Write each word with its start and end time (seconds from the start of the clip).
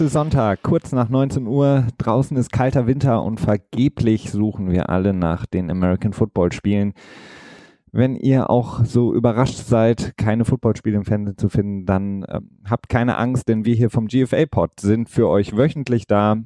es 0.00 0.06
ist 0.06 0.12
Sonntag, 0.14 0.62
kurz 0.62 0.92
nach 0.92 1.10
19 1.10 1.46
Uhr. 1.46 1.86
Draußen 1.98 2.34
ist 2.38 2.52
kalter 2.52 2.86
Winter 2.86 3.22
und 3.22 3.38
vergeblich 3.38 4.30
suchen 4.30 4.70
wir 4.70 4.88
alle 4.88 5.12
nach 5.12 5.44
den 5.44 5.70
American 5.70 6.14
Football 6.14 6.52
Spielen. 6.52 6.94
Wenn 7.92 8.16
ihr 8.16 8.48
auch 8.48 8.82
so 8.86 9.12
überrascht 9.12 9.58
seid, 9.58 10.16
keine 10.16 10.46
Footballspiele 10.46 10.96
im 10.96 11.04
Fernsehen 11.04 11.36
zu 11.36 11.50
finden, 11.50 11.84
dann 11.84 12.22
äh, 12.22 12.40
habt 12.64 12.88
keine 12.88 13.18
Angst, 13.18 13.46
denn 13.48 13.66
wir 13.66 13.74
hier 13.74 13.90
vom 13.90 14.06
GFA-Pod 14.06 14.80
sind 14.80 15.10
für 15.10 15.28
euch 15.28 15.54
wöchentlich 15.54 16.06
da 16.06 16.36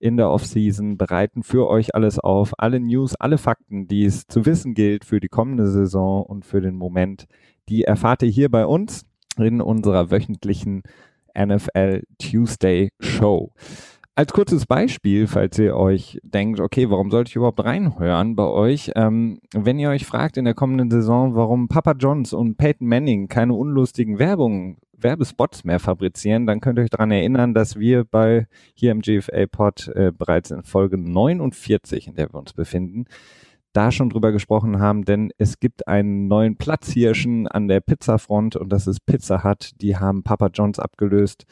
in 0.00 0.16
der 0.16 0.30
Offseason, 0.30 0.96
bereiten 0.96 1.44
für 1.44 1.68
euch 1.68 1.94
alles 1.94 2.18
auf, 2.18 2.54
alle 2.58 2.80
News, 2.80 3.14
alle 3.14 3.38
Fakten, 3.38 3.86
die 3.86 4.04
es 4.04 4.26
zu 4.26 4.46
wissen 4.46 4.74
gilt 4.74 5.04
für 5.04 5.20
die 5.20 5.28
kommende 5.28 5.68
Saison 5.68 6.24
und 6.24 6.44
für 6.44 6.60
den 6.60 6.74
Moment, 6.74 7.26
die 7.68 7.84
erfahrt 7.84 8.24
ihr 8.24 8.30
hier 8.30 8.50
bei 8.50 8.66
uns 8.66 9.06
in 9.38 9.60
unserer 9.60 10.10
wöchentlichen 10.10 10.82
NFL 11.36 12.02
Tuesday 12.18 12.90
Show. 13.00 13.52
Als 14.18 14.32
kurzes 14.32 14.64
Beispiel, 14.64 15.26
falls 15.26 15.58
ihr 15.58 15.76
euch 15.76 16.18
denkt, 16.22 16.58
okay, 16.58 16.88
warum 16.88 17.10
sollte 17.10 17.28
ich 17.28 17.36
überhaupt 17.36 17.62
reinhören 17.62 18.34
bei 18.34 18.46
euch? 18.46 18.90
Ähm, 18.96 19.40
wenn 19.52 19.78
ihr 19.78 19.90
euch 19.90 20.06
fragt 20.06 20.38
in 20.38 20.46
der 20.46 20.54
kommenden 20.54 20.90
Saison, 20.90 21.34
warum 21.34 21.68
Papa 21.68 21.92
Johns 21.98 22.32
und 22.32 22.56
Peyton 22.56 22.88
Manning 22.88 23.28
keine 23.28 23.52
unlustigen 23.52 24.18
Werbungen, 24.18 24.78
Werbespots 24.96 25.64
mehr 25.64 25.80
fabrizieren, 25.80 26.46
dann 26.46 26.60
könnt 26.60 26.78
ihr 26.78 26.84
euch 26.84 26.90
daran 26.90 27.10
erinnern, 27.10 27.52
dass 27.52 27.78
wir 27.78 28.04
bei 28.04 28.46
hier 28.72 28.92
im 28.92 29.02
GFA-Pod 29.02 29.88
äh, 29.88 30.12
bereits 30.16 30.50
in 30.50 30.62
Folge 30.62 30.96
49, 30.96 32.08
in 32.08 32.14
der 32.14 32.32
wir 32.32 32.38
uns 32.38 32.54
befinden, 32.54 33.04
da 33.76 33.92
schon 33.92 34.08
drüber 34.08 34.32
gesprochen 34.32 34.80
haben, 34.80 35.04
denn 35.04 35.30
es 35.36 35.60
gibt 35.60 35.86
einen 35.86 36.28
neuen 36.28 36.56
Platzhirschen 36.56 37.46
an 37.46 37.68
der 37.68 37.80
Pizzafront 37.80 38.56
und 38.56 38.70
das 38.70 38.86
ist 38.86 39.04
Pizza 39.04 39.44
Hut. 39.44 39.70
Die 39.82 39.96
haben 39.96 40.22
Papa 40.22 40.48
Johns 40.52 40.78
abgelöst 40.78 41.44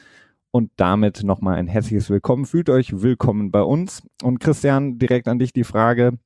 und 0.49 0.71
damit 0.77 1.23
nochmal 1.23 1.57
ein 1.57 1.67
herzliches 1.67 2.09
Willkommen. 2.09 2.45
Fühlt 2.45 2.69
euch 2.69 3.01
willkommen 3.01 3.51
bei 3.51 3.61
uns. 3.61 4.01
Und 4.23 4.39
Christian, 4.39 4.97
direkt 4.97 5.27
an 5.27 5.37
dich 5.37 5.53
die 5.53 5.63
Frage: 5.63 6.17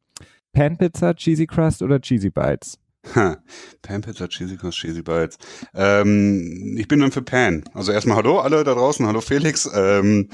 Pan 0.53 0.77
Pizza, 0.77 1.15
Cheesy 1.15 1.47
Crust 1.47 1.81
oder 1.81 1.99
Cheesy 1.99 2.29
Bites? 2.29 2.79
Ha, 3.15 3.37
Pan 3.81 4.01
Pizza, 4.01 4.27
Cheesy 4.27 4.55
Crust, 4.55 4.77
Cheesy 4.77 5.01
Bites. 5.01 5.37
Ähm, 5.73 6.75
ich 6.77 6.87
bin 6.87 6.99
dann 6.99 7.11
für 7.11 7.21
Pan. 7.21 7.63
Also 7.73 7.91
erstmal 7.91 8.17
Hallo 8.17 8.39
alle 8.39 8.63
da 8.63 8.73
draußen, 8.73 9.05
Hallo 9.05 9.21
Felix. 9.21 9.69
Ähm, 9.73 10.29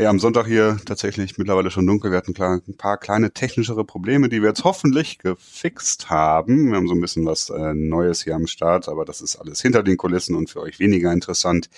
ja, 0.00 0.08
am 0.08 0.18
Sonntag 0.18 0.46
hier 0.46 0.78
tatsächlich 0.86 1.36
mittlerweile 1.36 1.70
schon 1.70 1.86
dunkel. 1.86 2.10
Wir 2.10 2.16
hatten 2.16 2.34
ein 2.40 2.76
paar 2.78 2.96
kleine 2.96 3.32
technischere 3.32 3.84
Probleme, 3.84 4.30
die 4.30 4.40
wir 4.40 4.48
jetzt 4.48 4.64
hoffentlich 4.64 5.18
gefixt 5.18 6.08
haben. 6.08 6.70
Wir 6.70 6.76
haben 6.76 6.88
so 6.88 6.94
ein 6.94 7.02
bisschen 7.02 7.26
was 7.26 7.50
äh, 7.50 7.74
Neues 7.74 8.22
hier 8.22 8.34
am 8.34 8.46
Start, 8.46 8.88
aber 8.88 9.04
das 9.04 9.20
ist 9.20 9.36
alles 9.36 9.60
hinter 9.60 9.82
den 9.82 9.98
Kulissen 9.98 10.36
und 10.36 10.48
für 10.48 10.60
euch 10.60 10.78
weniger 10.78 11.12
interessant. 11.12 11.68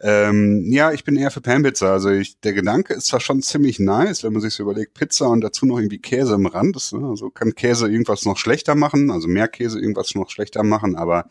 Ähm, 0.00 0.64
ja, 0.66 0.90
ich 0.90 1.04
bin 1.04 1.14
eher 1.14 1.30
für 1.30 1.40
Pan-Pizza. 1.40 1.92
Also 1.92 2.10
ich, 2.10 2.40
der 2.40 2.54
Gedanke 2.54 2.94
ist 2.94 3.06
zwar 3.06 3.20
schon 3.20 3.40
ziemlich 3.40 3.78
nice, 3.78 4.24
wenn 4.24 4.32
man 4.32 4.42
sich 4.42 4.54
so 4.54 4.64
überlegt, 4.64 4.94
Pizza 4.94 5.28
und 5.28 5.40
dazu 5.40 5.64
noch 5.64 5.78
irgendwie 5.78 5.98
Käse 5.98 6.34
im 6.34 6.46
Rand. 6.46 6.74
Das, 6.74 6.90
ne, 6.90 7.06
also 7.06 7.30
kann 7.30 7.54
Käse 7.54 7.88
irgendwas 7.88 8.24
noch 8.24 8.36
schlechter 8.36 8.74
machen, 8.74 9.12
also 9.12 9.28
mehr 9.28 9.46
Käse 9.46 9.78
irgendwas 9.78 10.12
noch 10.16 10.28
schlechter 10.28 10.64
machen, 10.64 10.96
aber 10.96 11.26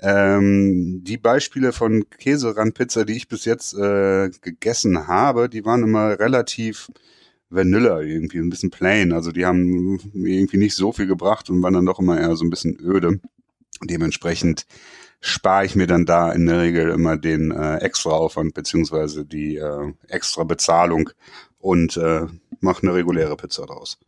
ähm, 0.00 1.02
die 1.04 1.16
Beispiele 1.16 1.72
von 1.72 2.08
Käserandpizza, 2.10 3.04
die 3.04 3.16
ich 3.16 3.28
bis 3.28 3.44
jetzt 3.44 3.74
äh, 3.74 4.30
gegessen 4.40 5.08
habe, 5.08 5.48
die 5.48 5.64
waren 5.64 5.82
immer 5.82 6.18
relativ 6.18 6.88
Vanilla 7.50 8.00
irgendwie, 8.00 8.38
ein 8.38 8.50
bisschen 8.50 8.70
plain. 8.70 9.12
Also 9.12 9.32
die 9.32 9.46
haben 9.46 9.98
irgendwie 10.14 10.58
nicht 10.58 10.76
so 10.76 10.92
viel 10.92 11.06
gebracht 11.06 11.50
und 11.50 11.62
waren 11.62 11.74
dann 11.74 11.86
doch 11.86 11.98
immer 11.98 12.18
eher 12.20 12.36
so 12.36 12.44
ein 12.44 12.50
bisschen 12.50 12.78
öde. 12.80 13.20
Dementsprechend 13.82 14.66
spare 15.20 15.64
ich 15.64 15.74
mir 15.74 15.86
dann 15.86 16.06
da 16.06 16.30
in 16.32 16.46
der 16.46 16.60
Regel 16.60 16.90
immer 16.90 17.16
den 17.16 17.50
äh, 17.50 17.78
extra 17.78 18.10
Aufwand 18.10 18.54
beziehungsweise 18.54 19.24
die 19.24 19.56
äh, 19.56 19.92
extra 20.08 20.44
Bezahlung 20.44 21.10
und 21.58 21.96
äh, 21.96 22.26
mache 22.60 22.82
eine 22.82 22.94
reguläre 22.94 23.36
Pizza 23.36 23.66
draus. 23.66 23.98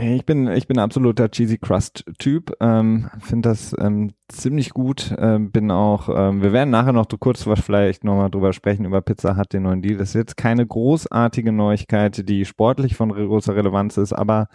Ich 0.00 0.26
bin, 0.26 0.48
ich 0.48 0.66
bin 0.66 0.78
absoluter 0.78 1.30
Cheesy 1.30 1.58
Crust 1.58 2.04
Typ. 2.18 2.52
Ähm, 2.60 3.10
Finde 3.20 3.48
das 3.48 3.74
ähm, 3.78 4.12
ziemlich 4.28 4.70
gut. 4.70 5.14
Ähm, 5.18 5.50
bin 5.50 5.70
auch, 5.70 6.08
ähm, 6.14 6.42
wir 6.42 6.52
werden 6.52 6.70
nachher 6.70 6.92
noch 6.92 7.06
kurz 7.18 7.42
vielleicht 7.42 8.04
nochmal 8.04 8.30
drüber 8.30 8.52
sprechen, 8.52 8.84
über 8.84 9.00
Pizza 9.00 9.36
hat 9.36 9.52
den 9.52 9.62
neuen 9.62 9.80
Deal. 9.80 9.96
Das 9.96 10.10
ist 10.10 10.14
jetzt 10.14 10.36
keine 10.36 10.66
großartige 10.66 11.52
Neuigkeit, 11.52 12.28
die 12.28 12.44
sportlich 12.44 12.96
von 12.96 13.10
großer 13.10 13.56
Relevanz 13.56 13.96
ist, 13.96 14.12
aber 14.12 14.48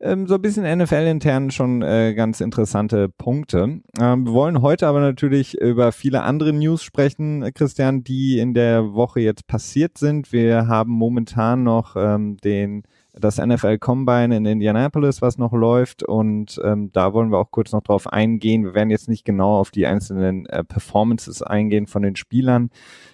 ähm, 0.00 0.26
so 0.26 0.34
ein 0.34 0.42
bisschen 0.42 0.64
NFL-intern 0.64 1.50
schon 1.50 1.82
äh, 1.82 2.14
ganz 2.14 2.40
interessante 2.40 3.08
Punkte. 3.08 3.80
Ähm, 4.00 4.26
wir 4.26 4.32
wollen 4.32 4.62
heute 4.62 4.86
aber 4.86 5.00
natürlich 5.00 5.54
über 5.60 5.92
viele 5.92 6.22
andere 6.22 6.52
News 6.52 6.82
sprechen, 6.82 7.50
Christian, 7.54 8.04
die 8.04 8.38
in 8.38 8.54
der 8.54 8.94
Woche 8.94 9.20
jetzt 9.20 9.46
passiert 9.46 9.98
sind. 9.98 10.32
Wir 10.32 10.66
haben 10.66 10.92
momentan 10.92 11.62
noch 11.62 11.96
ähm, 11.96 12.36
den 12.38 12.82
das 13.16 13.38
NFL 13.38 13.78
Combine 13.78 14.36
in 14.36 14.44
Indianapolis, 14.44 15.22
was 15.22 15.38
noch 15.38 15.52
läuft. 15.52 16.02
Und 16.02 16.60
ähm, 16.64 16.90
da 16.92 17.12
wollen 17.12 17.30
wir 17.30 17.38
auch 17.38 17.50
kurz 17.50 17.72
noch 17.72 17.82
drauf 17.82 18.12
eingehen. 18.12 18.64
Wir 18.64 18.74
werden 18.74 18.90
jetzt 18.90 19.08
nicht 19.08 19.24
genau 19.24 19.58
auf 19.58 19.70
die 19.70 19.86
einzelnen 19.86 20.46
äh, 20.46 20.64
Performances 20.64 21.42
eingehen 21.42 21.86
von 21.86 22.02
den 22.02 22.16
Spielern. 22.16 22.70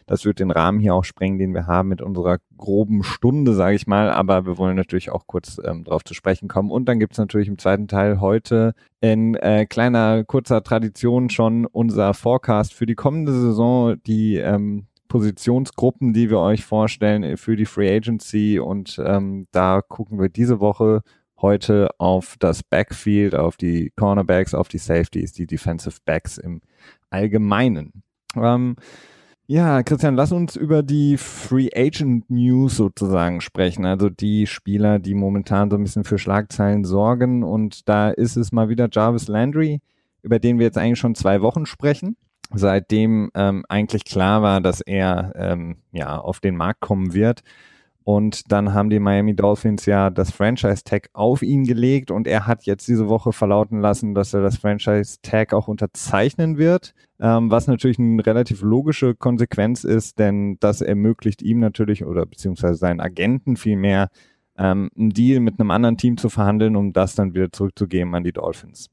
Das 0.07 0.25
wird 0.25 0.41
den 0.41 0.51
Rahmen 0.51 0.81
hier 0.81 0.95
auch 0.95 1.05
sprengen, 1.05 1.39
den 1.39 1.55
wir 1.55 1.67
haben 1.67 1.89
mit 1.91 2.01
unserer 2.01 2.39
groben 2.57 3.03
Stunde, 3.03 3.55
sage 3.55 3.77
ich 3.77 3.87
mal. 3.87 4.11
Aber 4.11 4.47
wir 4.47 4.57
wollen 4.57 4.77
natürlich 4.77 5.11
auch 5.11 5.27
kurz 5.27 5.61
ähm, 5.65 5.85
darauf 5.85 6.03
zu 6.03 6.15
sprechen 6.15 6.49
kommen. 6.49 6.71
Und 6.71 6.89
dann 6.89 6.99
gibt's 6.99 7.19
natürlich 7.19 7.49
im 7.49 7.59
zweiten 7.59 7.87
Teil 7.87 8.21
heute 8.21 8.75
in 9.01 9.35
äh, 9.35 9.67
kleiner, 9.67 10.25
kurzer 10.25 10.63
Tradition 10.63 11.29
schon 11.29 11.67
unser 11.67 12.15
Forecast 12.15 12.73
für 12.73 12.87
die 12.87 12.95
kommende 12.95 13.33
Saison, 13.33 13.97
die 14.07 14.37
ähm, 14.37 14.87
Positionsgruppen, 15.11 16.15
die 16.15 16.31
wir 16.31 16.39
euch 16.39 16.65
vorstellen 16.65 17.23
äh, 17.23 17.37
für 17.37 17.57
die 17.57 17.67
Free 17.67 17.95
Agency. 17.95 18.59
Und 18.59 18.99
ähm, 19.05 19.47
da 19.53 19.83
gucken 19.83 20.19
wir 20.19 20.31
diese 20.31 20.61
Woche 20.61 21.03
heute 21.43 21.89
auf 21.99 22.37
das 22.39 22.63
Backfield, 22.63 23.35
auf 23.35 23.59
die 23.59 23.93
Cornerbacks, 23.97 24.55
auf 24.55 24.69
die 24.69 24.79
Safeties, 24.79 25.33
die 25.33 25.47
Defensive 25.47 25.99
Backs 26.07 26.39
im 26.39 26.63
Allgemeinen. 27.11 28.03
Ähm, 28.37 28.77
ja, 29.47 29.83
Christian, 29.83 30.15
lass 30.15 30.31
uns 30.31 30.55
über 30.55 30.85
die 30.85 31.17
Free 31.17 31.71
Agent 31.75 32.31
News 32.31 32.77
sozusagen 32.77 33.41
sprechen. 33.41 33.85
Also 33.85 34.11
die 34.11 34.47
Spieler, 34.47 35.01
die 35.01 35.15
momentan 35.15 35.71
so 35.71 35.77
ein 35.77 35.83
bisschen 35.83 36.05
für 36.05 36.19
Schlagzeilen 36.19 36.85
sorgen. 36.85 37.43
Und 37.43 37.89
da 37.89 38.11
ist 38.11 38.37
es 38.37 38.53
mal 38.53 38.69
wieder 38.69 38.89
Jarvis 38.93 39.27
Landry, 39.27 39.81
über 40.23 40.39
den 40.39 40.59
wir 40.59 40.67
jetzt 40.67 40.79
eigentlich 40.79 41.01
schon 41.01 41.17
zwei 41.17 41.43
Wochen 41.43 41.67
sprechen 41.67 42.17
seitdem 42.55 43.31
ähm, 43.35 43.65
eigentlich 43.69 44.05
klar 44.05 44.43
war, 44.43 44.61
dass 44.61 44.81
er 44.81 45.33
ähm, 45.37 45.77
ja 45.93 46.19
auf 46.19 46.41
den 46.41 46.57
Markt 46.57 46.81
kommen 46.81 47.15
wird. 47.15 47.43
Und 48.03 48.51
dann 48.51 48.73
haben 48.73 48.91
die 48.91 48.99
Miami 48.99 49.37
Dolphins 49.37 49.87
ja 49.87 50.11
das 50.11 50.31
Franchise-Tag 50.33 51.11
auf 51.13 51.43
ihn 51.43 51.65
gelegt 51.65 52.11
und 52.11 52.27
er 52.27 52.47
hat 52.47 52.65
jetzt 52.65 52.89
diese 52.89 53.09
Woche 53.09 53.33
verlauten 53.33 53.81
lassen, 53.81 54.15
dass 54.15 54.33
er 54.33 54.41
das 54.41 54.57
Franchise-Tag 54.57 55.53
auch 55.53 55.69
unterzeichnen 55.69 56.57
wird, 56.57 56.95
ähm, 57.21 57.51
was 57.51 57.67
natürlich 57.67 57.99
eine 57.99 58.25
relativ 58.25 58.63
logische 58.63 59.15
Konsequenz 59.15 59.85
ist, 59.85 60.19
denn 60.19 60.57
das 60.61 60.81
ermöglicht 60.81 61.43
ihm 61.43 61.61
natürlich 61.61 62.05
oder 62.05 62.25
beziehungsweise 62.25 62.77
seinen 62.77 63.01
Agenten 63.01 63.57
vielmehr 63.57 64.09
ähm, 64.57 64.91
einen 64.97 65.11
Deal 65.11 65.41
mit 65.41 65.61
einem 65.61 65.71
anderen 65.71 65.97
Team 65.97 66.17
zu 66.17 66.31
verhandeln, 66.31 66.77
um 66.77 66.93
das 66.93 67.15
dann 67.15 67.35
wieder 67.35 67.53
zurückzugeben 67.53 68.15
an 68.15 68.25
die 68.25 68.33
Dolphins. 68.33 68.89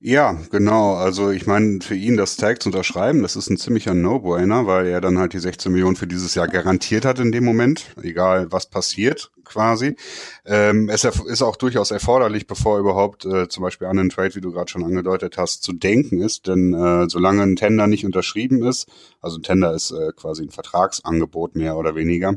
Ja, 0.00 0.38
genau. 0.52 0.94
Also 0.94 1.30
ich 1.32 1.48
meine, 1.48 1.80
für 1.80 1.96
ihn 1.96 2.16
das 2.16 2.36
Tag 2.36 2.62
zu 2.62 2.68
unterschreiben, 2.68 3.20
das 3.22 3.34
ist 3.34 3.50
ein 3.50 3.56
ziemlicher 3.56 3.94
No-Brainer, 3.94 4.64
weil 4.64 4.86
er 4.86 5.00
dann 5.00 5.18
halt 5.18 5.32
die 5.32 5.40
16 5.40 5.72
Millionen 5.72 5.96
für 5.96 6.06
dieses 6.06 6.36
Jahr 6.36 6.46
garantiert 6.46 7.04
hat 7.04 7.18
in 7.18 7.32
dem 7.32 7.44
Moment, 7.44 7.86
egal 8.00 8.52
was 8.52 8.66
passiert 8.70 9.32
quasi. 9.42 9.96
Ähm, 10.44 10.88
es 10.88 11.02
ist 11.02 11.42
auch 11.42 11.56
durchaus 11.56 11.90
erforderlich, 11.90 12.46
bevor 12.46 12.78
überhaupt 12.78 13.24
äh, 13.24 13.48
zum 13.48 13.64
Beispiel 13.64 13.88
an 13.88 13.98
einen 13.98 14.10
Trade, 14.10 14.36
wie 14.36 14.40
du 14.40 14.52
gerade 14.52 14.70
schon 14.70 14.84
angedeutet 14.84 15.36
hast, 15.36 15.64
zu 15.64 15.72
denken 15.72 16.20
ist. 16.20 16.46
Denn 16.46 16.74
äh, 16.74 17.08
solange 17.08 17.42
ein 17.42 17.56
Tender 17.56 17.88
nicht 17.88 18.04
unterschrieben 18.04 18.62
ist, 18.62 18.86
also 19.20 19.38
ein 19.38 19.42
Tender 19.42 19.74
ist 19.74 19.90
äh, 19.90 20.12
quasi 20.14 20.44
ein 20.44 20.50
Vertragsangebot 20.50 21.56
mehr 21.56 21.76
oder 21.76 21.96
weniger, 21.96 22.36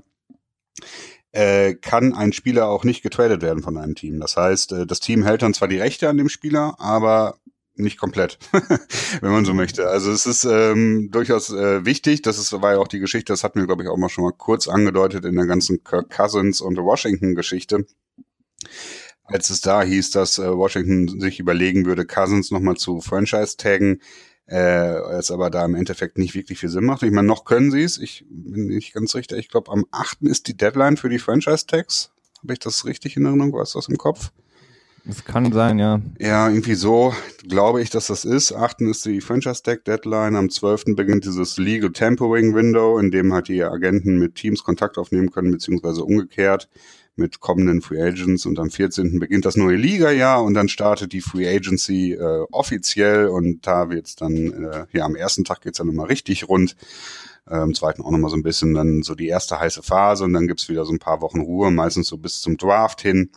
äh, 1.31 1.75
kann 1.75 2.13
ein 2.13 2.33
Spieler 2.33 2.67
auch 2.67 2.83
nicht 2.83 3.03
getradet 3.03 3.41
werden 3.41 3.63
von 3.63 3.77
einem 3.77 3.95
Team. 3.95 4.19
Das 4.19 4.35
heißt, 4.35 4.73
äh, 4.73 4.85
das 4.85 4.99
Team 4.99 5.23
hält 5.23 5.41
dann 5.41 5.53
zwar 5.53 5.67
die 5.67 5.77
Rechte 5.79 6.09
an 6.09 6.17
dem 6.17 6.29
Spieler, 6.29 6.75
aber 6.79 7.35
nicht 7.75 7.97
komplett, 7.97 8.37
wenn 9.21 9.31
man 9.31 9.45
so 9.45 9.53
möchte. 9.53 9.87
Also 9.87 10.11
es 10.11 10.25
ist 10.25 10.43
ähm, 10.43 11.09
durchaus 11.11 11.49
äh, 11.51 11.85
wichtig, 11.85 12.21
das 12.21 12.37
ist, 12.37 12.51
war 12.53 12.73
ja 12.73 12.79
auch 12.79 12.87
die 12.87 12.99
Geschichte, 12.99 13.33
das 13.33 13.43
hatten 13.43 13.59
wir, 13.59 13.67
glaube 13.67 13.83
ich, 13.83 13.89
auch 13.89 13.97
mal 13.97 14.09
schon 14.09 14.23
mal 14.23 14.33
kurz 14.33 14.67
angedeutet 14.67 15.25
in 15.25 15.35
der 15.35 15.45
ganzen 15.45 15.83
Kirk 15.83 16.09
Cousins 16.09 16.61
und 16.61 16.77
Washington-Geschichte. 16.77 17.85
Als 19.23 19.49
es 19.49 19.61
da 19.61 19.83
hieß, 19.83 20.11
dass 20.11 20.37
äh, 20.37 20.55
Washington 20.55 21.19
sich 21.19 21.39
überlegen 21.39 21.85
würde, 21.85 22.05
Cousins 22.05 22.51
nochmal 22.51 22.75
zu 22.75 22.99
Franchise-Taggen, 22.99 24.01
äh, 24.47 24.97
es 25.17 25.31
aber 25.31 25.49
da 25.49 25.63
im 25.63 25.75
Endeffekt 25.75 26.17
nicht 26.17 26.35
wirklich 26.35 26.59
viel 26.59 26.69
Sinn 26.69 26.83
macht. 26.83 27.03
Ich 27.03 27.11
meine, 27.11 27.27
noch 27.27 27.45
können 27.45 27.71
sie 27.71 27.83
es. 27.83 27.97
Ich 27.97 28.25
bin 28.29 28.67
nicht 28.67 28.93
ganz 28.93 29.15
richtig. 29.15 29.39
Ich 29.39 29.49
glaube, 29.49 29.71
am 29.71 29.85
8. 29.91 30.23
ist 30.23 30.47
die 30.47 30.57
Deadline 30.57 30.97
für 30.97 31.09
die 31.09 31.19
Franchise-Tags. 31.19 32.11
Habe 32.41 32.53
ich 32.53 32.59
das 32.59 32.85
richtig 32.85 33.15
in 33.15 33.25
Erinnerung? 33.25 33.53
Was 33.53 33.69
ist 33.69 33.75
das 33.75 33.87
im 33.87 33.97
Kopf? 33.97 34.31
Das 35.05 35.25
kann 35.25 35.51
sein, 35.51 35.79
ja. 35.79 35.99
Ja, 36.19 36.47
irgendwie 36.49 36.75
so 36.75 37.13
glaube 37.47 37.81
ich, 37.81 37.89
dass 37.89 38.07
das 38.07 38.23
ist. 38.23 38.53
Achten 38.53 38.89
ist 38.89 39.05
die 39.05 39.21
Franchise 39.21 39.63
Tag 39.63 39.83
Deadline. 39.85 40.35
Am 40.35 40.49
12. 40.49 40.95
beginnt 40.95 41.25
dieses 41.25 41.57
Legal 41.57 41.91
Tampering 41.91 42.53
Window, 42.53 42.99
in 42.99 43.11
dem 43.11 43.33
halt 43.33 43.47
die 43.47 43.63
Agenten 43.63 44.19
mit 44.19 44.35
Teams 44.35 44.63
Kontakt 44.63 44.97
aufnehmen 44.97 45.31
können, 45.31 45.51
beziehungsweise 45.51 46.03
umgekehrt 46.03 46.69
mit 47.15 47.39
kommenden 47.39 47.81
Free 47.81 48.01
Agents 48.01 48.45
und 48.45 48.59
am 48.59 48.69
14. 48.69 49.19
beginnt 49.19 49.45
das 49.45 49.57
neue 49.57 49.75
Liga-Jahr 49.75 50.43
und 50.43 50.53
dann 50.53 50.69
startet 50.69 51.11
die 51.13 51.21
Free 51.21 51.47
Agency 51.47 52.13
äh, 52.13 52.45
offiziell 52.51 53.27
und 53.27 53.67
da 53.67 53.89
wird's 53.89 54.15
dann, 54.15 54.35
äh, 54.63 54.85
ja, 54.91 55.05
am 55.05 55.15
ersten 55.15 55.43
Tag 55.43 55.61
geht's 55.61 55.77
dann 55.77 55.87
nochmal 55.87 56.07
richtig 56.07 56.47
rund. 56.47 56.75
Äh, 57.47 57.55
Am 57.55 57.73
zweiten 57.73 58.01
auch 58.01 58.11
nochmal 58.11 58.31
so 58.31 58.37
ein 58.37 58.43
bisschen 58.43 58.73
dann 58.73 59.03
so 59.03 59.15
die 59.15 59.27
erste 59.27 59.59
heiße 59.59 59.83
Phase 59.83 60.23
und 60.23 60.33
dann 60.33 60.47
gibt's 60.47 60.69
wieder 60.69 60.85
so 60.85 60.93
ein 60.93 60.99
paar 60.99 61.21
Wochen 61.21 61.41
Ruhe, 61.41 61.71
meistens 61.71 62.07
so 62.07 62.17
bis 62.17 62.39
zum 62.39 62.57
Draft 62.57 63.01
hin. 63.01 63.29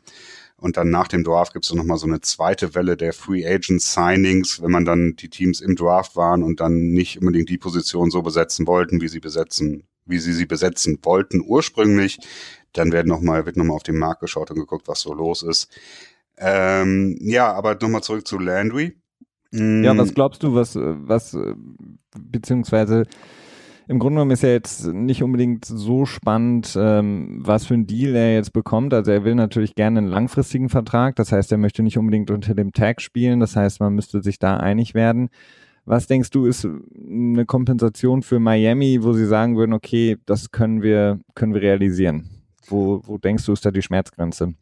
Und 0.64 0.78
dann 0.78 0.88
nach 0.88 1.08
dem 1.08 1.24
Draft 1.24 1.52
gibt 1.52 1.66
es 1.66 1.74
noch 1.74 1.84
mal 1.84 1.98
so 1.98 2.06
eine 2.06 2.22
zweite 2.22 2.74
Welle 2.74 2.96
der 2.96 3.12
Free 3.12 3.46
Agent 3.46 3.82
Signings, 3.82 4.62
wenn 4.62 4.70
man 4.70 4.86
dann 4.86 5.14
die 5.14 5.28
Teams 5.28 5.60
im 5.60 5.76
Draft 5.76 6.16
waren 6.16 6.42
und 6.42 6.58
dann 6.58 6.86
nicht 6.86 7.20
unbedingt 7.20 7.50
die 7.50 7.58
Position 7.58 8.10
so 8.10 8.22
besetzen 8.22 8.66
wollten, 8.66 9.02
wie 9.02 9.08
sie 9.08 9.20
besetzen, 9.20 9.84
wie 10.06 10.18
sie 10.18 10.32
sie 10.32 10.46
besetzen 10.46 10.98
wollten 11.02 11.44
ursprünglich. 11.46 12.18
Dann 12.72 12.92
werden 12.92 13.08
noch 13.08 13.20
mal, 13.20 13.44
wird 13.44 13.58
noch 13.58 13.66
mal 13.66 13.74
auf 13.74 13.82
den 13.82 13.98
Markt 13.98 14.22
geschaut 14.22 14.50
und 14.52 14.56
geguckt, 14.56 14.88
was 14.88 15.02
so 15.02 15.12
los 15.12 15.42
ist. 15.42 15.68
Ähm, 16.38 17.18
ja, 17.20 17.52
aber 17.52 17.74
noch 17.74 17.90
mal 17.90 18.00
zurück 18.00 18.26
zu 18.26 18.38
Landry. 18.38 18.94
Ja, 19.52 19.94
was 19.98 20.12
mm. 20.12 20.14
glaubst 20.14 20.42
du, 20.42 20.54
was, 20.54 20.76
was, 20.76 21.36
beziehungsweise 22.18 23.02
im 23.86 23.98
Grunde 23.98 24.16
genommen 24.16 24.30
ist 24.30 24.44
er 24.44 24.52
jetzt 24.52 24.86
nicht 24.86 25.22
unbedingt 25.22 25.64
so 25.64 26.06
spannend, 26.06 26.76
ähm, 26.78 27.40
was 27.44 27.66
für 27.66 27.74
ein 27.74 27.86
Deal 27.86 28.14
er 28.14 28.34
jetzt 28.34 28.52
bekommt. 28.52 28.94
Also 28.94 29.10
er 29.10 29.24
will 29.24 29.34
natürlich 29.34 29.74
gerne 29.74 29.98
einen 29.98 30.08
langfristigen 30.08 30.68
Vertrag. 30.68 31.16
Das 31.16 31.32
heißt, 31.32 31.52
er 31.52 31.58
möchte 31.58 31.82
nicht 31.82 31.98
unbedingt 31.98 32.30
unter 32.30 32.54
dem 32.54 32.72
Tag 32.72 33.00
spielen. 33.00 33.40
Das 33.40 33.56
heißt, 33.56 33.80
man 33.80 33.94
müsste 33.94 34.22
sich 34.22 34.38
da 34.38 34.56
einig 34.56 34.94
werden. 34.94 35.28
Was 35.84 36.06
denkst 36.06 36.30
du, 36.30 36.46
ist 36.46 36.66
eine 36.66 37.44
Kompensation 37.44 38.22
für 38.22 38.38
Miami, 38.38 39.02
wo 39.02 39.12
sie 39.12 39.26
sagen 39.26 39.56
würden, 39.56 39.74
okay, 39.74 40.16
das 40.24 40.50
können 40.50 40.82
wir, 40.82 41.20
können 41.34 41.52
wir 41.52 41.60
realisieren? 41.60 42.43
Wo, 42.66 43.02
wo 43.04 43.18
denkst 43.18 43.44
du, 43.44 43.52
ist 43.52 43.64
da 43.64 43.70
die 43.70 43.82
Schmerzgrenze? 43.82 44.54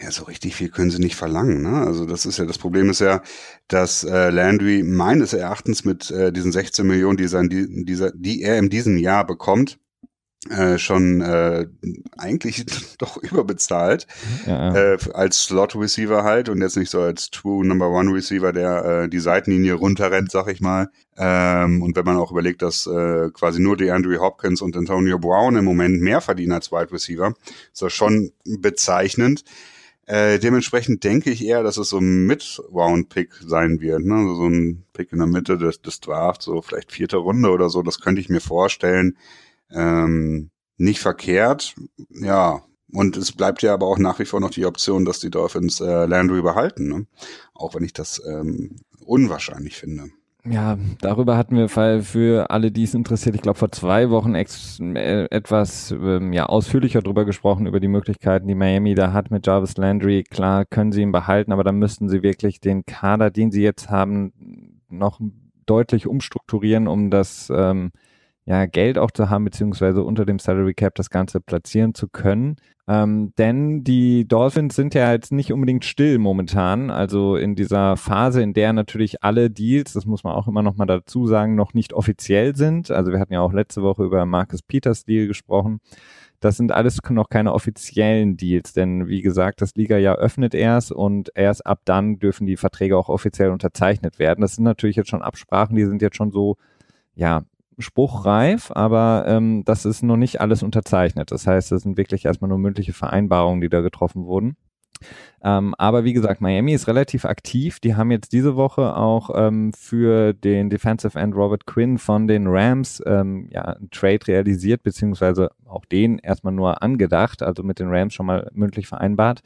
Ja, 0.00 0.10
so 0.10 0.24
richtig 0.24 0.54
viel 0.54 0.68
können 0.68 0.90
sie 0.90 0.98
nicht 0.98 1.16
verlangen. 1.16 1.62
Ne? 1.62 1.84
Also 1.84 2.06
das 2.06 2.26
ist 2.26 2.38
ja, 2.38 2.44
das 2.44 2.58
Problem 2.58 2.90
ist 2.90 3.00
ja, 3.00 3.22
dass 3.68 4.04
äh, 4.04 4.30
Landry 4.30 4.82
meines 4.82 5.32
Erachtens 5.32 5.84
mit 5.84 6.10
äh, 6.10 6.32
diesen 6.32 6.52
16 6.52 6.86
Millionen, 6.86 7.16
die, 7.16 7.28
sein, 7.28 7.48
die, 7.48 7.84
dieser, 7.84 8.10
die 8.12 8.42
er 8.42 8.58
in 8.58 8.70
diesem 8.70 8.96
Jahr 8.96 9.26
bekommt, 9.26 9.78
äh, 10.50 10.76
schon 10.76 11.20
äh, 11.20 11.66
eigentlich 12.18 12.66
doch 12.98 13.16
überbezahlt 13.16 14.08
ja. 14.46 14.74
äh, 14.74 14.98
als 15.14 15.44
Slot 15.44 15.76
Receiver 15.76 16.24
halt 16.24 16.48
und 16.48 16.60
jetzt 16.60 16.76
nicht 16.76 16.90
so 16.90 17.00
als 17.00 17.30
True 17.30 17.64
Number 17.64 17.88
One 17.90 18.12
Receiver, 18.12 18.52
der 18.52 18.84
äh, 18.84 19.08
die 19.08 19.20
Seitenlinie 19.20 19.74
runterrennt, 19.74 20.32
sag 20.32 20.48
ich 20.48 20.60
mal. 20.60 20.90
Ähm, 21.16 21.80
und 21.82 21.94
wenn 21.94 22.04
man 22.04 22.16
auch 22.16 22.32
überlegt, 22.32 22.62
dass 22.62 22.86
äh, 22.88 23.30
quasi 23.32 23.60
nur 23.60 23.76
die 23.76 23.90
Andrew 23.90 24.18
Hopkins 24.18 24.62
und 24.62 24.76
Antonio 24.76 25.18
Brown 25.18 25.54
im 25.54 25.64
Moment 25.64 26.00
mehr 26.00 26.20
verdienen 26.20 26.52
als 26.52 26.72
Wide 26.72 26.90
Receiver, 26.90 27.34
ist 27.72 27.82
das 27.82 27.92
schon 27.92 28.32
bezeichnend. 28.44 29.44
Äh, 30.06 30.40
dementsprechend 30.40 31.04
denke 31.04 31.30
ich 31.30 31.44
eher, 31.44 31.62
dass 31.62 31.76
es 31.76 31.88
so 31.88 31.98
ein 31.98 32.26
Mid-Round-Pick 32.26 33.34
sein 33.46 33.80
wird. 33.80 34.04
Ne? 34.04 34.14
Also 34.14 34.34
so 34.34 34.48
ein 34.48 34.84
Pick 34.92 35.12
in 35.12 35.18
der 35.18 35.28
Mitte 35.28 35.56
des, 35.56 35.80
des 35.80 36.00
Drafts, 36.00 36.46
so 36.46 36.60
vielleicht 36.62 36.90
vierte 36.90 37.18
Runde 37.18 37.50
oder 37.50 37.70
so, 37.70 37.82
das 37.82 38.00
könnte 38.00 38.20
ich 38.20 38.28
mir 38.28 38.40
vorstellen 38.40 39.16
ähm, 39.72 40.50
nicht 40.76 41.00
verkehrt. 41.00 41.74
Ja, 42.10 42.62
und 42.92 43.16
es 43.16 43.32
bleibt 43.32 43.62
ja 43.62 43.72
aber 43.72 43.86
auch 43.86 43.98
nach 43.98 44.18
wie 44.18 44.24
vor 44.24 44.40
noch 44.40 44.50
die 44.50 44.66
Option, 44.66 45.04
dass 45.04 45.20
die 45.20 45.30
Dolphins 45.30 45.80
äh, 45.80 46.06
Landry 46.06 46.42
behalten. 46.42 46.88
Ne? 46.88 47.06
Auch 47.54 47.74
wenn 47.74 47.84
ich 47.84 47.92
das 47.92 48.22
ähm, 48.26 48.76
unwahrscheinlich 49.04 49.76
finde. 49.76 50.10
Ja, 50.44 50.76
darüber 51.00 51.36
hatten 51.36 51.56
wir 51.56 51.68
für 51.68 52.50
alle, 52.50 52.72
die 52.72 52.82
es 52.82 52.94
interessiert, 52.94 53.36
ich 53.36 53.42
glaube 53.42 53.60
vor 53.60 53.70
zwei 53.70 54.10
Wochen 54.10 54.34
ex 54.34 54.80
äh, 54.80 55.26
etwas 55.30 55.92
ähm, 55.92 56.32
ja, 56.32 56.46
ausführlicher 56.46 57.00
drüber 57.00 57.24
gesprochen, 57.24 57.66
über 57.66 57.78
die 57.78 57.86
Möglichkeiten, 57.86 58.48
die 58.48 58.56
Miami 58.56 58.96
da 58.96 59.12
hat 59.12 59.30
mit 59.30 59.46
Jarvis 59.46 59.76
Landry. 59.76 60.24
Klar 60.24 60.64
können 60.64 60.90
sie 60.90 61.02
ihn 61.02 61.12
behalten, 61.12 61.52
aber 61.52 61.62
dann 61.62 61.78
müssten 61.78 62.08
sie 62.08 62.24
wirklich 62.24 62.60
den 62.60 62.84
Kader, 62.84 63.30
den 63.30 63.52
sie 63.52 63.62
jetzt 63.62 63.88
haben, 63.88 64.80
noch 64.88 65.20
deutlich 65.64 66.08
umstrukturieren, 66.08 66.88
um 66.88 67.10
das 67.10 67.48
ähm, 67.54 67.92
ja, 68.44 68.66
Geld 68.66 68.98
auch 68.98 69.10
zu 69.10 69.30
haben, 69.30 69.44
beziehungsweise 69.44 70.02
unter 70.02 70.24
dem 70.24 70.38
Salary 70.38 70.74
Cap 70.74 70.94
das 70.96 71.10
Ganze 71.10 71.40
platzieren 71.40 71.94
zu 71.94 72.08
können. 72.08 72.56
Ähm, 72.88 73.32
denn 73.38 73.84
die 73.84 74.26
Dolphins 74.26 74.74
sind 74.74 74.94
ja 74.94 75.12
jetzt 75.12 75.30
nicht 75.30 75.52
unbedingt 75.52 75.84
still 75.84 76.18
momentan. 76.18 76.90
Also 76.90 77.36
in 77.36 77.54
dieser 77.54 77.96
Phase, 77.96 78.42
in 78.42 78.54
der 78.54 78.72
natürlich 78.72 79.22
alle 79.22 79.50
Deals, 79.50 79.92
das 79.92 80.04
muss 80.04 80.24
man 80.24 80.34
auch 80.34 80.48
immer 80.48 80.62
noch 80.62 80.76
mal 80.76 80.86
dazu 80.86 81.28
sagen, 81.28 81.54
noch 81.54 81.74
nicht 81.74 81.92
offiziell 81.92 82.56
sind. 82.56 82.90
Also 82.90 83.12
wir 83.12 83.20
hatten 83.20 83.32
ja 83.32 83.40
auch 83.40 83.52
letzte 83.52 83.82
Woche 83.82 84.04
über 84.04 84.26
Marcus 84.26 84.62
Peters 84.62 85.04
Deal 85.04 85.28
gesprochen. 85.28 85.78
Das 86.40 86.56
sind 86.56 86.72
alles 86.72 86.98
noch 87.08 87.28
keine 87.28 87.52
offiziellen 87.52 88.36
Deals, 88.36 88.72
denn 88.72 89.06
wie 89.06 89.22
gesagt, 89.22 89.60
das 89.62 89.76
Liga-Jahr 89.76 90.16
öffnet 90.16 90.54
erst 90.54 90.90
und 90.90 91.30
erst 91.36 91.64
ab 91.64 91.82
dann 91.84 92.18
dürfen 92.18 92.48
die 92.48 92.56
Verträge 92.56 92.98
auch 92.98 93.08
offiziell 93.08 93.50
unterzeichnet 93.50 94.18
werden. 94.18 94.40
Das 94.40 94.56
sind 94.56 94.64
natürlich 94.64 94.96
jetzt 94.96 95.08
schon 95.08 95.22
Absprachen, 95.22 95.76
die 95.76 95.84
sind 95.84 96.02
jetzt 96.02 96.16
schon 96.16 96.32
so, 96.32 96.56
ja, 97.14 97.42
spruchreif, 97.78 98.70
aber 98.74 99.24
ähm, 99.26 99.64
das 99.64 99.84
ist 99.84 100.02
noch 100.02 100.16
nicht 100.16 100.40
alles 100.40 100.62
unterzeichnet. 100.62 101.30
Das 101.30 101.46
heißt, 101.46 101.72
das 101.72 101.82
sind 101.82 101.96
wirklich 101.96 102.24
erstmal 102.24 102.48
nur 102.48 102.58
mündliche 102.58 102.92
Vereinbarungen, 102.92 103.60
die 103.60 103.68
da 103.68 103.80
getroffen 103.80 104.24
wurden. 104.24 104.56
Ähm, 105.42 105.74
aber 105.78 106.04
wie 106.04 106.12
gesagt, 106.12 106.40
Miami 106.40 106.72
ist 106.72 106.86
relativ 106.86 107.24
aktiv. 107.24 107.80
Die 107.80 107.96
haben 107.96 108.10
jetzt 108.10 108.32
diese 108.32 108.56
Woche 108.56 108.96
auch 108.96 109.30
ähm, 109.34 109.72
für 109.72 110.32
den 110.32 110.70
Defensive 110.70 111.18
End 111.18 111.34
Robert 111.34 111.66
Quinn 111.66 111.98
von 111.98 112.28
den 112.28 112.46
Rams 112.46 113.02
ähm, 113.06 113.48
ja, 113.50 113.62
einen 113.62 113.90
Trade 113.90 114.26
realisiert, 114.28 114.82
beziehungsweise 114.82 115.50
auch 115.66 115.84
den 115.84 116.18
erstmal 116.18 116.52
nur 116.52 116.82
angedacht, 116.82 117.42
also 117.42 117.62
mit 117.62 117.78
den 117.80 117.88
Rams 117.88 118.14
schon 118.14 118.26
mal 118.26 118.48
mündlich 118.52 118.86
vereinbart. 118.86 119.42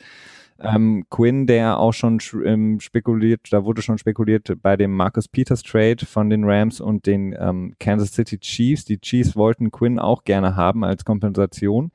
Ähm, 0.59 1.05
Quinn, 1.11 1.47
der 1.47 1.79
auch 1.79 1.93
schon 1.93 2.19
ähm, 2.45 2.81
spekuliert, 2.81 3.41
da 3.51 3.65
wurde 3.65 3.83
schon 3.83 3.99
spekuliert 3.99 4.51
bei 4.63 4.77
dem 4.77 4.95
Marcus 4.95 5.29
Peters 5.29 5.63
Trade 5.63 6.07
von 6.07 6.31
den 6.31 6.45
Rams 6.45 6.81
und 6.81 7.07
den 7.07 7.37
ähm, 7.39 7.75
Kansas 7.79 8.13
City 8.13 8.39
Chiefs. 8.39 8.85
Die 8.87 8.99
Chiefs 8.99 9.37
wollten 9.37 9.71
Quinn 9.71 9.99
auch 9.99 10.25
gerne 10.25 10.57
haben 10.57 10.85
als 10.85 11.05
Kompensation. 11.05 11.91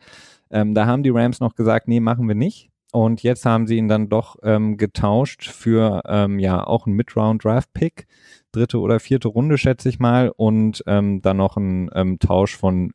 Ähm, 0.52 0.76
da 0.76 0.86
haben 0.86 1.02
die 1.02 1.10
Rams 1.10 1.40
noch 1.40 1.56
gesagt, 1.56 1.88
nee, 1.88 2.00
machen 2.00 2.28
wir 2.28 2.36
nicht. 2.36 2.70
Und 2.92 3.24
jetzt 3.24 3.46
haben 3.46 3.68
sie 3.68 3.78
ihn 3.78 3.88
dann 3.88 4.10
doch 4.10 4.36
ähm, 4.44 4.76
getauscht 4.76 5.48
für 5.48 6.02
ähm, 6.06 6.40
ja 6.40 6.68
auch 6.68 6.86
einen 6.86 6.98
Mid-Round-Draft-Pick, 6.98 8.06
dritte 8.52 8.80
oder 8.80 9.00
vierte 9.00 9.30
Runde, 9.30 9.58
schätze 9.58 9.88
ich 9.88 10.00
mal, 10.00 10.30
und 10.36 10.84
dann 10.86 11.22
noch 11.24 11.56
ein 11.56 11.90
ähm, 11.96 12.20
Tausch 12.20 12.58
von, 12.58 12.92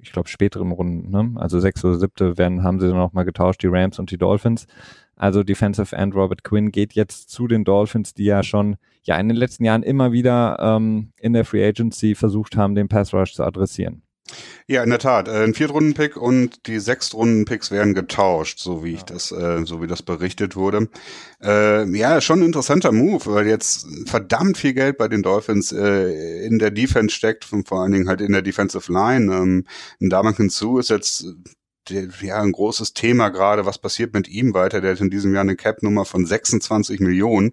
ich 0.00 0.12
glaube, 0.12 0.30
späteren 0.30 0.72
Runden, 0.72 1.10
ne? 1.10 1.32
also 1.38 1.60
sechs 1.60 1.84
oder 1.84 1.98
siebte 1.98 2.38
werden, 2.38 2.62
haben 2.62 2.80
sie 2.80 2.88
dann 2.88 2.96
noch 2.96 3.12
mal 3.12 3.24
getauscht, 3.24 3.62
die 3.62 3.66
Rams 3.66 3.98
und 3.98 4.10
die 4.10 4.16
Dolphins. 4.16 4.66
Also 5.16 5.42
Defensive 5.42 5.94
End 5.94 6.14
Robert 6.14 6.44
Quinn 6.44 6.72
geht 6.72 6.94
jetzt 6.94 7.30
zu 7.30 7.46
den 7.46 7.64
Dolphins, 7.64 8.14
die 8.14 8.24
ja 8.24 8.42
schon 8.42 8.76
ja 9.02 9.18
in 9.18 9.28
den 9.28 9.36
letzten 9.36 9.64
Jahren 9.64 9.82
immer 9.82 10.12
wieder 10.12 10.58
ähm, 10.60 11.12
in 11.20 11.32
der 11.32 11.44
Free 11.44 11.66
Agency 11.66 12.14
versucht 12.14 12.56
haben, 12.56 12.74
den 12.74 12.88
Pass 12.88 13.12
Rush 13.12 13.34
zu 13.34 13.44
adressieren. 13.44 14.02
Ja, 14.66 14.82
in 14.82 14.88
der 14.88 14.98
Tat. 14.98 15.28
Äh, 15.28 15.44
ein 15.44 15.52
Viertrunden-Pick 15.52 16.16
und 16.16 16.66
die 16.66 16.78
Sechstrunden-Picks 16.78 17.70
werden 17.70 17.92
getauscht, 17.92 18.58
so 18.58 18.82
wie 18.82 18.94
ich 18.94 19.02
das, 19.02 19.30
äh, 19.30 19.64
so 19.66 19.82
wie 19.82 19.86
das 19.86 20.02
berichtet 20.02 20.56
wurde. 20.56 20.88
Äh, 21.42 21.86
ja, 21.94 22.22
schon 22.22 22.40
ein 22.40 22.46
interessanter 22.46 22.90
Move, 22.90 23.26
weil 23.26 23.46
jetzt 23.46 23.86
verdammt 24.06 24.56
viel 24.56 24.72
Geld 24.72 24.96
bei 24.96 25.08
den 25.08 25.22
Dolphins 25.22 25.72
äh, 25.72 26.46
in 26.46 26.58
der 26.58 26.70
Defense 26.70 27.14
steckt, 27.14 27.44
vor 27.44 27.82
allen 27.82 27.92
Dingen 27.92 28.08
halt 28.08 28.22
in 28.22 28.32
der 28.32 28.42
Defensive 28.42 28.90
Line. 28.90 29.32
Ähm, 29.32 29.66
ein 30.00 30.08
Damankin 30.08 30.48
Sue 30.48 30.80
ist 30.80 30.88
jetzt 30.88 31.26
ja, 31.88 32.40
ein 32.40 32.52
großes 32.52 32.94
Thema 32.94 33.28
gerade, 33.30 33.66
was 33.66 33.78
passiert 33.78 34.14
mit 34.14 34.28
ihm 34.28 34.54
weiter. 34.54 34.80
Der 34.80 34.92
hat 34.92 35.00
in 35.00 35.10
diesem 35.10 35.34
Jahr 35.34 35.42
eine 35.42 35.56
Cap-Nummer 35.56 36.04
von 36.04 36.26
26 36.26 37.00
Millionen. 37.00 37.52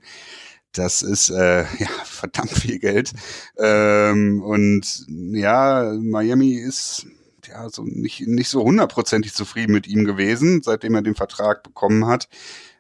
Das 0.74 1.02
ist 1.02 1.30
äh, 1.30 1.62
ja 1.80 1.88
verdammt 2.04 2.52
viel 2.52 2.80
Geld. 2.80 3.12
Ähm, 3.58 4.42
und 4.42 5.06
ja, 5.08 5.94
Miami 6.00 6.54
ist 6.54 7.06
ja 7.48 7.70
so 7.70 7.84
nicht, 7.84 8.28
nicht 8.28 8.50
so 8.50 8.64
hundertprozentig 8.64 9.34
zufrieden 9.34 9.74
mit 9.74 9.88
ihm 9.88 10.06
gewesen, 10.06 10.62
seitdem 10.64 10.96
er 10.96 11.02
den 11.02 11.16
Vertrag 11.16 11.64
bekommen 11.64 12.08
hat. 12.08 12.30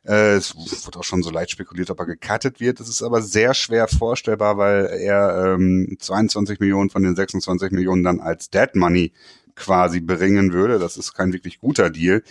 Äh, 0.03 0.36
es 0.36 0.55
wird 0.86 0.98
auch 0.98 1.03
schon 1.03 1.22
so 1.22 1.29
leicht 1.29 1.51
spekuliert, 1.51 1.89
ob 1.91 2.00
er 2.00 2.05
gecuttet 2.08 2.60
wird. 2.60 2.79
Das 2.79 2.89
ist 2.89 3.03
aber 3.03 3.22
sehr 3.22 3.53
schwer 3.53 3.88
vorstellbar, 3.88 4.58
weil 4.58 4.86
er 4.86 5.55
ähm, 5.55 5.96
22 6.00 6.60
Millionen 6.60 6.89
von 6.89 7.03
den 7.03 7.15
26 7.15 7.72
Millionen 7.72 8.03
dann 8.03 8.20
als 8.20 8.50
Dead 8.50 8.74
Money 8.75 9.13
quasi 9.62 10.01
bringen 10.01 10.53
würde. 10.53 10.80
Das 10.80 10.98
ist 10.98 11.13
kein 11.13 11.34
wirklich 11.34 11.60
guter 11.60 11.89
Deal. 11.89 12.24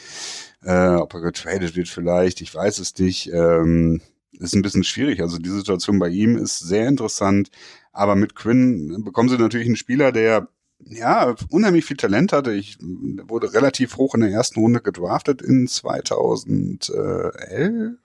Äh, 0.62 0.96
ob 0.96 1.14
er 1.14 1.20
getradet 1.20 1.76
wird 1.76 1.88
vielleicht, 1.88 2.40
ich 2.40 2.54
weiß 2.54 2.78
es 2.80 2.96
nicht. 2.98 3.30
Ähm, 3.32 4.00
ist 4.32 4.54
ein 4.54 4.62
bisschen 4.62 4.84
schwierig. 4.84 5.20
Also 5.20 5.38
die 5.38 5.50
Situation 5.50 5.98
bei 5.98 6.08
ihm 6.08 6.36
ist 6.36 6.58
sehr 6.58 6.88
interessant. 6.88 7.50
Aber 7.92 8.16
mit 8.16 8.34
Quinn 8.34 9.04
bekommen 9.04 9.28
sie 9.28 9.38
natürlich 9.38 9.66
einen 9.66 9.76
Spieler, 9.76 10.12
der 10.12 10.48
ja, 10.82 11.34
unheimlich 11.50 11.84
viel 11.84 11.98
Talent 11.98 12.32
hatte. 12.32 12.52
Ich 12.52 12.78
wurde 12.80 13.52
relativ 13.52 13.96
hoch 13.96 14.14
in 14.14 14.22
der 14.22 14.30
ersten 14.30 14.60
Runde 14.60 14.80
gedraftet 14.80 15.42
in 15.42 15.68
2011. 15.68 17.98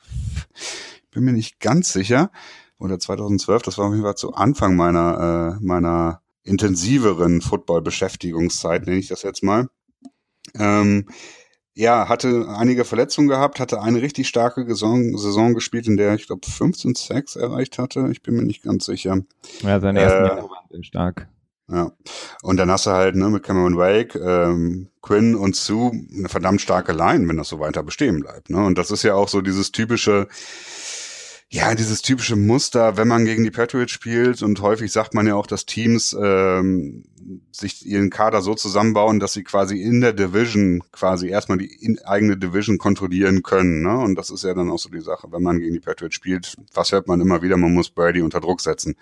Bin 1.12 1.24
mir 1.24 1.32
nicht 1.32 1.60
ganz 1.60 1.94
sicher. 1.94 2.32
Oder 2.78 3.00
2012, 3.00 3.62
das 3.62 3.78
war 3.78 3.86
auf 3.86 3.94
jeden 3.94 4.04
Fall 4.04 4.18
zu 4.18 4.34
Anfang 4.34 4.76
meiner, 4.76 5.58
äh, 5.62 5.64
meiner 5.64 6.22
intensiveren 6.46 7.42
Football-Beschäftigungszeit, 7.42 8.86
nenne 8.86 9.00
ich 9.00 9.08
das 9.08 9.24
jetzt 9.24 9.44
mal. 9.44 9.68
Ähm, 10.58 11.08
ja, 11.74 12.08
hatte 12.08 12.48
einige 12.48 12.86
Verletzungen 12.86 13.28
gehabt, 13.28 13.60
hatte 13.60 13.82
eine 13.82 14.02
richtig 14.02 14.30
starke 14.30 14.66
Saison, 14.66 15.18
Saison 15.18 15.54
gespielt, 15.54 15.88
in 15.88 15.98
der 15.98 16.16
ich 16.16 16.28
glaube 16.28 16.48
15 16.50 16.96
Sacks 16.96 17.36
erreicht 17.36 17.78
hatte. 17.78 18.08
Ich 18.12 18.22
bin 18.22 18.36
mir 18.36 18.44
nicht 18.44 18.64
ganz 18.64 18.86
sicher. 18.86 19.20
Ja, 19.62 19.82
seine 19.82 20.00
ersten 20.00 20.24
äh, 20.24 20.28
Jahre 20.28 20.50
waren 20.50 20.68
sehr 20.72 20.84
stark. 20.84 21.28
Ja. 21.68 21.92
Und 22.44 22.58
dann 22.58 22.70
hast 22.70 22.86
du 22.86 22.92
halt 22.92 23.16
ne, 23.16 23.28
mit 23.30 23.44
Cameron 23.44 23.78
Wake, 23.78 24.16
ähm, 24.16 24.90
Quinn 25.02 25.36
und 25.36 25.56
Sue 25.56 25.92
eine 26.16 26.30
verdammt 26.30 26.62
starke 26.62 26.94
Line, 26.94 27.28
wenn 27.28 27.38
das 27.38 27.50
so 27.50 27.60
weiter 27.60 27.84
bestehen 27.84 28.22
bleibt. 28.22 28.50
Ne? 28.50 28.64
Und 28.64 28.78
das 28.78 28.92
ist 28.92 29.04
ja 29.04 29.16
auch 29.16 29.28
so 29.28 29.42
dieses 29.42 29.72
typische, 29.72 30.28
ja, 31.50 31.76
dieses 31.76 32.02
typische 32.02 32.36
Muster, 32.36 32.98
wenn 32.98 33.08
man 33.08 33.24
gegen 33.24 33.44
die 33.44 33.52
Patriots 33.52 33.92
spielt 33.92 34.42
und 34.42 34.60
häufig 34.62 34.92
sagt 34.92 35.14
man 35.14 35.28
ja 35.28 35.36
auch, 35.36 35.48
dass 35.48 35.66
Teams 35.66 36.16
ähm, 36.20 37.06
sich 37.52 37.86
ihren 37.86 38.10
Kader 38.10 38.42
so 38.42 38.56
zusammenbauen, 38.56 39.20
dass 39.20 39.34
sie 39.34 39.44
quasi 39.44 39.80
in 39.82 40.02
der 40.02 40.14
Division 40.14 40.82
quasi 40.92 41.30
erstmal 41.30 41.60
die 41.60 42.00
eigene 42.04 42.36
Division 42.36 42.78
kontrollieren 42.78 43.44
können. 43.44 43.84
Ne? 43.84 43.98
Und 43.98 44.16
das 44.16 44.32
ist 44.32 44.44
ja 44.44 44.54
dann 44.54 44.72
auch 44.72 44.80
so 44.80 44.90
die 44.90 45.02
Sache, 45.02 45.28
wenn 45.32 45.44
man 45.44 45.60
gegen 45.60 45.74
die 45.74 45.80
Patriots 45.80 46.16
spielt, 46.16 46.56
was 46.74 46.92
hört 46.92 47.08
man 47.08 47.22
immer 47.22 47.42
wieder, 47.42 47.58
man 47.58 47.74
muss 47.74 47.90
Brady 47.90 48.22
unter 48.22 48.42
Druck 48.42 48.62
setzen. 48.62 48.96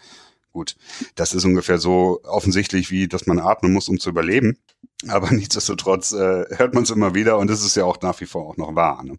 Gut, 0.53 0.75
das 1.15 1.33
ist 1.33 1.45
ungefähr 1.45 1.79
so 1.79 2.19
offensichtlich, 2.23 2.91
wie 2.91 3.07
dass 3.07 3.25
man 3.25 3.39
atmen 3.39 3.73
muss, 3.73 3.89
um 3.89 3.99
zu 3.99 4.09
überleben. 4.09 4.59
Aber 5.07 5.31
nichtsdestotrotz 5.33 6.11
äh, 6.11 6.45
hört 6.55 6.75
man 6.75 6.83
es 6.83 6.91
immer 6.91 7.15
wieder 7.15 7.39
und 7.39 7.49
es 7.49 7.65
ist 7.65 7.75
ja 7.75 7.85
auch 7.85 7.99
nach 8.01 8.21
wie 8.21 8.27
vor 8.27 8.49
auch 8.49 8.57
noch 8.57 8.75
wahr. 8.75 9.03
Ne? 9.03 9.15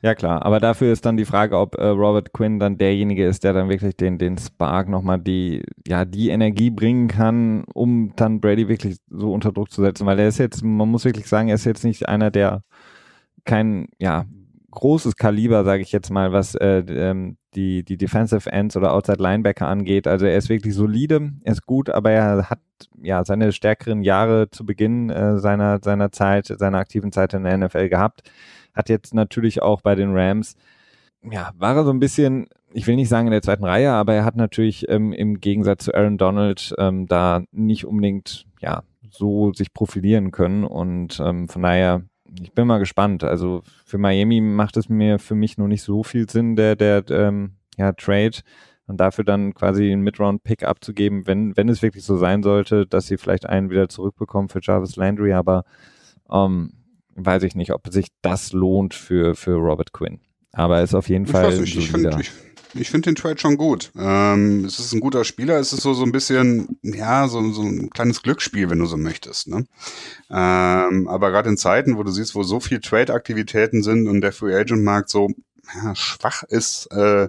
Ja 0.00 0.14
klar, 0.14 0.42
aber 0.42 0.58
dafür 0.58 0.90
ist 0.90 1.04
dann 1.04 1.18
die 1.18 1.26
Frage, 1.26 1.58
ob 1.58 1.76
äh, 1.76 1.84
Robert 1.84 2.32
Quinn 2.32 2.58
dann 2.58 2.78
derjenige 2.78 3.26
ist, 3.26 3.44
der 3.44 3.52
dann 3.52 3.68
wirklich 3.68 3.94
den, 3.94 4.16
den 4.16 4.38
Spark 4.38 4.88
nochmal 4.88 5.20
die, 5.20 5.62
ja, 5.86 6.06
die 6.06 6.30
Energie 6.30 6.70
bringen 6.70 7.08
kann, 7.08 7.64
um 7.74 8.14
dann 8.16 8.40
Brady 8.40 8.68
wirklich 8.68 8.96
so 9.10 9.34
unter 9.34 9.52
Druck 9.52 9.70
zu 9.70 9.82
setzen. 9.82 10.06
Weil 10.06 10.18
er 10.18 10.28
ist 10.28 10.38
jetzt, 10.38 10.64
man 10.64 10.88
muss 10.88 11.04
wirklich 11.04 11.26
sagen, 11.26 11.48
er 11.48 11.56
ist 11.56 11.66
jetzt 11.66 11.84
nicht 11.84 12.08
einer, 12.08 12.30
der 12.30 12.62
kein, 13.44 13.88
ja, 13.98 14.24
großes 14.70 15.16
Kaliber, 15.16 15.64
sage 15.64 15.82
ich 15.82 15.92
jetzt 15.92 16.10
mal, 16.10 16.32
was 16.32 16.54
äh, 16.54 16.78
ähm, 16.88 17.36
die, 17.54 17.84
die 17.84 17.96
Defensive 17.96 18.50
Ends 18.50 18.76
oder 18.76 18.92
Outside 18.92 19.22
Linebacker 19.22 19.66
angeht. 19.66 20.06
Also 20.06 20.26
er 20.26 20.36
ist 20.36 20.48
wirklich 20.48 20.74
solide, 20.74 21.32
er 21.42 21.52
ist 21.52 21.66
gut, 21.66 21.90
aber 21.90 22.10
er 22.10 22.50
hat 22.50 22.60
ja 23.02 23.24
seine 23.24 23.52
stärkeren 23.52 24.02
Jahre 24.02 24.50
zu 24.50 24.64
Beginn 24.64 25.10
äh, 25.10 25.38
seiner, 25.38 25.80
seiner 25.82 26.12
Zeit, 26.12 26.46
seiner 26.46 26.78
aktiven 26.78 27.12
Zeit 27.12 27.34
in 27.34 27.44
der 27.44 27.58
NFL 27.58 27.88
gehabt. 27.88 28.22
Hat 28.74 28.88
jetzt 28.88 29.14
natürlich 29.14 29.62
auch 29.62 29.80
bei 29.80 29.94
den 29.94 30.16
Rams, 30.16 30.56
ja, 31.22 31.50
war 31.58 31.76
er 31.76 31.84
so 31.84 31.90
ein 31.90 32.00
bisschen, 32.00 32.46
ich 32.72 32.86
will 32.86 32.96
nicht 32.96 33.08
sagen 33.08 33.26
in 33.26 33.32
der 33.32 33.42
zweiten 33.42 33.64
Reihe, 33.64 33.92
aber 33.92 34.14
er 34.14 34.24
hat 34.24 34.36
natürlich 34.36 34.88
ähm, 34.88 35.12
im 35.12 35.40
Gegensatz 35.40 35.84
zu 35.84 35.94
Aaron 35.94 36.18
Donald 36.18 36.74
ähm, 36.78 37.06
da 37.06 37.42
nicht 37.52 37.84
unbedingt, 37.84 38.46
ja, 38.60 38.82
so 39.10 39.52
sich 39.52 39.74
profilieren 39.74 40.30
können 40.30 40.64
und 40.64 41.20
ähm, 41.20 41.48
von 41.48 41.62
daher 41.62 42.02
ich 42.40 42.52
bin 42.52 42.66
mal 42.66 42.78
gespannt. 42.78 43.24
Also 43.24 43.62
für 43.84 43.98
Miami 43.98 44.40
macht 44.40 44.76
es 44.76 44.88
mir 44.88 45.18
für 45.18 45.34
mich 45.34 45.58
noch 45.58 45.68
nicht 45.68 45.82
so 45.82 46.02
viel 46.02 46.28
Sinn, 46.28 46.56
der, 46.56 46.76
der 46.76 47.04
ähm, 47.10 47.52
ja, 47.76 47.92
Trade 47.92 48.38
und 48.86 48.98
dafür 48.98 49.24
dann 49.24 49.54
quasi 49.54 49.90
einen 49.90 50.02
Mid-Round-Pick 50.02 50.64
abzugeben, 50.64 51.26
wenn, 51.26 51.56
wenn 51.56 51.68
es 51.68 51.82
wirklich 51.82 52.04
so 52.04 52.16
sein 52.16 52.42
sollte, 52.42 52.86
dass 52.86 53.06
sie 53.06 53.18
vielleicht 53.18 53.46
einen 53.46 53.70
wieder 53.70 53.88
zurückbekommen 53.88 54.48
für 54.48 54.60
Jarvis 54.62 54.96
Landry, 54.96 55.32
aber 55.32 55.64
ähm, 56.30 56.72
weiß 57.14 57.42
ich 57.44 57.54
nicht, 57.54 57.72
ob 57.72 57.88
sich 57.88 58.08
das 58.22 58.52
lohnt 58.52 58.94
für, 58.94 59.34
für 59.34 59.54
Robert 59.54 59.92
Quinn. 59.92 60.20
Aber 60.52 60.78
er 60.78 60.84
ist 60.84 60.94
auf 60.94 61.08
jeden 61.08 61.24
ich 61.24 61.30
Fall. 61.30 61.46
Weiß 61.46 61.60
nicht, 61.60 61.76
ich 61.76 61.90
finde 61.90 62.20
ich 62.74 62.90
finde 62.90 63.10
den 63.10 63.14
Trade 63.16 63.38
schon 63.38 63.56
gut. 63.56 63.90
Ähm, 63.96 64.64
es 64.64 64.78
ist 64.78 64.92
ein 64.92 65.00
guter 65.00 65.24
Spieler. 65.24 65.58
Es 65.58 65.72
ist 65.72 65.82
so, 65.82 65.94
so 65.94 66.04
ein 66.04 66.12
bisschen, 66.12 66.78
ja, 66.82 67.28
so, 67.28 67.52
so 67.52 67.62
ein 67.62 67.90
kleines 67.90 68.22
Glücksspiel, 68.22 68.70
wenn 68.70 68.78
du 68.78 68.86
so 68.86 68.96
möchtest. 68.96 69.48
Ne? 69.48 69.66
Ähm, 70.30 71.08
aber 71.08 71.30
gerade 71.30 71.48
in 71.48 71.56
Zeiten, 71.56 71.96
wo 71.96 72.02
du 72.02 72.10
siehst, 72.10 72.34
wo 72.34 72.42
so 72.42 72.60
viel 72.60 72.80
Trade-Aktivitäten 72.80 73.82
sind 73.82 74.08
und 74.08 74.20
der 74.20 74.32
Free 74.32 74.54
Agent-Markt 74.54 75.10
so 75.10 75.28
ja, 75.74 75.94
schwach 75.94 76.42
ist, 76.44 76.86
äh, 76.92 77.28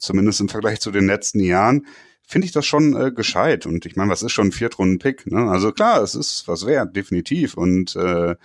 zumindest 0.00 0.40
im 0.40 0.48
Vergleich 0.48 0.80
zu 0.80 0.90
den 0.90 1.06
letzten 1.06 1.40
Jahren, 1.40 1.86
finde 2.26 2.46
ich 2.46 2.52
das 2.52 2.66
schon 2.66 2.94
äh, 2.94 3.10
gescheit. 3.10 3.66
Und 3.66 3.86
ich 3.86 3.96
meine, 3.96 4.10
was 4.10 4.22
ist 4.22 4.32
schon 4.32 4.48
ein 4.48 4.52
Viertrunden-Pick? 4.52 5.26
Ne? 5.30 5.50
Also 5.50 5.72
klar, 5.72 6.02
es 6.02 6.14
ist 6.14 6.46
was 6.46 6.66
wert, 6.66 6.94
definitiv. 6.94 7.54
Und 7.54 7.96
äh, 7.96 8.36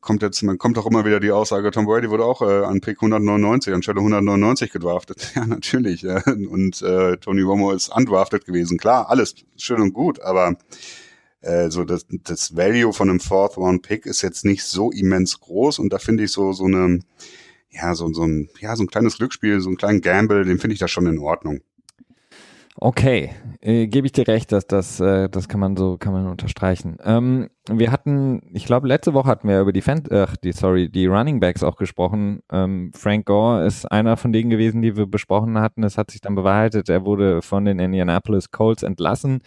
kommt 0.00 0.22
jetzt, 0.22 0.42
man 0.42 0.58
kommt 0.58 0.76
auch 0.78 0.86
immer 0.86 1.04
wieder 1.04 1.20
die 1.20 1.30
Aussage, 1.30 1.70
Tom 1.70 1.86
Brady 1.86 2.10
wurde 2.10 2.24
auch 2.24 2.42
äh, 2.42 2.64
an 2.64 2.80
Pick 2.80 2.98
199 2.98 3.72
anstelle 3.72 4.00
199 4.00 4.70
gedraftet. 4.70 5.32
Ja, 5.34 5.46
natürlich. 5.46 6.02
Ja. 6.02 6.22
Und 6.26 6.82
äh, 6.82 7.16
Tony 7.16 7.42
Romo 7.42 7.72
ist 7.72 7.88
undrafted 7.88 8.44
gewesen. 8.44 8.76
Klar, 8.76 9.08
alles 9.08 9.34
schön 9.56 9.80
und 9.80 9.94
gut, 9.94 10.20
aber 10.20 10.56
äh, 11.40 11.70
so 11.70 11.84
das, 11.84 12.06
das 12.08 12.54
Value 12.54 12.92
von 12.92 13.08
einem 13.08 13.20
Fourth 13.20 13.56
Round 13.56 13.82
Pick 13.82 14.04
ist 14.04 14.22
jetzt 14.22 14.44
nicht 14.44 14.64
so 14.64 14.90
immens 14.90 15.40
groß 15.40 15.78
und 15.78 15.92
da 15.92 15.98
finde 15.98 16.24
ich 16.24 16.32
so 16.32 16.52
so 16.52 16.64
eine 16.66 17.00
ja 17.70 17.94
so 17.94 18.12
so 18.12 18.24
ein 18.24 18.50
ja 18.60 18.76
so 18.76 18.84
ein 18.84 18.88
kleines 18.88 19.16
Glücksspiel, 19.16 19.60
so 19.60 19.70
ein 19.70 19.76
kleinen 19.76 20.02
Gamble, 20.02 20.44
den 20.44 20.58
finde 20.58 20.74
ich 20.74 20.80
da 20.80 20.88
schon 20.88 21.06
in 21.06 21.18
Ordnung. 21.18 21.60
Okay, 22.76 23.30
äh, 23.60 23.86
gebe 23.86 24.06
ich 24.06 24.12
dir 24.12 24.26
recht, 24.26 24.50
dass 24.50 24.66
das, 24.66 24.98
äh, 24.98 25.28
das 25.28 25.46
kann 25.48 25.60
man 25.60 25.76
so, 25.76 25.98
kann 25.98 26.14
man 26.14 26.26
unterstreichen. 26.26 26.96
Ähm, 27.04 27.50
wir 27.68 27.92
hatten, 27.92 28.40
ich 28.54 28.64
glaube, 28.64 28.88
letzte 28.88 29.12
Woche 29.12 29.28
hatten 29.28 29.46
wir 29.46 29.60
über 29.60 29.72
die, 29.72 29.82
Fan 29.82 30.02
ach, 30.10 30.36
die, 30.38 30.52
sorry, 30.52 30.88
die 30.88 31.06
Running 31.06 31.38
Backs 31.38 31.62
auch 31.62 31.76
gesprochen. 31.76 32.40
Ähm, 32.50 32.90
Frank 32.94 33.26
Gore 33.26 33.66
ist 33.66 33.84
einer 33.84 34.16
von 34.16 34.32
denen 34.32 34.48
gewesen, 34.48 34.80
die 34.80 34.96
wir 34.96 35.06
besprochen 35.06 35.58
hatten. 35.58 35.84
Es 35.84 35.98
hat 35.98 36.10
sich 36.10 36.22
dann 36.22 36.34
bewahrheitet, 36.34 36.88
er 36.88 37.04
wurde 37.04 37.42
von 37.42 37.66
den 37.66 37.78
Indianapolis 37.78 38.50
Colts 38.50 38.82
entlassen. 38.82 39.42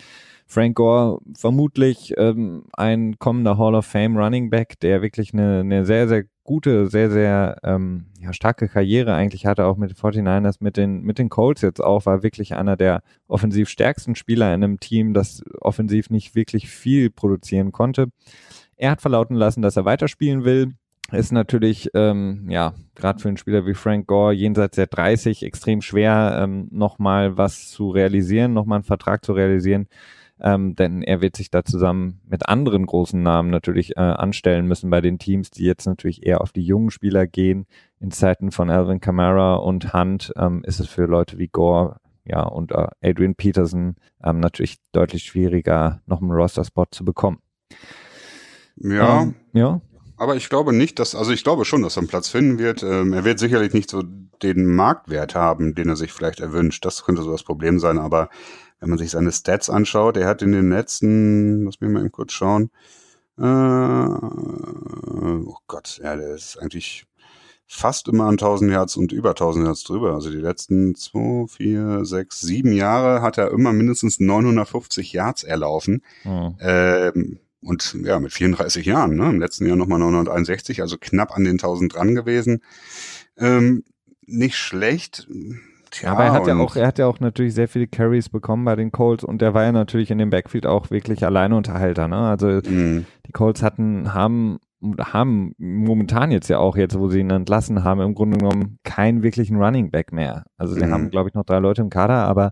Frank 0.45 0.75
Gore 0.75 1.19
vermutlich 1.35 2.13
ähm, 2.17 2.65
ein 2.73 3.17
kommender 3.17 3.57
Hall 3.57 3.73
of 3.73 3.87
Fame 3.87 4.17
Running 4.17 4.51
Back, 4.51 4.79
der 4.81 5.01
wirklich 5.01 5.33
eine, 5.33 5.61
eine 5.61 5.85
sehr, 5.85 6.07
sehr 6.07 6.25
gute, 6.45 6.87
sehr, 6.87 7.11
sehr 7.11 7.57
ähm, 7.63 8.05
ja, 8.21 8.31
starke 8.31 8.69
Karriere 8.69 9.13
eigentlich 9.13 9.45
hatte, 9.45 9.65
auch 9.65 9.75
mit 9.75 9.89
den 9.89 9.97
49ers, 9.97 10.57
mit 10.59 10.77
den, 10.77 11.01
mit 11.01 11.19
den 11.19 11.27
Colts 11.27 11.61
jetzt 11.61 11.83
auch, 11.83 12.05
war 12.05 12.23
wirklich 12.23 12.55
einer 12.55 12.77
der 12.77 13.01
offensiv 13.27 13.67
stärksten 13.67 14.15
Spieler 14.15 14.53
in 14.53 14.63
einem 14.63 14.79
Team, 14.79 15.13
das 15.13 15.43
offensiv 15.59 16.09
nicht 16.09 16.35
wirklich 16.35 16.69
viel 16.69 17.09
produzieren 17.09 17.73
konnte. 17.73 18.07
Er 18.77 18.91
hat 18.91 19.01
verlauten 19.01 19.35
lassen, 19.35 19.61
dass 19.61 19.75
er 19.75 19.85
weiterspielen 19.85 20.45
will. 20.45 20.75
Ist 21.11 21.31
natürlich, 21.31 21.89
ähm, 21.93 22.47
ja, 22.49 22.73
gerade 22.95 23.19
für 23.19 23.27
einen 23.27 23.37
Spieler 23.37 23.65
wie 23.65 23.73
Frank 23.73 24.07
Gore 24.07 24.33
jenseits 24.33 24.75
der 24.75 24.87
30 24.87 25.43
extrem 25.43 25.81
schwer, 25.81 26.39
ähm, 26.41 26.67
nochmal 26.71 27.37
was 27.37 27.69
zu 27.69 27.89
realisieren, 27.89 28.53
nochmal 28.53 28.77
einen 28.77 28.85
Vertrag 28.85 29.25
zu 29.25 29.33
realisieren 29.33 29.87
ähm, 30.41 30.75
denn 30.75 31.01
er 31.01 31.21
wird 31.21 31.35
sich 31.35 31.49
da 31.49 31.63
zusammen 31.63 32.21
mit 32.27 32.47
anderen 32.47 32.85
großen 32.85 33.21
Namen 33.21 33.49
natürlich 33.49 33.97
äh, 33.97 34.01
anstellen 34.01 34.67
müssen 34.67 34.89
bei 34.89 35.01
den 35.01 35.19
Teams, 35.19 35.51
die 35.51 35.63
jetzt 35.63 35.85
natürlich 35.85 36.25
eher 36.25 36.41
auf 36.41 36.51
die 36.51 36.65
jungen 36.65 36.91
Spieler 36.91 37.27
gehen. 37.27 37.65
In 37.99 38.11
Zeiten 38.11 38.51
von 38.51 38.69
Alvin 38.69 38.99
Kamara 38.99 39.55
und 39.55 39.93
Hunt 39.93 40.33
ähm, 40.37 40.63
ist 40.65 40.79
es 40.79 40.87
für 40.87 41.05
Leute 41.05 41.37
wie 41.37 41.47
Gore 41.47 41.97
ja, 42.25 42.41
und 42.41 42.71
äh, 42.71 42.87
Adrian 43.01 43.35
Peterson 43.35 43.95
ähm, 44.23 44.39
natürlich 44.39 44.77
deutlich 44.91 45.23
schwieriger, 45.23 46.01
noch 46.07 46.21
einen 46.21 46.31
Roster-Spot 46.31 46.87
zu 46.89 47.05
bekommen. 47.05 47.39
Ja. 48.77 49.21
Ähm, 49.21 49.35
ja. 49.53 49.81
Aber 50.17 50.35
ich 50.35 50.49
glaube 50.49 50.73
nicht, 50.73 50.97
dass, 50.99 51.13
also 51.13 51.31
ich 51.31 51.43
glaube 51.43 51.65
schon, 51.65 51.81
dass 51.81 51.97
er 51.97 52.01
einen 52.01 52.07
Platz 52.07 52.29
finden 52.29 52.57
wird. 52.57 52.83
Ähm, 52.83 53.13
er 53.13 53.25
wird 53.25 53.37
sicherlich 53.37 53.73
nicht 53.73 53.89
so 53.89 54.01
den 54.43 54.65
Marktwert 54.65 55.35
haben, 55.35 55.75
den 55.75 55.89
er 55.89 55.95
sich 55.95 56.11
vielleicht 56.11 56.39
erwünscht. 56.39 56.85
Das 56.85 57.03
könnte 57.03 57.23
so 57.23 57.31
das 57.31 57.43
Problem 57.43 57.79
sein, 57.79 57.97
aber 57.97 58.29
wenn 58.79 58.89
man 58.89 58.97
sich 58.97 59.11
seine 59.11 59.31
Stats 59.31 59.69
anschaut, 59.69 60.17
er 60.17 60.27
hat 60.27 60.41
in 60.41 60.51
den 60.51 60.69
letzten, 60.69 61.65
lass 61.65 61.81
mich 61.81 61.89
mal 61.89 62.01
eben 62.01 62.11
kurz 62.11 62.33
schauen, 62.33 62.69
äh, 63.37 63.43
oh 63.43 65.57
Gott, 65.67 65.99
ja, 66.03 66.15
der 66.15 66.35
ist 66.35 66.57
eigentlich 66.57 67.05
fast 67.67 68.07
immer 68.07 68.25
an 68.25 68.35
1000 68.35 68.71
Yards 68.71 68.95
und 68.95 69.11
über 69.11 69.31
1000 69.31 69.65
Yards 69.65 69.83
drüber. 69.83 70.13
Also 70.13 70.29
die 70.29 70.37
letzten 70.37 70.95
zwei, 70.95 71.47
vier, 71.47 72.05
sechs, 72.05 72.41
sieben 72.41 72.71
Jahre 72.71 73.21
hat 73.21 73.37
er 73.37 73.51
immer 73.51 73.73
mindestens 73.73 74.19
950 74.19 75.13
Yards 75.13 75.43
erlaufen. 75.43 76.03
Mhm. 76.23 76.55
Ähm, 76.59 77.39
und 77.61 77.97
ja, 78.03 78.19
mit 78.19 78.31
34 78.31 78.85
Jahren, 78.85 79.15
ne? 79.15 79.29
im 79.29 79.39
letzten 79.39 79.65
Jahr 79.65 79.75
nochmal 79.75 79.97
961, 79.97 80.81
also 80.81 80.97
knapp 80.99 81.35
an 81.35 81.43
den 81.43 81.53
1000 81.53 81.95
dran 81.95 82.13
gewesen. 82.13 82.61
Ähm, 83.37 83.83
nicht 84.27 84.57
schlecht 84.57 85.27
Tja, 85.91 86.11
aber 86.11 86.25
er 86.25 86.33
hat 86.33 86.47
ja 86.47 86.57
auch, 86.57 86.75
er 86.75 86.87
hat 86.87 86.99
ja 86.99 87.07
auch 87.07 87.19
natürlich 87.19 87.53
sehr 87.53 87.69
viele 87.69 87.87
Carries 87.87 88.27
bekommen 88.27 88.65
bei 88.65 88.75
den 88.75 88.91
Colts 88.91 89.23
und 89.23 89.41
der 89.41 89.53
war 89.53 89.63
ja 89.63 89.71
natürlich 89.71 90.11
in 90.11 90.17
dem 90.17 90.29
Backfield 90.29 90.65
auch 90.65 90.89
wirklich 90.89 91.25
Alleinunterhalter. 91.25 92.07
Ne? 92.07 92.17
Also 92.17 92.47
mhm. 92.47 93.05
die 93.25 93.31
Colts 93.31 93.63
hatten, 93.63 94.13
haben 94.13 94.57
haben 94.99 95.55
momentan 95.57 96.31
jetzt 96.31 96.49
ja 96.49 96.59
auch 96.59 96.75
jetzt, 96.75 96.99
wo 96.99 97.07
sie 97.07 97.19
ihn 97.21 97.29
entlassen 97.31 97.83
haben, 97.83 98.01
im 98.01 98.13
Grunde 98.13 98.37
genommen 98.37 98.77
keinen 98.83 99.23
wirklichen 99.23 99.55
Running 99.55 99.89
Back 99.89 100.11
mehr. 100.11 100.43
Also 100.57 100.75
sie 100.75 100.85
mhm. 100.85 100.91
haben, 100.91 101.09
glaube 101.11 101.29
ich, 101.29 101.33
noch 101.33 101.45
drei 101.45 101.59
Leute 101.59 101.81
im 101.81 101.89
Kader, 101.89 102.27
aber 102.27 102.51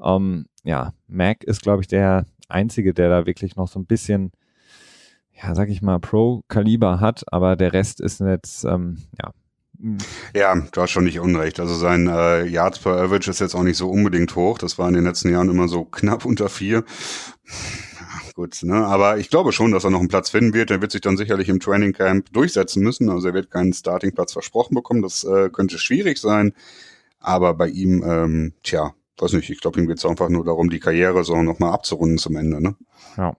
ähm, 0.00 0.44
ja, 0.62 0.92
Mac 1.08 1.42
ist, 1.42 1.62
glaube 1.62 1.80
ich, 1.80 1.88
der, 1.88 2.26
Einzige, 2.48 2.94
der 2.94 3.08
da 3.08 3.26
wirklich 3.26 3.56
noch 3.56 3.68
so 3.68 3.78
ein 3.78 3.86
bisschen, 3.86 4.32
ja, 5.32 5.54
sag 5.54 5.68
ich 5.68 5.82
mal, 5.82 5.98
Pro-Kaliber 5.98 7.00
hat, 7.00 7.24
aber 7.32 7.56
der 7.56 7.72
Rest 7.72 8.00
ist 8.00 8.20
jetzt, 8.20 8.64
ähm, 8.64 8.98
ja, 9.20 9.32
ja, 10.34 10.54
du 10.54 10.80
hast 10.80 10.90
schon 10.90 11.04
nicht 11.04 11.20
unrecht. 11.20 11.60
Also 11.60 11.74
sein 11.74 12.06
äh, 12.06 12.44
Yards 12.46 12.78
per 12.78 12.96
Average 12.96 13.30
ist 13.30 13.40
jetzt 13.40 13.54
auch 13.54 13.62
nicht 13.62 13.76
so 13.76 13.90
unbedingt 13.90 14.34
hoch. 14.34 14.58
Das 14.58 14.78
war 14.78 14.88
in 14.88 14.94
den 14.94 15.04
letzten 15.04 15.30
Jahren 15.30 15.50
immer 15.50 15.68
so 15.68 15.84
knapp 15.84 16.24
unter 16.24 16.48
vier. 16.48 16.84
gut, 18.34 18.62
ne? 18.62 18.86
Aber 18.86 19.18
ich 19.18 19.28
glaube 19.28 19.52
schon, 19.52 19.72
dass 19.72 19.84
er 19.84 19.90
noch 19.90 20.00
einen 20.00 20.08
Platz 20.08 20.30
finden 20.30 20.54
wird. 20.54 20.70
Er 20.70 20.80
wird 20.80 20.92
sich 20.92 21.02
dann 21.02 21.16
sicherlich 21.16 21.48
im 21.48 21.60
Training 21.60 21.92
Camp 21.92 22.32
durchsetzen 22.32 22.82
müssen. 22.82 23.10
Also 23.10 23.28
er 23.28 23.34
wird 23.34 23.50
keinen 23.50 23.72
Startingplatz 23.72 24.32
versprochen 24.32 24.74
bekommen. 24.74 25.02
Das 25.02 25.24
äh, 25.24 25.50
könnte 25.50 25.78
schwierig 25.78 26.18
sein. 26.18 26.54
Aber 27.20 27.54
bei 27.54 27.68
ihm, 27.68 28.02
ähm, 28.06 28.52
tja, 28.62 28.94
weiß 29.18 29.32
nicht, 29.34 29.50
ich 29.50 29.60
glaube, 29.60 29.80
ihm 29.80 29.86
geht 29.86 29.98
es 29.98 30.06
einfach 30.06 30.28
nur 30.28 30.44
darum, 30.44 30.70
die 30.70 30.80
Karriere 30.80 31.24
so 31.24 31.42
nochmal 31.42 31.72
abzurunden 31.72 32.18
zum 32.18 32.36
Ende, 32.36 32.62
ne? 32.62 32.76
Ja. 33.16 33.36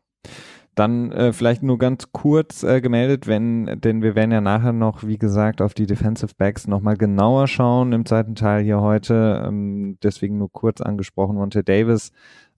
Dann 0.75 1.11
äh, 1.13 1.31
vielleicht 1.31 1.63
nur 1.63 1.77
ganz 1.77 2.11
kurz 2.11 2.63
äh, 2.63 2.81
gemeldet, 2.81 3.27
wenn, 3.27 3.79
denn 3.79 4.01
wir 4.01 4.13
werden 4.15 4.31
ja 4.31 4.41
nachher 4.41 4.73
noch, 4.73 5.03
wie 5.03 5.17
gesagt, 5.17 5.61
auf 5.61 5.73
die 5.73 5.85
Defensive 5.85 6.33
Backs 6.37 6.67
nochmal 6.67 6.97
genauer 6.97 7.47
schauen 7.47 7.93
im 7.93 8.05
zweiten 8.05 8.35
Teil 8.35 8.63
hier 8.63 8.81
heute. 8.81 9.41
Ähm, 9.45 9.97
deswegen 10.03 10.37
nur 10.37 10.51
kurz 10.51 10.81
angesprochen, 10.81 11.37
Monte 11.37 11.63
Davis, 11.63 12.11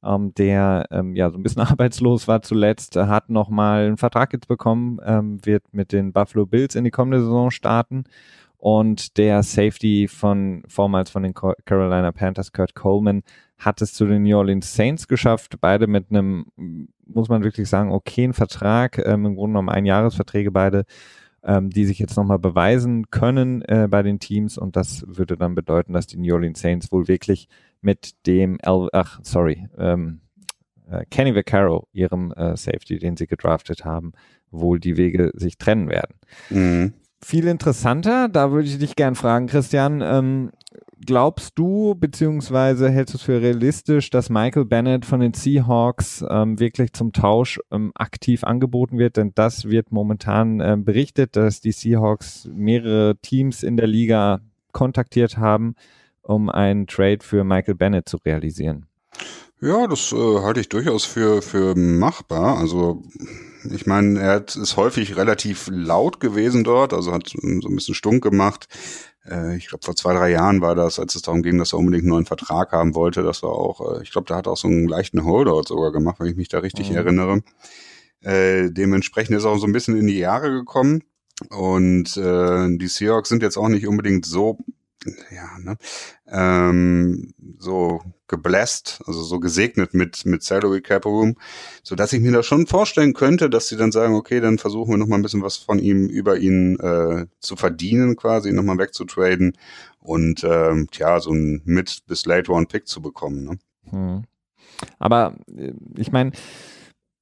ähm, 0.04 0.34
der 0.34 0.88
ähm, 0.90 1.16
ja 1.16 1.30
so 1.30 1.38
ein 1.38 1.44
bisschen 1.44 1.62
arbeitslos 1.64 2.28
war 2.28 2.42
zuletzt, 2.42 2.96
hat 2.96 3.30
nochmal 3.30 3.86
einen 3.86 3.98
Vertrag 3.98 4.34
jetzt 4.34 4.48
bekommen, 4.48 5.00
ähm, 5.06 5.46
wird 5.46 5.64
mit 5.72 5.92
den 5.92 6.12
Buffalo 6.12 6.48
Bills 6.48 6.74
in 6.74 6.84
die 6.84 6.92
kommende 6.92 7.22
Saison 7.22 7.52
starten. 7.52 8.06
Und 8.58 9.18
der 9.18 9.44
Safety 9.44 10.08
von 10.08 10.64
vormals 10.68 11.12
von 11.12 11.22
den 11.22 11.36
Carolina 11.36 12.12
Panthers, 12.12 12.52
Kurt 12.52 12.74
Coleman, 12.74 13.22
hat 13.60 13.82
es 13.82 13.94
zu 13.94 14.06
den 14.06 14.24
New 14.24 14.36
Orleans 14.36 14.74
Saints 14.74 15.08
geschafft. 15.08 15.58
Beide 15.62 15.88
mit 15.88 16.10
einem, 16.10 16.48
muss 17.14 17.30
man 17.30 17.44
wirklich 17.44 17.70
sagen, 17.70 17.92
okayen 17.92 18.34
Vertrag, 18.34 18.98
ähm, 19.00 19.26
im 19.26 19.36
Grunde 19.36 19.54
genommen 19.54 19.70
Einjahresverträge 19.70 20.52
beide, 20.52 20.86
ähm, 21.44 21.70
die 21.70 21.86
sich 21.86 22.00
jetzt 22.00 22.18
nochmal 22.18 22.40
beweisen 22.40 23.10
können 23.10 23.62
äh, 23.64 23.88
bei 23.90 24.04
den 24.04 24.20
Teams. 24.20 24.58
Und 24.58 24.76
das 24.76 25.04
würde 25.08 25.38
dann 25.38 25.56
bedeuten, 25.56 25.94
dass 25.94 26.08
die 26.08 26.18
New 26.18 26.34
Orleans 26.34 26.60
Saints 26.60 26.92
wohl 26.92 27.08
wirklich 27.08 27.48
mit 27.82 28.26
dem, 28.26 28.58
El 28.62 28.90
ach, 28.92 29.20
sorry, 29.24 29.68
ähm, 29.78 30.22
äh, 30.90 31.06
Kenny 31.10 31.36
Vaccaro, 31.36 31.88
ihrem 31.94 32.32
äh, 32.34 32.56
Safety, 32.56 32.98
den 32.98 33.18
sie 33.18 33.28
gedraftet 33.28 33.86
haben, 33.86 34.14
wohl 34.52 34.80
die 34.80 34.98
Wege 34.98 35.32
sich 35.36 35.58
trennen 35.58 35.90
werden. 35.90 36.16
Mhm. 36.50 36.94
Viel 37.24 37.48
interessanter, 37.48 38.30
da 38.30 38.52
würde 38.52 38.68
ich 38.68 38.78
dich 38.78 38.96
gern 38.96 39.16
fragen, 39.16 39.48
Christian, 39.48 40.02
ähm, 40.02 40.52
glaubst 41.06 41.58
du, 41.58 41.96
beziehungsweise 41.96 42.90
hältst 42.90 43.14
du 43.14 43.18
es 43.18 43.24
für 43.24 43.42
realistisch, 43.42 44.10
dass 44.10 44.30
Michael 44.30 44.66
Bennett 44.66 45.06
von 45.06 45.20
den 45.20 45.34
Seahawks 45.34 46.24
ähm, 46.30 46.60
wirklich 46.60 46.94
zum 46.94 47.14
Tausch 47.14 47.60
ähm, 47.72 47.92
aktiv 47.96 48.44
angeboten 48.44 48.98
wird? 48.98 49.18
Denn 49.18 49.32
das 49.36 49.66
wird 49.66 49.92
momentan 49.92 50.60
ähm, 50.60 50.86
berichtet, 50.86 51.36
dass 51.36 51.62
die 51.62 51.72
Seahawks 51.72 52.50
mehrere 52.54 53.16
Teams 53.22 53.64
in 53.64 53.78
der 53.78 53.88
Liga 53.88 54.42
kontaktiert 54.72 55.38
haben, 55.38 55.76
um 56.22 56.50
einen 56.50 56.88
Trade 56.88 57.20
für 57.22 57.44
Michael 57.44 57.76
Bennett 57.76 58.10
zu 58.10 58.18
realisieren. 58.18 58.86
Ja, 59.60 59.88
das 59.88 60.12
äh, 60.12 60.16
halte 60.42 60.60
ich 60.60 60.70
durchaus 60.70 61.06
für, 61.06 61.42
für 61.42 61.76
machbar. 61.76 62.58
Also 62.58 63.04
ich 63.72 63.88
meine, 63.88 64.20
er 64.20 64.34
hat, 64.34 64.56
ist 64.56 64.78
häufig 64.78 65.18
relativ 65.18 65.68
laut 65.72 66.20
gewesen 66.20 66.64
dort, 66.64 66.94
also 66.94 67.12
hat 67.12 67.30
so 67.30 67.40
ein 67.42 67.76
bisschen 67.76 67.96
stunk 67.96 68.24
gemacht. 68.24 68.68
Äh, 69.26 69.58
ich 69.58 69.68
glaube, 69.68 69.84
vor 69.84 69.96
zwei, 69.96 70.14
drei 70.14 70.30
Jahren 70.32 70.62
war 70.62 70.76
das, 70.76 71.00
als 71.00 71.16
es 71.16 71.24
darum 71.24 71.42
ging, 71.42 71.58
dass 71.58 71.74
er 71.74 71.80
unbedingt 71.80 72.04
einen 72.04 72.12
neuen 72.12 72.26
Vertrag 72.26 72.72
haben 72.72 72.94
wollte. 72.94 73.24
Das 73.24 73.42
war 73.42 73.52
auch, 73.52 74.00
äh, 74.00 74.04
ich 74.04 74.12
glaube, 74.12 74.28
da 74.28 74.36
hat 74.36 74.46
er 74.46 74.54
auch 74.54 74.58
so 74.58 74.68
einen 74.68 74.88
leichten 74.88 75.26
Holdout 75.26 75.64
sogar 75.68 75.92
gemacht, 75.92 76.20
wenn 76.20 76.28
ich 76.28 76.38
mich 76.38 76.50
da 76.50 76.60
richtig 76.60 76.92
mhm. 76.92 76.98
erinnere. 76.98 77.44
Äh, 78.22 78.72
dementsprechend 78.72 79.38
ist 79.38 79.44
er 79.44 79.52
auch 79.52 79.60
so 79.60 79.68
ein 79.68 79.74
bisschen 79.74 79.98
in 79.98 80.08
die 80.08 80.20
Jahre 80.20 80.52
gekommen. 80.52 81.04
Und 81.50 82.16
äh, 82.18 82.78
die 82.78 82.88
Seahawks 82.88 83.30
sind 83.30 83.44
jetzt 83.44 83.58
auch 83.58 83.70
nicht 83.70 83.88
unbedingt 83.88 84.26
so 84.26 84.58
ja, 85.32 85.58
ne, 85.60 85.78
ähm, 86.28 87.34
so 87.60 88.02
gebläst, 88.28 89.02
also 89.06 89.24
so 89.24 89.40
gesegnet 89.40 89.94
mit, 89.94 90.26
mit 90.26 90.44
Salary 90.44 90.82
Cap 90.82 91.06
Room, 91.06 91.36
so 91.84 91.96
dass 91.96 92.14
ich 92.14 92.22
mir 92.22 92.32
da 92.32 92.44
schon 92.44 92.68
vorstellen 92.68 93.14
könnte, 93.14 93.50
dass 93.50 93.68
sie 93.68 93.78
dann 93.78 93.92
sagen, 93.92 94.16
okay, 94.16 94.40
dann 94.42 94.58
versuchen 94.58 94.92
wir 94.92 94.98
noch 94.98 95.08
mal 95.08 95.16
ein 95.16 95.22
bisschen 95.22 95.44
was 95.44 95.58
von 95.58 95.80
ihm 95.80 96.08
über 96.08 96.38
ihn 96.38 96.80
äh, 96.80 97.28
zu 97.40 97.56
verdienen, 97.56 98.16
quasi 98.16 98.52
noch 98.52 98.64
mal 98.64 98.78
wegzutraden 98.78 99.58
und 100.00 100.44
ähm, 100.44 100.88
tja, 100.92 101.20
so 101.20 101.32
ein 101.32 101.62
Mid- 101.66 102.06
bis 102.08 102.26
Late 102.26 102.52
Round 102.52 102.70
Pick 102.70 102.88
zu 102.88 103.02
bekommen. 103.02 103.44
Ne? 103.44 103.60
Hm. 103.90 104.24
Aber 105.00 105.36
äh, 105.56 105.74
ich 105.96 106.12
meine, 106.12 106.32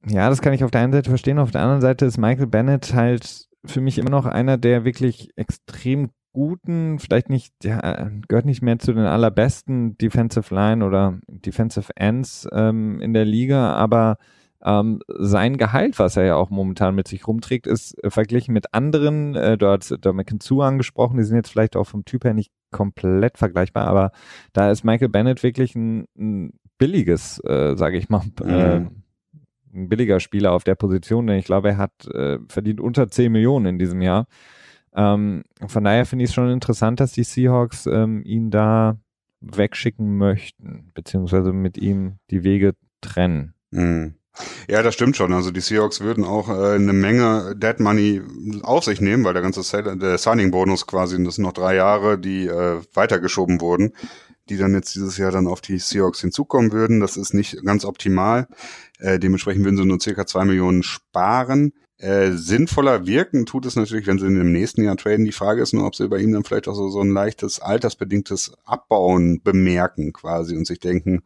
ja, 0.07 0.29
das 0.29 0.41
kann 0.41 0.53
ich 0.53 0.63
auf 0.63 0.71
der 0.71 0.81
einen 0.81 0.93
Seite 0.93 1.09
verstehen, 1.09 1.39
auf 1.39 1.51
der 1.51 1.61
anderen 1.61 1.81
Seite 1.81 2.05
ist 2.05 2.17
Michael 2.17 2.47
Bennett 2.47 2.93
halt 2.93 3.47
für 3.65 3.81
mich 3.81 3.97
immer 3.97 4.11
noch 4.11 4.25
einer, 4.25 4.57
der 4.57 4.85
wirklich 4.85 5.31
extrem 5.35 6.11
guten, 6.35 6.99
vielleicht 6.99 7.29
nicht, 7.29 7.53
ja, 7.63 8.09
gehört 8.27 8.45
nicht 8.45 8.61
mehr 8.61 8.77
zu 8.77 8.91
den 8.91 9.05
allerbesten 9.05 9.97
Defensive 9.97 10.53
Line 10.53 10.85
oder 10.85 11.17
Defensive 11.27 11.93
Ends 11.95 12.45
ähm, 12.51 12.99
in 12.99 13.13
der 13.13 13.23
Liga, 13.23 13.73
aber 13.73 14.17
ähm, 14.61 14.99
sein 15.07 15.55
Gehalt, 15.55 15.97
was 15.97 16.17
er 16.17 16.25
ja 16.25 16.35
auch 16.35 16.49
momentan 16.49 16.93
mit 16.93 17.07
sich 17.07 17.25
rumträgt, 17.25 17.67
ist 17.67 18.03
äh, 18.03 18.09
verglichen 18.09 18.53
mit 18.53 18.73
anderen, 18.73 19.33
äh, 19.35 19.57
du 19.57 19.67
hast 19.67 19.95
Dominican 20.01 20.41
Zu 20.41 20.61
angesprochen, 20.61 21.17
die 21.17 21.23
sind 21.23 21.37
jetzt 21.37 21.51
vielleicht 21.51 21.77
auch 21.77 21.85
vom 21.85 22.03
Typ 22.03 22.25
her 22.25 22.33
nicht 22.33 22.51
komplett 22.69 23.37
vergleichbar, 23.37 23.87
aber 23.87 24.11
da 24.51 24.69
ist 24.69 24.83
Michael 24.83 25.09
Bennett 25.09 25.41
wirklich 25.41 25.73
ein, 25.75 26.05
ein 26.17 26.51
billiges, 26.77 27.39
äh, 27.45 27.77
sage 27.77 27.97
ich 27.97 28.09
mal, 28.09 28.23
mhm. 28.43 28.49
äh, 28.49 28.81
ein 29.73 29.87
billiger 29.89 30.19
Spieler 30.19 30.51
auf 30.51 30.65
der 30.65 30.75
Position, 30.75 31.27
denn 31.27 31.39
ich 31.39 31.45
glaube, 31.45 31.69
er 31.69 31.77
hat 31.77 32.07
äh, 32.13 32.39
verdient 32.49 32.81
unter 32.81 33.07
10 33.07 33.31
Millionen 33.31 33.65
in 33.67 33.79
diesem 33.79 34.01
Jahr. 34.01 34.27
Ähm, 34.95 35.43
von 35.67 35.83
daher 35.83 36.05
finde 36.05 36.23
ich 36.23 36.31
es 36.31 36.35
schon 36.35 36.49
interessant, 36.49 36.99
dass 36.99 37.11
die 37.11 37.23
Seahawks 37.23 37.85
ähm, 37.85 38.23
ihn 38.23 38.49
da 38.49 38.97
wegschicken 39.41 40.17
möchten, 40.17 40.91
beziehungsweise 40.93 41.53
mit 41.53 41.77
ihm 41.77 42.17
die 42.31 42.43
Wege 42.43 42.73
trennen. 43.01 43.53
Mhm. 43.71 44.15
Ja, 44.69 44.81
das 44.81 44.93
stimmt 44.93 45.15
schon. 45.15 45.33
Also 45.33 45.51
die 45.51 45.61
Seahawks 45.61 46.01
würden 46.01 46.25
auch 46.25 46.49
äh, 46.49 46.75
eine 46.75 46.93
Menge 46.93 47.55
Dead 47.55 47.79
Money 47.79 48.21
auf 48.63 48.83
sich 48.83 48.99
nehmen, 48.99 49.23
weil 49.23 49.33
der 49.33 49.41
ganze 49.41 49.63
Signing-Bonus 49.63 50.87
quasi, 50.87 51.21
das 51.23 51.35
sind 51.35 51.45
noch 51.45 51.53
drei 51.53 51.75
Jahre, 51.75 52.17
die 52.17 52.47
äh, 52.47 52.81
weitergeschoben 52.93 53.61
wurden, 53.61 53.93
die 54.49 54.57
dann 54.57 54.73
jetzt 54.73 54.93
dieses 54.95 55.17
Jahr 55.17 55.31
dann 55.31 55.47
auf 55.47 55.61
die 55.61 55.77
Seahawks 55.77 56.21
hinzukommen 56.21 56.73
würden. 56.73 56.99
Das 56.99 57.15
ist 57.15 57.33
nicht 57.33 57.63
ganz 57.63 57.85
optimal. 57.85 58.47
Äh, 58.99 59.19
dementsprechend 59.19 59.63
würden 59.63 59.77
sie 59.77 59.85
nur 59.85 60.01
circa 60.01 60.25
zwei 60.25 60.43
Millionen 60.43 60.83
sparen. 60.83 61.71
Äh, 61.97 62.31
sinnvoller 62.31 63.07
wirken 63.07 63.45
tut 63.45 63.65
es 63.65 63.77
natürlich, 63.77 64.05
wenn 64.05 64.19
sie 64.19 64.27
in 64.27 64.35
dem 64.35 64.51
nächsten 64.51 64.83
Jahr 64.83 64.97
traden. 64.97 65.25
Die 65.25 65.31
Frage 65.31 65.61
ist 65.61 65.73
nur, 65.73 65.85
ob 65.85 65.95
sie 65.95 66.09
bei 66.09 66.17
ihm 66.17 66.33
dann 66.33 66.43
vielleicht 66.43 66.67
auch 66.67 66.75
so, 66.75 66.89
so 66.89 66.99
ein 66.99 67.11
leichtes 67.11 67.61
altersbedingtes 67.61 68.51
Abbauen 68.65 69.41
bemerken 69.41 70.11
quasi 70.11 70.57
und 70.57 70.67
sich 70.67 70.79
denken, 70.79 71.23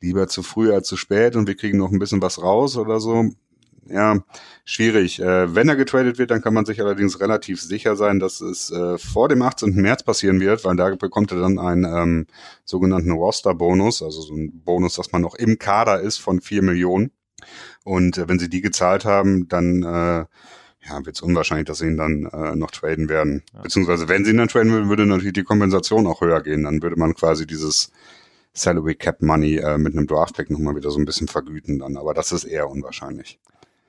lieber 0.00 0.26
zu 0.26 0.42
früh 0.42 0.72
als 0.72 0.88
zu 0.88 0.96
spät 0.96 1.36
und 1.36 1.46
wir 1.46 1.54
kriegen 1.54 1.78
noch 1.78 1.92
ein 1.92 2.00
bisschen 2.00 2.20
was 2.20 2.42
raus 2.42 2.76
oder 2.76 2.98
so. 2.98 3.30
Ja, 3.88 4.22
schwierig. 4.64 5.20
Äh, 5.20 5.54
wenn 5.54 5.68
er 5.68 5.76
getradet 5.76 6.18
wird, 6.18 6.30
dann 6.30 6.40
kann 6.40 6.54
man 6.54 6.64
sich 6.64 6.80
allerdings 6.80 7.20
relativ 7.20 7.60
sicher 7.60 7.96
sein, 7.96 8.20
dass 8.20 8.40
es 8.40 8.70
äh, 8.70 8.96
vor 8.96 9.28
dem 9.28 9.42
18. 9.42 9.74
März 9.74 10.04
passieren 10.04 10.40
wird, 10.40 10.64
weil 10.64 10.76
da 10.76 10.94
bekommt 10.94 11.32
er 11.32 11.40
dann 11.40 11.58
einen 11.58 11.84
ähm, 11.84 12.26
sogenannten 12.64 13.10
Roster-Bonus, 13.10 14.02
also 14.02 14.20
so 14.20 14.34
ein 14.34 14.62
Bonus, 14.64 14.94
dass 14.94 15.10
man 15.12 15.22
noch 15.22 15.34
im 15.34 15.58
Kader 15.58 16.00
ist 16.00 16.18
von 16.18 16.40
vier 16.40 16.62
Millionen. 16.62 17.10
Und 17.84 18.18
äh, 18.18 18.28
wenn 18.28 18.38
sie 18.38 18.48
die 18.48 18.60
gezahlt 18.60 19.04
haben, 19.04 19.48
dann 19.48 19.82
äh, 19.82 20.24
ja, 20.88 21.04
wird 21.04 21.16
es 21.16 21.22
unwahrscheinlich, 21.22 21.66
dass 21.66 21.78
sie 21.78 21.86
ihn 21.86 21.96
dann 21.96 22.26
äh, 22.26 22.56
noch 22.56 22.70
traden 22.70 23.08
werden. 23.08 23.42
Ja. 23.54 23.62
Beziehungsweise 23.62 24.08
wenn 24.08 24.24
sie 24.24 24.32
ihn 24.32 24.38
dann 24.38 24.48
traden 24.48 24.72
würden, 24.72 24.88
würde 24.88 25.06
natürlich 25.06 25.34
die 25.34 25.44
Kompensation 25.44 26.06
auch 26.06 26.20
höher 26.20 26.42
gehen. 26.42 26.64
Dann 26.64 26.82
würde 26.82 26.96
man 26.96 27.14
quasi 27.14 27.46
dieses 27.46 27.92
Salary 28.52 28.94
Cap 28.94 29.22
Money 29.22 29.56
äh, 29.56 29.78
mit 29.78 29.96
einem 29.96 30.06
Draft 30.06 30.36
Pick 30.36 30.50
nochmal 30.50 30.76
wieder 30.76 30.90
so 30.90 30.98
ein 30.98 31.04
bisschen 31.04 31.28
vergüten 31.28 31.78
dann. 31.78 31.96
Aber 31.96 32.14
das 32.14 32.32
ist 32.32 32.44
eher 32.44 32.68
unwahrscheinlich. 32.68 33.38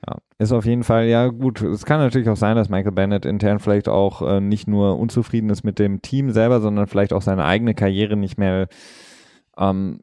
Ja, 0.06 0.18
ist 0.38 0.52
auf 0.52 0.66
jeden 0.66 0.84
Fall, 0.84 1.06
ja 1.08 1.28
gut, 1.28 1.62
es 1.62 1.86
kann 1.86 2.00
natürlich 2.00 2.28
auch 2.28 2.36
sein, 2.36 2.58
dass 2.58 2.68
Michael 2.68 2.92
Bennett 2.92 3.26
intern 3.26 3.60
vielleicht 3.60 3.88
auch 3.88 4.22
äh, 4.22 4.42
nicht 4.42 4.68
nur 4.68 5.00
unzufrieden 5.00 5.50
ist 5.50 5.64
mit 5.64 5.80
dem 5.80 6.02
Team 6.02 6.32
selber, 6.32 6.60
sondern 6.60 6.88
vielleicht 6.88 7.14
auch 7.14 7.22
seine 7.22 7.46
eigene 7.46 7.74
Karriere 7.74 8.18
nicht 8.18 8.38
mehr 8.38 8.68
ähm, 9.58 10.02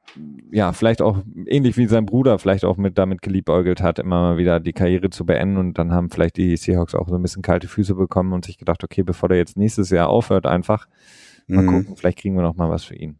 ja, 0.52 0.72
vielleicht 0.72 1.02
auch 1.02 1.18
ähnlich 1.46 1.76
wie 1.76 1.86
sein 1.86 2.06
Bruder 2.06 2.38
vielleicht 2.38 2.64
auch 2.64 2.76
mit 2.76 2.98
damit 2.98 3.20
geliebäugelt 3.22 3.82
hat, 3.82 3.98
immer 3.98 4.20
mal 4.20 4.36
wieder 4.36 4.60
die 4.60 4.72
Karriere 4.72 5.10
zu 5.10 5.26
beenden 5.26 5.56
und 5.56 5.78
dann 5.78 5.92
haben 5.92 6.10
vielleicht 6.10 6.36
die 6.36 6.56
Seahawks 6.56 6.94
auch 6.94 7.08
so 7.08 7.16
ein 7.16 7.22
bisschen 7.22 7.42
kalte 7.42 7.66
Füße 7.66 7.94
bekommen 7.94 8.32
und 8.32 8.44
sich 8.44 8.58
gedacht, 8.58 8.84
okay, 8.84 9.02
bevor 9.02 9.28
der 9.28 9.38
jetzt 9.38 9.56
nächstes 9.56 9.90
Jahr 9.90 10.08
aufhört, 10.08 10.46
einfach 10.46 10.86
mal 11.48 11.62
mhm. 11.62 11.66
gucken, 11.66 11.96
vielleicht 11.96 12.18
kriegen 12.18 12.36
wir 12.36 12.42
noch 12.42 12.56
mal 12.56 12.70
was 12.70 12.84
für 12.84 12.94
ihn. 12.94 13.18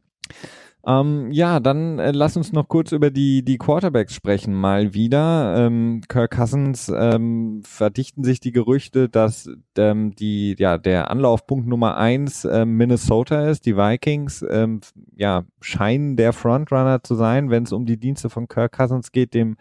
Ähm, 0.87 1.31
ja, 1.31 1.61
dann 1.61 1.99
äh, 1.99 2.11
lass 2.13 2.37
uns 2.37 2.53
noch 2.53 2.69
kurz 2.69 2.93
über 2.93 3.11
die, 3.11 3.45
die 3.45 3.59
Quarterbacks 3.59 4.15
sprechen. 4.15 4.55
Mal 4.55 4.95
wieder. 4.95 5.55
Ähm, 5.57 6.01
Kirk 6.09 6.33
Cousins 6.33 6.91
ähm, 6.95 7.61
verdichten 7.65 8.25
sich 8.25 8.41
die 8.41 8.53
Gerüchte, 8.53 9.09
dass 9.09 9.51
ähm, 9.77 10.15
die, 10.15 10.57
ja, 10.59 10.79
der 10.79 11.11
Anlaufpunkt 11.11 11.67
Nummer 11.67 11.97
eins 11.97 12.47
ähm, 12.47 12.77
Minnesota 12.77 13.49
ist. 13.49 13.67
Die 13.67 13.77
Vikings 13.77 14.45
ähm, 14.49 14.81
ja, 15.17 15.45
scheinen 15.61 16.17
der 16.17 16.33
Frontrunner 16.33 17.03
zu 17.03 17.15
sein, 17.15 17.51
wenn 17.51 17.65
es 17.65 17.73
um 17.73 17.85
die 17.85 17.99
Dienste 17.99 18.31
von 18.31 18.49
Kirk 18.49 18.73
Cousins 18.73 19.13
geht, 19.13 19.35
dem 19.35 19.57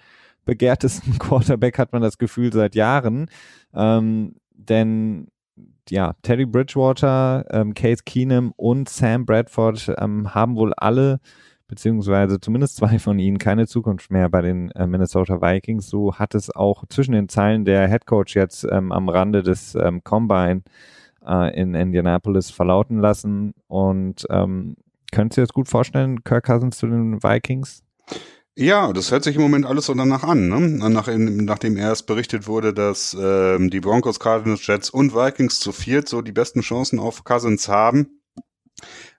begehrtesten 0.45 1.17
Quarterback, 1.19 1.77
hat 1.77 1.91
man 1.91 2.01
das 2.01 2.17
Gefühl, 2.17 2.53
seit 2.53 2.75
Jahren. 2.75 3.29
Ähm, 3.73 4.36
denn 4.53 5.27
ja, 5.89 6.13
Teddy 6.21 6.45
Bridgewater, 6.45 7.45
ähm, 7.49 7.73
Case 7.73 8.03
Keenum 8.05 8.53
und 8.55 8.89
Sam 8.89 9.25
Bradford 9.25 9.93
ähm, 9.97 10.33
haben 10.33 10.55
wohl 10.55 10.73
alle, 10.75 11.19
beziehungsweise 11.67 12.39
zumindest 12.39 12.77
zwei 12.77 12.99
von 12.99 13.19
ihnen, 13.19 13.37
keine 13.37 13.67
Zukunft 13.67 14.11
mehr 14.11 14.29
bei 14.29 14.41
den 14.41 14.71
äh, 14.71 14.87
Minnesota 14.87 15.41
Vikings. 15.41 15.89
So 15.89 16.15
hat 16.15 16.35
es 16.35 16.53
auch 16.55 16.83
zwischen 16.89 17.13
den 17.13 17.29
Zeilen 17.29 17.65
der 17.65 17.87
Head 17.87 18.05
Coach 18.05 18.35
jetzt 18.35 18.65
ähm, 18.69 18.91
am 18.91 19.09
Rande 19.09 19.43
des 19.43 19.75
ähm, 19.75 20.03
Combine 20.03 20.63
äh, 21.25 21.59
in 21.59 21.73
Indianapolis 21.75 22.51
verlauten 22.51 22.99
lassen. 22.99 23.53
Und 23.67 24.25
ähm, 24.29 24.75
könnt 25.11 25.37
ihr 25.37 25.43
es 25.43 25.53
gut 25.53 25.67
vorstellen, 25.67 26.23
Kirk 26.23 26.45
Cousins 26.45 26.77
zu 26.77 26.87
den 26.87 27.23
Vikings? 27.23 27.83
Ja, 28.61 28.91
das 28.91 29.09
hört 29.09 29.23
sich 29.23 29.37
im 29.37 29.41
Moment 29.41 29.65
alles 29.65 29.85
so 29.85 29.93
danach 29.93 30.23
an. 30.23 30.49
Ne? 30.49 30.59
Nach, 30.89 31.07
nachdem 31.07 31.77
erst 31.77 32.07
berichtet 32.07 32.45
wurde, 32.45 32.73
dass 32.73 33.15
ähm, 33.17 33.69
die 33.69 33.79
Broncos, 33.79 34.19
Cardinals, 34.19 34.67
Jets 34.67 34.89
und 34.89 35.15
Vikings 35.15 35.61
zu 35.61 35.71
viert 35.71 36.09
so 36.09 36.21
die 36.21 36.33
besten 36.33 36.59
Chancen 36.59 36.99
auf 36.99 37.23
Cousins 37.23 37.69
haben, 37.69 38.19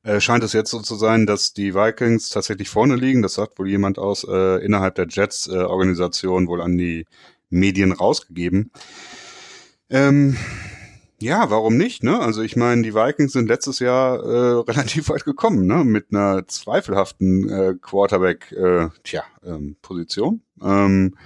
äh, 0.02 0.20
scheint 0.20 0.44
es 0.44 0.52
jetzt 0.52 0.70
so 0.70 0.80
zu 0.80 0.94
sein, 0.94 1.24
dass 1.24 1.54
die 1.54 1.74
Vikings 1.74 2.28
tatsächlich 2.28 2.68
vorne 2.68 2.96
liegen. 2.96 3.22
Das 3.22 3.38
hat 3.38 3.58
wohl 3.58 3.70
jemand 3.70 3.98
aus 3.98 4.26
äh, 4.28 4.62
innerhalb 4.62 4.96
der 4.96 5.06
Jets-Organisation 5.08 6.44
äh, 6.44 6.46
wohl 6.46 6.60
an 6.60 6.76
die 6.76 7.06
Medien 7.48 7.92
rausgegeben. 7.92 8.70
Ähm, 9.88 10.36
ja, 11.20 11.50
warum 11.50 11.76
nicht? 11.76 12.02
Ne? 12.02 12.18
Also 12.18 12.42
ich 12.42 12.56
meine, 12.56 12.82
die 12.82 12.94
Vikings 12.94 13.32
sind 13.32 13.48
letztes 13.48 13.78
Jahr 13.78 14.22
äh, 14.22 14.60
relativ 14.70 15.08
weit 15.08 15.24
gekommen, 15.24 15.66
ne? 15.66 15.84
Mit 15.84 16.06
einer 16.12 16.46
zweifelhaften 16.46 17.48
äh, 17.48 17.74
Quarterback, 17.80 18.52
äh, 18.52 18.88
ähm. 19.44 19.76
Ähm, 20.62 21.16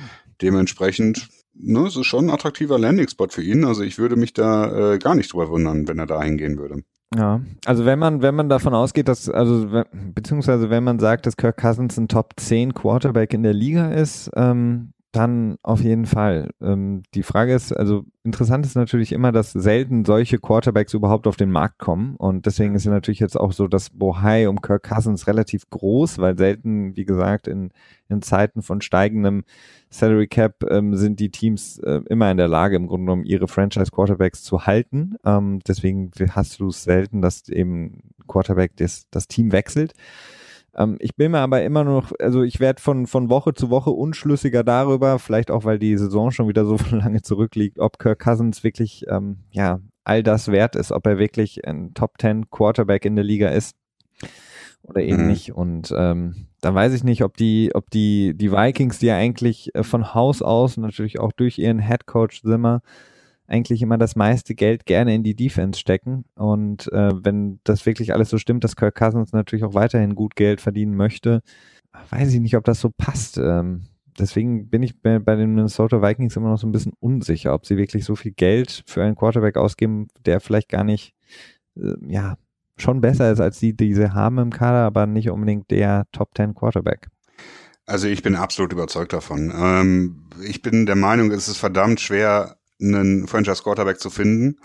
dementsprechend, 0.43 1.29
ne, 1.55 1.87
es 1.87 1.97
ist 1.97 2.07
schon 2.07 2.27
ein 2.27 2.31
attraktiver 2.31 2.79
Landing-Spot 2.79 3.29
für 3.29 3.43
ihn. 3.43 3.65
Also 3.65 3.83
ich 3.83 3.99
würde 3.99 4.17
mich 4.17 4.33
da 4.33 4.95
äh, 4.95 4.99
gar 4.99 5.15
nicht 5.15 5.33
drüber 5.33 5.49
wundern, 5.49 5.89
wenn 5.89 5.99
er 5.99 6.07
da 6.07 6.23
hingehen 6.23 6.59
würde. 6.59 6.83
Ja, 7.17 7.41
also 7.65 7.85
wenn 7.85 7.99
man, 7.99 8.23
wenn 8.23 8.35
man 8.35 8.49
davon 8.49 8.75
ausgeht, 8.75 9.07
dass, 9.07 9.29
also 9.29 9.85
beziehungsweise 9.93 10.71
wenn 10.71 10.83
man 10.83 10.99
sagt, 10.99 11.27
dass 11.27 11.37
Kirk 11.37 11.59
Cousins 11.59 11.97
ein 11.97 12.09
Top 12.09 12.33
10 12.37 12.75
Quarterback 12.75 13.33
in 13.33 13.45
der 13.45 13.53
Liga 13.53 13.93
ist, 13.93 14.31
ähm, 14.35 14.94
dann 15.15 15.57
auf 15.63 15.81
jeden 15.81 16.07
Fall. 16.07 16.51
Ähm, 16.61 17.05
die 17.15 17.23
Frage 17.23 17.55
ist, 17.55 17.73
also 17.73 18.05
interessant 18.25 18.67
ist 18.67 18.75
natürlich 18.75 19.13
immer, 19.13 19.31
dass 19.31 19.53
selten 19.53 20.05
solche 20.05 20.39
Quarterbacks 20.39 20.93
überhaupt 20.93 21.29
auf 21.29 21.37
den 21.37 21.53
Markt 21.53 21.79
kommen. 21.79 22.17
Und 22.17 22.47
deswegen 22.47 22.75
ist 22.75 22.85
ja 22.85 22.91
natürlich 22.91 23.21
jetzt 23.21 23.39
auch 23.39 23.53
so 23.53 23.69
das 23.69 23.91
Bohai 23.91 24.49
um 24.49 24.61
Kirk 24.61 24.83
Cousins 24.83 25.27
relativ 25.29 25.71
groß, 25.71 26.19
weil 26.19 26.37
selten, 26.37 26.97
wie 26.97 27.05
gesagt, 27.05 27.47
in, 27.47 27.71
in 28.09 28.23
Zeiten 28.23 28.63
von 28.63 28.81
steigendem 28.81 29.45
Salary 29.89 30.27
Cap 30.27 30.65
ähm, 30.69 30.97
sind 30.97 31.21
die 31.21 31.31
Teams 31.31 31.79
äh, 31.79 32.01
immer 32.09 32.31
in 32.31 32.37
der 32.37 32.49
Lage, 32.49 32.75
im 32.75 32.89
Grunde 32.89 33.05
genommen 33.05 33.25
ihre 33.25 33.47
Franchise 33.47 33.93
Quarterbacks 33.93 34.43
zu 34.43 34.67
halten. 34.67 35.15
Ähm, 35.25 35.61
deswegen 35.67 36.11
hast 36.31 36.59
du 36.59 36.69
es 36.69 36.83
selten, 36.83 37.23
dass 37.23 37.49
eben 37.49 38.01
Quarterback 38.27 38.73
das, 38.77 39.07
das 39.11 39.29
Team 39.29 39.53
wechselt. 39.53 39.93
Ähm, 40.77 40.97
ich 41.01 41.15
bin 41.17 41.33
mir 41.33 41.39
aber 41.39 41.63
immer 41.63 41.85
noch, 41.85 42.13
also 42.19 42.43
ich 42.43 42.61
werde 42.61 42.81
von, 42.81 43.07
von 43.07 43.31
Woche 43.31 43.55
zu 43.55 43.71
Woche 43.71 43.91
unschlüssiger 43.91 44.65
darüber, 44.65 45.19
vielleicht 45.19 45.51
auch, 45.51 45.65
weil 45.65 45.79
die 45.79 45.97
Saison 45.97 46.31
schon 46.31 46.49
wieder 46.49 46.65
so 46.65 46.77
lange 46.91 47.23
zurückliegt, 47.23 47.79
ob 47.79 47.99
Kirk 47.99 48.21
Cousins 48.21 48.65
wirklich, 48.65 49.05
ähm, 49.09 49.39
ja, 49.51 49.81
all 50.05 50.23
das 50.23 50.49
wert 50.49 50.77
ist, 50.77 50.93
ob 50.93 51.07
er 51.07 51.19
wirklich 51.19 51.67
ein 51.67 51.95
Top 51.95 52.15
10 52.21 52.51
Quarterback 52.51 53.05
in 53.05 53.17
der 53.17 53.25
Liga 53.25 53.49
ist 53.49 53.75
oder 54.83 55.01
eben 55.03 55.23
mhm. 55.23 55.29
nicht. 55.29 55.53
Und 55.53 55.93
ähm, 55.97 56.49
dann 56.61 56.75
weiß 56.75 56.93
ich 56.93 57.05
nicht, 57.05 57.25
ob 57.25 57.37
die, 57.37 57.71
ob 57.75 57.91
die, 57.91 58.37
die 58.37 58.53
Vikings, 58.53 58.99
die 58.99 59.07
ja 59.07 59.17
eigentlich 59.17 59.75
äh, 59.75 59.83
von 59.83 60.15
Haus 60.15 60.43
aus 60.43 60.77
natürlich 60.77 61.21
auch 61.21 61.33
durch 61.33 61.59
ihren 61.59 61.79
Head 61.79 62.07
Coach 62.07 62.43
Zimmer 62.43 62.83
eigentlich 63.47 63.83
immer 63.83 63.99
das 63.99 64.17
meiste 64.17 64.55
Geld 64.55 64.87
gerne 64.87 65.15
in 65.15 65.23
die 65.23 65.37
Defense 65.37 65.79
stecken. 65.79 66.25
Und 66.35 66.91
äh, 66.93 67.13
wenn 67.23 67.61
das 67.65 67.85
wirklich 67.87 68.15
alles 68.15 68.31
so 68.31 68.39
stimmt, 68.39 68.65
dass 68.65 68.77
Kirk 68.77 68.95
Cousins 68.95 69.33
natürlich 69.33 69.65
auch 69.65 69.75
weiterhin 69.75 70.15
gut 70.15 70.35
Geld 70.37 70.61
verdienen 70.61 70.97
möchte, 70.97 71.43
weiß 72.11 72.33
ich 72.33 72.41
nicht, 72.41 72.57
ob 72.57 72.65
das 72.65 72.81
so 72.81 72.91
passt. 72.91 73.39
Ähm, 73.39 73.85
deswegen 74.19 74.69
bin 74.69 74.83
ich 74.83 75.01
bei, 75.01 75.19
bei, 75.19 75.37
den 75.37 75.55
Minnesota 75.55 76.03
Vikings 76.03 76.37
immer 76.37 76.51
noch 76.51 76.59
so 76.59 76.67
ein 76.67 76.73
bisschen 76.73 76.95
unsicher, 77.01 77.55
ob 77.55 77.67
sie 77.67 77.77
wirklich 77.77 78.05
so 78.05 78.17
viel 78.17 78.33
Geld 78.33 78.83
für 78.87 79.03
einen 79.03 79.17
Quarterback 79.17 79.57
ausgeben, 79.57 80.09
der 80.25 80.41
vielleicht 80.41 80.69
gar 80.69 80.85
nicht, 80.85 81.15
äh, 81.77 81.95
ja, 82.07 82.37
schon 82.77 83.01
besser 83.01 83.31
ist 83.31 83.41
als 83.41 83.61
die, 83.61 83.77
die 83.77 83.95
sie 83.95 84.13
haben 84.15 84.39
im 84.39 84.51
Kader, 84.51 84.85
aber 84.85 85.07
nicht 85.07 85.31
unbedingt 85.31 85.71
der 85.71 86.07
Top 86.11 86.31
10 86.37 86.55
Quarterback. 86.55 87.09
Also 87.87 88.09
ich 88.09 88.23
bin 88.23 88.35
absolut 88.35 88.73
überzeugt 88.73 89.13
davon. 89.13 89.53
Ähm, 89.55 90.25
ich 90.43 90.63
bin 90.63 90.87
der 90.87 90.97
Meinung, 90.97 91.31
es 91.31 91.49
ist 91.49 91.59
verdammt 91.59 92.01
schwer, 92.01 92.57
einen 92.81 93.27
Franchise 93.29 93.63
Quarterback 93.63 94.01
zu 94.01 94.11
finden. 94.11 94.57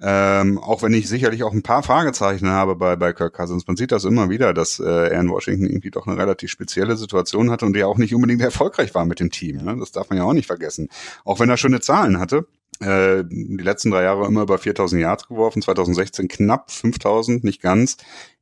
Ähm, 0.00 0.58
auch 0.58 0.82
wenn 0.82 0.94
ich 0.94 1.08
sicherlich 1.08 1.44
auch 1.44 1.52
ein 1.52 1.62
paar 1.62 1.82
Fragezeichen 1.82 2.48
habe 2.48 2.74
bei, 2.74 2.96
bei 2.96 3.12
Kirk 3.12 3.34
Cousins. 3.34 3.66
Man 3.66 3.76
sieht 3.76 3.92
das 3.92 4.04
immer 4.04 4.30
wieder, 4.30 4.52
dass 4.52 4.80
äh, 4.80 4.84
er 4.84 5.20
in 5.20 5.30
Washington 5.30 5.66
irgendwie 5.66 5.90
doch 5.90 6.06
eine 6.06 6.16
relativ 6.16 6.50
spezielle 6.50 6.96
Situation 6.96 7.50
hatte 7.50 7.66
und 7.66 7.74
der 7.74 7.86
auch 7.86 7.98
nicht 7.98 8.14
unbedingt 8.14 8.42
erfolgreich 8.42 8.94
war 8.94 9.04
mit 9.04 9.20
dem 9.20 9.30
Team. 9.30 9.64
Ne? 9.64 9.76
Das 9.78 9.92
darf 9.92 10.10
man 10.10 10.18
ja 10.18 10.24
auch 10.24 10.32
nicht 10.32 10.46
vergessen. 10.46 10.88
Auch 11.24 11.38
wenn 11.38 11.50
er 11.50 11.56
schöne 11.56 11.80
Zahlen 11.80 12.18
hatte. 12.18 12.46
Äh, 12.80 13.24
die 13.28 13.62
letzten 13.62 13.90
drei 13.90 14.02
Jahre 14.02 14.26
immer 14.26 14.42
über 14.42 14.58
4000 14.58 15.00
Yards 15.00 15.28
geworfen, 15.28 15.62
2016 15.62 16.26
knapp 16.26 16.70
5000, 16.70 17.44
nicht 17.44 17.62
ganz 17.62 17.96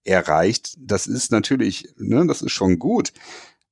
erreicht. 0.04 0.76
Das 0.78 1.06
ist 1.06 1.30
natürlich, 1.30 1.92
ne, 1.98 2.26
das 2.26 2.40
ist 2.40 2.52
schon 2.52 2.78
gut. 2.78 3.12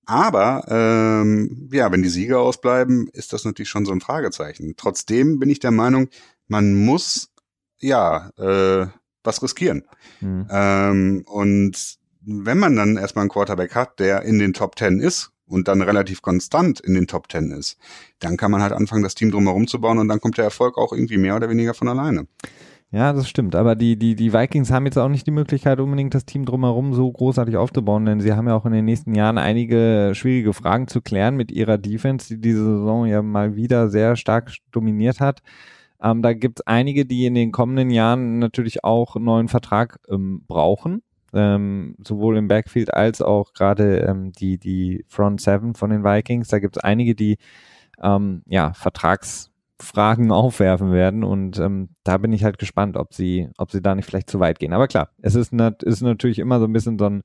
Aber 0.09 0.64
ähm, 0.68 1.68
ja, 1.71 1.92
wenn 1.92 2.03
die 2.03 2.09
Siege 2.09 2.38
ausbleiben, 2.38 3.09
ist 3.12 3.35
das 3.35 3.44
natürlich 3.44 3.68
schon 3.68 3.85
so 3.85 3.92
ein 3.92 4.01
Fragezeichen. 4.01 4.73
Trotzdem 4.79 5.38
bin 5.38 5.51
ich 5.51 5.61
der 5.61 5.71
Meinung, 5.71 6.09
man 6.47 6.75
muss 6.75 7.29
ja 7.79 8.31
äh, 8.38 8.87
was 9.23 9.42
riskieren. 9.42 9.85
Mhm. 10.23 10.47
Ähm, 10.51 11.25
und 11.27 11.99
wenn 12.23 12.59
man 12.59 12.75
dann 12.75 12.97
erstmal 12.97 13.25
einen 13.25 13.31
Quarterback 13.31 13.75
hat, 13.75 14.01
der 14.01 14.23
in 14.23 14.38
den 14.38 14.55
Top 14.55 14.77
Ten 14.77 14.99
ist 14.99 15.31
und 15.44 15.68
dann 15.68 15.83
relativ 15.83 16.23
konstant 16.23 16.81
in 16.81 16.94
den 16.94 17.07
Top 17.07 17.29
Ten 17.29 17.51
ist, 17.51 17.77
dann 18.18 18.38
kann 18.38 18.51
man 18.51 18.62
halt 18.62 18.73
anfangen, 18.73 19.03
das 19.03 19.14
Team 19.14 19.31
drumherum 19.31 19.66
zu 19.66 19.79
bauen 19.79 19.99
und 19.99 20.09
dann 20.09 20.23
kommt 20.23 20.38
der 20.38 20.44
Erfolg 20.44 20.79
auch 20.79 20.94
irgendwie 20.94 21.18
mehr 21.18 21.37
oder 21.37 21.51
weniger 21.51 21.75
von 21.75 21.87
alleine. 21.87 22.27
Ja, 22.90 23.12
das 23.12 23.29
stimmt. 23.29 23.55
Aber 23.55 23.77
die, 23.77 23.96
die, 23.98 24.14
die 24.14 24.33
Vikings 24.33 24.70
haben 24.70 24.87
jetzt 24.87 24.96
auch 24.96 25.11
nicht 25.11 25.27
die 25.27 25.31
Möglichkeit, 25.31 25.79
unbedingt 25.79 26.14
das 26.14 26.24
Team 26.24 26.46
drumherum 26.46 26.94
so 26.94 27.11
großartig 27.11 27.57
aufzubauen, 27.59 28.07
denn 28.07 28.20
sie 28.20 28.33
haben 28.33 28.48
ja 28.48 28.55
auch 28.55 28.64
in 28.64 28.72
den 28.72 28.87
nächsten 28.87 29.14
Jahren 29.14 29.37
einige 29.37 30.12
schwierige 30.14 30.55
Fragen 30.55 30.88
zu 30.88 31.03
klären 31.03 31.37
mit 31.37 31.53
ihrer 31.53 31.77
Defense, 31.77 32.29
die 32.29 32.40
diese 32.40 32.64
Saison 32.64 33.07
ja 33.07 33.20
mal 33.20 33.57
wieder 33.57 33.90
sehr 33.90 34.16
stark 34.16 34.55
dominiert 34.72 35.20
hat. 35.20 35.42
Ähm, 36.03 36.22
da 36.22 36.33
gibt 36.33 36.61
es 36.61 36.66
einige, 36.66 37.05
die 37.05 37.27
in 37.27 37.35
den 37.35 37.53
kommenden 37.53 37.90
Jahren 37.90 38.38
natürlich 38.38 38.85
auch 38.85 39.16
einen 39.16 39.27
neuen 39.27 39.48
Vertrag 39.48 39.98
ähm, 40.09 40.44
brauchen. 40.46 41.03
Ähm, 41.35 41.94
sowohl 42.03 42.38
im 42.38 42.48
Backfield 42.48 42.94
als 42.94 43.20
auch 43.20 43.53
gerade 43.53 43.98
ähm, 43.98 44.33
die, 44.33 44.57
die 44.57 45.05
Front 45.09 45.42
Seven 45.42 45.74
von 45.74 45.90
den 45.90 46.03
Vikings. 46.03 46.48
Da 46.48 46.59
gibt 46.59 46.79
es 46.79 46.83
einige, 46.83 47.14
die 47.14 47.37
ähm, 48.03 48.42
ja, 48.46 48.72
Vertrags 48.72 49.51
Fragen 49.81 50.33
aufwerfen 50.33 50.93
werden 50.93 51.25
und 51.25 51.59
ähm, 51.59 51.91
da 52.05 52.19
bin 52.19 52.33
ich 52.33 52.45
halt 52.45 52.59
gespannt, 52.59 52.97
ob 52.97 53.14
sie, 53.14 53.49
ob 53.59 53.71
sie 53.71 53.81
da 53.81 53.95
nicht 53.95 54.07
vielleicht 54.07 54.31
zu 54.31 54.41
weit 54.41 54.59
gehen. 54.59 54.73
Aber 54.73 54.88
klar, 54.88 55.11
es 55.23 55.35
ist, 55.35 55.53
nat 55.53 55.83
ist 55.83 56.01
natürlich 56.01 56.38
immer 56.38 56.59
so 56.59 56.64
ein 56.64 56.73
bisschen 56.73 56.99
so 56.99 57.07
ein 57.07 57.23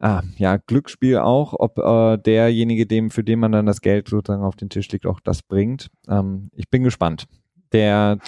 ah, 0.00 0.22
ja, 0.36 0.56
Glücksspiel 0.56 1.18
auch, 1.18 1.54
ob 1.58 1.78
äh, 1.78 2.18
derjenige, 2.18 2.86
dem, 2.86 3.10
für 3.10 3.24
den 3.24 3.40
man 3.40 3.52
dann 3.52 3.66
das 3.66 3.80
Geld 3.80 4.08
sozusagen 4.08 4.44
auf 4.44 4.56
den 4.56 4.68
Tisch 4.68 4.88
legt, 4.90 5.06
auch 5.06 5.20
das 5.20 5.42
bringt. 5.42 5.90
Ähm, 6.08 6.50
ich 6.54 6.70
bin 6.70 6.84
gespannt. 6.84 7.26
Der. 7.72 8.18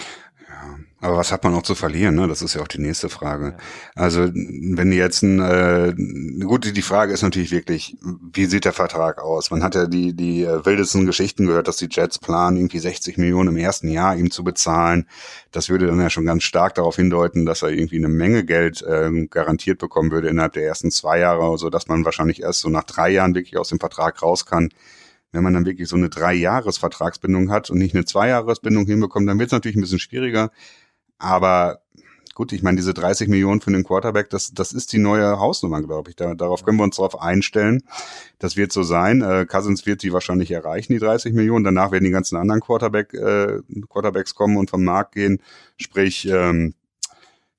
Aber 1.01 1.17
was 1.17 1.31
hat 1.31 1.43
man 1.43 1.55
auch 1.55 1.63
zu 1.63 1.73
verlieren? 1.73 2.13
Ne? 2.13 2.27
Das 2.27 2.43
ist 2.43 2.53
ja 2.53 2.61
auch 2.61 2.67
die 2.67 2.79
nächste 2.79 3.09
Frage. 3.09 3.55
Ja. 3.57 4.01
Also 4.03 4.29
wenn 4.31 4.91
jetzt 4.91 5.23
ein, 5.23 5.39
äh, 5.39 5.95
gut, 6.45 6.75
die 6.77 6.81
Frage 6.83 7.11
ist 7.11 7.23
natürlich 7.23 7.49
wirklich, 7.49 7.97
wie 8.31 8.45
sieht 8.45 8.65
der 8.65 8.73
Vertrag 8.73 9.19
aus? 9.19 9.49
Man 9.49 9.63
hat 9.63 9.73
ja 9.73 9.87
die 9.87 10.13
die 10.13 10.43
äh, 10.43 10.63
wildesten 10.63 11.07
Geschichten 11.07 11.47
gehört, 11.47 11.67
dass 11.67 11.77
die 11.77 11.89
Jets 11.89 12.19
planen, 12.19 12.57
irgendwie 12.57 12.77
60 12.77 13.17
Millionen 13.17 13.49
im 13.49 13.57
ersten 13.57 13.89
Jahr 13.89 14.15
ihm 14.15 14.29
zu 14.29 14.43
bezahlen. 14.43 15.07
Das 15.51 15.69
würde 15.69 15.87
dann 15.87 15.99
ja 15.99 16.11
schon 16.11 16.25
ganz 16.25 16.43
stark 16.43 16.75
darauf 16.75 16.97
hindeuten, 16.97 17.47
dass 17.47 17.63
er 17.63 17.69
irgendwie 17.69 17.97
eine 17.97 18.07
Menge 18.07 18.45
Geld 18.45 18.83
äh, 18.83 19.09
garantiert 19.25 19.79
bekommen 19.79 20.11
würde 20.11 20.29
innerhalb 20.29 20.53
der 20.53 20.65
ersten 20.65 20.91
zwei 20.91 21.17
Jahre, 21.17 21.57
so 21.57 21.71
dass 21.71 21.87
man 21.87 22.05
wahrscheinlich 22.05 22.43
erst 22.43 22.59
so 22.59 22.69
nach 22.69 22.83
drei 22.83 23.09
Jahren 23.09 23.33
wirklich 23.33 23.57
aus 23.57 23.69
dem 23.69 23.79
Vertrag 23.79 24.21
raus 24.21 24.45
kann 24.45 24.69
wenn 25.31 25.43
man 25.43 25.53
dann 25.53 25.65
wirklich 25.65 25.87
so 25.87 25.95
eine 25.95 26.09
Drei-Jahres-Vertragsbindung 26.09 27.51
hat 27.51 27.69
und 27.69 27.77
nicht 27.77 27.95
eine 27.95 28.05
Zwei-Jahres-Bindung 28.05 28.85
hinbekommt, 28.85 29.27
dann 29.29 29.39
wird 29.39 29.47
es 29.47 29.53
natürlich 29.53 29.77
ein 29.77 29.81
bisschen 29.81 29.99
schwieriger. 29.99 30.51
Aber 31.21 31.81
gut, 32.33 32.51
ich 32.51 32.63
meine, 32.63 32.77
diese 32.77 32.93
30 32.93 33.27
Millionen 33.27 33.61
für 33.61 33.71
den 33.71 33.83
Quarterback, 33.83 34.29
das, 34.31 34.53
das 34.53 34.73
ist 34.73 34.91
die 34.93 34.97
neue 34.97 35.39
Hausnummer, 35.39 35.81
glaube 35.81 36.09
ich. 36.09 36.15
Da, 36.15 36.33
darauf 36.33 36.65
können 36.65 36.77
wir 36.77 36.83
uns 36.83 36.95
darauf 36.95 37.21
einstellen. 37.21 37.83
Das 38.39 38.57
wird 38.57 38.71
so 38.71 38.83
sein. 38.83 39.21
Äh, 39.21 39.45
Cousins 39.45 39.85
wird 39.85 40.01
die 40.01 40.11
wahrscheinlich 40.11 40.51
erreichen, 40.51 40.93
die 40.93 40.99
30 40.99 41.33
Millionen. 41.33 41.63
Danach 41.63 41.91
werden 41.91 42.03
die 42.03 42.11
ganzen 42.11 42.37
anderen 42.37 42.61
Quarterback, 42.61 43.13
äh, 43.13 43.59
Quarterbacks 43.89 44.33
kommen 44.33 44.57
und 44.57 44.69
vom 44.69 44.83
Markt 44.83 45.13
gehen. 45.13 45.41
Sprich, 45.77 46.27
ähm, 46.27 46.73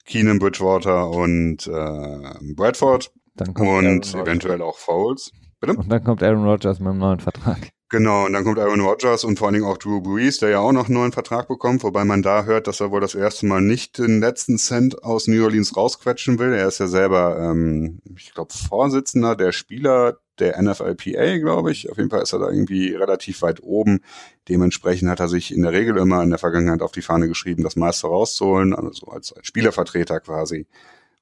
Keenan 0.05 0.41
Bridgewater 0.41 1.09
und 1.11 1.67
äh, 1.69 2.55
Bradford 2.55 3.13
und 3.39 4.15
eventuell 4.15 4.61
auch 4.63 4.79
Foles. 4.79 5.33
Bitte? 5.61 5.75
Und 5.75 5.89
dann 5.89 6.03
kommt 6.03 6.23
Aaron 6.25 6.45
Rodgers 6.45 6.81
mit 6.81 6.89
einem 6.89 6.99
neuen 6.99 7.21
Vertrag. 7.21 7.71
Genau, 7.93 8.25
und 8.25 8.33
dann 8.33 8.43
kommt 8.43 8.59
Aaron 8.59 8.81
Rodgers 8.81 9.23
und 9.23 9.39
vor 9.39 9.49
allen 9.49 9.53
Dingen 9.53 9.67
auch 9.67 9.77
Drew 9.77 10.01
Brees, 10.01 10.39
der 10.39 10.49
ja 10.49 10.61
auch 10.61 10.73
noch 10.73 10.87
einen 10.87 10.95
neuen 10.95 11.13
Vertrag 11.13 11.47
bekommt, 11.47 11.83
wobei 11.83 12.07
man 12.07 12.23
da 12.23 12.45
hört, 12.45 12.67
dass 12.67 12.81
er 12.81 12.91
wohl 12.91 13.03
das 13.03 13.15
erste 13.15 13.45
Mal 13.45 13.61
nicht 13.61 13.99
den 13.99 14.19
letzten 14.19 14.57
Cent 14.57 15.05
aus 15.05 15.29
New 15.29 15.45
Orleans 15.45 15.77
rausquetschen 15.77 16.39
will. 16.39 16.55
Er 16.55 16.69
ist 16.69 16.79
ja 16.79 16.87
selber, 16.87 17.39
ähm, 17.39 18.01
ich 18.17 18.33
glaube, 18.33 18.55
Vorsitzender 18.55 19.37
der 19.37 19.53
Spieler 19.53 20.17
der 20.39 20.59
NFLPA, 20.63 21.37
glaube 21.37 21.71
ich. 21.71 21.91
Auf 21.91 21.99
jeden 21.99 22.09
Fall 22.09 22.23
ist 22.23 22.33
er 22.33 22.39
da 22.39 22.49
irgendwie 22.49 22.95
relativ 22.95 23.43
weit 23.43 23.63
oben. 23.63 24.01
Dementsprechend 24.49 25.11
hat 25.11 25.21
er 25.21 25.29
sich 25.29 25.55
in 25.55 25.61
der 25.61 25.73
Regel 25.73 25.99
immer 25.99 26.23
in 26.23 26.31
der 26.31 26.39
Vergangenheit 26.39 26.81
auf 26.81 26.93
die 26.93 27.03
Fahne 27.03 27.29
geschrieben, 27.29 27.63
das 27.63 27.77
meiste 27.77 28.07
rauszuholen, 28.07 28.75
also 28.75 29.09
als, 29.09 29.35
als 29.35 29.47
Spielervertreter 29.47 30.19
quasi. 30.21 30.67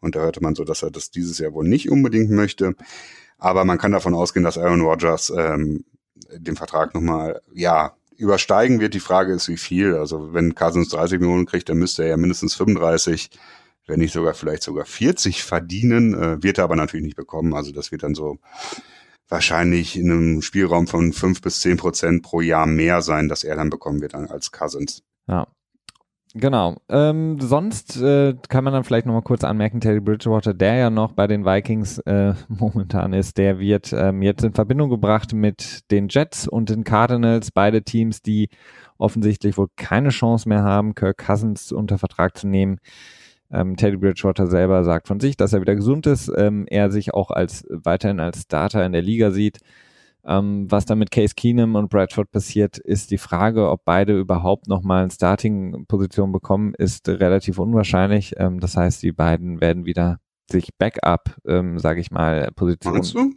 Und 0.00 0.14
da 0.14 0.20
hörte 0.20 0.40
man 0.40 0.54
so, 0.54 0.62
dass 0.62 0.84
er 0.84 0.92
das 0.92 1.10
dieses 1.10 1.38
Jahr 1.40 1.52
wohl 1.52 1.66
nicht 1.66 1.90
unbedingt 1.90 2.30
möchte. 2.30 2.76
Aber 3.38 3.64
man 3.64 3.78
kann 3.78 3.90
davon 3.90 4.14
ausgehen, 4.14 4.44
dass 4.44 4.56
Aaron 4.56 4.82
Rodgers 4.82 5.32
ähm, 5.36 5.84
den 6.32 6.56
Vertrag 6.56 6.94
nochmal, 6.94 7.40
ja, 7.52 7.94
übersteigen 8.16 8.80
wird. 8.80 8.94
Die 8.94 9.00
Frage 9.00 9.32
ist, 9.32 9.48
wie 9.48 9.56
viel. 9.56 9.94
Also 9.96 10.34
wenn 10.34 10.54
Cousins 10.54 10.88
30 10.90 11.20
Millionen 11.20 11.46
kriegt, 11.46 11.68
dann 11.68 11.78
müsste 11.78 12.02
er 12.02 12.10
ja 12.10 12.16
mindestens 12.16 12.54
35, 12.54 13.30
wenn 13.86 13.98
nicht 13.98 14.12
sogar 14.12 14.34
vielleicht 14.34 14.62
sogar 14.62 14.84
40 14.84 15.42
verdienen. 15.42 16.14
Äh, 16.14 16.42
wird 16.42 16.58
er 16.58 16.64
aber 16.64 16.76
natürlich 16.76 17.06
nicht 17.06 17.16
bekommen. 17.16 17.54
Also 17.54 17.72
das 17.72 17.92
wird 17.92 18.02
dann 18.02 18.14
so 18.14 18.38
wahrscheinlich 19.28 19.96
in 19.96 20.10
einem 20.10 20.42
Spielraum 20.42 20.86
von 20.86 21.12
5 21.12 21.40
bis 21.40 21.60
10 21.60 21.76
Prozent 21.78 22.22
pro 22.22 22.40
Jahr 22.40 22.66
mehr 22.66 23.00
sein, 23.00 23.28
dass 23.28 23.44
er 23.44 23.56
dann 23.56 23.70
bekommen 23.70 24.02
wird 24.02 24.14
als 24.14 24.52
Cousins. 24.52 25.02
Ja, 25.26 25.46
Genau. 26.34 26.76
Ähm, 26.88 27.40
sonst 27.40 28.00
äh, 28.00 28.36
kann 28.48 28.62
man 28.62 28.72
dann 28.72 28.84
vielleicht 28.84 29.04
nochmal 29.04 29.22
kurz 29.22 29.42
anmerken, 29.42 29.80
Teddy 29.80 29.98
Bridgewater, 29.98 30.54
der 30.54 30.76
ja 30.76 30.90
noch 30.90 31.12
bei 31.12 31.26
den 31.26 31.44
Vikings 31.44 31.98
äh, 32.00 32.34
momentan 32.48 33.12
ist, 33.12 33.36
der 33.36 33.58
wird 33.58 33.92
ähm, 33.92 34.22
jetzt 34.22 34.44
in 34.44 34.52
Verbindung 34.52 34.90
gebracht 34.90 35.32
mit 35.32 35.90
den 35.90 36.06
Jets 36.08 36.46
und 36.46 36.70
den 36.70 36.84
Cardinals, 36.84 37.50
beide 37.50 37.82
Teams, 37.82 38.22
die 38.22 38.48
offensichtlich 38.96 39.58
wohl 39.58 39.68
keine 39.76 40.10
Chance 40.10 40.48
mehr 40.48 40.62
haben, 40.62 40.94
Kirk 40.94 41.18
Cousins 41.18 41.72
unter 41.72 41.98
Vertrag 41.98 42.36
zu 42.36 42.46
nehmen. 42.46 42.78
Ähm, 43.50 43.76
Teddy 43.76 43.96
Bridgewater 43.96 44.46
selber 44.46 44.84
sagt 44.84 45.08
von 45.08 45.18
sich, 45.18 45.36
dass 45.36 45.52
er 45.52 45.60
wieder 45.60 45.74
gesund 45.74 46.06
ist, 46.06 46.30
ähm, 46.36 46.66
er 46.68 46.92
sich 46.92 47.12
auch 47.12 47.32
als 47.32 47.66
weiterhin 47.68 48.20
als 48.20 48.42
Starter 48.42 48.86
in 48.86 48.92
der 48.92 49.02
Liga 49.02 49.32
sieht. 49.32 49.58
Ähm, 50.24 50.66
was 50.70 50.84
dann 50.84 50.98
mit 50.98 51.10
Case 51.10 51.34
Keenum 51.34 51.74
und 51.74 51.88
Bradford 51.88 52.30
passiert, 52.30 52.78
ist 52.78 53.10
die 53.10 53.18
Frage, 53.18 53.70
ob 53.70 53.84
beide 53.84 54.18
überhaupt 54.18 54.68
nochmal 54.68 55.02
eine 55.02 55.10
Starting-Position 55.10 56.32
bekommen, 56.32 56.74
ist 56.76 57.08
relativ 57.08 57.58
unwahrscheinlich. 57.58 58.34
Ähm, 58.36 58.60
das 58.60 58.76
heißt, 58.76 59.02
die 59.02 59.12
beiden 59.12 59.60
werden 59.60 59.86
wieder 59.86 60.18
sich 60.50 60.70
Backup, 60.78 61.36
ähm, 61.46 61.78
sage 61.78 62.00
ich 62.00 62.10
mal, 62.10 62.50
Position. 62.54 62.94
Meinst 62.94 63.14
du? 63.14 63.32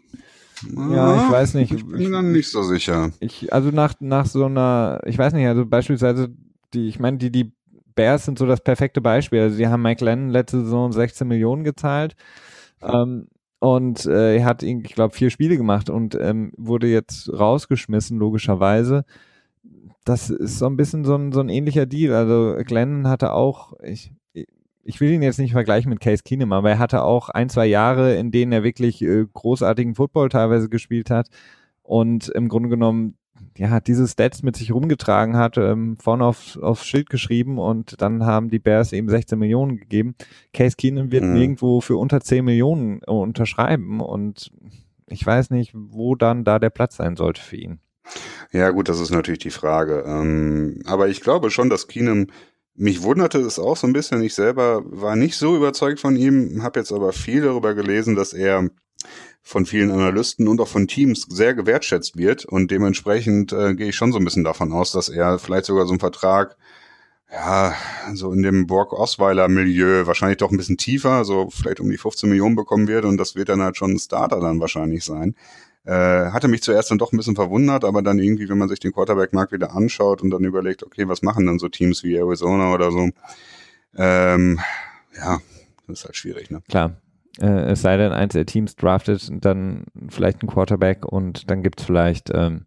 Ja, 0.71 1.25
ich 1.25 1.31
weiß 1.31 1.53
nicht. 1.55 1.73
Ich 1.73 1.85
bin 1.85 2.11
dann 2.11 2.31
nicht 2.31 2.49
so 2.49 2.63
sicher. 2.63 3.11
Ich, 3.19 3.51
also 3.51 3.69
nach, 3.69 3.95
nach 3.99 4.25
so 4.25 4.45
einer, 4.45 5.01
ich 5.05 5.17
weiß 5.17 5.33
nicht, 5.33 5.47
also 5.47 5.65
beispielsweise 5.65 6.29
die, 6.73 6.87
ich 6.87 6.99
meine, 6.99 7.17
die, 7.17 7.31
die 7.31 7.53
Bears 7.95 8.25
sind 8.25 8.39
so 8.39 8.45
das 8.45 8.61
perfekte 8.61 9.01
Beispiel. 9.01 9.41
Also 9.41 9.55
sie 9.55 9.67
haben 9.67 9.81
Mike 9.81 10.03
Lennon 10.03 10.29
letzte 10.29 10.61
Saison 10.61 10.91
16 10.91 11.27
Millionen 11.27 11.63
gezahlt. 11.63 12.15
Ähm, 12.81 13.27
und 13.63 14.05
äh, 14.07 14.35
er 14.35 14.43
hat, 14.43 14.61
ich 14.61 14.83
glaube, 14.83 15.15
vier 15.15 15.29
Spiele 15.29 15.55
gemacht 15.55 15.89
und 15.89 16.15
ähm, 16.19 16.51
wurde 16.57 16.87
jetzt 16.87 17.31
rausgeschmissen, 17.31 18.19
logischerweise. 18.19 19.05
Das 20.03 20.29
ist 20.29 20.59
so 20.59 20.65
ein 20.65 20.75
bisschen 20.75 21.05
so 21.05 21.15
ein, 21.15 21.31
so 21.31 21.39
ein 21.39 21.47
ähnlicher 21.47 21.85
Deal. 21.85 22.13
Also 22.13 22.57
Glenn 22.65 23.07
hatte 23.07 23.31
auch, 23.31 23.71
ich, 23.81 24.11
ich 24.83 24.99
will 24.99 25.11
ihn 25.11 25.21
jetzt 25.21 25.39
nicht 25.39 25.53
vergleichen 25.53 25.89
mit 25.89 26.01
Case 26.01 26.23
Keenum, 26.25 26.51
aber 26.51 26.71
er 26.71 26.77
hatte 26.79 27.05
auch 27.05 27.29
ein, 27.29 27.47
zwei 27.47 27.65
Jahre, 27.65 28.15
in 28.15 28.31
denen 28.31 28.51
er 28.51 28.63
wirklich 28.63 29.01
äh, 29.01 29.25
großartigen 29.31 29.95
Football 29.95 30.27
teilweise 30.27 30.67
gespielt 30.67 31.09
hat 31.09 31.29
und 31.83 32.27
im 32.27 32.49
Grunde 32.49 32.67
genommen 32.67 33.15
ja, 33.57 33.79
diese 33.79 34.07
Stats 34.07 34.43
mit 34.43 34.55
sich 34.55 34.73
rumgetragen 34.73 35.37
hat, 35.37 35.57
ähm, 35.57 35.97
vorne 35.99 36.25
auf, 36.25 36.57
aufs 36.61 36.85
Schild 36.85 37.09
geschrieben 37.09 37.57
und 37.57 38.01
dann 38.01 38.25
haben 38.25 38.49
die 38.49 38.59
Bears 38.59 38.93
eben 38.93 39.09
16 39.09 39.37
Millionen 39.37 39.77
gegeben. 39.77 40.15
Case 40.53 40.75
Keenum 40.75 41.11
wird 41.11 41.23
mhm. 41.23 41.33
nirgendwo 41.33 41.81
für 41.81 41.97
unter 41.97 42.21
10 42.21 42.45
Millionen 42.45 43.01
äh, 43.01 43.11
unterschreiben 43.11 43.99
und 43.99 44.51
ich 45.07 45.25
weiß 45.25 45.49
nicht, 45.49 45.71
wo 45.73 46.15
dann 46.15 46.43
da 46.43 46.59
der 46.59 46.69
Platz 46.69 46.95
sein 46.97 47.15
sollte 47.15 47.41
für 47.41 47.57
ihn. 47.57 47.79
Ja, 48.51 48.69
gut, 48.71 48.89
das 48.89 48.99
ist 48.99 49.11
natürlich 49.11 49.39
die 49.39 49.49
Frage. 49.49 50.03
Ähm, 50.05 50.81
aber 50.85 51.07
ich 51.07 51.21
glaube 51.21 51.49
schon, 51.49 51.69
dass 51.69 51.87
Keenum 51.87 52.27
mich 52.75 53.03
wunderte 53.03 53.39
es 53.39 53.59
auch 53.59 53.77
so 53.77 53.87
ein 53.87 53.93
bisschen. 53.93 54.23
Ich 54.23 54.33
selber 54.33 54.81
war 54.85 55.15
nicht 55.15 55.37
so 55.37 55.55
überzeugt 55.55 55.99
von 55.99 56.15
ihm, 56.15 56.63
habe 56.63 56.79
jetzt 56.79 56.91
aber 56.91 57.13
viel 57.13 57.41
darüber 57.41 57.75
gelesen, 57.75 58.15
dass 58.15 58.33
er 58.33 58.69
von 59.43 59.65
vielen 59.65 59.91
Analysten 59.91 60.47
und 60.47 60.61
auch 60.61 60.69
von 60.69 60.87
Teams 60.87 61.27
sehr 61.29 61.53
gewertschätzt 61.53 62.17
wird. 62.17 62.45
Und 62.45 62.71
dementsprechend 62.71 63.51
äh, 63.51 63.75
gehe 63.75 63.89
ich 63.89 63.95
schon 63.95 64.13
so 64.13 64.17
ein 64.17 64.23
bisschen 64.23 64.45
davon 64.45 64.71
aus, 64.71 64.93
dass 64.93 65.09
er 65.09 65.37
vielleicht 65.37 65.65
sogar 65.65 65.85
so 65.85 65.91
einen 65.91 65.99
Vertrag, 65.99 66.55
ja, 67.29 67.73
so 68.13 68.31
in 68.31 68.41
dem 68.41 68.67
Borg-Osweiler-Milieu 68.67 70.07
wahrscheinlich 70.07 70.37
doch 70.37 70.51
ein 70.51 70.57
bisschen 70.57 70.77
tiefer, 70.77 71.25
so 71.25 71.49
vielleicht 71.49 71.81
um 71.81 71.89
die 71.89 71.97
15 71.97 72.29
Millionen 72.29 72.55
bekommen 72.55 72.87
wird. 72.87 73.03
Und 73.05 73.17
das 73.17 73.35
wird 73.35 73.49
dann 73.49 73.61
halt 73.61 73.75
schon 73.75 73.91
ein 73.91 73.99
Starter 73.99 74.39
dann 74.39 74.61
wahrscheinlich 74.61 75.03
sein. 75.03 75.35
Äh, 75.85 76.31
hatte 76.31 76.47
mich 76.47 76.63
zuerst 76.63 76.89
dann 76.91 76.97
doch 76.97 77.11
ein 77.11 77.17
bisschen 77.17 77.35
verwundert, 77.35 77.83
aber 77.83 78.01
dann 78.01 78.19
irgendwie, 78.19 78.47
wenn 78.47 78.57
man 78.57 78.69
sich 78.69 78.79
den 78.79 78.93
Quarterback-Markt 78.93 79.51
wieder 79.51 79.75
anschaut 79.75 80.21
und 80.21 80.29
dann 80.29 80.45
überlegt, 80.45 80.83
okay, 80.83 81.09
was 81.09 81.21
machen 81.21 81.45
dann 81.45 81.59
so 81.59 81.67
Teams 81.67 82.03
wie 82.03 82.15
Arizona 82.15 82.73
oder 82.73 82.91
so, 82.91 83.09
ähm, 83.97 84.61
ja, 85.17 85.41
das 85.87 85.99
ist 85.99 86.05
halt 86.05 86.15
schwierig, 86.15 86.49
ne? 86.49 86.61
Klar, 86.69 86.95
äh, 87.39 87.71
es 87.71 87.81
sei 87.81 87.97
denn, 87.97 88.11
eins 88.11 88.33
der 88.33 88.45
Teams 88.45 88.75
draftet 88.75 89.29
dann 89.43 89.85
vielleicht 90.09 90.41
einen 90.41 90.49
Quarterback 90.49 91.05
und 91.05 91.49
dann 91.49 91.63
gibt 91.63 91.79
es 91.79 91.85
vielleicht 91.85 92.31
ähm, 92.33 92.65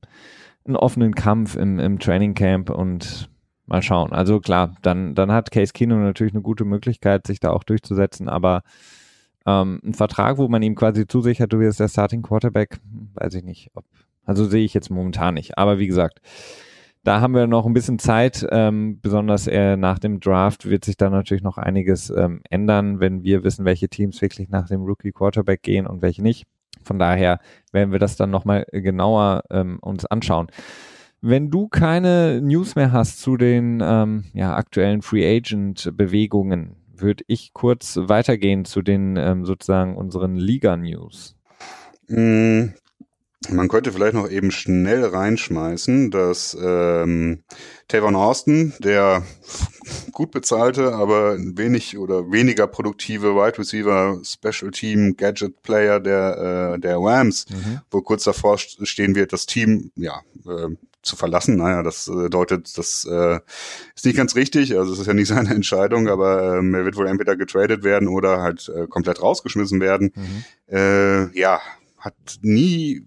einen 0.64 0.76
offenen 0.76 1.14
Kampf 1.14 1.56
im, 1.56 1.78
im 1.78 1.98
Training 1.98 2.34
Camp 2.34 2.70
und 2.70 3.30
mal 3.66 3.82
schauen. 3.82 4.12
Also 4.12 4.40
klar, 4.40 4.76
dann, 4.82 5.14
dann 5.14 5.32
hat 5.32 5.50
Case 5.50 5.72
Keenum 5.72 6.02
natürlich 6.02 6.34
eine 6.34 6.42
gute 6.42 6.64
Möglichkeit, 6.64 7.26
sich 7.26 7.40
da 7.40 7.50
auch 7.50 7.64
durchzusetzen, 7.64 8.28
aber 8.28 8.62
ähm, 9.46 9.80
ein 9.84 9.94
Vertrag, 9.94 10.38
wo 10.38 10.48
man 10.48 10.62
ihm 10.62 10.74
quasi 10.74 11.06
zusichert, 11.06 11.52
du 11.52 11.60
wirst 11.60 11.80
der 11.80 11.88
Starting 11.88 12.22
Quarterback, 12.22 12.80
weiß 13.14 13.34
ich 13.34 13.44
nicht. 13.44 13.70
Ob, 13.74 13.84
also 14.24 14.44
sehe 14.44 14.64
ich 14.64 14.74
jetzt 14.74 14.90
momentan 14.90 15.34
nicht. 15.34 15.56
Aber 15.56 15.78
wie 15.78 15.86
gesagt, 15.86 16.20
da 17.06 17.20
haben 17.20 17.34
wir 17.34 17.46
noch 17.46 17.66
ein 17.66 17.72
bisschen 17.72 18.00
Zeit, 18.00 18.44
ähm, 18.50 18.98
besonders 19.00 19.46
äh, 19.46 19.76
nach 19.76 20.00
dem 20.00 20.18
Draft 20.18 20.68
wird 20.68 20.84
sich 20.84 20.96
da 20.96 21.08
natürlich 21.08 21.44
noch 21.44 21.56
einiges 21.56 22.10
ähm, 22.10 22.40
ändern, 22.50 22.98
wenn 22.98 23.22
wir 23.22 23.44
wissen, 23.44 23.64
welche 23.64 23.88
Teams 23.88 24.20
wirklich 24.20 24.48
nach 24.48 24.66
dem 24.66 24.82
Rookie 24.82 25.12
Quarterback 25.12 25.62
gehen 25.62 25.86
und 25.86 26.02
welche 26.02 26.20
nicht. 26.20 26.48
Von 26.82 26.98
daher 26.98 27.38
werden 27.70 27.92
wir 27.92 28.00
das 28.00 28.16
dann 28.16 28.30
nochmal 28.30 28.66
genauer 28.72 29.44
ähm, 29.50 29.78
uns 29.82 30.04
anschauen. 30.04 30.48
Wenn 31.20 31.48
du 31.48 31.68
keine 31.68 32.40
News 32.42 32.74
mehr 32.74 32.90
hast 32.90 33.20
zu 33.20 33.36
den 33.36 33.80
ähm, 33.84 34.24
ja, 34.34 34.56
aktuellen 34.56 35.00
Free 35.00 35.24
Agent 35.36 35.92
Bewegungen, 35.96 36.74
würde 36.92 37.22
ich 37.28 37.52
kurz 37.52 38.00
weitergehen 38.02 38.64
zu 38.64 38.82
den 38.82 39.16
ähm, 39.16 39.44
sozusagen 39.44 39.96
unseren 39.96 40.34
Liga 40.34 40.76
News. 40.76 41.36
Mm, 42.08 42.70
man 43.50 43.68
könnte 43.68 43.92
vielleicht 43.92 44.14
noch 44.14 44.28
eben 44.28 44.50
schnell 44.50 45.04
reinschmeißen, 45.04 46.10
dass 46.10 46.56
ähm, 46.60 47.42
Tavon 47.88 48.16
Austin, 48.16 48.72
der 48.78 49.22
gut 50.12 50.30
bezahlte, 50.32 50.94
aber 50.94 51.36
wenig 51.38 51.98
oder 51.98 52.30
weniger 52.32 52.66
produktive 52.66 53.34
Wide 53.34 53.58
Receiver 53.58 54.20
Special 54.24 54.70
Team 54.70 55.16
Gadget 55.16 55.62
Player 55.62 56.00
der 56.00 56.74
äh, 56.74 56.80
der 56.80 56.98
Rams, 56.98 57.46
mhm. 57.50 57.80
wo 57.90 58.02
kurz 58.02 58.24
davor 58.24 58.58
stehen 58.58 59.14
wird, 59.14 59.32
das 59.32 59.46
Team 59.46 59.92
ja 59.94 60.20
äh, 60.46 60.74
zu 61.06 61.16
verlassen. 61.16 61.56
Naja, 61.56 61.82
das 61.82 62.08
äh, 62.08 62.28
deutet, 62.28 62.76
das 62.76 63.06
äh, 63.10 63.38
ist 63.94 64.04
nicht 64.04 64.16
ganz 64.16 64.34
richtig. 64.34 64.76
Also 64.76 64.92
es 64.92 64.98
ist 64.98 65.06
ja 65.06 65.14
nicht 65.14 65.28
seine 65.34 65.54
Entscheidung, 65.54 66.08
aber 66.08 66.58
ähm, 66.58 66.74
er 66.74 66.84
wird 66.84 66.96
wohl 66.96 67.06
entweder 67.06 67.36
getradet 67.36 67.84
werden 67.84 68.08
oder 68.08 68.42
halt 68.42 68.70
äh, 68.74 68.86
komplett 68.86 69.22
rausgeschmissen 69.22 69.80
werden. 69.80 70.12
Mhm. 70.14 70.44
Äh, 70.76 71.38
ja, 71.38 71.60
hat 71.98 72.14
nie 72.42 73.06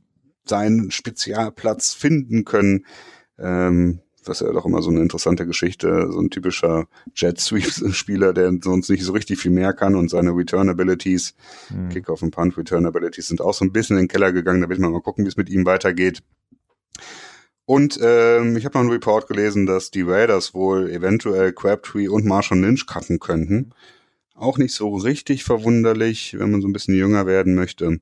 seinen 0.50 0.92
Spezialplatz 0.92 1.94
finden 1.94 2.44
können. 2.44 2.86
Ähm, 3.38 4.02
das 4.26 4.42
ist 4.42 4.48
ja 4.48 4.54
doch 4.54 4.66
immer 4.66 4.82
so 4.82 4.90
eine 4.90 5.02
interessante 5.02 5.46
Geschichte. 5.46 6.10
So 6.12 6.20
ein 6.20 6.30
typischer 6.30 6.88
Jet 7.16 7.40
Sweeps-Spieler, 7.40 8.34
der 8.34 8.52
sonst 8.62 8.90
nicht 8.90 9.04
so 9.04 9.14
richtig 9.14 9.40
viel 9.40 9.52
mehr 9.52 9.74
kann 9.74 9.96
und 9.96 10.10
seine 10.10 10.32
Return 10.32 10.70
Abilities, 10.70 11.36
mhm. 11.70 11.90
Kickoff 11.90 12.22
und 12.22 12.32
Punt 12.32 12.58
Return 12.58 12.86
Abilities 12.86 13.28
sind 13.28 13.42
auch 13.42 13.54
so 13.54 13.66
ein 13.66 13.72
bisschen 13.72 13.98
in 13.98 14.04
den 14.04 14.08
Keller 14.08 14.32
gegangen. 14.32 14.62
Da 14.62 14.70
will 14.70 14.80
man 14.80 14.92
mal 14.92 15.02
gucken, 15.02 15.26
wie 15.26 15.30
es 15.30 15.38
mit 15.38 15.50
ihm 15.50 15.66
weitergeht. 15.66 16.22
Und 17.66 18.00
ähm, 18.02 18.58
ich 18.58 18.66
habe 18.66 18.74
noch 18.74 18.82
einen 18.82 18.92
Report 18.92 19.28
gelesen, 19.28 19.66
dass 19.66 19.92
die 19.92 20.02
Raiders 20.02 20.54
wohl 20.54 20.90
eventuell 20.90 21.54
Crabtree 21.54 22.08
und 22.08 22.26
Marshall 22.26 22.60
Lynch 22.60 22.88
cutten 22.88 23.20
könnten. 23.20 23.74
Auch 24.34 24.58
nicht 24.58 24.74
so 24.74 24.96
richtig 24.96 25.44
verwunderlich, 25.44 26.36
wenn 26.40 26.52
man 26.52 26.62
so 26.62 26.68
ein 26.68 26.74
bisschen 26.74 26.96
jünger 26.96 27.26
werden 27.26 27.56
möchte 27.56 28.00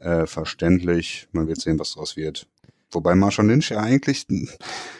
äh, 0.00 0.26
verständlich. 0.26 1.28
Man 1.32 1.48
wird 1.48 1.60
sehen, 1.60 1.78
was 1.78 1.92
draus 1.92 2.16
wird. 2.16 2.46
Wobei 2.92 3.14
Marshall 3.14 3.46
Lynch 3.46 3.70
ja 3.70 3.78
eigentlich 3.78 4.26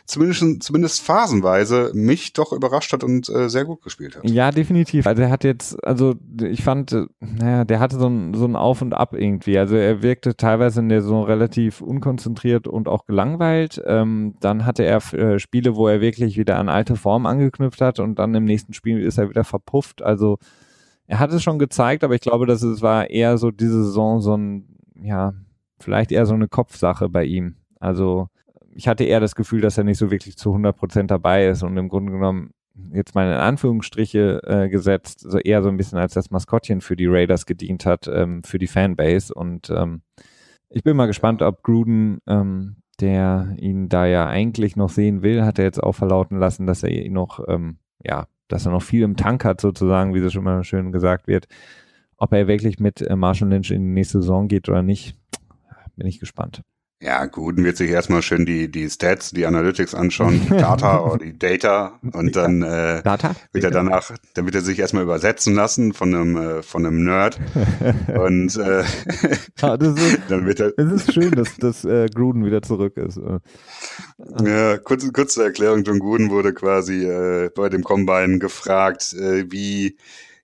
zumindest, 0.07 0.63
zumindest 0.63 1.03
phasenweise 1.03 1.91
mich 1.93 2.33
doch 2.33 2.53
überrascht 2.53 2.93
hat 2.93 3.03
und 3.03 3.29
äh, 3.29 3.49
sehr 3.49 3.65
gut 3.65 3.83
gespielt 3.83 4.17
hat. 4.17 4.29
Ja, 4.31 4.53
definitiv. 4.53 5.09
Also 5.09 5.23
er 5.23 5.31
hat 5.31 5.43
jetzt, 5.43 5.83
also 5.85 6.15
ich 6.41 6.63
fand, 6.63 6.93
äh, 6.93 7.07
naja, 7.21 7.65
der 7.65 7.81
hatte 7.81 7.99
so 7.99 8.07
ein, 8.07 8.35
so 8.35 8.45
ein 8.45 8.55
Auf 8.55 8.81
und 8.81 8.95
Ab 8.95 9.15
irgendwie. 9.15 9.59
Also 9.59 9.75
er 9.75 10.03
wirkte 10.03 10.37
teilweise 10.37 10.81
in 10.81 10.89
der 10.89 11.03
so 11.03 11.23
relativ 11.23 11.81
unkonzentriert 11.81 12.69
und 12.69 12.87
auch 12.87 13.07
gelangweilt. 13.07 13.83
Ähm, 13.85 14.35
dann 14.39 14.67
hatte 14.67 14.85
er 14.85 15.03
äh, 15.13 15.41
Spiele, 15.41 15.75
wo 15.75 15.89
er 15.89 16.01
wirklich 16.01 16.37
wieder 16.39 16.59
an 16.59 16.69
alte 16.69 16.95
Form 16.95 17.27
angeknüpft 17.27 17.81
hat 17.81 17.99
und 17.99 18.21
dann 18.21 18.35
im 18.37 18.45
nächsten 18.45 18.73
Spiel 18.73 19.01
ist 19.01 19.19
er 19.19 19.29
wieder 19.31 19.45
verpufft. 19.45 20.01
Also 20.01 20.39
er 21.09 21.19
hat 21.19 21.33
es 21.33 21.43
schon 21.43 21.59
gezeigt, 21.59 22.05
aber 22.05 22.15
ich 22.15 22.21
glaube, 22.21 22.47
dass 22.47 22.63
es 22.63 22.83
war 22.83 23.11
eher 23.11 23.37
so 23.37 23.51
diese 23.51 23.83
Saison 23.85 24.21
so 24.21 24.37
ein, 24.37 24.77
ja, 25.03 25.35
vielleicht 25.79 26.13
eher 26.13 26.27
so 26.27 26.35
eine 26.35 26.49
Kopfsache 26.49 27.09
bei 27.09 27.25
ihm. 27.25 27.57
Also 27.79 28.29
ich 28.75 28.89
hatte 28.89 29.05
eher 29.05 29.21
das 29.21 29.35
Gefühl, 29.35 29.61
dass 29.61 29.79
er 29.79 29.85
nicht 29.85 29.99
so 29.99 30.11
wirklich 30.11 30.37
zu 30.37 30.51
100 30.51 30.77
Prozent 30.77 31.11
dabei 31.11 31.47
ist 31.47 31.63
und 31.63 31.77
im 31.77 31.89
Grunde 31.89 32.13
genommen 32.13 32.53
jetzt 32.93 33.15
mal 33.15 33.27
in 33.27 33.39
Anführungsstriche 33.39 34.43
äh, 34.45 34.69
gesetzt, 34.69 35.21
so 35.21 35.39
eher 35.39 35.63
so 35.63 35.69
ein 35.69 35.77
bisschen 35.77 35.99
als 35.99 36.15
das 36.15 36.31
Maskottchen 36.31 36.81
für 36.81 36.97
die 36.97 37.07
Raiders 37.07 37.47
gedient 37.47 37.87
hat, 37.87 38.09
ähm, 38.09 38.43
für 38.45 38.59
die 38.59 38.67
Fanbase. 38.67 39.35
Und 39.35 39.71
ähm, 39.71 40.03
ich 40.69 40.83
bin 40.83 40.97
mal 40.97 41.07
gespannt, 41.07 41.43
ob 41.43 41.63
Gruden, 41.63 42.19
ähm, 42.27 42.77
der 43.01 43.55
ihn 43.59 43.89
da 43.89 44.07
ja 44.07 44.27
eigentlich 44.27 44.77
noch 44.77 44.91
sehen 44.91 45.23
will, 45.23 45.43
hat 45.43 45.59
er 45.59 45.65
jetzt 45.65 45.83
auch 45.83 45.95
verlauten 45.95 46.39
lassen, 46.39 46.67
dass 46.67 46.83
er 46.83 46.91
ihn 46.91 47.13
noch, 47.13 47.41
ähm, 47.49 47.79
ja, 48.05 48.27
dass 48.49 48.67
er 48.67 48.73
noch 48.73 48.83
viel 48.83 49.03
im 49.03 49.17
Tank 49.17 49.45
hat, 49.45 49.61
sozusagen, 49.61 50.15
wie 50.15 50.21
das 50.21 50.33
schon 50.33 50.45
mal 50.45 50.65
schön 50.65 50.93
gesagt 50.93 51.27
wird. 51.27 51.47
Ob 52.21 52.35
er 52.35 52.47
wirklich 52.47 52.79
mit 52.79 53.01
äh, 53.01 53.17
Marshall 53.17 53.49
Lynch 53.49 53.71
in 53.71 53.83
die 53.83 53.95
nächste 53.95 54.21
Saison 54.21 54.47
geht 54.47 54.69
oder 54.69 54.83
nicht, 54.83 55.17
bin 55.97 56.07
ich 56.07 56.21
gespannt. 56.21 56.61
Ja, 57.03 57.25
Guden 57.25 57.65
wird 57.65 57.79
sich 57.79 57.91
erstmal 57.91 58.21
schön 58.21 58.45
die, 58.45 58.71
die 58.71 58.91
Stats, 58.91 59.31
die 59.31 59.47
Analytics 59.47 59.95
anschauen, 59.95 60.39
die 60.39 60.51
Data 60.51 61.01
oder 61.05 61.25
die 61.25 61.39
Data 61.39 61.99
und 62.13 62.37
dann 62.37 62.61
äh, 62.61 63.03
Data? 63.03 63.35
wird 63.53 63.65
er 63.65 63.71
danach, 63.71 64.11
dann 64.35 64.45
wird 64.45 64.55
er 64.55 64.61
sich 64.61 64.79
erstmal 64.79 65.05
übersetzen 65.05 65.55
lassen 65.55 65.95
von 65.95 66.15
einem 66.15 66.37
äh, 66.37 66.63
von 66.63 66.85
einem 66.85 67.03
Nerd 67.03 67.41
und 68.15 68.55
äh, 68.59 68.85
ja, 69.63 69.79
das 69.79 69.99
ist, 69.99 70.19
dann 70.29 70.45
wird 70.45 70.61
er. 70.61 70.75
Es 70.77 70.93
ist 70.93 71.15
schön, 71.15 71.31
dass, 71.31 71.57
dass 71.57 71.87
äh, 71.87 72.07
Gruden 72.15 72.45
wieder 72.45 72.61
zurück 72.61 72.99
ist. 72.99 73.19
Ja, 74.45 74.77
kurze, 74.77 75.11
kurze 75.11 75.43
Erklärung, 75.43 75.85
John 75.85 76.01
Gruden 76.01 76.29
wurde 76.29 76.53
quasi 76.53 77.03
äh, 77.07 77.49
bei 77.55 77.71
dem 77.71 77.83
Combine 77.83 78.41
gefragt, 78.41 79.15
äh, 79.15 79.51
wie 79.51 79.97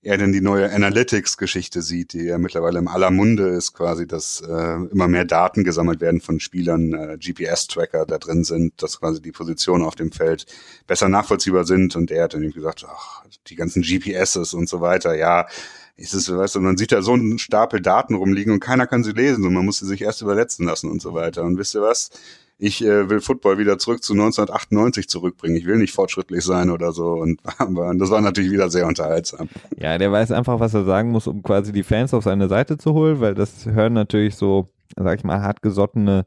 er 0.07 0.19
denn 0.19 0.33
die 0.33 0.41
neue 0.41 0.73
Analytics-Geschichte 0.73 1.83
sieht, 1.83 2.13
die 2.13 2.23
ja 2.23 2.39
mittlerweile 2.39 2.79
im 2.79 2.87
aller 2.87 3.11
Munde 3.11 3.49
ist, 3.49 3.73
quasi, 3.73 4.07
dass 4.07 4.41
äh, 4.41 4.77
immer 4.93 5.09
mehr 5.09 5.25
Daten 5.25 5.65
gesammelt 5.65 6.01
werden 6.01 6.21
von 6.21 6.39
Spielern, 6.39 6.93
äh, 6.93 7.19
GPS-Tracker 7.19 8.07
da 8.07 8.19
drin 8.19 8.45
sind, 8.45 8.81
dass 8.81 9.01
quasi 9.01 9.21
die 9.21 9.33
Positionen 9.33 9.85
auf 9.85 9.97
dem 9.97 10.13
Feld 10.13 10.47
besser 10.87 11.09
nachvollziehbar 11.09 11.65
sind. 11.65 11.97
Und 11.97 12.13
er 12.13 12.25
hat 12.25 12.35
dann 12.35 12.43
irgendwie 12.43 12.61
gesagt, 12.61 12.87
ach, 12.89 13.25
die 13.49 13.57
ganzen 13.57 13.83
GPSs 13.83 14.55
und 14.55 14.69
so 14.69 14.81
weiter, 14.81 15.17
ja, 15.17 15.49
ist 15.97 16.15
es, 16.15 16.33
weißt 16.33 16.55
du, 16.55 16.61
man 16.61 16.77
sieht 16.77 16.93
da 16.93 17.03
so 17.03 17.15
einen 17.15 17.39
Stapel 17.41 17.81
Daten 17.81 18.15
rumliegen 18.15 18.53
und 18.53 18.61
keiner 18.61 18.87
kann 18.87 19.03
sie 19.03 19.13
lesen 19.13 19.45
und 19.45 19.55
man 19.55 19.65
muss 19.65 19.79
sie 19.79 19.87
sich 19.87 20.03
erst 20.03 20.23
übersetzen 20.23 20.67
lassen 20.67 20.89
und 20.89 21.03
so 21.03 21.15
weiter. 21.15 21.43
Und 21.43 21.59
wisst 21.59 21.75
ihr 21.75 21.83
was? 21.83 22.11
Ich 22.59 22.83
äh, 22.83 23.11
will 23.11 23.21
Football 23.21 23.59
wieder 23.59 23.79
zurück 23.79 24.03
zu 24.03 24.15
1998 24.15 25.09
zurückbringen. 25.09 25.57
Ich 25.57 25.67
will 25.67 25.77
nicht 25.77 25.93
fortschrittlich 25.93 26.43
sein 26.43 26.71
oder 26.71 26.93
so. 26.93 27.13
Und 27.13 27.41
das 27.45 28.11
war 28.11 28.21
natürlich 28.21 28.51
wieder 28.51 28.71
sehr 28.71 28.87
unterhaltsam. 28.87 29.49
Ja, 29.79 29.99
der 29.99 30.11
weiß 30.11 30.33
einfach, 30.33 30.61
was 30.61 30.75
er 30.75 30.85
sagen 30.85 31.11
muss, 31.11 31.27
um 31.27 31.43
quasi 31.43 31.73
die 31.73 31.83
Fans 31.83 32.15
auf 32.15 32.25
seine 32.25 32.49
Seite 32.49 32.79
zu 32.79 32.95
holen, 32.95 33.21
weil 33.21 33.35
das 33.35 33.67
hören 33.67 33.93
natürlich 33.93 34.37
so, 34.37 34.69
sag 34.97 35.19
ich 35.19 35.25
mal, 35.25 35.43
hartgesottene 35.43 36.27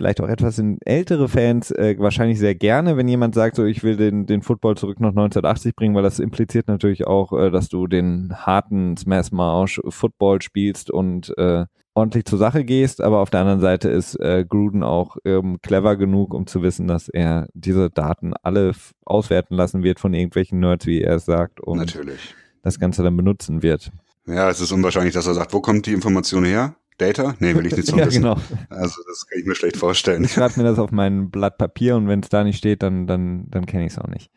vielleicht 0.00 0.20
auch 0.20 0.28
etwas 0.28 0.58
in 0.58 0.78
ältere 0.84 1.28
Fans 1.28 1.70
äh, 1.72 1.96
wahrscheinlich 1.98 2.38
sehr 2.38 2.54
gerne, 2.54 2.96
wenn 2.96 3.08
jemand 3.08 3.34
sagt, 3.34 3.56
so 3.56 3.64
ich 3.64 3.82
will 3.82 3.96
den, 3.96 4.24
den 4.24 4.40
Football 4.40 4.76
zurück 4.76 5.00
nach 5.00 5.10
1980 5.10 5.74
bringen, 5.74 5.94
weil 5.94 6.02
das 6.02 6.20
impliziert 6.20 6.68
natürlich 6.68 7.06
auch, 7.06 7.32
äh, 7.32 7.50
dass 7.50 7.68
du 7.68 7.86
den 7.86 8.32
harten 8.34 8.96
Smash 8.96 9.32
Marsh 9.32 9.80
Football 9.88 10.40
spielst 10.42 10.90
und 10.90 11.36
äh, 11.36 11.66
ordentlich 11.94 12.24
zur 12.24 12.38
Sache 12.38 12.64
gehst, 12.64 13.00
aber 13.00 13.18
auf 13.18 13.30
der 13.30 13.40
anderen 13.40 13.60
Seite 13.60 13.88
ist 13.88 14.18
äh, 14.20 14.44
Gruden 14.48 14.82
auch 14.82 15.16
ähm, 15.24 15.58
clever 15.62 15.96
genug, 15.96 16.34
um 16.34 16.46
zu 16.46 16.62
wissen, 16.62 16.86
dass 16.86 17.08
er 17.08 17.48
diese 17.54 17.90
Daten 17.90 18.32
alle 18.42 18.72
auswerten 19.04 19.54
lassen 19.54 19.82
wird 19.82 20.00
von 20.00 20.14
irgendwelchen 20.14 20.60
Nerds, 20.60 20.86
wie 20.86 21.02
er 21.02 21.16
es 21.16 21.24
sagt, 21.24 21.60
und 21.60 21.78
Natürlich. 21.78 22.34
das 22.62 22.78
Ganze 22.78 23.02
dann 23.02 23.16
benutzen 23.16 23.62
wird. 23.62 23.90
Ja, 24.26 24.48
es 24.48 24.60
ist 24.60 24.72
unwahrscheinlich, 24.72 25.14
dass 25.14 25.26
er 25.26 25.34
sagt, 25.34 25.52
wo 25.52 25.60
kommt 25.60 25.86
die 25.86 25.92
Information 25.92 26.44
her? 26.44 26.76
Data? 27.00 27.34
Nee, 27.38 27.54
will 27.54 27.66
ich 27.66 27.76
nicht 27.76 27.88
so 27.88 27.96
ja, 27.98 28.06
wissen. 28.06 28.22
Genau. 28.22 28.36
Also 28.68 29.02
das 29.08 29.26
kann 29.26 29.38
ich 29.40 29.46
mir 29.46 29.54
schlecht 29.54 29.76
vorstellen. 29.76 30.24
Ich 30.24 30.32
schreibe 30.32 30.60
mir 30.60 30.64
das 30.68 30.78
auf 30.78 30.92
mein 30.92 31.30
Blatt 31.30 31.58
Papier 31.58 31.96
und 31.96 32.08
wenn 32.08 32.20
es 32.20 32.28
da 32.28 32.44
nicht 32.44 32.58
steht, 32.58 32.82
dann, 32.82 33.06
dann, 33.06 33.46
dann 33.50 33.66
kenne 33.66 33.86
ich 33.86 33.92
es 33.92 33.98
auch 33.98 34.08
nicht. 34.08 34.30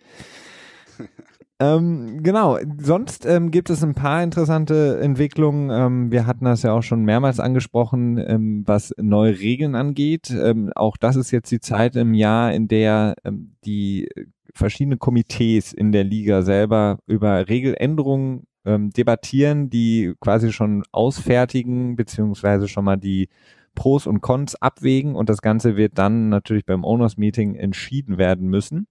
Ähm, 1.60 2.24
genau, 2.24 2.58
sonst 2.80 3.26
ähm, 3.26 3.52
gibt 3.52 3.70
es 3.70 3.84
ein 3.84 3.94
paar 3.94 4.24
interessante 4.24 5.00
Entwicklungen. 5.00 5.70
Ähm, 5.70 6.12
wir 6.12 6.26
hatten 6.26 6.46
das 6.46 6.64
ja 6.64 6.74
auch 6.74 6.82
schon 6.82 7.06
mehrmals 7.06 7.40
angesprochen, 7.40 8.18
ähm, 8.18 8.64
was 8.66 8.94
neue 8.98 9.40
Regeln 9.40 9.76
angeht. 9.76 10.32
Ähm, 10.32 10.72
auch 10.76 10.98
das 10.98 11.16
ist 11.16 11.32
jetzt 11.32 11.52
die 11.52 11.60
Zeit 11.60 11.96
im 11.96 12.14
Jahr, 12.16 12.54
in 12.54 12.68
der 12.68 13.16
ähm, 13.24 13.56
die 13.66 14.10
verschiedenen 14.54 15.00
Komitees 15.00 15.74
in 15.74 15.92
der 15.92 16.04
Liga 16.04 16.42
selber 16.42 17.00
über 17.08 17.48
Regeländerungen 17.50 18.48
debattieren, 18.66 19.70
die 19.70 20.14
quasi 20.22 20.54
schon 20.54 20.84
ausfertigen, 20.94 21.98
beziehungsweise 21.98 22.70
schon 22.70 22.86
mal 22.86 22.96
die 22.96 23.28
Pros 23.76 24.08
und 24.08 24.22
Cons 24.22 24.56
abwägen 24.56 25.16
und 25.16 25.28
das 25.28 25.42
Ganze 25.42 25.76
wird 25.76 25.98
dann 25.98 26.30
natürlich 26.30 26.66
beim 26.66 26.86
Owners 26.86 27.18
Meeting 27.18 27.56
entschieden 27.56 28.18
werden 28.18 28.48
müssen. 28.48 28.88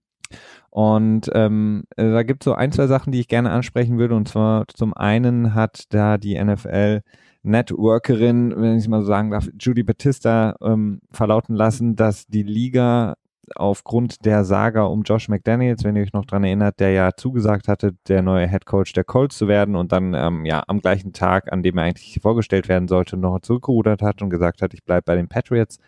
Und 0.69 1.29
ähm, 1.33 1.83
äh, 1.97 2.11
da 2.11 2.23
gibt 2.23 2.43
es 2.43 2.45
so 2.45 2.53
ein, 2.53 2.71
zwei 2.71 2.87
Sachen, 2.87 3.11
die 3.11 3.19
ich 3.19 3.27
gerne 3.27 3.51
ansprechen 3.51 3.99
würde. 3.99 4.15
Und 4.15 4.27
zwar 4.27 4.65
zum 4.73 4.93
einen 4.93 5.53
hat 5.53 5.85
da 5.93 6.17
die 6.17 6.41
NFL 6.43 7.01
Networkerin, 7.43 8.53
wenn 8.55 8.77
ich 8.77 8.87
mal 8.87 9.01
so 9.01 9.07
sagen 9.07 9.31
darf, 9.31 9.49
Judy 9.59 9.83
Batista 9.83 10.55
ähm, 10.61 11.01
verlauten 11.11 11.55
lassen, 11.55 11.95
dass 11.95 12.25
die 12.25 12.43
Liga 12.43 13.15
aufgrund 13.55 14.25
der 14.25 14.45
Saga 14.45 14.83
um 14.83 15.03
Josh 15.03 15.27
McDaniels, 15.27 15.83
wenn 15.83 15.95
ihr 15.95 16.03
euch 16.03 16.13
noch 16.13 16.25
dran 16.25 16.43
erinnert, 16.43 16.79
der 16.79 16.91
ja 16.91 17.11
zugesagt 17.15 17.67
hatte, 17.67 17.91
der 18.07 18.21
neue 18.21 18.47
Head 18.47 18.65
Coach 18.65 18.93
der 18.93 19.03
Colts 19.03 19.37
zu 19.37 19.47
werden 19.47 19.75
und 19.75 19.91
dann 19.91 20.13
ähm, 20.13 20.45
ja 20.45 20.63
am 20.67 20.79
gleichen 20.79 21.13
Tag, 21.13 21.51
an 21.51 21.61
dem 21.61 21.77
er 21.77 21.83
eigentlich 21.85 22.19
vorgestellt 22.21 22.69
werden 22.69 22.87
sollte, 22.87 23.17
noch 23.17 23.39
zurückgerudert 23.41 24.01
hat 24.01 24.21
und 24.21 24.29
gesagt 24.29 24.61
hat, 24.61 24.73
ich 24.73 24.83
bleibe 24.83 25.03
bei 25.05 25.15
den 25.15 25.27
Patriots. 25.27 25.79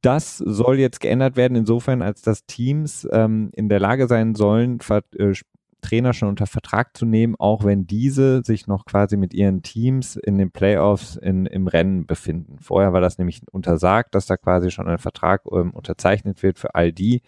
Das 0.00 0.38
soll 0.38 0.78
jetzt 0.78 1.00
geändert 1.00 1.36
werden, 1.36 1.56
insofern, 1.56 2.02
als 2.02 2.22
dass 2.22 2.46
Teams 2.46 3.08
ähm, 3.10 3.50
in 3.52 3.68
der 3.68 3.80
Lage 3.80 4.06
sein 4.06 4.36
sollen, 4.36 4.78
äh, 5.16 5.32
Trainer 5.80 6.12
schon 6.12 6.28
unter 6.28 6.46
Vertrag 6.46 6.96
zu 6.96 7.04
nehmen, 7.04 7.34
auch 7.36 7.64
wenn 7.64 7.88
diese 7.88 8.42
sich 8.44 8.68
noch 8.68 8.84
quasi 8.84 9.16
mit 9.16 9.34
ihren 9.34 9.62
Teams 9.62 10.14
in 10.14 10.38
den 10.38 10.52
Playoffs 10.52 11.16
in, 11.16 11.46
im 11.46 11.66
Rennen 11.66 12.06
befinden. 12.06 12.58
Vorher 12.60 12.92
war 12.92 13.00
das 13.00 13.18
nämlich 13.18 13.40
untersagt, 13.50 14.14
dass 14.14 14.26
da 14.26 14.36
quasi 14.36 14.70
schon 14.70 14.86
ein 14.86 14.98
Vertrag 14.98 15.42
ähm, 15.50 15.72
unterzeichnet 15.72 16.44
wird 16.44 16.60
für 16.60 16.76
all 16.76 16.92
die, 16.92 17.22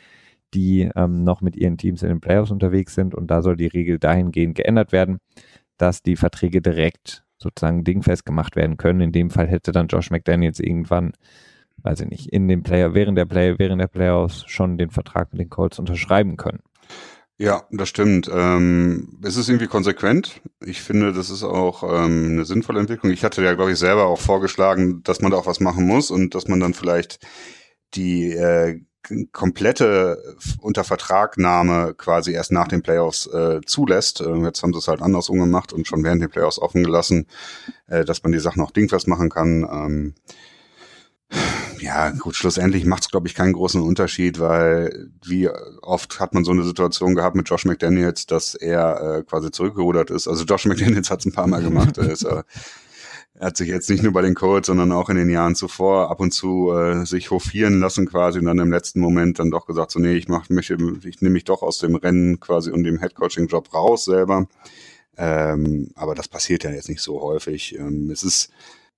die 0.55 0.88
ähm, 0.95 1.25
noch 1.25 1.40
mit 1.40 1.57
ihren 1.57 1.77
Teams 1.77 2.03
in 2.03 2.09
den 2.09 2.21
Playoffs 2.21 2.53
unterwegs 2.53 2.95
sind. 2.95 3.17
Und 3.17 3.27
da 3.33 3.43
soll 3.43 3.57
die 3.57 3.67
Regel 3.67 3.99
dahingehend 3.99 4.55
geändert 4.55 4.93
werden, 4.93 5.19
dass 5.77 6.03
die 6.03 6.14
Verträge 6.14 6.62
direkt 6.62 7.25
sozusagen 7.37 7.83
dingfest 7.83 8.25
gemacht 8.25 8.55
werden 8.55 8.77
können. 8.77 9.01
In 9.01 9.12
dem 9.12 9.31
Fall 9.31 9.49
hätte 9.49 9.73
dann 9.73 9.88
Josh 9.88 10.12
McDaniels 10.12 10.61
irgendwann 10.61 11.14
weiß 11.85 12.01
ich 12.01 12.09
nicht, 12.09 12.33
in 12.33 12.49
den 12.49 12.62
Player, 12.62 12.94
während 12.94 13.16
der 13.18 13.27
Play, 13.27 13.55
während 13.59 13.81
der 13.81 13.87
Playoffs 13.87 14.44
schon 14.47 14.79
den 14.79 14.90
Vertrag 14.90 15.33
mit 15.33 15.40
den 15.40 15.51
Colts 15.51 15.79
unterschreiben 15.79 16.37
können. 16.37 16.61
Ja, 17.37 17.64
das 17.70 17.88
stimmt. 17.88 18.31
Ähm, 18.33 19.18
es 19.23 19.37
ist 19.37 19.49
irgendwie 19.49 19.66
konsequent. 19.66 20.40
Ich 20.64 20.81
finde, 20.81 21.12
das 21.12 21.31
ist 21.31 21.42
auch 21.42 21.83
ähm, 21.83 22.31
eine 22.33 22.44
sinnvolle 22.44 22.81
Entwicklung. 22.81 23.12
Ich 23.12 23.25
hatte 23.25 23.42
ja, 23.42 23.55
glaube 23.55 23.73
ich, 23.73 23.79
selber 23.79 24.07
auch 24.07 24.20
vorgeschlagen, 24.20 25.03
dass 25.03 25.20
man 25.20 25.33
da 25.33 25.38
auch 25.38 25.47
was 25.47 25.61
machen 25.61 25.85
muss 25.85 26.11
und 26.11 26.35
dass 26.35 26.47
man 26.47 26.61
dann 26.61 26.75
vielleicht 26.75 27.18
die 27.95 28.30
äh, 28.30 28.80
komplette 29.32 30.37
Untervertragnahme 30.61 31.95
quasi 31.95 32.32
erst 32.32 32.53
nach 32.53 32.68
den 32.68 32.82
Playoffs 32.82 33.26
äh, 33.26 33.61
zulässt. 33.66 34.20
Äh, 34.20 34.37
jetzt 34.45 34.62
haben 34.62 34.72
sie 34.72 34.78
es 34.78 34.89
halt 34.89 35.03
andersrum 35.03 35.41
gemacht 35.41 35.72
und 35.72 35.87
schon 35.89 36.05
während 36.05 36.22
den 36.22 36.30
Playoffs 36.30 36.61
offen 36.61 36.85
gelassen, 36.85 37.26
äh, 37.89 38.05
dass 38.05 38.22
man 38.22 38.30
die 38.30 38.39
Sachen 38.39 38.62
auch 38.62 38.70
dingfest 38.70 39.09
machen 39.09 39.28
kann. 39.28 39.68
Ähm, 39.70 40.14
ja, 41.85 42.11
gut, 42.11 42.35
schlussendlich 42.35 42.87
macht 42.87 43.03
es, 43.03 43.11
glaube 43.11 43.28
ich, 43.28 43.35
keinen 43.35 43.53
großen 43.53 43.82
Unterschied, 43.82 44.41
weil 44.41 45.11
wie 45.22 45.51
oft 45.82 46.18
hat 46.18 46.32
man 46.32 46.43
so 46.43 46.51
eine 46.51 46.62
Situation 46.62 47.14
gehabt 47.14 47.37
mit 47.37 47.49
Josh 47.49 47.66
McDaniels, 47.66 48.24
dass 48.24 48.55
er 48.55 49.18
äh, 49.18 49.22
quasi 49.22 49.51
zurückgerudert 49.51 50.11
ist. 50.11 50.26
Also 50.26 50.45
Josh 50.45 50.64
McDaniels 50.64 51.11
hat 51.11 51.20
es 51.20 51.26
ein 51.26 51.32
paar 51.32 51.47
Mal 51.47 51.62
gemacht. 51.62 51.99
er, 51.99 52.11
ist, 52.11 52.22
äh, 52.22 52.43
er 53.35 53.49
hat 53.49 53.59
sich 53.59 53.68
jetzt 53.68 53.91
nicht 53.91 54.03
nur 54.03 54.14
bei 54.14 54.22
den 54.22 54.35
Colts, 54.35 54.68
sondern 54.68 54.93
auch 54.93 55.11
in 55.11 55.16
den 55.16 55.28
Jahren 55.28 55.55
zuvor 55.55 56.11
ab 56.11 56.20
und 56.20 56.32
zu 56.32 56.72
äh, 56.72 57.05
sich 57.05 57.30
hofieren 57.30 57.80
lassen 57.80 58.07
quasi 58.07 58.39
und 58.39 58.47
dann 58.47 58.61
im 58.61 58.72
letzten 58.72 59.01
Moment 59.01 59.39
dann 59.39 59.51
doch 59.51 59.66
gesagt, 59.66 59.91
so 59.91 59.99
nee, 59.99 60.14
ich 60.14 60.26
mach, 60.26 60.49
möchte, 60.49 60.78
ich 61.05 61.20
nehme 61.20 61.35
mich 61.35 61.45
doch 61.45 61.62
aus 61.62 61.78
dem 61.78 61.97
Rennen 61.97 62.41
quasi 62.41 62.70
und 62.70 62.85
dem 62.85 62.99
Headcoaching-Job 62.99 63.74
raus 63.74 64.07
selber. 64.07 64.47
Ähm, 65.18 65.91
aber 65.97 66.14
das 66.14 66.28
passiert 66.28 66.64
ja 66.64 66.70
jetzt 66.70 66.89
nicht 66.89 67.03
so 67.03 67.20
häufig. 67.20 67.78
Ähm, 67.78 68.11
es 68.11 68.22
ist 68.22 68.51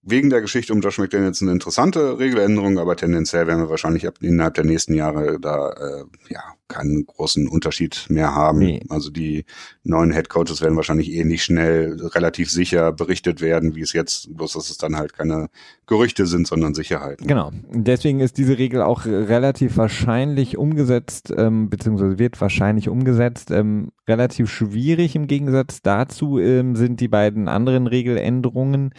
wegen 0.07 0.31
der 0.31 0.41
Geschichte 0.41 0.73
um 0.73 0.81
Josh 0.81 0.99
McDaniels 0.99 1.43
eine 1.43 1.51
interessante 1.51 2.19
Regeländerung, 2.19 2.79
aber 2.79 2.97
tendenziell 2.97 3.47
werden 3.47 3.65
wir 3.65 3.71
wahrscheinlich 3.71 4.07
ab, 4.07 4.15
innerhalb 4.21 4.55
der 4.55 4.65
nächsten 4.65 4.95
Jahre 4.95 5.39
da 5.41 5.71
äh, 5.71 6.05
ja 6.29 6.41
keinen 6.69 7.07
großen 7.07 7.49
Unterschied 7.49 8.07
mehr 8.09 8.35
haben. 8.35 8.59
Nee. 8.59 8.83
Also 8.89 9.11
die 9.11 9.45
neuen 9.85 10.13
Head 10.13 10.29
Coaches 10.29 10.61
werden 10.63 10.77
wahrscheinlich 10.77 11.13
ähnlich 11.13 11.45
schnell 11.45 12.01
relativ 12.01 12.51
sicher 12.51 12.93
berichtet 12.93 13.41
werden, 13.41 13.75
wie 13.75 13.83
es 13.83 13.93
jetzt, 13.93 14.35
bloß 14.37 14.55
dass 14.55 14.71
es 14.71 14.79
dann 14.79 14.97
halt 14.97 15.13
keine 15.13 15.49
Gerüchte 15.87 16.27
sind, 16.27 16.47
sondern 16.47 16.75
Sicherheiten. 16.75 17.27
Genau. 17.27 17.53
Deswegen 17.71 18.21
ist 18.21 18.39
diese 18.39 18.59
Regel 18.59 18.83
auch 18.83 19.07
relativ 19.07 19.77
wahrscheinlich 19.77 20.57
umgesetzt, 20.57 21.33
ähm, 21.37 21.69
beziehungsweise 21.69 22.19
wird 22.19 22.41
wahrscheinlich 22.41 22.89
umgesetzt. 22.89 23.51
Ähm, 23.51 23.93
relativ 24.09 24.51
schwierig 24.51 25.15
im 25.17 25.27
Gegensatz 25.27 25.83
dazu 25.83 26.39
ähm, 26.39 26.77
sind 26.77 27.01
die 27.01 27.09
beiden 27.09 27.49
anderen 27.49 27.87
Regeländerungen. 27.87 28.93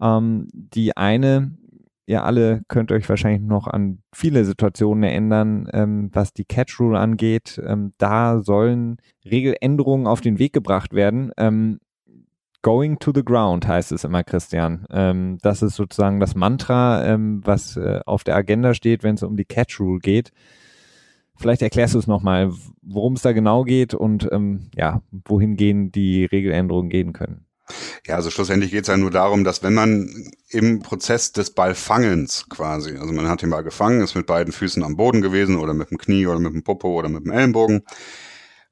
Ähm, 0.00 0.48
die 0.52 0.96
eine 0.96 1.58
ihr 2.08 2.24
alle 2.24 2.62
könnt 2.68 2.90
euch 2.90 3.06
wahrscheinlich 3.08 3.42
noch 3.42 3.66
an 3.66 3.98
viele 4.14 4.46
Situationen 4.46 5.04
erinnern, 5.04 5.68
ähm, 5.74 6.08
was 6.12 6.32
die 6.32 6.46
Catch 6.46 6.80
Rule 6.80 6.98
angeht. 6.98 7.60
Ähm, 7.64 7.92
da 7.98 8.40
sollen 8.40 8.96
Regeländerungen 9.26 10.06
auf 10.06 10.22
den 10.22 10.38
Weg 10.38 10.54
gebracht 10.54 10.94
werden. 10.94 11.32
Ähm, 11.36 11.78
Going 12.62 12.98
to 12.98 13.12
the 13.14 13.24
ground 13.24 13.68
heißt 13.68 13.92
es 13.92 14.02
immer, 14.02 14.24
Christian. 14.24 14.84
Ähm, 14.90 15.38
das 15.42 15.62
ist 15.62 15.76
sozusagen 15.76 16.18
das 16.18 16.34
Mantra, 16.34 17.04
ähm, 17.04 17.40
was 17.44 17.76
äh, 17.76 18.00
auf 18.04 18.24
der 18.24 18.34
Agenda 18.34 18.74
steht, 18.74 19.04
wenn 19.04 19.14
es 19.14 19.22
um 19.22 19.36
die 19.36 19.44
Catch 19.44 19.78
Rule 19.78 20.00
geht. 20.00 20.32
Vielleicht 21.36 21.62
erklärst 21.62 21.94
du 21.94 22.00
es 22.00 22.08
nochmal, 22.08 22.52
worum 22.82 23.12
es 23.12 23.22
da 23.22 23.32
genau 23.32 23.62
geht 23.62 23.94
und 23.94 24.28
ähm, 24.32 24.70
ja, 24.74 25.02
wohin 25.12 25.56
gehen 25.56 25.92
die 25.92 26.24
Regeländerungen 26.24 26.90
gehen 26.90 27.12
können. 27.12 27.47
Ja, 28.06 28.16
also 28.16 28.30
schlussendlich 28.30 28.70
geht 28.70 28.82
es 28.82 28.88
ja 28.88 28.96
nur 28.96 29.10
darum, 29.10 29.44
dass 29.44 29.62
wenn 29.62 29.74
man 29.74 30.30
im 30.48 30.80
Prozess 30.80 31.32
des 31.32 31.50
Ballfangens 31.50 32.46
quasi, 32.48 32.96
also 32.96 33.12
man 33.12 33.28
hat 33.28 33.42
den 33.42 33.50
Ball 33.50 33.64
gefangen, 33.64 34.00
ist 34.00 34.14
mit 34.14 34.26
beiden 34.26 34.52
Füßen 34.52 34.82
am 34.82 34.96
Boden 34.96 35.22
gewesen 35.22 35.56
oder 35.56 35.74
mit 35.74 35.90
dem 35.90 35.98
Knie 35.98 36.26
oder 36.26 36.38
mit 36.38 36.52
dem 36.52 36.62
Popo 36.62 36.98
oder 36.98 37.08
mit 37.08 37.24
dem 37.24 37.32
Ellenbogen. 37.32 37.82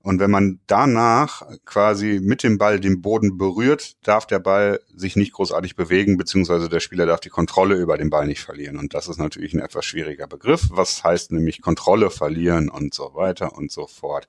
Und 0.07 0.21
wenn 0.21 0.31
man 0.31 0.61
danach 0.69 1.43
quasi 1.65 2.21
mit 2.23 2.45
dem 2.45 2.59
Ball 2.59 2.79
den 2.79 3.03
Boden 3.03 3.39
berührt, 3.39 3.97
darf 4.07 4.25
der 4.25 4.39
Ball 4.39 4.79
sich 4.95 5.17
nicht 5.17 5.33
großartig 5.33 5.75
bewegen, 5.75 6.17
beziehungsweise 6.17 6.69
der 6.69 6.79
Spieler 6.79 7.07
darf 7.07 7.19
die 7.19 7.29
Kontrolle 7.29 7.75
über 7.75 7.99
den 7.99 8.09
Ball 8.09 8.29
nicht 8.29 8.41
verlieren. 8.41 8.79
Und 8.79 8.95
das 8.95 9.09
ist 9.09 9.19
natürlich 9.19 9.53
ein 9.53 9.59
etwas 9.59 9.85
schwieriger 9.85 10.29
Begriff. 10.29 10.69
Was 10.71 11.03
heißt 11.03 11.33
nämlich 11.33 11.61
Kontrolle 11.61 12.11
verlieren 12.11 12.69
und 12.69 12.95
so 12.95 13.15
weiter 13.15 13.57
und 13.57 13.73
so 13.73 13.89
fort. 13.89 14.29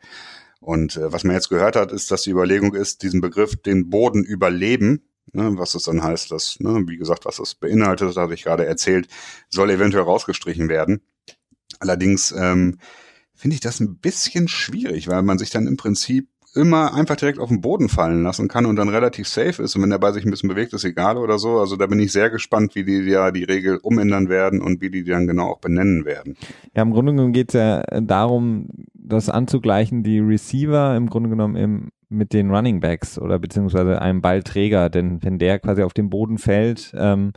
Und 0.59 0.97
äh, 0.97 1.11
was 1.11 1.23
man 1.23 1.35
jetzt 1.35 1.49
gehört 1.49 1.75
hat, 1.75 1.91
ist, 1.91 2.11
dass 2.11 2.23
die 2.23 2.31
Überlegung 2.31 2.73
ist, 2.73 3.03
diesen 3.03 3.21
Begriff 3.21 3.55
den 3.55 3.89
Boden 3.89 4.23
überleben, 4.23 5.03
ne, 5.33 5.57
was 5.57 5.75
es 5.75 5.83
dann 5.83 6.03
heißt, 6.03 6.31
dass, 6.31 6.59
ne, 6.59 6.83
wie 6.87 6.97
gesagt, 6.97 7.25
was 7.25 7.39
es 7.39 7.55
beinhaltet, 7.55 8.09
das 8.09 8.17
hatte 8.17 8.33
ich 8.33 8.43
gerade 8.43 8.65
erzählt, 8.65 9.07
soll 9.49 9.69
eventuell 9.69 10.03
rausgestrichen 10.03 10.69
werden. 10.69 11.01
Allerdings 11.79 12.31
ähm, 12.31 12.79
finde 13.35 13.55
ich 13.55 13.61
das 13.61 13.79
ein 13.79 13.97
bisschen 13.97 14.47
schwierig, 14.47 15.07
weil 15.07 15.21
man 15.21 15.37
sich 15.37 15.49
dann 15.49 15.67
im 15.67 15.77
Prinzip 15.77 16.29
immer 16.57 16.93
einfach 16.93 17.15
direkt 17.15 17.39
auf 17.39 17.49
den 17.49 17.61
Boden 17.61 17.87
fallen 17.87 18.23
lassen 18.23 18.47
kann 18.47 18.65
und 18.65 18.75
dann 18.75 18.89
relativ 18.89 19.27
safe 19.27 19.63
ist. 19.63 19.75
Und 19.75 19.83
wenn 19.83 19.89
der 19.89 19.99
Ball 19.99 20.13
sich 20.13 20.25
ein 20.25 20.31
bisschen 20.31 20.49
bewegt, 20.49 20.73
ist 20.73 20.83
egal 20.83 21.17
oder 21.17 21.39
so. 21.39 21.59
Also 21.59 21.75
da 21.75 21.87
bin 21.87 21.99
ich 21.99 22.11
sehr 22.11 22.29
gespannt, 22.29 22.75
wie 22.75 22.83
die 22.83 22.99
ja 23.09 23.31
die 23.31 23.43
Regel 23.43 23.77
umändern 23.77 24.27
werden 24.27 24.61
und 24.61 24.81
wie 24.81 24.89
die, 24.89 25.03
die 25.03 25.11
dann 25.11 25.27
genau 25.27 25.51
auch 25.51 25.59
benennen 25.59 26.05
werden. 26.05 26.35
Ja, 26.75 26.81
im 26.81 26.91
Grunde 26.91 27.13
genommen 27.13 27.33
geht 27.33 27.49
es 27.49 27.53
ja 27.53 27.83
darum, 28.01 28.67
das 28.93 29.29
anzugleichen, 29.29 30.03
die 30.03 30.19
Receiver 30.19 30.95
im 30.95 31.09
Grunde 31.09 31.29
genommen 31.29 31.55
im, 31.55 31.89
mit 32.09 32.33
den 32.33 32.51
Running 32.51 32.79
Backs 32.79 33.17
oder 33.19 33.39
beziehungsweise 33.39 34.01
einem 34.01 34.21
Ballträger. 34.21 34.89
Denn 34.89 35.23
wenn 35.23 35.39
der 35.39 35.59
quasi 35.59 35.83
auf 35.83 35.93
den 35.93 36.09
Boden 36.09 36.37
fällt, 36.37 36.93
ähm, 36.97 37.31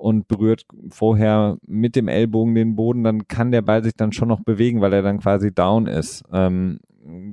und 0.00 0.28
berührt 0.28 0.64
vorher 0.88 1.58
mit 1.66 1.94
dem 1.94 2.08
Ellbogen 2.08 2.54
den 2.54 2.74
Boden, 2.74 3.04
dann 3.04 3.28
kann 3.28 3.52
der 3.52 3.60
Ball 3.60 3.84
sich 3.84 3.94
dann 3.94 4.12
schon 4.12 4.28
noch 4.28 4.40
bewegen, 4.40 4.80
weil 4.80 4.94
er 4.94 5.02
dann 5.02 5.20
quasi 5.20 5.52
down 5.52 5.86
ist. 5.86 6.24
Ähm, 6.32 6.80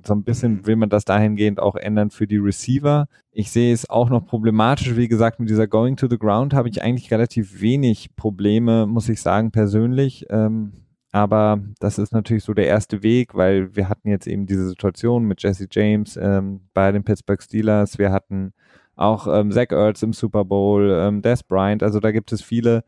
so 0.06 0.14
ein 0.14 0.24
bisschen 0.24 0.66
will 0.66 0.78
man 0.78 0.90
das 0.90 1.06
dahingehend 1.06 1.60
auch 1.60 1.76
ändern 1.76 2.10
für 2.10 2.28
die 2.28 2.38
Receiver. 2.38 3.08
Ich 3.32 3.52
sehe 3.52 3.74
es 3.74 3.90
auch 3.90 4.10
noch 4.10 4.26
problematisch. 4.26 4.96
Wie 4.96 5.08
gesagt, 5.08 5.40
mit 5.40 5.50
dieser 5.50 5.68
Going 5.68 5.98
to 5.98 6.08
the 6.10 6.18
Ground 6.18 6.54
habe 6.54 6.70
ich 6.70 6.82
eigentlich 6.82 7.12
relativ 7.12 7.62
wenig 7.62 8.16
Probleme, 8.16 8.88
muss 8.88 9.10
ich 9.10 9.22
sagen, 9.22 9.52
persönlich. 9.52 10.26
Ähm, 10.30 10.72
aber 11.12 11.60
das 11.80 11.98
ist 11.98 12.14
natürlich 12.14 12.44
so 12.44 12.54
der 12.54 12.68
erste 12.68 13.04
Weg, 13.04 13.36
weil 13.36 13.76
wir 13.76 13.90
hatten 13.90 14.10
jetzt 14.10 14.28
eben 14.28 14.46
diese 14.46 14.68
Situation 14.68 15.26
mit 15.26 15.42
Jesse 15.42 15.68
James 15.70 16.18
ähm, 16.22 16.62
bei 16.74 16.92
den 16.92 17.04
Pittsburgh 17.04 17.42
Steelers. 17.42 17.98
Wir 17.98 18.12
hatten 18.12 18.54
auch 18.96 19.28
ähm, 19.28 19.52
Zach 19.52 19.72
Ertz 19.72 20.02
im 20.02 20.14
Super 20.14 20.46
Bowl, 20.46 20.90
ähm, 20.92 21.22
Des 21.22 21.44
Bryant. 21.44 21.84
Also 21.84 22.00
da 22.00 22.12
gibt 22.12 22.32
es 22.32 22.42
viele 22.42 22.84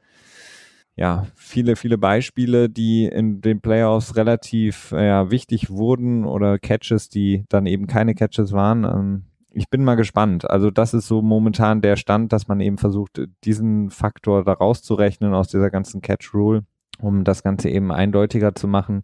ja, 0.99 1.27
viele, 1.33 1.77
viele 1.77 1.97
Beispiele, 1.97 2.69
die 2.69 3.05
in 3.05 3.39
den 3.39 3.61
Playoffs 3.61 4.17
relativ 4.17 4.91
ja, 4.91 5.31
wichtig 5.31 5.69
wurden 5.69 6.25
oder 6.25 6.59
Catches, 6.59 7.07
die 7.07 7.45
dann 7.47 7.67
eben 7.67 7.87
keine 7.87 8.15
Catches 8.15 8.51
waren. 8.51 8.83
Ähm, 8.83 9.23
ich 9.53 9.69
bin 9.69 9.85
mal 9.85 9.95
gespannt. 9.95 10.49
Also 10.49 10.71
das 10.71 10.93
ist 10.93 11.07
so 11.07 11.21
momentan 11.21 11.81
der 11.81 11.95
Stand, 11.95 12.33
dass 12.33 12.49
man 12.49 12.59
eben 12.59 12.77
versucht, 12.77 13.21
diesen 13.45 13.91
Faktor 13.91 14.43
da 14.43 14.51
rauszurechnen 14.51 15.33
aus 15.33 15.47
dieser 15.47 15.69
ganzen 15.69 16.01
Catch 16.01 16.33
Rule, 16.33 16.65
um 16.99 17.23
das 17.23 17.43
Ganze 17.43 17.69
eben 17.69 17.93
eindeutiger 17.93 18.53
zu 18.53 18.67
machen. 18.67 19.03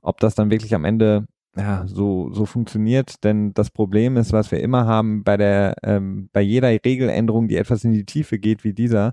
Ob 0.00 0.20
das 0.20 0.36
dann 0.36 0.50
wirklich 0.50 0.74
am 0.74 0.86
Ende 0.86 1.26
ja, 1.54 1.84
so, 1.86 2.32
so 2.32 2.46
funktioniert, 2.46 3.24
denn 3.24 3.52
das 3.52 3.70
Problem 3.70 4.16
ist, 4.16 4.32
was 4.32 4.50
wir 4.50 4.60
immer 4.60 4.86
haben 4.86 5.22
bei 5.22 5.36
der, 5.36 5.74
ähm, 5.82 6.30
bei 6.32 6.40
jeder 6.40 6.68
Regeländerung, 6.68 7.46
die 7.46 7.56
etwas 7.56 7.84
in 7.84 7.92
die 7.92 8.06
Tiefe 8.06 8.38
geht, 8.38 8.64
wie 8.64 8.72
dieser, 8.72 9.12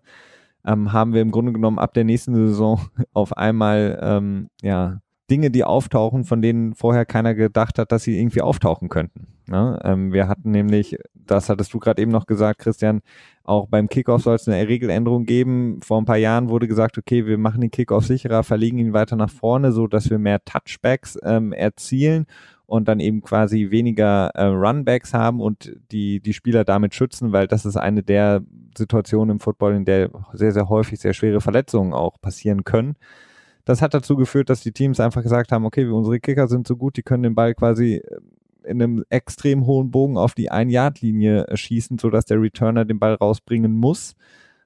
ähm, 0.65 0.93
haben 0.93 1.13
wir 1.13 1.21
im 1.21 1.31
Grunde 1.31 1.53
genommen 1.53 1.79
ab 1.79 1.93
der 1.93 2.03
nächsten 2.03 2.35
Saison 2.35 2.79
auf 3.13 3.35
einmal 3.37 3.99
ähm, 4.01 4.49
ja 4.61 4.99
Dinge, 5.29 5.51
die 5.51 5.63
auftauchen, 5.63 6.25
von 6.25 6.41
denen 6.41 6.75
vorher 6.75 7.05
keiner 7.05 7.33
gedacht 7.33 7.79
hat, 7.79 7.91
dass 7.91 8.03
sie 8.03 8.19
irgendwie 8.19 8.41
auftauchen 8.41 8.89
könnten. 8.89 9.27
Ne? 9.47 9.79
Ähm, 9.83 10.11
wir 10.11 10.27
hatten 10.27 10.51
nämlich, 10.51 10.97
das 11.13 11.49
hattest 11.49 11.73
du 11.73 11.79
gerade 11.79 12.01
eben 12.01 12.11
noch 12.11 12.25
gesagt, 12.25 12.59
Christian, 12.59 13.01
auch 13.43 13.67
beim 13.67 13.87
Kickoff 13.87 14.21
soll 14.21 14.35
es 14.35 14.47
eine 14.47 14.67
Regeländerung 14.67 15.25
geben. 15.25 15.79
Vor 15.81 15.99
ein 15.99 16.05
paar 16.05 16.17
Jahren 16.17 16.49
wurde 16.49 16.67
gesagt, 16.67 16.97
okay, 16.97 17.25
wir 17.25 17.37
machen 17.37 17.61
den 17.61 17.71
Kickoff 17.71 18.05
sicherer, 18.05 18.43
verlegen 18.43 18.77
ihn 18.77 18.93
weiter 18.93 19.15
nach 19.15 19.29
vorne, 19.29 19.71
so 19.71 19.87
dass 19.87 20.09
wir 20.09 20.19
mehr 20.19 20.43
Touchbacks 20.43 21.17
ähm, 21.23 21.53
erzielen 21.53 22.25
und 22.73 22.87
dann 22.87 22.99
eben 22.99 23.21
quasi 23.21 23.69
weniger 23.69 24.31
äh, 24.33 24.45
Runbacks 24.45 25.13
haben 25.13 25.41
und 25.41 25.77
die, 25.91 26.21
die 26.21 26.33
Spieler 26.33 26.63
damit 26.63 26.95
schützen, 26.95 27.31
weil 27.31 27.45
das 27.45 27.67
ist 27.67 27.77
eine 27.77 28.01
der 28.01 28.41
Situationen 28.75 29.35
im 29.35 29.39
Football, 29.39 29.75
in 29.75 29.85
der 29.85 30.09
sehr, 30.33 30.51
sehr 30.51 30.69
häufig 30.69 30.99
sehr 30.99 31.13
schwere 31.13 31.39
Verletzungen 31.39 31.93
auch 31.93 32.19
passieren 32.19 32.63
können. 32.63 32.95
Das 33.63 33.83
hat 33.83 33.93
dazu 33.93 34.15
geführt, 34.15 34.49
dass 34.49 34.61
die 34.61 34.71
Teams 34.71 34.99
einfach 34.99 35.21
gesagt 35.21 35.51
haben, 35.51 35.65
okay, 35.65 35.85
unsere 35.85 36.19
Kicker 36.19 36.47
sind 36.47 36.67
so 36.67 36.75
gut, 36.75 36.97
die 36.97 37.03
können 37.03 37.21
den 37.21 37.35
Ball 37.35 37.53
quasi 37.53 37.97
äh, 37.97 38.19
in 38.63 38.81
einem 38.81 39.05
extrem 39.09 39.67
hohen 39.67 39.91
Bogen 39.91 40.17
auf 40.17 40.33
die 40.33 40.49
Ein-Yard-Linie 40.49 41.49
äh, 41.49 41.55
schießen, 41.55 41.99
sodass 41.99 42.25
der 42.25 42.41
Returner 42.41 42.85
den 42.85 42.97
Ball 42.97 43.13
rausbringen 43.13 43.75
muss. 43.75 44.15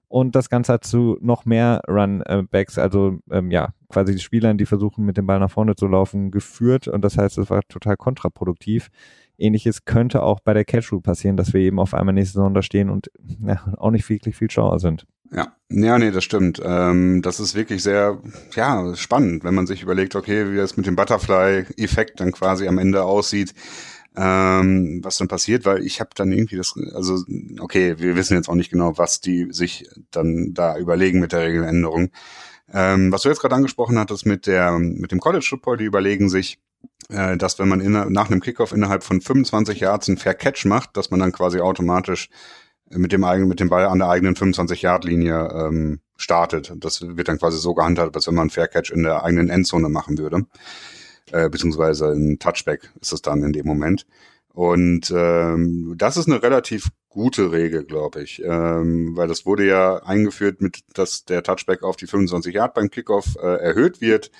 Und 0.09 0.35
das 0.35 0.49
Ganze 0.49 0.73
hat 0.73 0.85
zu 0.85 1.17
noch 1.19 1.45
mehr 1.45 1.81
Runbacks, 1.87 2.77
also 2.77 3.19
ähm, 3.29 3.51
ja, 3.51 3.73
quasi 3.89 4.13
die 4.13 4.21
Spielern, 4.21 4.57
die 4.57 4.65
versuchen, 4.65 5.05
mit 5.05 5.17
dem 5.17 5.27
Ball 5.27 5.39
nach 5.39 5.51
vorne 5.51 5.75
zu 5.75 5.87
laufen, 5.87 6.31
geführt. 6.31 6.87
Und 6.87 7.01
das 7.01 7.17
heißt, 7.17 7.37
es 7.37 7.49
war 7.49 7.61
total 7.67 7.97
kontraproduktiv. 7.97 8.89
Ähnliches 9.37 9.85
könnte 9.85 10.23
auch 10.23 10.39
bei 10.39 10.53
der 10.53 10.65
Catch 10.65 10.91
passieren, 11.03 11.37
dass 11.37 11.53
wir 11.53 11.61
eben 11.61 11.79
auf 11.79 11.93
einmal 11.93 12.13
nächste 12.13 12.33
Saison 12.33 12.53
da 12.53 12.61
stehen 12.61 12.89
und 12.89 13.11
ja, 13.45 13.61
auch 13.77 13.91
nicht 13.91 14.09
wirklich 14.09 14.35
viel 14.35 14.49
schlauer 14.49 14.79
sind. 14.79 15.05
Ja, 15.31 15.53
ja, 15.69 15.99
nee, 15.99 16.11
das 16.11 16.23
stimmt. 16.23 16.61
Ähm, 16.63 17.21
das 17.21 17.39
ist 17.39 17.53
wirklich 17.53 17.83
sehr, 17.83 18.21
ja, 18.55 18.95
spannend, 18.95 19.43
wenn 19.43 19.53
man 19.53 19.67
sich 19.67 19.83
überlegt, 19.83 20.15
okay, 20.15 20.51
wie 20.51 20.55
das 20.55 20.77
mit 20.77 20.87
dem 20.87 20.95
Butterfly-Effekt 20.95 22.19
dann 22.19 22.31
quasi 22.31 22.67
am 22.67 22.77
Ende 22.77 23.03
aussieht, 23.03 23.53
ähm, 24.17 24.99
was 25.03 25.17
dann 25.17 25.27
passiert, 25.27 25.65
weil 25.65 25.85
ich 25.85 25.99
habe 25.99 26.09
dann 26.15 26.31
irgendwie 26.31 26.57
das, 26.57 26.73
also 26.93 27.23
okay, 27.59 27.99
wir 27.99 28.15
wissen 28.15 28.35
jetzt 28.35 28.49
auch 28.49 28.55
nicht 28.55 28.71
genau, 28.71 28.97
was 28.97 29.21
die 29.21 29.47
sich 29.51 29.87
dann 30.09 30.53
da 30.53 30.77
überlegen 30.77 31.19
mit 31.19 31.33
der 31.33 31.43
Regeländerung. 31.43 32.09
Ähm, 32.73 33.11
was 33.11 33.21
du 33.21 33.29
jetzt 33.29 33.39
gerade 33.39 33.55
angesprochen 33.55 33.97
hattest 33.99 34.25
mit 34.25 34.47
der, 34.47 34.77
mit 34.79 35.11
dem 35.11 35.19
College 35.19 35.45
Football, 35.47 35.77
die 35.77 35.85
überlegen 35.85 36.29
sich, 36.29 36.59
äh, 37.09 37.37
dass 37.37 37.59
wenn 37.59 37.69
man 37.69 37.79
in, 37.79 37.91
nach 37.91 38.29
einem 38.29 38.41
Kickoff 38.41 38.73
innerhalb 38.73 39.03
von 39.03 39.21
25 39.21 39.79
Yards 39.79 40.09
einen 40.09 40.17
Fair 40.17 40.33
Catch 40.33 40.65
macht, 40.65 40.97
dass 40.97 41.11
man 41.11 41.19
dann 41.19 41.31
quasi 41.31 41.59
automatisch 41.59 42.29
mit 42.89 43.11
dem 43.11 43.23
eigenen, 43.23 43.49
mit 43.49 43.59
dem 43.59 43.69
Ball 43.69 43.85
an 43.85 43.99
der 43.99 44.09
eigenen 44.09 44.35
25 44.35 44.81
Yard 44.81 45.05
Linie 45.05 45.49
ähm, 45.53 45.99
startet. 46.15 46.73
Das 46.77 47.01
wird 47.01 47.27
dann 47.27 47.37
quasi 47.37 47.57
so 47.57 47.73
gehandhabt, 47.73 48.15
als 48.15 48.27
wenn 48.27 48.35
man 48.35 48.43
einen 48.43 48.49
Fair 48.49 48.67
Catch 48.67 48.91
in 48.91 49.03
der 49.03 49.23
eigenen 49.23 49.49
Endzone 49.49 49.89
machen 49.89 50.17
würde. 50.17 50.45
Äh, 51.31 51.49
beziehungsweise 51.49 52.07
ein 52.11 52.39
Touchback 52.39 52.91
ist 53.01 53.13
es 53.13 53.21
dann 53.21 53.43
in 53.43 53.53
dem 53.53 53.65
Moment. 53.65 54.05
Und 54.53 55.13
ähm, 55.15 55.93
das 55.97 56.17
ist 56.17 56.27
eine 56.27 56.41
relativ 56.41 56.89
gute 57.09 57.51
Regel, 57.51 57.83
glaube 57.83 58.23
ich, 58.23 58.41
ähm, 58.43 59.15
weil 59.15 59.27
das 59.27 59.45
wurde 59.45 59.67
ja 59.67 59.97
eingeführt 59.97 60.61
mit, 60.61 60.79
dass 60.93 61.25
der 61.25 61.43
Touchback 61.43 61.83
auf 61.83 61.95
die 61.95 62.07
25 62.07 62.55
Yard 62.55 62.73
beim 62.73 62.89
Kickoff 62.89 63.35
äh, 63.41 63.61
erhöht 63.61 64.01
wird. 64.01 64.31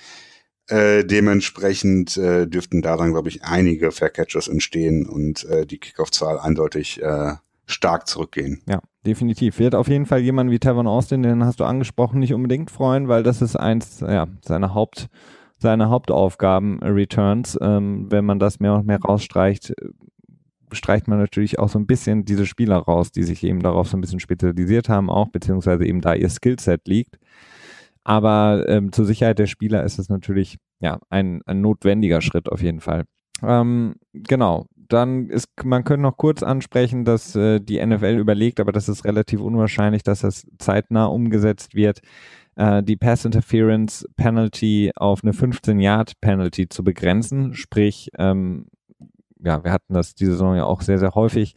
Äh, 0.70 1.06
dementsprechend 1.06 2.18
äh, 2.18 2.46
dürften 2.46 2.82
daran, 2.82 3.12
glaube 3.12 3.30
ich, 3.30 3.44
einige 3.44 3.92
Fair 3.92 4.10
Catches 4.10 4.48
entstehen 4.48 5.08
und 5.08 5.46
äh, 5.46 5.66
die 5.66 5.78
Kickoff-Zahl 5.78 6.40
eindeutig 6.40 7.02
äh, 7.02 7.36
stark 7.68 8.08
zurückgehen. 8.08 8.62
Ja, 8.68 8.82
definitiv. 9.06 9.60
Wird 9.60 9.76
auf 9.76 9.88
jeden 9.88 10.06
Fall 10.06 10.20
jemand 10.20 10.52
wie 10.52 10.60
Tavon 10.60 10.88
Austin, 10.88 11.24
den 11.24 11.46
hast 11.46 11.60
du 11.60 11.64
angesprochen, 11.64 12.20
nicht 12.20 12.34
unbedingt 12.34 12.72
freuen, 12.72 13.08
weil 13.08 13.24
das 13.24 13.42
ist 13.42 13.56
eins 13.56 14.00
ja, 14.00 14.28
seiner 14.42 14.74
Haupt 14.74 15.10
seine 15.58 15.90
Hauptaufgaben 15.90 16.80
Returns. 16.80 17.58
Ähm, 17.62 18.08
wenn 18.10 18.26
man 18.26 18.40
das 18.40 18.60
mehr 18.60 18.76
und 18.76 18.88
mehr 18.88 19.00
rausstreicht, 19.00 19.74
streicht 20.72 21.08
man 21.08 21.20
natürlich 21.20 21.60
auch 21.60 21.70
so 21.70 21.80
ein 21.80 21.88
bisschen 21.88 22.26
diese 22.26 22.46
Spieler 22.46 22.78
raus, 22.78 23.12
die 23.12 23.24
sich 23.24 23.44
eben 23.44 23.62
darauf 23.62 23.88
so 23.88 23.98
ein 23.98 24.02
bisschen 24.02 24.20
spezialisiert 24.20 24.90
haben, 24.90 25.10
auch 25.10 25.30
beziehungsweise 25.30 25.86
eben 25.86 26.02
da 26.02 26.14
ihr 26.14 26.30
Skillset 26.30 26.88
liegt. 26.88 27.18
Aber 28.04 28.66
ähm, 28.68 28.92
zur 28.92 29.06
Sicherheit 29.06 29.40
der 29.40 29.48
Spieler 29.48 29.84
ist 29.84 30.00
es 30.00 30.10
natürlich 30.10 30.58
ja 30.80 31.00
ein, 31.10 31.42
ein 31.46 31.62
notwendiger 31.62 32.22
Schritt 32.22 32.50
auf 32.50 32.62
jeden 32.62 32.80
Fall. 32.80 33.04
Ähm, 33.44 33.96
genau. 34.14 34.68
Dann 34.76 35.30
ist, 35.30 35.50
man 35.66 35.84
könnte 35.84 36.04
noch 36.04 36.16
kurz 36.16 36.42
ansprechen, 36.42 37.04
dass 37.04 37.36
äh, 37.36 37.60
die 37.60 37.86
NFL 37.86 38.18
überlegt, 38.18 38.62
aber 38.62 38.72
das 38.72 38.88
ist 38.88 39.04
relativ 39.04 39.42
unwahrscheinlich, 39.42 40.04
dass 40.04 40.22
das 40.22 40.48
zeitnah 40.58 41.08
umgesetzt 41.08 41.76
wird, 41.76 42.00
äh, 42.58 42.84
die 42.84 42.98
Pass 42.98 43.24
Interference 43.24 44.06
Penalty 44.18 44.92
auf 44.96 45.24
eine 45.24 45.34
15 45.34 45.80
Yard 45.80 46.20
Penalty 46.20 46.68
zu 46.68 46.84
begrenzen. 46.84 47.54
Sprich, 47.54 48.10
ähm, 48.18 48.66
ja, 49.44 49.64
wir 49.64 49.72
hatten 49.72 49.94
das 49.94 50.16
diese 50.16 50.32
Saison 50.32 50.56
ja 50.56 50.66
auch 50.66 50.82
sehr, 50.82 50.98
sehr 50.98 51.16
häufig. 51.16 51.54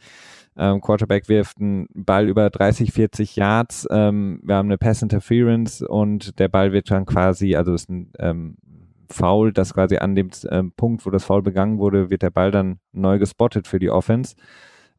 Ähm, 0.57 0.81
Quarterback 0.81 1.27
wirft 1.27 1.59
einen 1.59 1.87
Ball 1.93 2.27
über 2.27 2.49
30, 2.49 2.91
40 2.91 3.35
Yards. 3.35 3.87
Ähm, 3.89 4.41
wir 4.43 4.55
haben 4.55 4.67
eine 4.67 4.77
Pass 4.77 5.01
Interference 5.01 5.81
und 5.81 6.39
der 6.39 6.49
Ball 6.49 6.71
wird 6.71 6.91
dann 6.91 7.05
quasi, 7.05 7.55
also 7.55 7.73
ist 7.73 7.89
ein 7.89 8.11
ähm, 8.19 8.57
Foul, 9.09 9.53
das 9.53 9.73
quasi 9.73 9.97
an 9.97 10.15
dem 10.15 10.29
ähm, 10.49 10.71
Punkt, 10.71 11.05
wo 11.05 11.09
das 11.09 11.23
Foul 11.23 11.41
begangen 11.41 11.79
wurde, 11.79 12.09
wird 12.09 12.21
der 12.21 12.29
Ball 12.29 12.51
dann 12.51 12.79
neu 12.91 13.17
gespottet 13.17 13.67
für 13.67 13.79
die 13.79 13.89
Offense. 13.89 14.35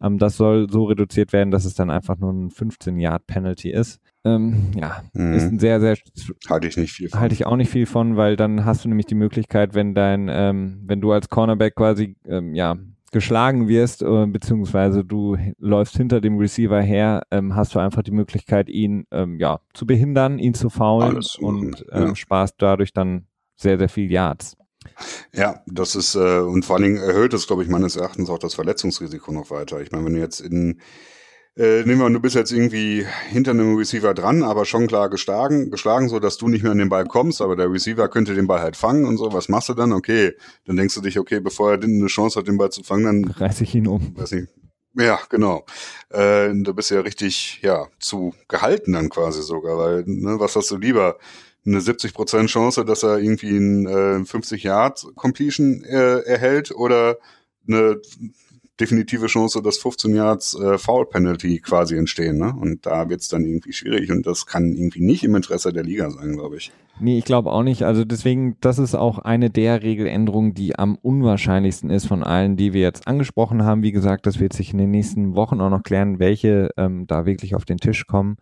Ähm, 0.02 0.18
das 0.18 0.36
soll 0.36 0.68
so 0.70 0.84
reduziert 0.84 1.32
werden, 1.32 1.50
dass 1.50 1.64
es 1.64 1.74
dann 1.74 1.90
einfach 1.90 2.18
nur 2.18 2.32
ein 2.32 2.50
15-Yard-Penalty 2.50 3.70
ist. 3.70 4.00
Ähm, 4.24 4.72
ja, 4.76 5.02
mhm. 5.14 5.34
ist 5.34 5.44
ein 5.44 5.58
sehr, 5.58 5.80
sehr. 5.80 5.96
Halte 6.48 6.68
ich 6.68 6.76
nicht 6.76 6.92
viel 6.92 7.08
von. 7.08 7.20
Halte 7.20 7.34
ich 7.34 7.46
auch 7.46 7.56
nicht 7.56 7.70
viel 7.70 7.86
von, 7.86 8.16
weil 8.16 8.36
dann 8.36 8.64
hast 8.64 8.84
du 8.84 8.88
nämlich 8.88 9.06
die 9.06 9.14
Möglichkeit, 9.14 9.74
wenn 9.74 9.94
dein, 9.94 10.28
ähm, 10.30 10.82
wenn 10.84 11.00
du 11.00 11.12
als 11.12 11.28
Cornerback 11.28 11.74
quasi, 11.74 12.16
ähm, 12.26 12.54
ja, 12.54 12.76
geschlagen 13.12 13.68
wirst, 13.68 14.02
äh, 14.02 14.26
beziehungsweise 14.26 15.04
du 15.04 15.36
läufst 15.58 15.96
hinter 15.96 16.20
dem 16.20 16.38
Receiver 16.38 16.80
her, 16.80 17.22
ähm, 17.30 17.54
hast 17.54 17.74
du 17.74 17.78
einfach 17.78 18.02
die 18.02 18.10
Möglichkeit, 18.10 18.70
ihn 18.70 19.04
ähm, 19.10 19.38
ja, 19.38 19.60
zu 19.74 19.86
behindern, 19.86 20.38
ihn 20.38 20.54
zu 20.54 20.70
faulen 20.70 21.16
Alles, 21.16 21.36
und 21.36 21.84
ähm, 21.92 22.08
ja. 22.08 22.14
sparst 22.14 22.54
dadurch 22.58 22.92
dann 22.92 23.26
sehr, 23.54 23.76
sehr 23.76 23.90
viel 23.90 24.10
Yards. 24.10 24.56
Ja, 25.32 25.62
das 25.66 25.94
ist, 25.96 26.14
äh, 26.14 26.38
und 26.38 26.64
vor 26.64 26.76
allen 26.76 26.84
Dingen 26.84 26.96
erhöht 26.96 27.34
es, 27.34 27.46
glaube 27.46 27.62
ich, 27.62 27.68
meines 27.68 27.96
Erachtens 27.96 28.30
auch 28.30 28.38
das 28.38 28.54
Verletzungsrisiko 28.54 29.32
noch 29.32 29.50
weiter. 29.50 29.80
Ich 29.80 29.92
meine, 29.92 30.04
wenn 30.04 30.14
du 30.14 30.20
jetzt 30.20 30.40
in 30.40 30.80
äh, 31.54 31.84
nehmen 31.84 32.00
wir, 32.00 32.08
du 32.08 32.20
bist 32.20 32.34
jetzt 32.34 32.50
irgendwie 32.50 33.04
hinter 33.28 33.50
einem 33.50 33.76
Receiver 33.76 34.14
dran, 34.14 34.42
aber 34.42 34.64
schon 34.64 34.86
klar 34.86 35.10
geschlagen, 35.10 35.70
geschlagen, 35.70 36.08
so 36.08 36.18
dass 36.18 36.38
du 36.38 36.48
nicht 36.48 36.62
mehr 36.62 36.72
an 36.72 36.78
den 36.78 36.88
Ball 36.88 37.04
kommst, 37.04 37.42
aber 37.42 37.56
der 37.56 37.70
Receiver 37.70 38.08
könnte 38.08 38.34
den 38.34 38.46
Ball 38.46 38.60
halt 38.60 38.74
fangen 38.74 39.04
und 39.04 39.18
so. 39.18 39.34
Was 39.34 39.50
machst 39.50 39.68
du 39.68 39.74
dann? 39.74 39.92
Okay, 39.92 40.32
dann 40.64 40.76
denkst 40.76 40.94
du 40.94 41.02
dich, 41.02 41.18
okay, 41.18 41.40
bevor 41.40 41.72
er 41.72 41.82
eine 41.82 42.06
Chance 42.06 42.38
hat, 42.38 42.48
den 42.48 42.56
Ball 42.56 42.70
zu 42.70 42.82
fangen, 42.82 43.04
dann 43.04 43.30
reiß 43.30 43.60
ich 43.60 43.74
ihn 43.74 43.86
um. 43.86 44.16
Weiß 44.16 44.32
nicht. 44.32 44.48
Ja, 44.94 45.18
genau. 45.28 45.64
Äh, 46.08 46.50
du 46.54 46.72
bist 46.74 46.90
ja 46.90 47.00
richtig, 47.00 47.60
ja, 47.62 47.86
zu 47.98 48.34
gehalten 48.48 48.92
dann 48.92 49.10
quasi 49.10 49.42
sogar, 49.42 49.76
weil, 49.76 50.04
ne, 50.06 50.38
was 50.38 50.56
hast 50.56 50.70
du 50.70 50.78
lieber? 50.78 51.18
Eine 51.64 51.78
70% 51.78 52.46
Chance, 52.46 52.84
dass 52.84 53.02
er 53.02 53.18
irgendwie 53.18 53.56
ein 53.56 53.86
äh, 53.86 54.24
50 54.24 54.62
Yard 54.62 55.06
Completion 55.14 55.84
äh, 55.84 56.20
erhält 56.20 56.72
oder 56.72 57.18
eine 57.68 58.00
definitive 58.80 59.26
Chance, 59.26 59.62
dass 59.62 59.78
15 59.78 60.14
Yards 60.14 60.58
äh, 60.58 60.78
Foul 60.78 61.06
Penalty 61.06 61.60
quasi 61.60 61.96
entstehen. 61.96 62.38
Ne? 62.38 62.54
Und 62.58 62.86
da 62.86 63.08
wird's 63.08 63.28
dann 63.28 63.44
irgendwie 63.44 63.72
schwierig 63.72 64.10
und 64.10 64.26
das 64.26 64.46
kann 64.46 64.72
irgendwie 64.72 65.04
nicht 65.04 65.22
im 65.24 65.36
Interesse 65.36 65.72
der 65.72 65.84
Liga 65.84 66.10
sein, 66.10 66.32
glaube 66.32 66.56
ich. 66.56 66.72
Nee, 66.98 67.18
ich 67.18 67.24
glaube 67.24 67.52
auch 67.52 67.62
nicht. 67.62 67.84
Also 67.84 68.04
deswegen, 68.04 68.56
das 68.60 68.78
ist 68.78 68.94
auch 68.94 69.18
eine 69.18 69.50
der 69.50 69.82
Regeländerungen, 69.82 70.54
die 70.54 70.78
am 70.78 70.96
unwahrscheinlichsten 70.96 71.90
ist 71.90 72.06
von 72.06 72.22
allen, 72.22 72.56
die 72.56 72.72
wir 72.72 72.82
jetzt 72.82 73.06
angesprochen 73.06 73.62
haben. 73.64 73.82
Wie 73.82 73.92
gesagt, 73.92 74.26
das 74.26 74.40
wird 74.40 74.52
sich 74.52 74.72
in 74.72 74.78
den 74.78 74.90
nächsten 74.90 75.36
Wochen 75.36 75.60
auch 75.60 75.70
noch 75.70 75.82
klären, 75.82 76.18
welche 76.18 76.70
ähm, 76.76 77.06
da 77.06 77.26
wirklich 77.26 77.54
auf 77.54 77.64
den 77.64 77.78
Tisch 77.78 78.06
kommen. 78.06 78.36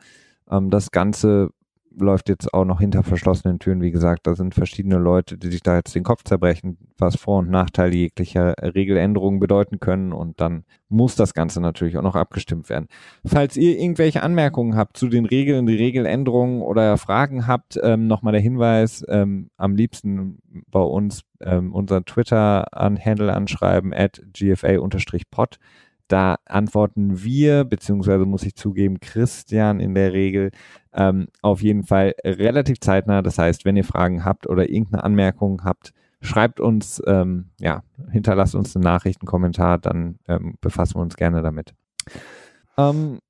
Ähm, 0.51 0.71
das 0.71 0.91
Ganze 0.91 1.51
läuft 1.97 2.28
jetzt 2.28 2.53
auch 2.55 2.64
noch 2.64 2.80
hinter 2.80 3.03
verschlossenen 3.03 3.59
Türen. 3.59 3.80
Wie 3.82 3.91
gesagt, 3.91 4.26
da 4.26 4.34
sind 4.34 4.55
verschiedene 4.55 4.99
Leute, 4.99 5.38
die 5.38 5.49
sich 5.49 5.62
da 5.62 5.76
jetzt 5.76 5.95
den 5.95 6.05
Kopf 6.05 6.22
zerbrechen, 6.24 6.78
was 6.99 7.16
Vor- 7.16 7.38
und 7.41 7.51
Nachteile 7.51 7.95
jeglicher 7.95 8.55
Regeländerungen 8.61 9.41
bedeuten 9.41 9.80
können. 9.80 10.12
Und 10.12 10.41
dann 10.41 10.64
muss 10.88 11.16
das 11.16 11.34
Ganze 11.34 11.61
natürlich 11.61 11.99
auch 11.99 12.03
noch 12.03 12.16
abgestimmt 12.16 12.68
werden. 12.68 12.86
Falls 13.24 13.57
ihr 13.57 13.78
irgendwelche 13.78 14.22
Anmerkungen 14.22 14.76
habt 14.76 14.97
zu 14.97 15.09
den 15.09 15.26
Regeln, 15.26 15.66
die 15.66 15.76
Regeländerungen 15.76 16.62
oder 16.62 16.97
Fragen 16.97 17.47
habt, 17.47 17.78
ähm, 17.82 18.07
nochmal 18.07 18.32
der 18.32 18.43
Hinweis, 18.43 19.05
ähm, 19.09 19.51
am 19.57 19.74
liebsten 19.74 20.38
bei 20.70 20.80
uns 20.80 21.22
ähm, 21.41 21.74
unseren 21.74 22.05
Twitter-Handle 22.05 23.32
anschreiben, 23.32 23.93
at 23.93 24.22
gfa-pod. 24.32 25.59
Da 26.11 26.39
antworten 26.45 27.23
wir, 27.23 27.63
beziehungsweise 27.63 28.25
muss 28.25 28.43
ich 28.43 28.57
zugeben, 28.57 28.99
Christian 28.99 29.79
in 29.79 29.95
der 29.95 30.13
Regel 30.13 30.51
ähm, 30.93 31.29
auf 31.41 31.63
jeden 31.63 31.85
Fall 31.85 32.15
relativ 32.25 32.81
zeitnah. 32.81 33.23
Das 33.23 33.39
heißt, 33.39 33.65
wenn 33.65 33.77
ihr 33.77 33.85
Fragen 33.85 34.25
habt 34.25 34.49
oder 34.49 34.69
irgendeine 34.69 35.05
Anmerkung 35.05 35.63
habt, 35.63 35.93
schreibt 36.21 36.59
uns, 36.59 37.01
ähm, 37.07 37.51
ja, 37.61 37.85
hinterlasst 38.11 38.57
uns 38.57 38.75
einen 38.75 38.83
Nachrichtenkommentar, 38.83 39.79
dann 39.79 40.19
ähm, 40.27 40.57
befassen 40.61 40.97
wir 40.97 41.03
uns 41.03 41.15
gerne 41.15 41.43
damit. 41.43 41.75
Ähm, 42.77 43.21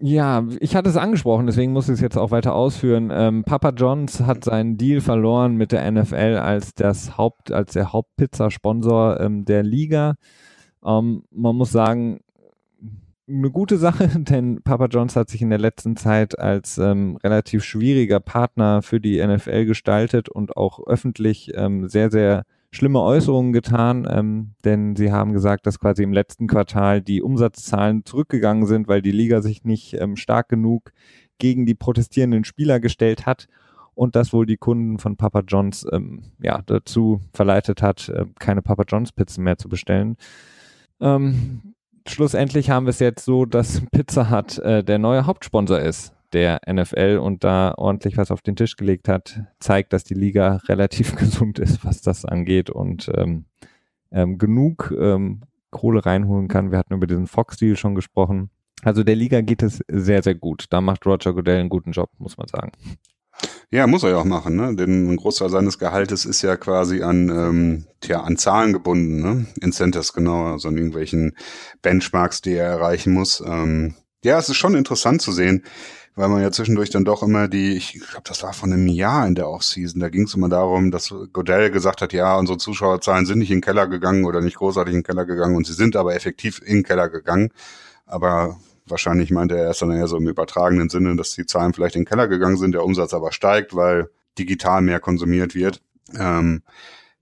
ja, 0.00 0.44
ich 0.58 0.74
hatte 0.74 0.90
es 0.90 0.96
angesprochen, 0.96 1.46
deswegen 1.46 1.72
muss 1.72 1.88
ich 1.88 1.94
es 1.94 2.00
jetzt 2.00 2.18
auch 2.18 2.32
weiter 2.32 2.56
ausführen. 2.56 3.10
Ähm, 3.12 3.44
Papa 3.44 3.70
Johns 3.70 4.20
hat 4.20 4.42
seinen 4.42 4.76
Deal 4.76 5.00
verloren 5.00 5.54
mit 5.54 5.70
der 5.70 5.88
NFL 5.88 6.40
als 6.42 6.74
das 6.74 7.16
Haupt, 7.16 7.52
als 7.52 7.74
der 7.74 7.92
Hauptpizzasponsor 7.92 9.20
ähm, 9.20 9.44
der 9.44 9.62
Liga. 9.62 10.16
Ähm, 10.84 11.24
man 11.30 11.56
muss 11.56 11.72
sagen, 11.72 12.20
eine 13.28 13.50
gute 13.50 13.76
Sache, 13.76 14.08
denn 14.16 14.62
Papa 14.62 14.86
John's 14.86 15.16
hat 15.16 15.28
sich 15.28 15.42
in 15.42 15.50
der 15.50 15.58
letzten 15.58 15.96
Zeit 15.96 16.38
als 16.38 16.78
ähm, 16.78 17.16
relativ 17.22 17.64
schwieriger 17.64 18.20
Partner 18.20 18.82
für 18.82 19.00
die 19.00 19.24
NFL 19.24 19.66
gestaltet 19.66 20.28
und 20.28 20.56
auch 20.56 20.86
öffentlich 20.86 21.52
ähm, 21.54 21.88
sehr, 21.88 22.10
sehr 22.10 22.44
schlimme 22.70 23.00
Äußerungen 23.00 23.52
getan, 23.52 24.06
ähm, 24.10 24.52
denn 24.64 24.96
sie 24.96 25.10
haben 25.10 25.32
gesagt, 25.32 25.66
dass 25.66 25.80
quasi 25.80 26.02
im 26.02 26.12
letzten 26.12 26.46
Quartal 26.46 27.00
die 27.00 27.22
Umsatzzahlen 27.22 28.04
zurückgegangen 28.04 28.66
sind, 28.66 28.86
weil 28.86 29.02
die 29.02 29.12
Liga 29.12 29.40
sich 29.40 29.64
nicht 29.64 29.94
ähm, 29.94 30.16
stark 30.16 30.48
genug 30.48 30.92
gegen 31.38 31.64
die 31.64 31.74
protestierenden 31.74 32.44
Spieler 32.44 32.80
gestellt 32.80 33.24
hat 33.24 33.48
und 33.94 34.14
das 34.14 34.32
wohl 34.32 34.46
die 34.46 34.58
Kunden 34.58 34.98
von 34.98 35.16
Papa 35.16 35.40
John's 35.46 35.86
ähm, 35.90 36.22
ja, 36.38 36.60
dazu 36.66 37.20
verleitet 37.32 37.82
hat, 37.82 38.08
äh, 38.10 38.26
keine 38.38 38.62
Papa 38.62 38.84
John's 38.86 39.12
Pizzen 39.12 39.44
mehr 39.44 39.56
zu 39.56 39.68
bestellen. 39.68 40.16
Ähm, 41.00 41.74
schlussendlich 42.06 42.70
haben 42.70 42.86
wir 42.86 42.90
es 42.90 43.00
jetzt 43.00 43.24
so, 43.24 43.44
dass 43.44 43.82
Pizza 43.90 44.30
Hut 44.30 44.58
äh, 44.58 44.82
der 44.82 44.98
neue 44.98 45.26
Hauptsponsor 45.26 45.80
ist 45.80 46.12
der 46.32 46.60
NFL 46.70 47.18
und 47.22 47.44
da 47.44 47.74
ordentlich 47.76 48.16
was 48.16 48.30
auf 48.30 48.42
den 48.42 48.56
Tisch 48.56 48.76
gelegt 48.76 49.08
hat, 49.08 49.40
zeigt, 49.60 49.92
dass 49.92 50.04
die 50.04 50.14
Liga 50.14 50.56
relativ 50.68 51.14
gesund 51.16 51.58
ist, 51.58 51.84
was 51.84 52.02
das 52.02 52.24
angeht 52.24 52.70
und 52.70 53.10
ähm, 53.14 53.44
ähm, 54.10 54.38
genug 54.38 54.94
ähm, 54.98 55.42
Kohle 55.70 56.04
reinholen 56.04 56.48
kann. 56.48 56.70
Wir 56.70 56.78
hatten 56.78 56.94
über 56.94 57.06
diesen 57.06 57.26
Fox-Deal 57.26 57.76
schon 57.76 57.94
gesprochen. 57.94 58.50
Also 58.82 59.02
der 59.02 59.16
Liga 59.16 59.40
geht 59.40 59.62
es 59.62 59.80
sehr, 59.88 60.22
sehr 60.22 60.34
gut. 60.34 60.66
Da 60.70 60.80
macht 60.80 61.06
Roger 61.06 61.32
Goodell 61.32 61.60
einen 61.60 61.68
guten 61.68 61.92
Job, 61.92 62.10
muss 62.18 62.36
man 62.36 62.48
sagen. 62.48 62.72
Ja, 63.72 63.86
muss 63.88 64.04
er 64.04 64.10
ja 64.10 64.16
auch 64.18 64.24
machen, 64.24 64.54
ne? 64.54 64.76
Denn 64.76 65.10
ein 65.10 65.16
Großteil 65.16 65.50
seines 65.50 65.78
Gehaltes 65.78 66.24
ist 66.24 66.40
ja 66.42 66.56
quasi 66.56 67.02
an, 67.02 67.28
ähm, 67.28 67.86
tja, 68.00 68.20
an 68.20 68.36
Zahlen 68.36 68.72
gebunden, 68.72 69.20
ne? 69.20 69.46
Incentives 69.60 70.12
genau, 70.12 70.52
also 70.52 70.68
an 70.68 70.76
irgendwelchen 70.76 71.36
Benchmarks, 71.82 72.42
die 72.42 72.54
er 72.54 72.66
erreichen 72.68 73.12
muss. 73.12 73.42
Ähm, 73.44 73.96
ja, 74.24 74.38
es 74.38 74.48
ist 74.48 74.56
schon 74.56 74.76
interessant 74.76 75.20
zu 75.20 75.32
sehen, 75.32 75.64
weil 76.14 76.28
man 76.28 76.42
ja 76.42 76.52
zwischendurch 76.52 76.90
dann 76.90 77.04
doch 77.04 77.24
immer 77.24 77.48
die, 77.48 77.76
ich 77.76 77.94
glaube, 77.94 78.22
das 78.24 78.42
war 78.44 78.52
von 78.52 78.72
einem 78.72 78.86
Jahr 78.86 79.26
in 79.26 79.34
der 79.34 79.48
Offseason, 79.48 80.00
da 80.00 80.10
ging 80.10 80.24
es 80.24 80.34
immer 80.34 80.48
darum, 80.48 80.92
dass 80.92 81.12
Godell 81.32 81.70
gesagt 81.72 82.02
hat, 82.02 82.12
ja, 82.12 82.36
unsere 82.36 82.58
Zuschauerzahlen 82.58 83.26
sind 83.26 83.40
nicht 83.40 83.50
in 83.50 83.58
den 83.58 83.62
Keller 83.62 83.88
gegangen 83.88 84.24
oder 84.26 84.40
nicht 84.40 84.56
großartig 84.56 84.94
in 84.94 85.00
den 85.00 85.06
Keller 85.06 85.26
gegangen 85.26 85.56
und 85.56 85.66
sie 85.66 85.74
sind 85.74 85.96
aber 85.96 86.14
effektiv 86.14 86.60
in 86.64 86.76
den 86.78 86.84
Keller 86.84 87.08
gegangen. 87.08 87.50
Aber 88.06 88.60
Wahrscheinlich 88.86 89.30
meinte 89.30 89.56
er 89.56 89.64
erst 89.64 89.82
dann 89.82 89.90
eher 89.90 90.06
so 90.06 90.16
im 90.16 90.28
übertragenen 90.28 90.88
Sinne, 90.88 91.16
dass 91.16 91.34
die 91.34 91.46
Zahlen 91.46 91.72
vielleicht 91.72 91.96
in 91.96 92.02
den 92.02 92.08
Keller 92.08 92.28
gegangen 92.28 92.56
sind, 92.56 92.72
der 92.72 92.84
Umsatz 92.84 93.14
aber 93.14 93.32
steigt, 93.32 93.74
weil 93.74 94.10
digital 94.38 94.82
mehr 94.82 95.00
konsumiert 95.00 95.54
wird. 95.54 95.82
Ähm, 96.16 96.62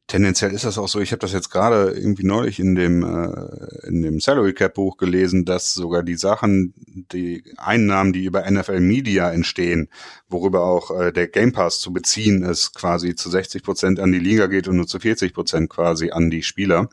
tendenziell 0.06 0.52
ist 0.52 0.64
das 0.64 0.76
auch 0.76 0.88
so. 0.88 1.00
Ich 1.00 1.12
habe 1.12 1.20
das 1.20 1.32
jetzt 1.32 1.50
gerade 1.50 1.92
irgendwie 1.92 2.26
neulich 2.26 2.60
in 2.60 2.74
dem 2.74 3.02
äh, 3.02 3.88
in 3.88 4.02
dem 4.02 4.20
Salary 4.20 4.52
Cap 4.52 4.74
Buch 4.74 4.96
gelesen, 4.98 5.44
dass 5.44 5.72
sogar 5.72 6.02
die 6.02 6.16
Sachen, 6.16 6.74
die 7.12 7.44
Einnahmen, 7.56 8.12
die 8.12 8.24
über 8.24 8.48
NFL 8.50 8.80
Media 8.80 9.30
entstehen, 9.30 9.88
worüber 10.28 10.64
auch 10.64 10.90
äh, 11.00 11.12
der 11.12 11.28
Game 11.28 11.52
Pass 11.52 11.80
zu 11.80 11.92
beziehen 11.92 12.42
ist, 12.42 12.74
quasi 12.74 13.14
zu 13.14 13.30
60 13.30 13.62
Prozent 13.62 14.00
an 14.00 14.12
die 14.12 14.18
Liga 14.18 14.46
geht 14.46 14.68
und 14.68 14.76
nur 14.76 14.86
zu 14.86 15.00
40 15.00 15.32
Prozent 15.32 15.70
quasi 15.70 16.10
an 16.10 16.30
die 16.30 16.42
Spieler 16.42 16.90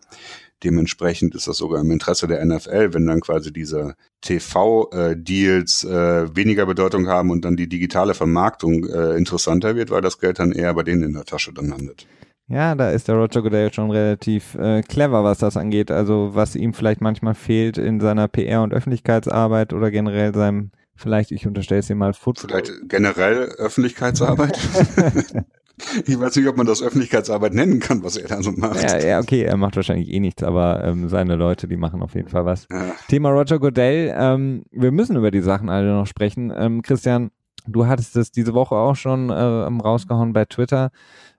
Dementsprechend 0.63 1.33
ist 1.33 1.47
das 1.47 1.57
sogar 1.57 1.81
im 1.81 1.91
Interesse 1.91 2.27
der 2.27 2.45
NFL, 2.45 2.93
wenn 2.93 3.07
dann 3.07 3.21
quasi 3.21 3.51
diese 3.51 3.95
TV-Deals 4.21 5.83
äh, 5.83 6.35
weniger 6.35 6.65
Bedeutung 6.65 7.07
haben 7.07 7.31
und 7.31 7.43
dann 7.43 7.55
die 7.55 7.67
digitale 7.67 8.13
Vermarktung 8.13 8.85
äh, 8.85 9.17
interessanter 9.17 9.75
wird, 9.75 9.89
weil 9.89 10.01
das 10.01 10.19
Geld 10.19 10.39
dann 10.39 10.51
eher 10.51 10.73
bei 10.73 10.83
denen 10.83 11.03
in 11.03 11.13
der 11.13 11.25
Tasche 11.25 11.51
dann 11.51 11.69
landet. 11.69 12.05
Ja, 12.47 12.75
da 12.75 12.91
ist 12.91 13.07
der 13.07 13.15
Roger 13.15 13.41
Goodell 13.41 13.73
schon 13.73 13.91
relativ 13.91 14.55
äh, 14.55 14.81
clever, 14.81 15.23
was 15.23 15.37
das 15.37 15.55
angeht. 15.55 15.89
Also 15.89 16.31
was 16.33 16.55
ihm 16.55 16.73
vielleicht 16.73 17.01
manchmal 17.01 17.33
fehlt 17.33 17.77
in 17.77 17.99
seiner 18.01 18.27
PR- 18.27 18.63
und 18.63 18.73
Öffentlichkeitsarbeit 18.73 19.71
oder 19.71 19.89
generell 19.89 20.33
seinem, 20.33 20.71
vielleicht, 20.95 21.31
ich 21.31 21.47
unterstelle 21.47 21.79
es 21.79 21.89
ihm 21.89 21.99
mal, 21.99 22.13
Football. 22.13 22.49
Vielleicht 22.49 22.89
generell 22.89 23.43
Öffentlichkeitsarbeit? 23.57 24.59
ich 26.05 26.19
weiß 26.19 26.35
nicht, 26.35 26.47
ob 26.47 26.57
man 26.57 26.65
das 26.65 26.81
Öffentlichkeitsarbeit 26.81 27.53
nennen 27.53 27.79
kann, 27.79 28.03
was 28.03 28.17
er 28.17 28.27
da 28.27 28.41
so 28.41 28.51
macht. 28.51 28.81
Ja, 28.83 28.99
ja 28.99 29.19
okay, 29.19 29.43
er 29.43 29.57
macht 29.57 29.75
wahrscheinlich 29.75 30.11
eh 30.11 30.19
nichts, 30.19 30.43
aber 30.43 30.83
ähm, 30.83 31.09
seine 31.09 31.35
Leute, 31.35 31.67
die 31.67 31.77
machen 31.77 32.01
auf 32.01 32.15
jeden 32.15 32.29
Fall 32.29 32.45
was. 32.45 32.67
Ja. 32.71 32.91
Thema 33.07 33.29
Roger 33.29 33.59
Goodell, 33.59 34.13
ähm, 34.17 34.63
wir 34.71 34.91
müssen 34.91 35.15
über 35.15 35.31
die 35.31 35.41
Sachen 35.41 35.69
alle 35.69 35.91
noch 35.93 36.07
sprechen. 36.07 36.53
Ähm, 36.55 36.81
Christian, 36.81 37.31
du 37.67 37.87
hattest 37.87 38.15
es 38.15 38.31
diese 38.31 38.53
Woche 38.53 38.75
auch 38.75 38.95
schon 38.95 39.29
äh, 39.29 39.33
rausgehauen 39.33 40.33
bei 40.33 40.45
Twitter. 40.45 40.91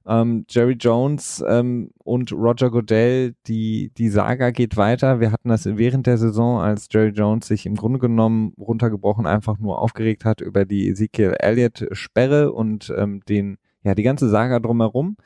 Ähm, 0.05 0.45
Jerry 0.49 0.75
Jones 0.75 1.45
ähm, 1.47 1.91
und 1.99 2.33
Roger 2.33 2.71
Goodell, 2.71 3.35
die, 3.47 3.93
die 3.97 4.09
Saga 4.09 4.51
geht 4.51 4.77
weiter. 4.77 5.21
Wir 5.21 5.31
hatten 5.31 5.49
das 5.49 5.65
während 5.65 6.07
der 6.07 6.19
Saison, 6.19 6.61
als 6.61 6.89
Jerry 6.91 7.11
Jones 7.11 7.47
sich 7.47 7.67
im 7.67 7.77
Grunde 7.77 8.01
genommen 8.01 8.53
runtergebrochen 8.59 9.27
einfach 9.27 9.59
nur 9.59 9.81
aufgeregt 9.81 10.25
hat 10.25 10.41
über 10.41 10.65
die 10.65 10.89
Ezekiel 10.89 11.37
Elliott 11.39 11.87
Sperre 11.93 12.53
und 12.53 12.93
ähm, 12.97 13.21
den, 13.29 13.59
ja, 13.85 13.95
die 13.95 14.03
ganze 14.03 14.29
Saga 14.29 14.59
drumherum. 14.61 15.17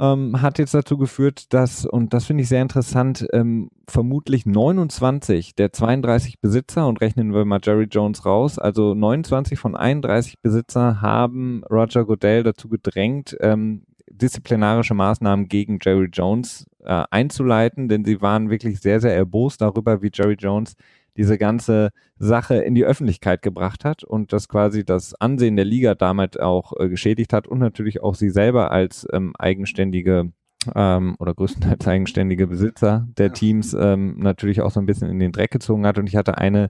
Ähm, 0.00 0.40
hat 0.40 0.58
jetzt 0.58 0.74
dazu 0.74 0.96
geführt, 0.96 1.52
dass, 1.52 1.84
und 1.84 2.14
das 2.14 2.24
finde 2.24 2.42
ich 2.42 2.48
sehr 2.48 2.62
interessant, 2.62 3.26
ähm, 3.32 3.68
vermutlich 3.86 4.46
29 4.46 5.54
der 5.54 5.72
32 5.72 6.40
Besitzer, 6.40 6.88
und 6.88 7.00
rechnen 7.00 7.34
wir 7.34 7.44
mal 7.44 7.60
Jerry 7.62 7.84
Jones 7.84 8.24
raus, 8.24 8.58
also 8.58 8.94
29 8.94 9.58
von 9.58 9.76
31 9.76 10.40
Besitzer 10.40 11.02
haben 11.02 11.62
Roger 11.70 12.04
Goodell 12.04 12.42
dazu 12.42 12.68
gedrängt, 12.68 13.36
ähm, 13.40 13.82
disziplinarische 14.10 14.94
Maßnahmen 14.94 15.48
gegen 15.48 15.78
Jerry 15.80 16.08
Jones 16.12 16.66
äh, 16.84 17.04
einzuleiten, 17.10 17.88
denn 17.88 18.04
sie 18.04 18.20
waren 18.20 18.50
wirklich 18.50 18.80
sehr, 18.80 19.00
sehr 19.00 19.14
erbost 19.14 19.60
darüber, 19.60 20.02
wie 20.02 20.10
Jerry 20.12 20.36
Jones 20.38 20.74
diese 21.16 21.38
ganze 21.38 21.90
Sache 22.18 22.56
in 22.56 22.74
die 22.74 22.84
Öffentlichkeit 22.84 23.42
gebracht 23.42 23.84
hat 23.84 24.04
und 24.04 24.32
das 24.32 24.48
quasi 24.48 24.84
das 24.84 25.14
Ansehen 25.14 25.56
der 25.56 25.64
Liga 25.64 25.94
damit 25.94 26.40
auch 26.40 26.72
äh, 26.78 26.88
geschädigt 26.88 27.32
hat 27.32 27.46
und 27.46 27.58
natürlich 27.58 28.02
auch 28.02 28.14
sie 28.14 28.30
selber 28.30 28.70
als 28.70 29.06
ähm, 29.12 29.34
eigenständige 29.38 30.32
ähm, 30.74 31.16
oder 31.18 31.34
größtenteils 31.34 31.86
eigenständige 31.86 32.46
Besitzer 32.46 33.08
der 33.18 33.32
Teams 33.32 33.74
ähm, 33.74 34.18
natürlich 34.18 34.62
auch 34.62 34.70
so 34.70 34.80
ein 34.80 34.86
bisschen 34.86 35.10
in 35.10 35.18
den 35.18 35.32
Dreck 35.32 35.50
gezogen 35.50 35.86
hat. 35.86 35.98
Und 35.98 36.06
ich 36.06 36.16
hatte 36.16 36.38
eine 36.38 36.68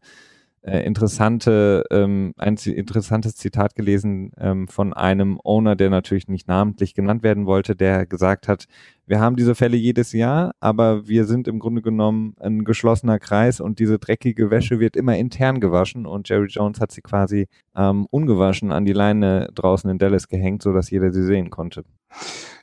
äh, 0.63 0.81
interessante, 0.87 1.85
ähm, 1.91 2.35
ein 2.37 2.55
interessantes 2.55 3.35
Zitat 3.37 3.75
gelesen 3.75 4.31
ähm, 4.39 4.69
von 4.69 4.93
einem 4.93 5.41
Owner, 5.43 5.75
der 5.75 5.91
natürlich 5.91 6.29
nicht 6.29 6.47
namentlich 6.47 6.95
genannt 6.95 7.23
werden 7.23 7.47
wollte, 7.47 7.75
der 7.75 8.07
gesagt 8.07 8.47
hat, 8.47 8.67
wir 9.07 9.21
haben 9.21 9.35
diese 9.35 9.57
Fälle 9.57 9.77
jedes 9.77 10.13
Jahr, 10.13 10.53
aber 10.61 11.09
wir 11.09 11.25
sind 11.25 11.49
im 11.49 11.59
Grunde 11.59 11.83
genommen 11.83 12.35
ein 12.39 12.65
geschlossener 12.65 13.19
Kreis 13.19 13.61
und 13.61 13.81
diese 13.81 13.99
dreckige 13.99 14.51
Wäsche 14.51 14.79
wird 14.79 14.97
immer 14.97 15.17
intern 15.17 15.61
gewaschen 15.61 16.07
und 16.07 16.29
Jerry 16.29 16.47
Jones 16.47 16.81
hat 16.81 16.93
sie 16.93 17.03
quasi 17.03 17.49
ähm, 17.75 18.07
ungewaschen 18.11 18.71
an 18.71 18.85
die 18.85 18.93
Leine 18.93 19.49
draußen 19.55 19.91
in 19.91 19.99
Dallas 19.99 20.29
gehängt, 20.29 20.63
so 20.63 20.73
dass 20.73 20.91
jeder 20.91 21.13
sie 21.13 21.25
sehen 21.25 21.51
konnte. 21.51 21.85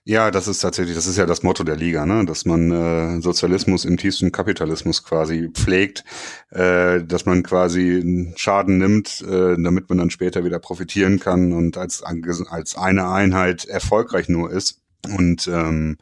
Ja, 0.09 0.31
das 0.31 0.47
ist 0.47 0.61
tatsächlich, 0.61 0.95
das 0.95 1.05
ist 1.05 1.17
ja 1.17 1.27
das 1.27 1.43
Motto 1.43 1.63
der 1.63 1.75
Liga, 1.75 2.03
ne? 2.03 2.25
dass 2.25 2.43
man 2.43 2.71
äh, 2.71 3.21
Sozialismus 3.21 3.85
im 3.85 3.95
tiefsten 3.95 4.31
Kapitalismus 4.31 5.03
quasi 5.03 5.49
pflegt, 5.53 6.03
äh, 6.49 7.03
dass 7.03 7.27
man 7.27 7.43
quasi 7.43 8.33
Schaden 8.35 8.79
nimmt, 8.79 9.21
äh, 9.21 9.55
damit 9.61 9.87
man 9.87 9.99
dann 9.99 10.09
später 10.09 10.43
wieder 10.43 10.57
profitieren 10.57 11.19
kann 11.19 11.53
und 11.53 11.77
als, 11.77 12.01
als 12.01 12.75
eine 12.75 13.07
Einheit 13.07 13.65
erfolgreich 13.65 14.29
nur 14.29 14.49
ist. 14.51 14.81
Und 15.07 15.47
ähm, 15.47 15.97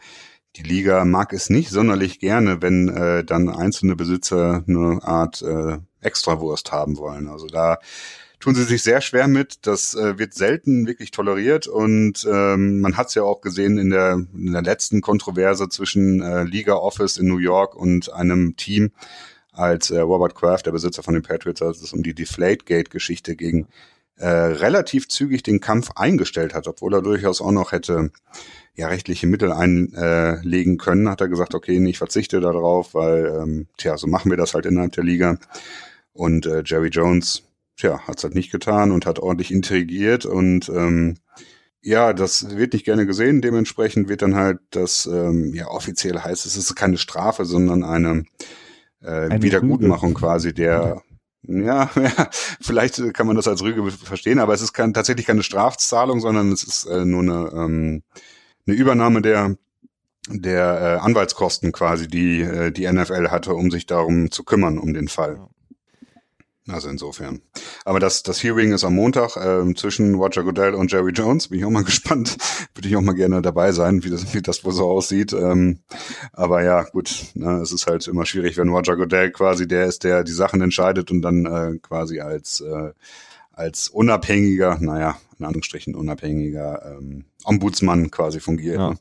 die 0.55 0.63
Liga 0.63 1.03
mag 1.03 1.33
es 1.33 1.49
nicht 1.49 1.69
sonderlich 1.69 2.21
gerne, 2.21 2.61
wenn 2.61 2.87
äh, 2.87 3.25
dann 3.25 3.49
einzelne 3.49 3.97
Besitzer 3.97 4.63
eine 4.65 5.03
Art 5.03 5.41
äh, 5.41 5.79
Extrawurst 5.99 6.71
haben 6.71 6.95
wollen. 6.95 7.27
Also 7.27 7.47
da 7.47 7.79
tun 8.39 8.55
sie 8.55 8.63
sich 8.63 8.83
sehr 8.83 9.01
schwer 9.01 9.27
mit. 9.27 9.65
Das 9.65 9.95
äh, 9.95 10.17
wird 10.19 10.33
selten 10.33 10.87
wirklich 10.87 11.11
toleriert 11.11 11.67
und 11.67 12.27
ähm, 12.31 12.81
man 12.81 12.97
hat 12.97 13.07
es 13.07 13.15
ja 13.15 13.23
auch 13.23 13.41
gesehen 13.41 13.77
in 13.77 13.89
der, 13.89 14.13
in 14.33 14.53
der 14.53 14.61
letzten 14.61 15.01
Kontroverse 15.01 15.69
zwischen 15.69 16.21
äh, 16.21 16.43
Liga 16.43 16.75
Office 16.75 17.17
in 17.17 17.27
New 17.27 17.39
York 17.39 17.75
und 17.75 18.13
einem 18.13 18.55
Team, 18.55 18.91
als 19.51 19.89
äh, 19.89 19.99
Robert 19.99 20.35
Kraft, 20.35 20.67
der 20.67 20.71
Besitzer 20.71 21.03
von 21.03 21.15
den 21.15 21.23
Patriots, 21.23 21.61
als 21.61 21.81
es 21.81 21.93
um 21.93 22.03
die 22.03 22.13
Deflategate-Geschichte 22.13 23.35
ging, 23.35 23.67
äh, 24.17 24.27
relativ 24.27 25.07
zügig 25.07 25.43
den 25.43 25.59
Kampf 25.59 25.91
eingestellt 25.95 26.53
hat, 26.53 26.67
obwohl 26.67 26.93
er 26.93 27.01
durchaus 27.01 27.41
auch 27.41 27.51
noch 27.51 27.71
hätte 27.71 28.11
ja 28.75 28.87
rechtliche 28.87 29.27
Mittel 29.27 29.51
einlegen 29.51 30.73
äh, 30.73 30.77
können, 30.77 31.09
hat 31.09 31.21
er 31.21 31.27
gesagt, 31.27 31.55
okay, 31.55 31.83
ich 31.87 31.97
verzichte 31.97 32.39
darauf, 32.39 32.93
weil 32.93 33.25
ähm, 33.25 33.67
tja, 33.77 33.97
so 33.97 34.07
machen 34.07 34.29
wir 34.29 34.37
das 34.37 34.53
halt 34.53 34.67
innerhalb 34.67 34.91
der 34.93 35.03
Liga. 35.03 35.37
Und 36.13 36.45
äh, 36.45 36.63
Jerry 36.65 36.89
Jones 36.89 37.46
tja, 37.77 37.99
hat's 38.07 38.23
halt 38.23 38.35
nicht 38.35 38.51
getan 38.51 38.91
und 38.91 39.05
hat 39.05 39.19
ordentlich 39.19 39.51
intrigiert 39.51 40.25
und 40.25 40.69
ähm, 40.69 41.17
ja, 41.81 42.11
das 42.11 42.57
wird 42.57 42.73
nicht 42.73 42.85
gerne 42.85 43.05
gesehen. 43.05 43.41
Dementsprechend 43.41 44.09
wird 44.09 44.21
dann 44.21 44.35
halt 44.35 44.59
das, 44.71 45.05
ähm, 45.05 45.53
ja, 45.53 45.67
offiziell 45.67 46.19
heißt 46.19 46.45
es, 46.45 46.57
ist 46.57 46.75
keine 46.75 46.97
Strafe, 46.97 47.45
sondern 47.45 47.83
eine, 47.83 48.25
äh, 49.01 49.29
eine 49.29 49.41
Wiedergutmachung 49.41 50.09
Rüge. 50.09 50.19
quasi 50.19 50.53
der, 50.53 51.01
ja, 51.47 51.87
ja, 51.87 51.89
vielleicht 52.61 53.13
kann 53.13 53.27
man 53.27 53.35
das 53.35 53.47
als 53.47 53.61
Rüge 53.61 53.89
verstehen, 53.91 54.39
aber 54.39 54.53
es 54.53 54.61
ist 54.61 54.73
kein, 54.73 54.93
tatsächlich 54.93 55.27
keine 55.27 55.43
Strafzahlung, 55.43 56.19
sondern 56.19 56.51
es 56.51 56.63
ist 56.63 56.85
äh, 56.85 57.05
nur 57.05 57.21
eine, 57.21 57.51
ähm, 57.53 58.03
eine 58.65 58.75
Übernahme 58.75 59.21
der 59.21 59.55
der 60.29 60.81
äh, 60.81 61.05
Anwaltskosten 61.05 61.71
quasi, 61.71 62.09
die 62.09 62.41
äh, 62.41 62.71
die 62.71 62.91
NFL 62.91 63.29
hatte, 63.29 63.53
um 63.53 63.71
sich 63.71 63.85
darum 63.85 64.29
zu 64.29 64.43
kümmern, 64.43 64.77
um 64.77 64.93
den 64.93 65.07
Fall. 65.07 65.39
Also 66.69 66.89
insofern. 66.89 67.41
Aber 67.85 67.99
das, 67.99 68.23
das 68.23 68.43
Hearing 68.43 68.73
ist 68.73 68.83
am 68.83 68.95
Montag 68.95 69.37
ähm, 69.37 69.75
zwischen 69.75 70.15
Roger 70.15 70.43
Goodell 70.43 70.75
und 70.75 70.91
Jerry 70.91 71.11
Jones. 71.11 71.47
Bin 71.47 71.59
ich 71.59 71.65
auch 71.65 71.69
mal 71.69 71.83
gespannt. 71.85 72.37
Würde 72.75 72.89
ich 72.89 72.95
auch 72.95 73.01
mal 73.01 73.13
gerne 73.13 73.41
dabei 73.41 73.71
sein, 73.71 74.03
wie 74.03 74.09
das, 74.09 74.33
wie 74.33 74.41
das 74.41 74.65
wohl 74.65 74.73
so 74.73 74.89
aussieht. 74.89 75.31
Ähm, 75.33 75.79
aber 76.33 76.63
ja, 76.63 76.83
gut, 76.83 77.27
ne, 77.35 77.61
es 77.61 77.71
ist 77.71 77.87
halt 77.87 78.05
immer 78.07 78.25
schwierig, 78.25 78.57
wenn 78.57 78.69
Roger 78.69 78.97
Goodell 78.97 79.31
quasi 79.31 79.67
der 79.67 79.85
ist, 79.85 80.03
der 80.03 80.23
die 80.23 80.33
Sachen 80.33 80.61
entscheidet 80.61 81.09
und 81.09 81.21
dann 81.21 81.45
äh, 81.45 81.77
quasi 81.79 82.19
als, 82.19 82.61
äh, 82.61 82.91
als 83.53 83.87
unabhängiger, 83.87 84.77
naja, 84.81 85.17
in 85.39 85.45
Anführungsstrichen 85.45 85.95
unabhängiger 85.95 86.97
ähm, 86.97 87.25
Ombudsmann 87.45 88.11
quasi 88.11 88.39
fungiert. 88.41 88.77
Ja. 88.77 88.95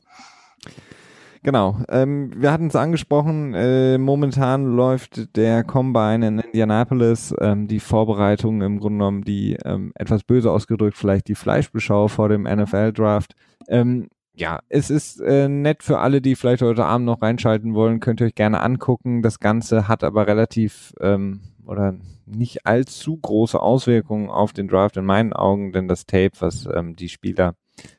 Genau. 1.47 1.77
Ähm, 1.87 2.29
wir 2.35 2.51
hatten 2.51 2.67
es 2.67 2.75
angesprochen, 2.75 3.53
äh, 3.53 3.97
momentan 3.97 4.65
läuft 4.65 5.33
der 5.37 5.63
Combine 5.63 6.27
in 6.27 6.39
Indianapolis, 6.39 7.33
ähm, 7.39 7.69
die 7.69 7.79
Vorbereitung 7.79 8.61
im 8.61 8.81
Grunde 8.81 8.97
genommen, 8.97 9.23
die 9.23 9.53
ähm, 9.63 9.93
etwas 9.95 10.25
böse 10.25 10.51
ausgedrückt, 10.51 10.97
vielleicht 10.97 11.29
die 11.29 11.35
Fleischbeschau 11.35 12.09
vor 12.09 12.27
dem 12.27 12.43
NFL-Draft. 12.43 13.33
Ähm, 13.69 14.09
ja, 14.33 14.59
es 14.67 14.89
ist 14.89 15.21
äh, 15.21 15.47
nett 15.47 15.83
für 15.83 15.99
alle, 15.99 16.19
die 16.19 16.35
vielleicht 16.35 16.63
heute 16.63 16.83
Abend 16.83 17.05
noch 17.05 17.21
reinschalten 17.21 17.75
wollen, 17.75 18.01
könnt 18.01 18.19
ihr 18.19 18.27
euch 18.27 18.35
gerne 18.35 18.59
angucken. 18.59 19.21
Das 19.21 19.39
Ganze 19.39 19.87
hat 19.87 20.03
aber 20.03 20.27
relativ 20.27 20.93
ähm, 20.99 21.39
oder 21.65 21.95
nicht 22.25 22.65
allzu 22.65 23.15
große 23.15 23.57
Auswirkungen 23.57 24.29
auf 24.29 24.51
den 24.51 24.67
Draft 24.67 24.97
in 24.97 25.05
meinen 25.05 25.31
Augen, 25.31 25.71
denn 25.71 25.87
das 25.87 26.05
Tape, 26.05 26.33
was 26.39 26.67
ähm, 26.75 26.97
die 26.97 27.07
Spieler 27.07 27.55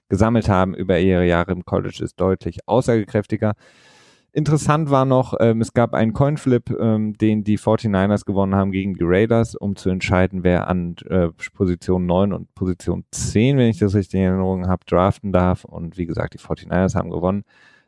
gesammelt 0.08 0.48
haben 0.48 0.74
über 0.74 0.98
ihre 0.98 1.26
Jahre 1.26 1.52
im 1.52 1.64
College, 1.64 2.00
ist 2.02 2.20
deutlich 2.20 2.60
aussagekräftiger. 2.66 3.54
Interessant 4.32 4.90
war 4.90 5.04
noch, 5.04 5.34
ähm, 5.40 5.62
es 5.62 5.72
gab 5.72 5.94
einen 5.94 6.12
Coinflip, 6.12 6.70
ähm, 6.78 7.16
den 7.16 7.44
die 7.44 7.58
49ers 7.58 8.24
gewonnen 8.26 8.54
haben 8.54 8.72
gegen 8.72 8.94
die 8.94 9.04
Raiders, 9.04 9.54
um 9.54 9.74
zu 9.74 9.88
entscheiden, 9.88 10.44
wer 10.44 10.68
an 10.68 10.96
äh, 11.08 11.28
Position 11.54 12.06
9 12.06 12.32
und 12.34 12.54
Position 12.54 13.04
10, 13.10 13.56
wenn 13.56 13.70
ich 13.70 13.78
das 13.78 13.94
richtig 13.94 14.20
in 14.20 14.26
Erinnerung 14.26 14.68
habe, 14.68 14.84
draften 14.86 15.32
darf. 15.32 15.64
Und 15.64 15.96
wie 15.96 16.06
gesagt, 16.06 16.34
die 16.34 16.38
49ers 16.38 16.94
haben 16.94 17.10
gewonnen. 17.10 17.44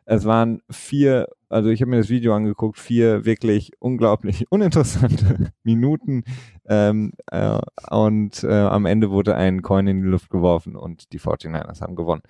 Es 0.07 0.25
waren 0.25 0.63
vier, 0.71 1.29
also 1.51 1.69
ich 1.69 1.81
habe 1.83 1.91
mir 1.91 1.99
das 1.99 2.09
Video 2.09 2.35
angeguckt, 2.35 2.79
vier 2.79 3.25
wirklich 3.25 3.73
unglaublich 3.79 4.47
uninteressante 4.51 5.53
Minuten. 5.63 6.25
Ähm, 6.69 7.13
äh, 7.31 7.59
und 7.91 8.45
äh, 8.45 8.53
am 8.53 8.87
Ende 8.87 9.11
wurde 9.11 9.35
ein 9.35 9.63
Coin 9.63 9.87
in 9.87 10.03
die 10.03 10.09
Luft 10.09 10.31
geworfen 10.31 10.77
und 10.77 11.13
die 11.13 11.21
49ers 11.21 11.81
haben 11.83 11.97
gewonnen 11.97 12.23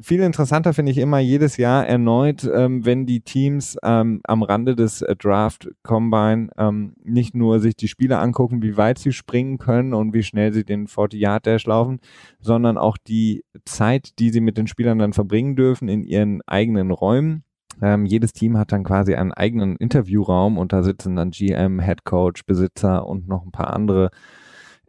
viel 0.00 0.20
interessanter 0.20 0.72
finde 0.72 0.92
ich 0.92 0.98
immer 0.98 1.18
jedes 1.18 1.56
Jahr 1.56 1.86
erneut, 1.86 2.48
ähm, 2.52 2.84
wenn 2.84 3.06
die 3.06 3.20
Teams 3.20 3.76
ähm, 3.82 4.20
am 4.24 4.42
Rande 4.42 4.76
des 4.76 5.02
äh, 5.02 5.16
Draft 5.16 5.68
Combine 5.82 6.48
ähm, 6.56 6.94
nicht 7.02 7.34
nur 7.34 7.60
sich 7.60 7.76
die 7.76 7.88
Spieler 7.88 8.20
angucken, 8.20 8.62
wie 8.62 8.76
weit 8.76 8.98
sie 8.98 9.12
springen 9.12 9.58
können 9.58 9.94
und 9.94 10.14
wie 10.14 10.22
schnell 10.22 10.52
sie 10.52 10.64
den 10.64 10.86
40 10.86 11.20
Yard 11.20 11.46
Dash 11.46 11.66
laufen, 11.66 12.00
sondern 12.40 12.78
auch 12.78 12.96
die 12.98 13.44
Zeit, 13.64 14.18
die 14.18 14.30
sie 14.30 14.40
mit 14.40 14.56
den 14.56 14.66
Spielern 14.66 14.98
dann 14.98 15.12
verbringen 15.12 15.56
dürfen 15.56 15.88
in 15.88 16.04
ihren 16.04 16.42
eigenen 16.46 16.90
Räumen 16.90 17.44
Ähm, 17.82 18.04
jedes 18.04 18.32
Team 18.32 18.58
hat 18.58 18.72
dann 18.72 18.84
quasi 18.84 19.14
einen 19.14 19.32
eigenen 19.32 19.76
Interviewraum 19.76 20.58
und 20.58 20.72
da 20.72 20.82
sitzen 20.82 21.16
dann 21.16 21.30
GM, 21.30 21.80
Head 21.80 22.04
Coach, 22.04 22.44
Besitzer 22.44 23.06
und 23.06 23.28
noch 23.28 23.44
ein 23.44 23.52
paar 23.52 23.72
andere 23.72 24.10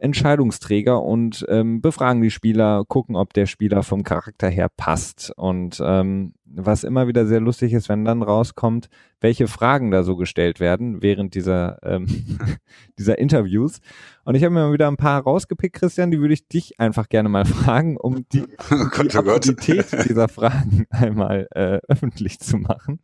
Entscheidungsträger 0.02 1.02
und 1.02 1.46
ähm, 1.48 1.80
befragen 1.80 2.20
die 2.22 2.30
Spieler, 2.30 2.84
gucken, 2.86 3.16
ob 3.16 3.32
der 3.32 3.46
Spieler 3.46 3.82
vom 3.82 4.02
Charakter 4.02 4.48
her 4.48 4.68
passt. 4.76 5.32
Und 5.36 5.80
ähm, 5.84 6.34
was 6.44 6.84
immer 6.84 7.06
wieder 7.06 7.24
sehr 7.26 7.40
lustig 7.40 7.72
ist, 7.72 7.88
wenn 7.88 8.04
dann 8.04 8.22
rauskommt, 8.22 8.88
welche 9.20 9.46
Fragen 9.46 9.90
da 9.90 10.02
so 10.02 10.16
gestellt 10.16 10.60
werden 10.60 11.02
während 11.02 11.34
dieser, 11.34 11.78
ähm, 11.82 12.06
dieser 12.98 13.18
Interviews. 13.18 13.80
Und 14.24 14.34
ich 14.34 14.42
habe 14.42 14.52
mir 14.52 14.66
mal 14.66 14.72
wieder 14.72 14.88
ein 14.88 14.96
paar 14.96 15.22
rausgepickt, 15.22 15.76
Christian, 15.76 16.10
die 16.10 16.20
würde 16.20 16.34
ich 16.34 16.48
dich 16.48 16.80
einfach 16.80 17.08
gerne 17.08 17.28
mal 17.28 17.44
fragen, 17.46 17.96
um 17.96 18.26
die, 18.32 18.42
oh 18.70 18.86
Gott, 18.90 19.12
die 19.12 19.16
oh 19.16 19.20
Absurdität 19.20 19.86
dieser 20.08 20.28
Fragen 20.28 20.86
einmal 20.90 21.46
äh, 21.54 21.78
öffentlich 21.88 22.40
zu 22.40 22.56
machen. 22.56 23.00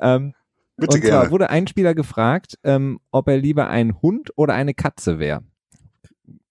Ähm, 0.00 0.34
Bitte 0.76 0.96
und 0.96 1.04
zwar 1.04 1.20
gerne. 1.20 1.30
wurde 1.30 1.50
ein 1.50 1.66
Spieler 1.66 1.94
gefragt, 1.94 2.58
ähm, 2.64 2.98
ob 3.10 3.28
er 3.28 3.36
lieber 3.36 3.68
ein 3.68 4.00
Hund 4.02 4.30
oder 4.36 4.54
eine 4.54 4.74
Katze 4.74 5.18
wäre. 5.18 5.42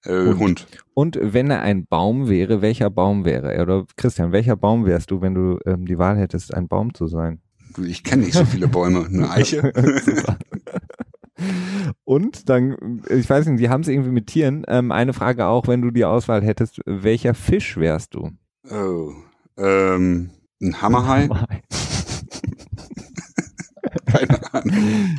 Äh, 0.06 0.34
Hund. 0.34 0.68
Und 0.94 1.20
wenn 1.22 1.50
er 1.52 1.62
ein 1.62 1.86
Baum 1.86 2.28
wäre, 2.28 2.62
welcher 2.62 2.90
Baum 2.90 3.26
wäre 3.26 3.54
er? 3.54 3.64
Oder 3.64 3.86
Christian, 3.98 4.32
welcher 4.32 4.56
Baum 4.56 4.86
wärst 4.86 5.12
du, 5.12 5.22
wenn 5.22 5.36
du 5.36 5.60
ähm, 5.66 5.86
die 5.86 5.98
Wahl 5.98 6.18
hättest, 6.18 6.54
ein 6.54 6.68
Baum 6.68 6.94
zu 6.94 7.08
sein? 7.08 7.40
Ich 7.86 8.04
kenne 8.04 8.24
nicht 8.24 8.34
so 8.34 8.46
viele 8.46 8.68
Bäume. 8.68 9.06
Eine 9.06 9.30
Eiche. 9.30 9.72
Und 12.04 12.50
dann, 12.50 13.02
ich 13.10 13.30
weiß 13.30 13.48
nicht, 13.48 13.60
die 13.60 13.70
haben 13.70 13.82
es 13.82 13.88
irgendwie 13.88 14.12
mit 14.12 14.28
Tieren. 14.28 14.64
Ähm, 14.68 14.92
eine 14.92 15.14
Frage 15.14 15.46
auch, 15.48 15.68
wenn 15.68 15.82
du 15.82 15.92
die 15.92 16.06
Auswahl 16.06 16.44
hättest, 16.44 16.82
welcher 16.86 17.34
Fisch 17.34 17.78
wärst 17.78 18.14
du? 18.14 18.32
Oh, 18.70 19.14
ähm, 19.58 20.32
ein 20.62 20.82
Hammerhai. 20.82 21.24
Ein 21.24 21.30
Hammerhai. 21.30 21.62
Keine 24.06 24.54
Ahnung. 24.54 25.18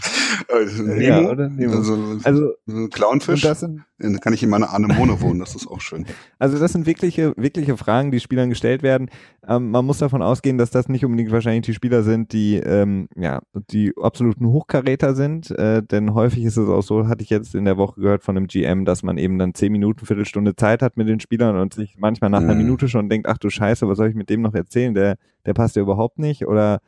Also, 0.49 0.83
Nemo, 0.83 1.01
ja, 1.01 1.31
oder 1.31 1.49
Nemo. 1.49 1.77
Also, 1.77 2.19
also 2.25 2.53
Clownfisch. 2.89 3.43
Das 3.43 3.61
sind, 3.61 3.85
kann 4.21 4.33
ich 4.33 4.43
in 4.43 4.51
meiner 4.51 4.73
Anemone 4.73 5.21
wohnen, 5.21 5.41
das 5.41 5.55
ist 5.55 5.67
auch 5.67 5.81
schön. 5.81 6.07
Also 6.39 6.59
das 6.59 6.73
sind 6.73 6.87
wirkliche, 6.87 7.35
wirkliche 7.37 7.77
Fragen, 7.77 8.11
die 8.11 8.21
Spielern 8.21 8.51
gestellt 8.51 8.83
werden. 8.83 9.11
Ähm, 9.47 9.71
man 9.71 9.85
muss 9.85 9.99
davon 9.99 10.23
ausgehen, 10.23 10.59
dass 10.59 10.71
das 10.71 10.89
nicht 10.89 11.05
unbedingt 11.05 11.31
wahrscheinlich 11.31 11.67
die 11.67 11.75
Spieler 11.75 12.03
sind, 12.03 12.33
die 12.33 12.57
ähm, 12.57 13.09
ja 13.17 13.41
die 13.55 13.93
absoluten 14.01 14.47
Hochkaräter 14.47 15.15
sind, 15.15 15.51
äh, 15.53 15.83
denn 15.83 16.15
häufig 16.15 16.45
ist 16.45 16.57
es 16.57 16.69
auch 16.69 16.83
so, 16.83 17.07
hatte 17.07 17.23
ich 17.23 17.31
jetzt 17.31 17.55
in 17.55 17.65
der 17.65 17.77
Woche 17.77 18.01
gehört 18.01 18.25
von 18.25 18.37
einem 18.37 18.47
GM, 18.47 18.85
dass 18.85 19.03
man 19.03 19.19
eben 19.19 19.39
dann 19.39 19.55
zehn 19.55 19.73
Minuten, 19.73 20.07
Viertelstunde 20.07 20.57
Zeit 20.57 20.83
hat 20.83 20.97
mit 20.97 21.09
den 21.09 21.21
Spielern 21.21 21.57
und 21.57 21.75
sich 21.75 21.97
manchmal 21.99 22.31
nach 22.31 22.41
mhm. 22.41 22.51
einer 22.51 22.59
Minute 22.59 22.89
schon 22.89 23.09
denkt, 23.09 23.29
ach 23.29 23.39
du 23.39 23.51
Scheiße, 23.51 23.89
was 23.89 23.99
soll 23.99 24.09
ich 24.09 24.15
mit 24.15 24.31
dem 24.31 24.43
noch 24.43 24.55
erzählen? 24.55 24.95
Der, 24.95 25.17
der 25.47 25.55
passt 25.55 25.77
ja 25.77 25.83
überhaupt 25.83 26.19
nicht 26.19 26.47
oder 26.47 26.81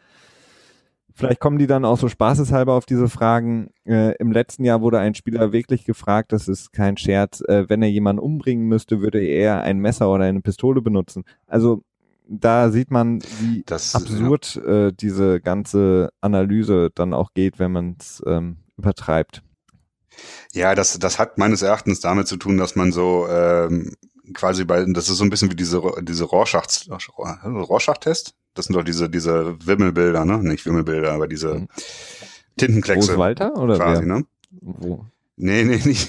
Vielleicht 1.17 1.39
kommen 1.39 1.59
die 1.59 1.69
dann 1.69 1.85
auch 1.85 1.99
so 1.99 2.09
spaßeshalber 2.09 2.73
auf 2.73 2.87
diese 2.87 3.09
Fragen. 3.09 3.71
Äh, 3.85 4.17
Im 4.17 4.33
letzten 4.33 4.65
Jahr 4.65 4.83
wurde 4.83 4.99
ein 4.99 5.15
Spieler 5.15 5.53
wirklich 5.53 5.85
gefragt, 5.85 6.33
das 6.33 6.49
ist 6.49 6.73
kein 6.73 6.97
Scherz, 6.97 7.41
äh, 7.43 7.69
wenn 7.69 7.83
er 7.83 7.89
jemanden 7.89 8.21
umbringen 8.21 8.67
müsste, 8.67 9.01
würde 9.01 9.23
er 9.23 9.63
ein 9.63 9.79
Messer 9.79 10.11
oder 10.11 10.25
eine 10.25 10.41
Pistole 10.41 10.83
benutzen. 10.83 11.25
Also 11.47 11.83
da 12.27 12.71
sieht 12.71 12.91
man, 12.91 13.23
wie 13.41 13.63
das, 13.65 13.95
absurd 13.95 14.57
ja. 14.57 14.89
äh, 14.89 14.93
diese 14.93 15.41
ganze 15.41 16.11
Analyse 16.21 16.91
dann 16.95 17.15
auch 17.15 17.33
geht, 17.33 17.61
wenn 17.61 17.71
man 17.71 17.97
es 18.01 18.23
ähm, 18.27 18.57
übertreibt. 18.77 19.43
Ja, 20.53 20.75
das, 20.75 20.99
das 20.99 21.19
hat 21.19 21.39
meines 21.39 21.63
Erachtens 21.63 22.01
damit 22.01 22.27
zu 22.27 22.37
tun, 22.37 22.57
dass 22.57 22.77
man 22.77 22.93
so 22.93 23.27
ähm, 23.29 23.93
quasi 24.33 24.65
bei, 24.65 24.85
das 24.87 25.09
ist 25.09 25.19
so 25.19 25.25
ein 25.25 25.31
bisschen 25.31 25.51
wie 25.51 25.57
diese, 25.57 25.83
diese 26.03 26.25
Rorschach-Test, 26.25 26.91
Rorschach 26.91 27.99
das 28.55 28.67
sind 28.67 28.77
doch 28.77 28.85
diese, 28.85 29.11
diese 29.11 29.57
Wimmelbilder, 29.67 30.25
ne? 30.25 30.39
Nicht 30.39 30.65
Wimmelbilder, 30.65 31.13
aber 31.13 31.27
diese 31.27 31.55
mhm. 31.55 31.69
Tintenkleckse. 32.57 33.15
Wo 33.15 33.19
Walter 33.19 33.57
oder 33.57 33.77
quasi, 33.77 34.07
wer? 34.07 34.19
ne? 34.19 34.27
Wo? 34.61 35.05
Nee, 35.37 35.65
nee, 35.65 35.81
nicht 35.85 36.09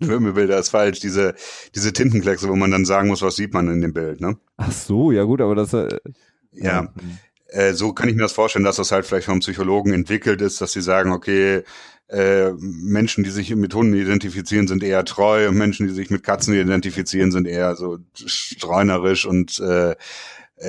Wimmelbilder 0.00 0.58
ist 0.58 0.70
falsch. 0.70 1.00
Diese, 1.00 1.34
diese 1.74 1.92
Tintenkleckse, 1.92 2.48
wo 2.48 2.56
man 2.56 2.70
dann 2.70 2.86
sagen 2.86 3.08
muss, 3.08 3.22
was 3.22 3.36
sieht 3.36 3.52
man 3.52 3.68
in 3.68 3.82
dem 3.82 3.92
Bild, 3.92 4.20
ne? 4.20 4.38
Ach 4.56 4.72
so, 4.72 5.12
ja 5.12 5.24
gut, 5.24 5.42
aber 5.42 5.54
das 5.54 5.74
äh, 5.74 5.88
ja. 6.52 6.82
ja. 6.82 6.92
Äh, 7.48 7.74
so 7.74 7.92
kann 7.92 8.08
ich 8.08 8.14
mir 8.14 8.22
das 8.22 8.32
vorstellen, 8.32 8.64
dass 8.64 8.76
das 8.76 8.92
halt 8.92 9.04
vielleicht 9.04 9.26
vom 9.26 9.40
Psychologen 9.40 9.92
entwickelt 9.92 10.40
ist, 10.40 10.62
dass 10.62 10.72
sie 10.72 10.80
sagen, 10.80 11.12
okay, 11.12 11.62
äh, 12.12 12.52
Menschen, 12.58 13.24
die 13.24 13.30
sich 13.30 13.54
mit 13.56 13.74
Hunden 13.74 13.94
identifizieren, 13.94 14.68
sind 14.68 14.82
eher 14.82 15.04
treu 15.04 15.48
und 15.48 15.56
Menschen, 15.56 15.86
die 15.88 15.94
sich 15.94 16.10
mit 16.10 16.22
Katzen 16.22 16.52
identifizieren, 16.52 17.32
sind 17.32 17.46
eher 17.46 17.74
so 17.74 17.98
streunerisch 18.14 19.24
und 19.24 19.58
äh, 19.60 19.96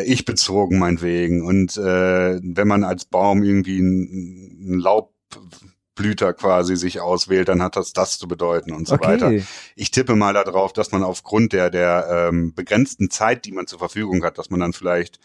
ich 0.06 0.24
bezogen 0.24 0.80
meinetwegen. 0.80 1.46
Und 1.46 1.76
äh, 1.76 2.40
wenn 2.42 2.68
man 2.68 2.86
als 2.86 3.04
Baum 3.06 3.44
irgendwie 3.44 3.80
einen 3.80 4.80
Laubblüter 4.80 6.34
quasi 6.34 6.78
sich 6.78 7.02
auswählt, 7.02 7.50
dann 7.50 7.62
hat 7.62 7.76
das 7.76 7.92
das 7.92 8.18
zu 8.18 8.30
bedeuten 8.30 8.72
und 8.72 8.88
so 8.88 8.96
okay. 8.96 9.08
weiter. 9.08 9.32
Ich 9.76 9.92
tippe 9.92 10.16
mal 10.16 10.34
darauf, 10.34 10.72
dass 10.72 10.94
man 10.94 11.04
aufgrund 11.04 11.52
der, 11.52 11.70
der 11.70 12.30
ähm, 12.32 12.54
begrenzten 12.54 13.10
Zeit, 13.10 13.44
die 13.44 13.52
man 13.52 13.68
zur 13.68 13.80
Verfügung 13.80 14.24
hat, 14.24 14.38
dass 14.38 14.50
man 14.50 14.62
dann 14.62 14.72
vielleicht 14.72 15.20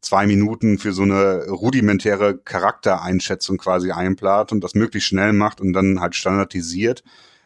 zwei 0.00 0.26
Minuten 0.26 0.78
für 0.78 0.92
so 0.92 1.02
eine 1.02 1.46
rudimentäre 1.48 2.38
Charaktereinschätzung 2.38 3.58
quasi 3.58 3.90
einplant 3.90 4.52
und 4.52 4.62
das 4.62 4.74
möglichst 4.74 5.08
schnell 5.08 5.32
macht 5.32 5.60
und 5.60 5.72
dann 5.72 6.00
halt 6.00 6.14
standardisiert, 6.14 7.02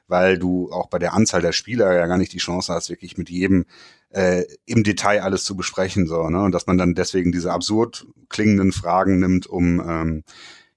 weil 0.09 0.39
du 0.39 0.71
auch 0.71 0.89
bei 0.89 0.99
der 0.99 1.15
Anzahl 1.15 1.41
der 1.41 1.53
Spieler 1.53 1.95
ja 1.95 2.07
gar 2.07 2.19
nicht 2.19 2.33
die 2.33 2.39
Chance 2.39 2.73
hast, 2.73 2.91
wirklich 2.91 3.17
mit 3.17 3.31
jedem 3.31 3.65
äh, 4.11 4.45
im 4.67 4.83
Detail 4.83 5.23
alles 5.23 5.45
zu 5.45 5.57
besprechen, 5.57 6.07
so, 6.07 6.29
ne? 6.29 6.43
Und 6.43 6.53
dass 6.53 6.67
man 6.67 6.79
dann 6.79 6.95
deswegen 6.95 7.31
diese 7.33 7.53
absurd 7.53 8.07
klingenden 8.29 8.73
Fragen 8.73 9.21
nimmt, 9.21 9.47
um 9.47 9.81
ähm, 9.81 10.25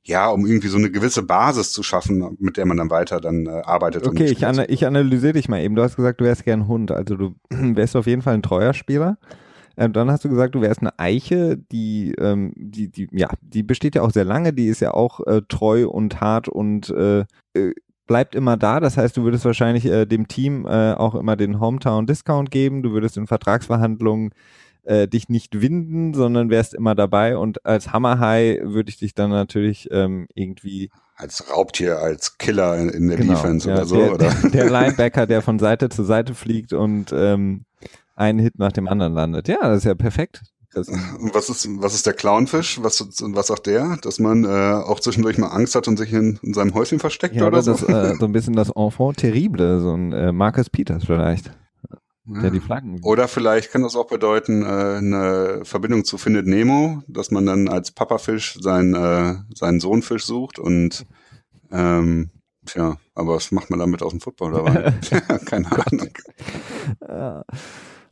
ja, 0.05 0.30
um 0.30 0.45
irgendwie 0.45 0.67
so 0.67 0.78
eine 0.78 0.91
gewisse 0.91 1.24
Basis 1.24 1.71
zu 1.71 1.82
schaffen, 1.82 2.36
mit 2.39 2.57
der 2.57 2.65
man 2.65 2.78
dann 2.78 2.89
weiter 2.89 3.21
dann 3.21 3.45
äh, 3.45 3.61
arbeitet. 3.63 4.05
Okay, 4.05 4.26
ich, 4.26 4.45
ana 4.45 4.67
ich 4.69 4.86
analysiere 4.86 5.34
dich 5.34 5.47
mal 5.47 5.61
eben. 5.61 5.76
Du 5.76 5.82
hast 5.82 5.95
gesagt, 5.95 6.19
du 6.19 6.26
wärst 6.26 6.43
gern 6.43 6.67
Hund. 6.67 6.91
Also 6.91 7.15
du 7.15 7.36
wärst 7.49 7.95
auf 7.95 8.05
jeden 8.05 8.21
Fall 8.21 8.34
ein 8.34 8.43
treuer 8.43 8.74
Spieler. 8.74 9.17
Ähm, 9.78 9.93
dann 9.93 10.11
hast 10.11 10.24
du 10.24 10.30
gesagt, 10.30 10.55
du 10.55 10.61
wärst 10.61 10.82
eine 10.82 10.97
Eiche, 10.99 11.57
die, 11.57 12.13
ähm, 12.19 12.53
die, 12.55 12.89
die, 12.89 13.07
ja, 13.11 13.30
die 13.41 13.63
besteht 13.63 13.95
ja 13.95 14.01
auch 14.01 14.11
sehr 14.11 14.26
lange, 14.26 14.53
die 14.53 14.67
ist 14.67 14.80
ja 14.80 14.93
auch 14.93 15.19
äh, 15.26 15.41
treu 15.47 15.88
und 15.88 16.21
hart 16.21 16.47
und 16.47 16.89
äh, 16.89 17.26
äh 17.53 17.74
bleibt 18.05 18.36
immer 18.36 18.57
da. 18.57 18.82
Das 18.82 18.97
heißt, 18.97 19.15
du 19.15 19.24
würdest 19.24 19.45
wahrscheinlich 19.45 19.86
äh, 19.86 20.05
dem 20.05 20.28
Team 20.28 20.65
äh, 20.65 20.93
auch 20.93 21.15
immer 21.15 21.38
den 21.38 21.61
Hometown-Discount 21.61 22.51
geben. 22.51 22.84
Du 22.84 22.91
würdest 22.91 23.15
in 23.15 23.28
Vertragsverhandlungen 23.28 24.32
äh, 24.84 25.07
dich 25.07 25.30
nicht 25.30 25.61
winden, 25.61 26.13
sondern 26.13 26.49
wärst 26.49 26.74
immer 26.74 26.95
dabei. 26.95 27.38
Und 27.38 27.65
als 27.65 27.93
Hammerhai 27.93 28.59
würde 28.61 28.89
ich 28.89 28.97
dich 28.97 29.13
dann 29.13 29.30
natürlich 29.30 29.88
ähm, 29.91 30.28
irgendwie 30.36 30.89
als 31.15 31.49
Raubtier, 31.49 31.99
als 31.99 32.38
Killer 32.38 32.76
in, 32.78 32.89
in 32.89 33.07
der 33.07 33.17
genau, 33.17 33.34
Defense 33.34 33.69
ja, 33.69 33.76
oder 33.76 33.86
so, 33.86 33.95
der, 33.95 34.13
oder? 34.13 34.34
Der 34.51 34.69
Linebacker, 34.69 35.28
der 35.28 35.41
von 35.41 35.59
Seite 35.59 35.89
zu 35.89 36.03
Seite 36.03 36.34
fliegt 36.34 36.74
und 36.74 37.13
ähm, 37.15 37.65
einen 38.16 38.39
Hit 38.39 38.59
nach 38.59 38.72
dem 38.72 38.88
anderen 38.88 39.14
landet. 39.14 39.47
Ja, 39.47 39.57
das 39.61 39.80
ist 39.80 39.86
ja 39.86 39.95
perfekt. 39.95 40.41
Und 40.76 41.36
was 41.36 41.49
ist, 41.49 41.68
was 41.82 41.93
ist 41.93 42.05
der 42.05 42.14
Clownfisch? 42.14 42.82
Was, 42.82 42.99
was 42.99 43.47
sagt 43.47 43.68
der? 43.68 43.97
Dass 44.01 44.20
man 44.20 44.43
äh, 44.43 44.47
auch 44.47 44.99
zwischendurch 44.99 45.38
mal 45.38 45.49
Angst 45.49 45.76
hat 45.76 45.88
und 45.88 45.97
sich 45.97 46.11
in, 46.14 46.39
in 46.41 46.53
seinem 46.53 46.74
Häuschen 46.74 46.99
versteckt 46.99 47.36
ja, 47.36 47.45
oder, 47.45 47.61
so? 47.61 47.74
Das, 47.74 47.84
äh, 47.84 48.16
so 48.20 48.26
ein 48.26 48.32
bisschen 48.32 48.55
das 48.55 48.70
Enfant 48.70 49.18
terrible, 49.18 49.80
so 49.82 49.93
ein 49.93 50.11
äh, 50.14 50.32
Marcus 50.32 50.70
Peters 50.70 51.05
vielleicht. 51.05 51.51
Ja. 52.26 52.41
Der 52.41 52.51
die 52.51 52.59
Flaggen. 52.59 53.01
Oder 53.03 53.28
vielleicht 53.28 53.72
kann 53.72 53.84
das 53.84 53.95
auch 53.95 54.07
bedeuten, 54.07 54.64
äh, 54.64 54.66
eine 54.66 55.59
Verbindung 55.64 56.05
zu 56.05 56.18
Findet 56.18 56.47
Nemo, 56.47 57.03
dass 57.07 57.32
man 57.32 57.45
dann 57.45 57.68
als 57.68 57.91
Papafisch 57.91 58.57
seinen, 58.59 58.95
äh, 58.95 59.36
seinen 59.53 59.80
Sohnfisch 59.80 60.26
sucht 60.26 60.57
und 60.57 61.05
ähm, 61.72 62.32
tja, 62.66 62.97
aber 63.14 63.36
was 63.36 63.51
macht 63.51 63.70
man 63.70 63.80
damit 63.80 64.01
aus 64.01 64.11
dem 64.11 64.22
Football 64.22 64.53
dabei? 64.53 64.93
Keine 65.45 65.68
Ahnung. 65.72 66.09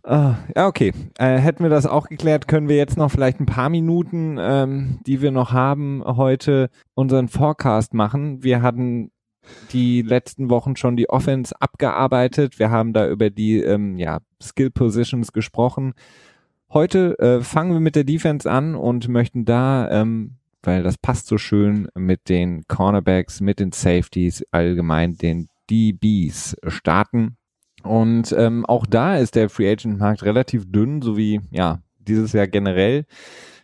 Ja. 0.06 0.32
Uh, 0.32 0.36
ja, 0.56 0.68
okay. 0.68 0.94
Äh, 1.18 1.38
hätten 1.38 1.64
wir 1.64 1.70
das 1.70 1.86
auch 1.86 2.08
geklärt, 2.08 2.48
können 2.48 2.70
wir 2.70 2.78
jetzt 2.78 2.98
noch 2.98 3.12
vielleicht 3.12 3.40
ein 3.40 3.46
paar 3.46 3.70
Minuten, 3.70 4.38
ähm, 4.40 5.00
die 5.06 5.22
wir 5.22 5.32
noch 5.32 5.52
haben, 5.52 6.04
heute 6.06 6.70
unseren 6.96 7.28
Forecast 7.28 7.94
machen. 7.94 8.44
Wir 8.44 8.62
hatten 8.62 9.12
die 9.72 10.02
letzten 10.02 10.50
Wochen 10.50 10.76
schon 10.76 10.96
die 10.96 11.10
Offense 11.10 11.54
abgearbeitet. 11.60 12.60
Wir 12.60 12.72
haben 12.72 12.94
da 12.94 13.08
über 13.08 13.30
die 13.30 13.60
ähm, 13.60 13.98
ja, 13.98 14.20
Skill 14.42 14.72
Positions 14.72 15.34
gesprochen. 15.34 15.94
Heute 16.74 17.18
äh, 17.20 17.42
fangen 17.42 17.74
wir 17.74 17.80
mit 17.80 17.96
der 17.96 18.04
Defense 18.04 18.50
an 18.50 18.76
und 18.76 19.08
möchten 19.08 19.46
da, 19.46 19.90
ähm, 19.92 20.38
weil 20.64 20.84
das 20.84 20.98
passt 20.98 21.28
so 21.28 21.38
schön 21.38 21.90
mit 21.96 22.30
den 22.30 22.64
Cornerbacks, 22.68 23.42
mit 23.42 23.60
den 23.60 23.72
Safeties, 23.72 24.46
allgemein 24.52 25.18
den 25.18 25.50
DBs 25.70 26.56
starten. 26.68 27.38
Und 27.84 28.34
ähm, 28.38 28.66
auch 28.66 28.86
da 28.86 29.18
ist 29.18 29.36
der 29.36 29.50
Free 29.50 29.72
Agent 29.72 30.00
Markt 30.00 30.24
relativ 30.24 30.72
dünn, 30.72 31.02
so 31.02 31.18
wie 31.18 31.42
ja 31.52 31.82
dieses 32.00 32.34
Jahr 32.34 32.48
generell. 32.48 33.06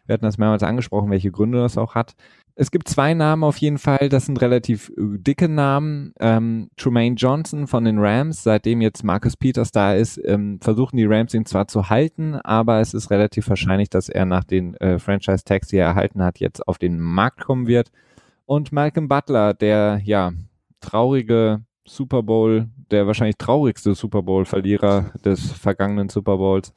Wir 0.05 0.13
hatten 0.13 0.25
das 0.25 0.37
mehrmals 0.37 0.63
angesprochen, 0.63 1.11
welche 1.11 1.31
Gründe 1.31 1.59
das 1.59 1.77
auch 1.77 1.95
hat. 1.95 2.15
es 2.59 2.71
gibt 2.71 2.87
zwei 2.87 3.13
Namen 3.13 3.43
auf 3.43 3.57
jeden 3.57 3.77
Fall, 3.77 4.09
das 4.09 4.25
sind 4.25 4.41
relativ 4.41 4.89
äh, 4.97 5.19
dicke 5.19 5.47
Namen. 5.47 6.13
Ähm, 6.19 6.69
Trumaine 6.75 7.15
Johnson 7.15 7.67
von 7.67 7.85
den 7.85 7.99
Rams, 7.99 8.41
seitdem 8.41 8.81
jetzt 8.81 9.03
Marcus 9.03 9.37
Peters 9.37 9.71
da 9.71 9.93
ist, 9.93 10.19
ähm, 10.25 10.59
versuchen 10.61 10.97
die 10.97 11.05
Rams 11.05 11.33
ihn 11.33 11.45
zwar 11.45 11.67
zu 11.67 11.89
halten, 11.89 12.35
aber 12.35 12.79
es 12.79 12.93
ist 12.95 13.11
relativ 13.11 13.47
wahrscheinlich, 13.49 13.89
dass 13.89 14.09
er 14.09 14.25
nach 14.25 14.43
den 14.43 14.75
äh, 14.75 14.97
Franchise-Tags, 14.97 15.67
die 15.67 15.77
er 15.77 15.87
erhalten 15.87 16.23
hat, 16.23 16.39
jetzt 16.39 16.67
auf 16.67 16.79
den 16.79 16.99
Markt 16.99 17.41
kommen 17.41 17.67
wird. 17.67 17.91
Und 18.45 18.71
Malcolm 18.71 19.07
Butler, 19.07 19.53
der 19.53 19.99
ja 20.03 20.31
traurige 20.79 21.66
Super 21.87 22.23
Bowl, 22.23 22.67
der 22.91 23.07
wahrscheinlich 23.07 23.37
traurigste 23.37 23.95
Super 23.95 24.21
Bowl-Verlierer 24.21 25.11
des 25.23 25.51
vergangenen 25.51 26.09
Super 26.09 26.37
Bowls, 26.37 26.73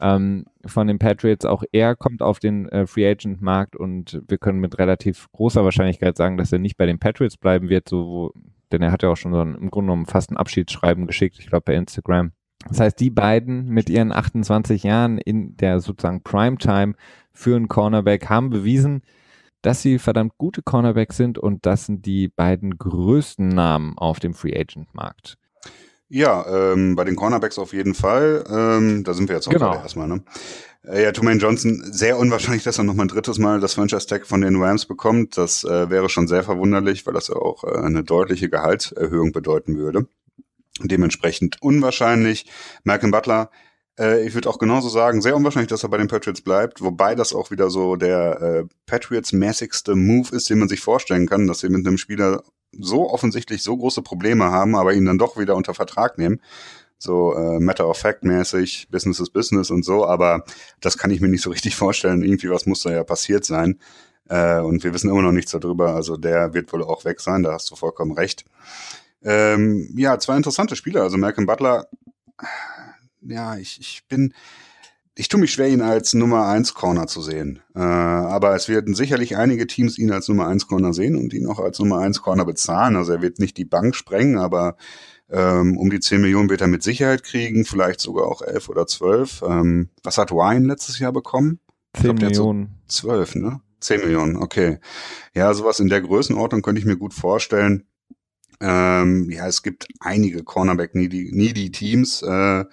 ähm, 0.00 0.44
von 0.66 0.86
den 0.86 0.98
Patriots. 0.98 1.44
Auch 1.44 1.62
er 1.72 1.96
kommt 1.96 2.22
auf 2.22 2.38
den 2.38 2.68
äh, 2.68 2.86
Free 2.86 3.08
Agent 3.08 3.40
Markt 3.40 3.76
und 3.76 4.22
wir 4.28 4.38
können 4.38 4.60
mit 4.60 4.78
relativ 4.78 5.30
großer 5.32 5.64
Wahrscheinlichkeit 5.64 6.16
sagen, 6.16 6.36
dass 6.36 6.52
er 6.52 6.58
nicht 6.58 6.76
bei 6.76 6.86
den 6.86 6.98
Patriots 6.98 7.36
bleiben 7.36 7.68
wird, 7.68 7.88
so 7.88 8.06
wo, 8.06 8.32
denn 8.72 8.82
er 8.82 8.92
hat 8.92 9.02
ja 9.02 9.10
auch 9.10 9.16
schon 9.16 9.32
so 9.32 9.40
ein, 9.40 9.54
im 9.54 9.70
Grunde 9.70 9.90
genommen 9.90 10.06
fast 10.06 10.30
ein 10.30 10.36
Abschiedsschreiben 10.36 11.06
geschickt, 11.06 11.38
ich 11.38 11.46
glaube 11.46 11.64
bei 11.64 11.74
Instagram. 11.74 12.32
Das 12.68 12.80
heißt, 12.80 13.00
die 13.00 13.10
beiden 13.10 13.66
mit 13.68 13.90
ihren 13.90 14.12
28 14.12 14.84
Jahren 14.84 15.18
in 15.18 15.56
der 15.56 15.80
sozusagen 15.80 16.22
Primetime 16.22 16.94
für 17.32 17.56
einen 17.56 17.68
Cornerback 17.68 18.28
haben 18.28 18.50
bewiesen, 18.50 19.02
dass 19.62 19.82
sie 19.82 19.98
verdammt 19.98 20.36
gute 20.38 20.62
Cornerbacks 20.62 21.16
sind 21.16 21.38
und 21.38 21.64
das 21.66 21.86
sind 21.86 22.04
die 22.04 22.28
beiden 22.28 22.78
größten 22.78 23.48
Namen 23.48 23.96
auf 23.96 24.20
dem 24.20 24.34
Free 24.34 24.54
Agent 24.54 24.94
Markt. 24.94 25.38
Ja, 26.08 26.44
ähm, 26.72 26.94
bei 26.94 27.04
den 27.04 27.16
Cornerbacks 27.16 27.58
auf 27.58 27.72
jeden 27.72 27.94
Fall. 27.94 28.44
Ähm, 28.50 29.02
da 29.02 29.14
sind 29.14 29.30
wir 29.30 29.36
jetzt 29.36 29.48
auch 29.48 29.52
genau. 29.52 29.74
erstmal. 29.74 30.08
Ne? 30.08 30.22
Äh, 30.84 31.04
ja, 31.04 31.12
Tumaine 31.12 31.40
Johnson, 31.40 31.82
sehr 31.90 32.18
unwahrscheinlich, 32.18 32.64
dass 32.64 32.76
er 32.76 32.84
noch 32.84 32.92
mal 32.92 33.04
ein 33.04 33.08
drittes 33.08 33.38
Mal 33.38 33.60
das 33.60 33.74
Franchise-Tag 33.74 34.26
von 34.26 34.42
den 34.42 34.62
Rams 34.62 34.84
bekommt. 34.84 35.38
Das 35.38 35.64
äh, 35.64 35.88
wäre 35.88 36.10
schon 36.10 36.28
sehr 36.28 36.42
verwunderlich, 36.42 37.06
weil 37.06 37.14
das 37.14 37.28
ja 37.28 37.36
auch 37.36 37.64
äh, 37.64 37.78
eine 37.78 38.04
deutliche 38.04 38.50
Gehaltserhöhung 38.50 39.32
bedeuten 39.32 39.78
würde. 39.78 40.06
Dementsprechend 40.82 41.62
unwahrscheinlich. 41.62 42.46
Malcolm 42.84 43.10
Butler, 43.12 43.50
äh, 43.98 44.26
ich 44.26 44.34
würde 44.34 44.48
auch 44.48 44.58
genauso 44.58 44.88
sagen, 44.88 45.22
sehr 45.22 45.36
unwahrscheinlich, 45.36 45.70
dass 45.70 45.82
er 45.82 45.88
bei 45.88 45.98
den 45.98 46.08
Patriots 46.08 46.40
bleibt, 46.40 46.80
wobei 46.82 47.14
das 47.14 47.34
auch 47.34 47.50
wieder 47.50 47.70
so 47.70 47.96
der 47.96 48.40
äh, 48.40 48.64
Patriots-mäßigste 48.86 49.94
Move 49.94 50.34
ist, 50.34 50.48
den 50.50 50.58
man 50.58 50.68
sich 50.68 50.80
vorstellen 50.80 51.28
kann, 51.28 51.46
dass 51.46 51.60
sie 51.60 51.68
mit 51.68 51.86
einem 51.86 51.98
Spieler 51.98 52.42
so 52.78 53.10
offensichtlich 53.10 53.62
so 53.62 53.76
große 53.76 54.02
Probleme 54.02 54.44
haben, 54.44 54.74
aber 54.76 54.94
ihn 54.94 55.04
dann 55.04 55.18
doch 55.18 55.38
wieder 55.38 55.56
unter 55.56 55.74
Vertrag 55.74 56.18
nehmen. 56.18 56.40
So 56.98 57.34
äh, 57.34 57.58
Matter 57.58 57.88
of 57.88 57.98
Fact 57.98 58.24
mäßig, 58.24 58.88
Business 58.90 59.18
is 59.18 59.30
Business 59.30 59.70
und 59.70 59.84
so, 59.84 60.06
aber 60.06 60.44
das 60.80 60.96
kann 60.96 61.10
ich 61.10 61.20
mir 61.20 61.28
nicht 61.28 61.42
so 61.42 61.50
richtig 61.50 61.76
vorstellen. 61.76 62.22
Irgendwie 62.22 62.50
was 62.50 62.66
muss 62.66 62.82
da 62.82 62.92
ja 62.92 63.04
passiert 63.04 63.44
sein. 63.44 63.78
Äh, 64.28 64.60
und 64.60 64.84
wir 64.84 64.94
wissen 64.94 65.10
immer 65.10 65.22
noch 65.22 65.32
nichts 65.32 65.50
darüber. 65.50 65.94
Also 65.94 66.16
der 66.16 66.54
wird 66.54 66.72
wohl 66.72 66.82
auch 66.82 67.04
weg 67.04 67.20
sein, 67.20 67.42
da 67.42 67.52
hast 67.52 67.70
du 67.70 67.76
vollkommen 67.76 68.12
recht. 68.12 68.44
Ähm, 69.24 69.92
ja, 69.96 70.18
zwei 70.18 70.36
interessante 70.36 70.76
Spieler. 70.76 71.02
Also 71.02 71.18
Malcolm 71.18 71.46
Butler, 71.46 71.88
ja, 73.26 73.56
ich, 73.56 73.78
ich 73.80 74.02
bin, 74.08 74.34
ich 75.14 75.28
tue 75.28 75.40
mich 75.40 75.52
schwer, 75.52 75.68
ihn 75.68 75.82
als 75.82 76.14
Nummer 76.14 76.46
1 76.46 76.74
Corner 76.74 77.06
zu 77.06 77.20
sehen. 77.20 77.60
Äh, 77.74 77.80
aber 77.80 78.54
es 78.54 78.68
werden 78.68 78.94
sicherlich 78.94 79.36
einige 79.36 79.66
Teams 79.66 79.98
ihn 79.98 80.10
als 80.10 80.28
Nummer 80.28 80.46
1 80.46 80.66
Corner 80.66 80.92
sehen 80.92 81.16
und 81.16 81.32
ihn 81.34 81.46
auch 81.46 81.58
als 81.58 81.78
Nummer 81.78 81.98
1 81.98 82.22
Corner 82.22 82.44
bezahlen. 82.44 82.96
Also 82.96 83.12
er 83.12 83.22
wird 83.22 83.38
nicht 83.38 83.56
die 83.56 83.64
Bank 83.64 83.94
sprengen, 83.94 84.38
aber 84.38 84.76
ähm, 85.30 85.76
um 85.78 85.90
die 85.90 86.00
10 86.00 86.20
Millionen 86.20 86.50
wird 86.50 86.60
er 86.60 86.66
mit 86.66 86.82
Sicherheit 86.82 87.24
kriegen, 87.24 87.64
vielleicht 87.64 88.00
sogar 88.00 88.26
auch 88.26 88.42
11 88.42 88.68
oder 88.68 88.86
12. 88.86 89.42
Ähm, 89.46 89.88
was 90.02 90.18
hat 90.18 90.30
Wine 90.30 90.66
letztes 90.66 90.98
Jahr 90.98 91.12
bekommen? 91.12 91.60
10 91.94 92.02
glaub, 92.02 92.20
Millionen. 92.20 92.82
So 92.86 93.08
12, 93.08 93.34
ne? 93.36 93.60
10 93.80 94.00
Millionen, 94.00 94.36
okay. 94.36 94.78
Ja, 95.34 95.52
sowas 95.54 95.80
in 95.80 95.88
der 95.88 96.00
Größenordnung 96.00 96.62
könnte 96.62 96.80
ich 96.80 96.86
mir 96.86 96.96
gut 96.96 97.14
vorstellen. 97.14 97.86
Ähm, 98.60 99.28
ja, 99.30 99.46
es 99.46 99.62
gibt 99.62 99.88
einige 100.00 100.44
Cornerback-Needy-Teams. 100.44 102.22
Äh, 102.22 102.64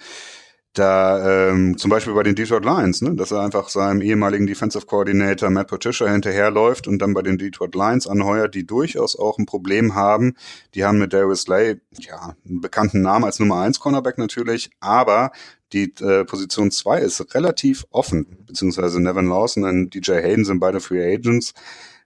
da 0.74 1.49
ähm, 1.49 1.78
zum 1.78 1.89
Beispiel 1.89 2.13
bei 2.13 2.24
den 2.24 2.36
Detroit 2.36 2.63
Lions, 2.63 3.01
ne, 3.01 3.15
dass 3.15 3.32
er 3.32 3.41
einfach 3.41 3.70
seinem 3.70 4.01
ehemaligen 4.01 4.45
Defensive 4.45 4.86
Coordinator 4.86 5.49
Matt 5.49 5.67
Patricia 5.67 6.07
hinterherläuft 6.07 6.88
und 6.88 6.99
dann 6.99 7.13
bei 7.13 7.22
den 7.22 7.38
Detroit 7.38 7.74
Lions 7.74 8.07
anheuert, 8.07 8.53
die 8.53 8.65
durchaus 8.65 9.17
auch 9.17 9.39
ein 9.39 9.45
Problem 9.45 9.95
haben. 9.95 10.36
Die 10.76 10.86
haben 10.86 10.99
mit 10.99 11.11
Darius 11.11 11.41
Slay, 11.41 11.82
ja, 11.99 12.36
einen 12.47 12.61
bekannten 12.61 13.01
Namen 13.01 13.26
als 13.26 13.39
Nummer 13.39 13.61
1 13.61 13.80
Cornerback 13.80 14.17
natürlich, 14.20 14.70
aber 14.80 15.32
die 15.74 15.93
äh, 16.01 16.24
Position 16.26 16.72
2 16.72 17.01
ist 17.01 17.34
relativ 17.34 17.86
offen, 17.91 18.38
beziehungsweise 18.45 19.01
Nevin 19.01 19.28
Lawson 19.28 19.63
und 19.63 19.93
DJ 19.93 20.13
Hayden 20.13 20.45
sind 20.45 20.59
beide 20.59 20.80
Free 20.80 21.13
Agents. 21.13 21.53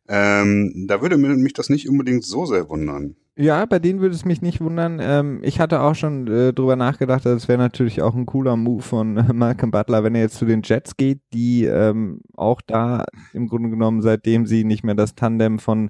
Ähm, 0.08 0.86
da 0.88 1.02
würde 1.02 1.18
mich 1.18 1.54
das 1.54 1.70
nicht 1.70 1.88
unbedingt 1.88 2.26
so 2.26 2.46
sehr 2.46 2.70
wundern. 2.70 3.16
Ja, 3.36 3.66
bei 3.66 3.80
denen 3.80 4.00
würde 4.00 4.14
es 4.14 4.26
mich 4.26 4.44
nicht 4.44 4.62
wundern. 4.62 5.00
Ähm, 5.02 5.40
ich 5.42 5.60
hatte 5.60 5.82
auch 5.82 5.96
schon 5.96 6.28
äh, 6.28 6.54
drüber 6.54 6.76
nachgedacht, 6.76 7.26
das 7.26 7.48
wäre 7.48 7.58
natürlich 7.58 8.04
auch 8.04 8.14
ein 8.14 8.28
cooler 8.28 8.56
Move 8.56 8.84
von 8.84 9.18
äh, 9.18 9.34
Malcolm 9.34 9.72
Butler, 9.72 10.04
wenn 10.04 10.14
er 10.14 10.22
jetzt 10.22 10.38
zu 10.38 10.46
den 10.46 10.62
Jets 10.64 10.98
geht, 10.98 11.20
die 11.34 11.66
ähm, 11.66 12.22
auch 12.36 12.62
da 12.62 13.06
im 13.34 13.48
Grunde 13.48 13.72
genommen, 13.72 14.04
seitdem 14.04 14.46
sie 14.46 14.64
nicht 14.66 14.84
mehr 14.84 14.94
das 14.94 15.16
Tandem 15.16 15.58
von 15.58 15.90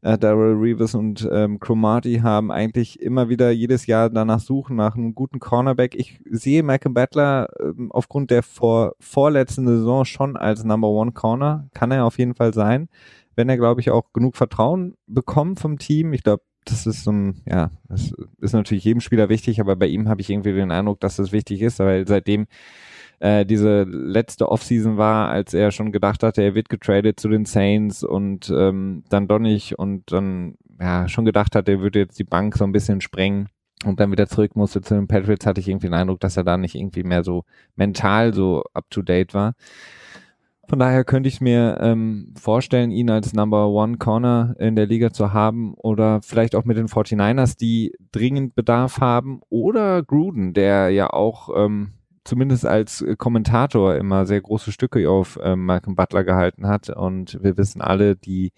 äh, 0.00 0.16
Daryl 0.16 0.56
Reeves 0.56 0.94
und 0.94 1.28
ähm, 1.30 1.60
Cromarty 1.60 2.20
haben, 2.22 2.50
eigentlich 2.50 3.00
immer 3.02 3.28
wieder 3.28 3.50
jedes 3.50 3.84
Jahr 3.86 4.08
danach 4.08 4.40
suchen, 4.40 4.76
nach 4.76 4.96
einem 4.96 5.14
guten 5.14 5.40
Cornerback. 5.40 5.94
Ich 5.94 6.20
sehe 6.30 6.62
Malcolm 6.62 6.94
Butler 6.94 7.48
ähm, 7.60 7.92
aufgrund 7.92 8.30
der 8.30 8.42
vor, 8.42 8.94
vorletzten 8.98 9.66
Saison 9.66 10.06
schon 10.06 10.38
als 10.38 10.64
Number 10.64 10.88
One 10.88 11.12
Corner. 11.12 11.68
Kann 11.74 11.90
er 11.90 12.06
auf 12.06 12.18
jeden 12.18 12.34
Fall 12.34 12.54
sein 12.54 12.88
wenn 13.34 13.48
er, 13.48 13.56
glaube 13.56 13.80
ich, 13.80 13.90
auch 13.90 14.12
genug 14.12 14.36
Vertrauen 14.36 14.94
bekommt 15.06 15.60
vom 15.60 15.78
Team. 15.78 16.12
Ich 16.12 16.22
glaube, 16.22 16.42
das 16.64 16.86
ist 16.86 17.04
so 17.04 17.12
ein, 17.12 17.42
ja, 17.46 17.70
das 17.88 18.12
ist 18.38 18.52
natürlich 18.52 18.84
jedem 18.84 19.00
Spieler 19.00 19.28
wichtig, 19.28 19.60
aber 19.60 19.76
bei 19.76 19.86
ihm 19.86 20.08
habe 20.08 20.20
ich 20.20 20.30
irgendwie 20.30 20.52
den 20.52 20.70
Eindruck, 20.70 21.00
dass 21.00 21.16
das 21.16 21.32
wichtig 21.32 21.60
ist, 21.60 21.78
weil 21.80 22.06
seitdem 22.06 22.46
äh, 23.18 23.44
diese 23.44 23.82
letzte 23.84 24.48
Offseason 24.48 24.96
war, 24.96 25.28
als 25.28 25.54
er 25.54 25.70
schon 25.70 25.92
gedacht 25.92 26.22
hatte, 26.22 26.42
er 26.42 26.54
wird 26.54 26.68
getradet 26.68 27.18
zu 27.18 27.28
den 27.28 27.44
Saints 27.44 28.04
und 28.04 28.52
ähm, 28.54 29.04
dann 29.08 29.28
doch 29.28 29.38
nicht 29.38 29.78
und 29.78 30.12
dann 30.12 30.56
ja 30.80 31.08
schon 31.08 31.24
gedacht 31.24 31.54
hat, 31.56 31.68
er 31.68 31.80
würde 31.80 32.00
jetzt 32.00 32.18
die 32.18 32.24
Bank 32.24 32.56
so 32.56 32.64
ein 32.64 32.72
bisschen 32.72 33.00
sprengen 33.00 33.48
und 33.84 34.00
dann 34.00 34.12
wieder 34.12 34.28
zurück 34.28 34.56
musste 34.56 34.80
zu 34.80 34.94
den 34.94 35.08
Patriots, 35.08 35.46
hatte 35.46 35.60
ich 35.60 35.68
irgendwie 35.68 35.88
den 35.88 35.94
Eindruck, 35.94 36.20
dass 36.20 36.36
er 36.36 36.44
da 36.44 36.56
nicht 36.56 36.74
irgendwie 36.74 37.02
mehr 37.02 37.24
so 37.24 37.44
mental 37.74 38.34
so 38.34 38.64
up 38.74 38.88
to 38.90 39.02
date 39.02 39.34
war. 39.34 39.54
Von 40.72 40.78
daher 40.78 41.04
könnte 41.04 41.28
ich 41.28 41.42
mir 41.42 41.76
ähm, 41.82 42.32
vorstellen, 42.34 42.92
ihn 42.92 43.10
als 43.10 43.34
Number 43.34 43.68
One 43.68 43.98
Corner 43.98 44.56
in 44.58 44.74
der 44.74 44.86
Liga 44.86 45.12
zu 45.12 45.34
haben 45.34 45.74
oder 45.74 46.22
vielleicht 46.22 46.54
auch 46.54 46.64
mit 46.64 46.78
den 46.78 46.86
49ers, 46.86 47.58
die 47.58 47.92
dringend 48.10 48.54
Bedarf 48.54 48.98
haben 48.98 49.42
oder 49.50 50.02
Gruden, 50.02 50.54
der 50.54 50.88
ja 50.88 51.10
auch 51.10 51.50
ähm, 51.54 51.92
zumindest 52.24 52.64
als 52.64 53.04
Kommentator 53.18 53.96
immer 53.96 54.24
sehr 54.24 54.40
große 54.40 54.72
Stücke 54.72 55.10
auf 55.10 55.38
ähm, 55.42 55.66
Malcolm 55.66 55.94
Butler 55.94 56.24
gehalten 56.24 56.66
hat 56.66 56.88
und 56.88 57.38
wir 57.42 57.58
wissen 57.58 57.82
alle, 57.82 58.16
die 58.16 58.52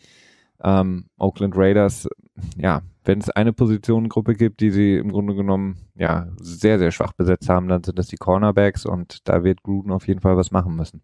ähm, 0.62 1.06
Oakland 1.18 1.56
Raiders, 1.56 2.08
ja, 2.56 2.82
wenn 3.02 3.18
es 3.18 3.30
eine 3.30 3.52
Positionengruppe 3.52 4.34
gibt, 4.34 4.60
die 4.60 4.70
sie 4.70 4.98
im 4.98 5.10
Grunde 5.10 5.34
genommen 5.34 5.78
ja 5.96 6.28
sehr, 6.40 6.78
sehr 6.78 6.92
schwach 6.92 7.12
besetzt 7.14 7.48
haben, 7.48 7.66
dann 7.66 7.82
sind 7.82 7.98
das 7.98 8.06
die 8.06 8.18
Cornerbacks 8.18 8.86
und 8.86 9.28
da 9.28 9.42
wird 9.42 9.64
Gruden 9.64 9.90
auf 9.90 10.06
jeden 10.06 10.20
Fall 10.20 10.36
was 10.36 10.52
machen 10.52 10.76
müssen. 10.76 11.02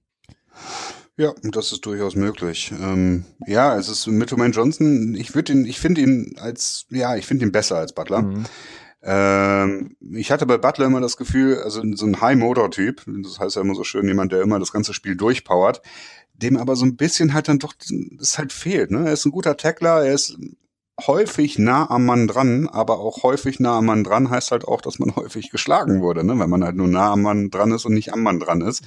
Ja, 1.21 1.35
das 1.43 1.71
ist 1.71 1.85
durchaus 1.85 2.16
möglich. 2.16 2.73
Ähm, 2.81 3.27
ja, 3.47 3.77
es 3.77 3.91
ist 3.91 4.07
mit 4.07 4.33
Romain 4.33 4.53
Johnson, 4.53 5.14
ich 5.14 5.35
würde 5.35 5.53
ihn, 5.53 5.66
ich 5.66 5.79
finde 5.79 6.01
ihn 6.01 6.35
als, 6.41 6.87
ja, 6.89 7.14
ich 7.14 7.27
finde 7.27 7.45
ihn 7.45 7.53
besser 7.53 7.77
als 7.77 7.93
Butler. 7.93 8.23
Mhm. 8.23 8.45
Ähm, 9.03 9.97
ich 10.14 10.31
hatte 10.31 10.47
bei 10.47 10.57
Butler 10.57 10.87
immer 10.87 11.03
das 11.03 11.18
Gefühl, 11.18 11.59
also 11.62 11.83
so 11.95 12.07
ein 12.07 12.23
High-Motor-Typ, 12.23 13.03
das 13.23 13.39
heißt 13.39 13.57
ja 13.57 13.61
immer 13.61 13.75
so 13.75 13.85
schön, 13.85 14.09
jemand, 14.09 14.33
der 14.33 14.41
immer 14.41 14.59
das 14.59 14.73
ganze 14.73 14.95
Spiel 14.95 15.14
durchpowert, 15.14 15.83
dem 16.33 16.57
aber 16.57 16.75
so 16.75 16.87
ein 16.87 16.97
bisschen 16.97 17.35
halt 17.35 17.49
dann 17.49 17.59
doch, 17.59 17.75
es 18.18 18.39
halt 18.39 18.55
fehlt. 18.55 18.91
Ne? 18.91 19.05
Er 19.05 19.12
ist 19.12 19.27
ein 19.27 19.33
guter 19.33 19.59
Tackler, 19.59 20.03
er 20.03 20.14
ist 20.14 20.39
häufig 21.07 21.59
nah 21.59 21.88
am 21.90 22.07
Mann 22.07 22.26
dran, 22.26 22.68
aber 22.68 23.01
auch 23.01 23.22
häufig 23.22 23.61
nah 23.61 23.78
am 23.78 23.86
Mann 23.86 24.05
dran 24.05 24.30
heißt 24.30 24.51
halt 24.51 24.66
auch, 24.66 24.80
dass 24.80 24.98
man 24.98 25.14
häufig 25.16 25.51
geschlagen 25.51 26.01
wurde, 26.03 26.24
ne? 26.24 26.38
wenn 26.38 26.51
man 26.51 26.64
halt 26.64 26.76
nur 26.76 26.88
nah 26.88 27.12
am 27.12 27.22
Mann 27.22 27.51
dran 27.51 27.72
ist 27.72 27.84
und 27.84 27.94
nicht 27.94 28.12
am 28.12 28.22
Mann 28.22 28.40
dran 28.40 28.61
ist. 28.61 28.84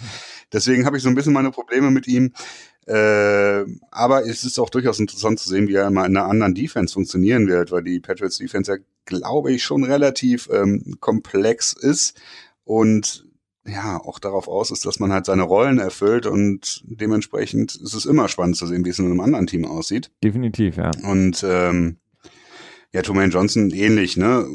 Deswegen 0.51 0.85
habe 0.85 0.97
ich 0.97 1.03
so 1.03 1.09
ein 1.09 1.15
bisschen 1.15 1.33
meine 1.33 1.51
Probleme 1.51 1.91
mit 1.91 2.07
ihm. 2.07 2.33
Äh, 2.85 3.63
aber 3.91 4.27
es 4.27 4.43
ist 4.43 4.59
auch 4.59 4.69
durchaus 4.69 4.99
interessant 4.99 5.39
zu 5.39 5.47
sehen, 5.47 5.67
wie 5.67 5.75
er 5.75 5.89
mal 5.89 6.05
in 6.05 6.17
einer 6.17 6.27
anderen 6.27 6.53
Defense 6.53 6.93
funktionieren 6.93 7.47
wird, 7.47 7.71
weil 7.71 7.83
die 7.83 7.99
Patriots 7.99 8.37
Defense 8.37 8.71
ja, 8.71 8.77
glaube 9.05 9.53
ich, 9.53 9.63
schon 9.63 9.85
relativ 9.85 10.49
ähm, 10.51 10.97
komplex 10.99 11.73
ist 11.73 12.19
und 12.65 13.25
ja, 13.65 13.97
auch 13.97 14.19
darauf 14.19 14.47
aus 14.47 14.71
ist, 14.71 14.85
dass 14.85 14.99
man 14.99 15.13
halt 15.13 15.25
seine 15.25 15.43
Rollen 15.43 15.79
erfüllt 15.79 16.25
und 16.25 16.83
dementsprechend 16.85 17.75
ist 17.75 17.93
es 17.93 18.05
immer 18.05 18.27
spannend 18.27 18.57
zu 18.57 18.67
sehen, 18.67 18.83
wie 18.83 18.89
es 18.89 18.99
in 18.99 19.05
einem 19.05 19.21
anderen 19.21 19.47
Team 19.47 19.65
aussieht. 19.65 20.11
Definitiv, 20.23 20.75
ja. 20.77 20.91
Und 21.03 21.45
ähm, 21.47 21.97
Ja, 22.93 23.01
Trumaine 23.01 23.33
Johnson 23.33 23.71
ähnlich, 23.71 24.17
ne? 24.17 24.45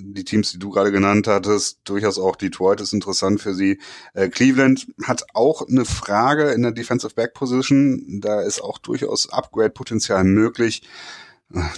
Die 0.00 0.22
Teams, 0.22 0.52
die 0.52 0.58
du 0.60 0.70
gerade 0.70 0.92
genannt 0.92 1.26
hattest, 1.26 1.80
durchaus 1.84 2.18
auch 2.18 2.36
Detroit 2.36 2.80
ist 2.80 2.92
interessant 2.92 3.40
für 3.40 3.54
sie. 3.54 3.80
Äh, 4.14 4.28
Cleveland 4.28 4.86
hat 5.04 5.24
auch 5.34 5.66
eine 5.66 5.84
Frage 5.84 6.52
in 6.52 6.62
der 6.62 6.70
Defensive 6.70 7.14
Back 7.14 7.34
Position. 7.34 8.20
Da 8.20 8.40
ist 8.40 8.62
auch 8.62 8.78
durchaus 8.78 9.28
Upgrade-Potenzial 9.30 10.22
möglich. 10.22 10.82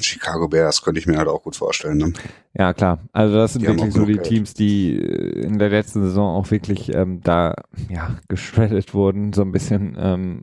Chicago 0.01 0.49
Bears 0.49 0.83
könnte 0.83 0.99
ich 0.99 1.07
mir 1.07 1.17
halt 1.17 1.29
auch 1.29 1.43
gut 1.43 1.57
vorstellen. 1.57 1.99
Ne? 1.99 2.13
Ja, 2.55 2.75
klar. 2.75 2.99
Also 3.13 3.37
das 3.37 3.53
sind 3.53 3.63
die 3.63 3.69
wirklich 3.69 3.95
so 3.95 4.05
die 4.05 4.15
Geld. 4.15 4.27
Teams, 4.27 4.55
die 4.55 4.97
äh, 4.97 5.43
in 5.43 5.59
der 5.59 5.69
letzten 5.71 6.03
Saison 6.03 6.37
auch 6.37 6.51
wirklich 6.51 6.93
ähm, 6.93 7.21
da 7.23 7.55
ja 7.89 8.17
geschreddet 8.29 8.95
wurden, 8.95 9.33
so 9.33 9.43
ein 9.43 9.53
bisschen. 9.53 9.97
Ähm, 9.99 10.43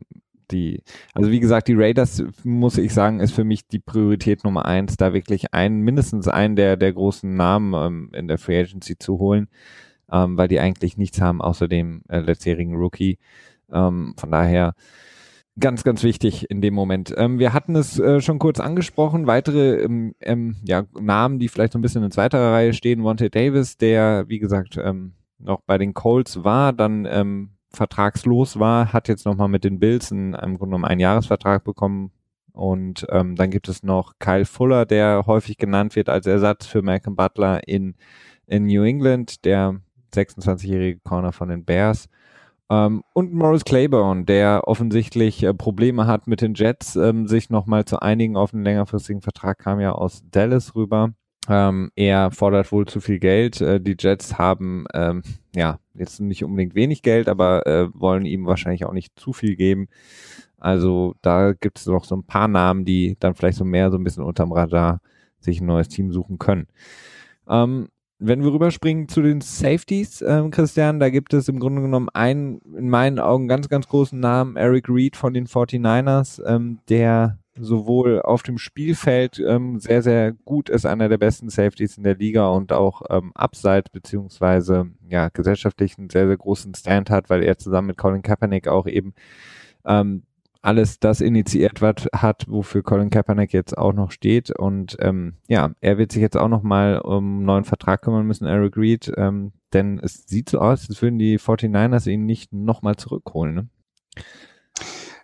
die, 0.50 0.82
also 1.14 1.30
wie 1.30 1.40
gesagt, 1.40 1.68
die 1.68 1.74
Raiders, 1.74 2.22
muss 2.44 2.78
ich 2.78 2.92
sagen, 2.94 3.20
ist 3.20 3.32
für 3.32 3.44
mich 3.44 3.66
die 3.66 3.78
Priorität 3.78 4.44
Nummer 4.44 4.64
eins, 4.64 4.96
da 4.96 5.12
wirklich 5.12 5.54
einen, 5.54 5.80
mindestens 5.82 6.28
einen 6.28 6.56
der, 6.56 6.76
der 6.76 6.92
großen 6.92 7.34
Namen 7.34 7.74
ähm, 7.74 8.10
in 8.14 8.28
der 8.28 8.38
Free 8.38 8.60
Agency 8.60 8.98
zu 8.98 9.18
holen, 9.18 9.48
ähm, 10.10 10.36
weil 10.36 10.48
die 10.48 10.60
eigentlich 10.60 10.96
nichts 10.96 11.20
haben 11.20 11.40
außer 11.40 11.68
dem 11.68 12.02
äh, 12.08 12.20
letztjährigen 12.20 12.74
Rookie. 12.74 13.18
Ähm, 13.70 14.14
von 14.16 14.30
daher, 14.30 14.74
ganz, 15.58 15.84
ganz 15.84 16.02
wichtig 16.02 16.50
in 16.50 16.60
dem 16.60 16.74
Moment. 16.74 17.14
Ähm, 17.16 17.38
wir 17.38 17.52
hatten 17.52 17.74
es 17.76 17.98
äh, 17.98 18.20
schon 18.20 18.38
kurz 18.38 18.60
angesprochen, 18.60 19.26
weitere 19.26 19.82
ähm, 19.82 20.14
ähm, 20.20 20.56
ja, 20.64 20.84
Namen, 20.98 21.38
die 21.38 21.48
vielleicht 21.48 21.72
so 21.72 21.78
ein 21.78 21.82
bisschen 21.82 22.02
in 22.02 22.10
zweiter 22.10 22.52
Reihe 22.52 22.72
stehen. 22.72 23.00
Monte 23.00 23.30
Davis, 23.30 23.76
der, 23.76 24.28
wie 24.28 24.38
gesagt, 24.38 24.78
ähm, 24.82 25.14
noch 25.38 25.60
bei 25.66 25.78
den 25.78 25.94
Colts 25.94 26.44
war, 26.44 26.72
dann 26.72 27.06
ähm, 27.06 27.50
vertragslos 27.70 28.58
war, 28.58 28.92
hat 28.92 29.08
jetzt 29.08 29.26
nochmal 29.26 29.48
mit 29.48 29.64
den 29.64 29.78
Bills 29.78 30.12
einen, 30.12 30.34
im 30.34 30.58
Grunde 30.58 30.66
genommen 30.66 30.84
einen 30.84 31.00
Jahresvertrag 31.00 31.64
bekommen. 31.64 32.12
Und 32.52 33.06
ähm, 33.10 33.36
dann 33.36 33.50
gibt 33.50 33.68
es 33.68 33.82
noch 33.82 34.14
Kyle 34.18 34.44
Fuller, 34.44 34.84
der 34.84 35.24
häufig 35.26 35.58
genannt 35.58 35.94
wird 35.94 36.08
als 36.08 36.26
Ersatz 36.26 36.66
für 36.66 36.82
Malcolm 36.82 37.14
Butler 37.14 37.66
in, 37.68 37.94
in 38.46 38.66
New 38.66 38.82
England, 38.82 39.44
der 39.44 39.80
26-jährige 40.12 41.00
Corner 41.00 41.32
von 41.32 41.50
den 41.50 41.64
Bears. 41.64 42.08
Ähm, 42.70 43.02
und 43.14 43.32
Morris 43.32 43.64
Claiborne, 43.64 44.24
der 44.24 44.62
offensichtlich 44.66 45.42
äh, 45.42 45.54
Probleme 45.54 46.06
hat 46.06 46.26
mit 46.26 46.40
den 46.40 46.54
Jets, 46.54 46.96
ähm, 46.96 47.26
sich 47.26 47.48
nochmal 47.50 47.84
zu 47.84 48.00
einigen 48.00 48.36
auf 48.36 48.52
einen 48.52 48.64
längerfristigen 48.64 49.22
Vertrag, 49.22 49.58
kam 49.58 49.80
ja 49.80 49.92
aus 49.92 50.22
Dallas 50.30 50.74
rüber. 50.74 51.12
Ähm, 51.48 51.90
er 51.96 52.30
fordert 52.30 52.70
wohl 52.72 52.86
zu 52.86 53.00
viel 53.00 53.18
Geld. 53.18 53.60
Äh, 53.60 53.80
die 53.80 53.96
Jets 53.98 54.38
haben 54.38 54.86
ähm, 54.92 55.22
ja 55.54 55.78
jetzt 55.94 56.20
nicht 56.20 56.44
unbedingt 56.44 56.74
wenig 56.74 57.02
Geld, 57.02 57.28
aber 57.28 57.66
äh, 57.66 57.88
wollen 57.94 58.26
ihm 58.26 58.46
wahrscheinlich 58.46 58.84
auch 58.84 58.92
nicht 58.92 59.18
zu 59.18 59.32
viel 59.32 59.56
geben. 59.56 59.88
Also 60.58 61.14
da 61.22 61.52
gibt 61.52 61.78
es 61.78 61.86
noch 61.86 62.04
so 62.04 62.16
ein 62.16 62.24
paar 62.24 62.48
Namen, 62.48 62.84
die 62.84 63.16
dann 63.20 63.34
vielleicht 63.34 63.58
so 63.58 63.64
mehr 63.64 63.90
so 63.90 63.96
ein 63.96 64.04
bisschen 64.04 64.24
unterm 64.24 64.52
Radar 64.52 65.00
sich 65.40 65.60
ein 65.60 65.66
neues 65.66 65.88
Team 65.88 66.12
suchen 66.12 66.38
können. 66.38 66.66
Ähm, 67.48 67.88
wenn 68.18 68.42
wir 68.42 68.52
rüberspringen 68.52 69.08
zu 69.08 69.22
den 69.22 69.40
Safeties, 69.40 70.22
ähm, 70.22 70.50
Christian, 70.50 70.98
da 70.98 71.08
gibt 71.08 71.32
es 71.34 71.48
im 71.48 71.60
Grunde 71.60 71.82
genommen 71.82 72.08
einen, 72.12 72.60
in 72.76 72.90
meinen 72.90 73.20
Augen 73.20 73.46
ganz, 73.46 73.68
ganz 73.68 73.86
großen 73.86 74.18
Namen, 74.18 74.56
Eric 74.56 74.88
Reed 74.88 75.16
von 75.16 75.32
den 75.32 75.46
49ers, 75.46 76.42
ähm, 76.44 76.80
der 76.88 77.38
sowohl 77.60 78.22
auf 78.22 78.42
dem 78.42 78.58
Spielfeld 78.58 79.38
ähm, 79.38 79.78
sehr, 79.80 80.02
sehr 80.02 80.32
gut 80.32 80.68
ist, 80.68 80.86
einer 80.86 81.08
der 81.08 81.18
besten 81.18 81.50
Safeties 81.50 81.96
in 81.96 82.04
der 82.04 82.16
Liga 82.16 82.48
und 82.48 82.72
auch 82.72 83.02
ähm, 83.10 83.32
abseits 83.34 83.90
beziehungsweise 83.90 84.90
ja 85.08 85.28
gesellschaftlich 85.28 85.98
einen 85.98 86.10
sehr, 86.10 86.26
sehr 86.26 86.36
großen 86.36 86.74
Stand 86.74 87.10
hat, 87.10 87.30
weil 87.30 87.42
er 87.42 87.58
zusammen 87.58 87.88
mit 87.88 87.98
Colin 87.98 88.22
Kaepernick 88.22 88.68
auch 88.68 88.86
eben 88.86 89.14
ähm, 89.84 90.22
alles 90.60 90.98
das 90.98 91.20
initiiert 91.20 91.80
wat, 91.80 92.08
hat, 92.12 92.44
wofür 92.48 92.82
Colin 92.82 93.10
Kaepernick 93.10 93.52
jetzt 93.52 93.76
auch 93.78 93.92
noch 93.92 94.10
steht. 94.10 94.50
Und 94.50 94.96
ähm, 95.00 95.34
ja, 95.48 95.70
er 95.80 95.98
wird 95.98 96.12
sich 96.12 96.20
jetzt 96.20 96.36
auch 96.36 96.48
noch 96.48 96.62
mal 96.62 96.98
um 96.98 97.36
einen 97.38 97.44
neuen 97.44 97.64
Vertrag 97.64 98.02
kümmern 98.02 98.26
müssen, 98.26 98.46
Eric 98.46 98.76
Reed. 98.76 99.12
Ähm, 99.16 99.52
denn 99.72 100.00
es 100.02 100.26
sieht 100.26 100.48
so 100.48 100.58
aus, 100.58 100.88
als 100.88 101.00
würden 101.00 101.18
die 101.18 101.38
49ers 101.38 102.08
ihn 102.08 102.26
nicht 102.26 102.52
noch 102.52 102.82
mal 102.82 102.96
zurückholen. 102.96 103.54
Ne? 103.54 103.68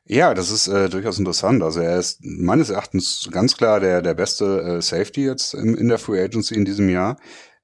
Ja, 0.07 0.35
das 0.35 0.51
ist 0.51 0.69
äh, 0.69 0.89
durchaus 0.91 1.19
interessant. 1.19 1.63
Also 1.63 1.81
er 1.81 1.99
ist 1.99 2.19
meines 2.23 2.69
Erachtens 2.71 3.29
ganz 3.31 3.57
klar 3.57 3.81
der, 3.81 4.03
der 4.03 4.15
beste 4.15 4.61
äh, 4.61 4.83
Safety 4.83 5.25
jetzt 5.25 5.55
in, 5.55 5.75
in 5.75 5.89
der 5.89 5.99
Free 5.99 6.23
Agency 6.23 6.55
in 6.55 6.65
diesem 6.65 6.89
Jahr. 6.91 7.17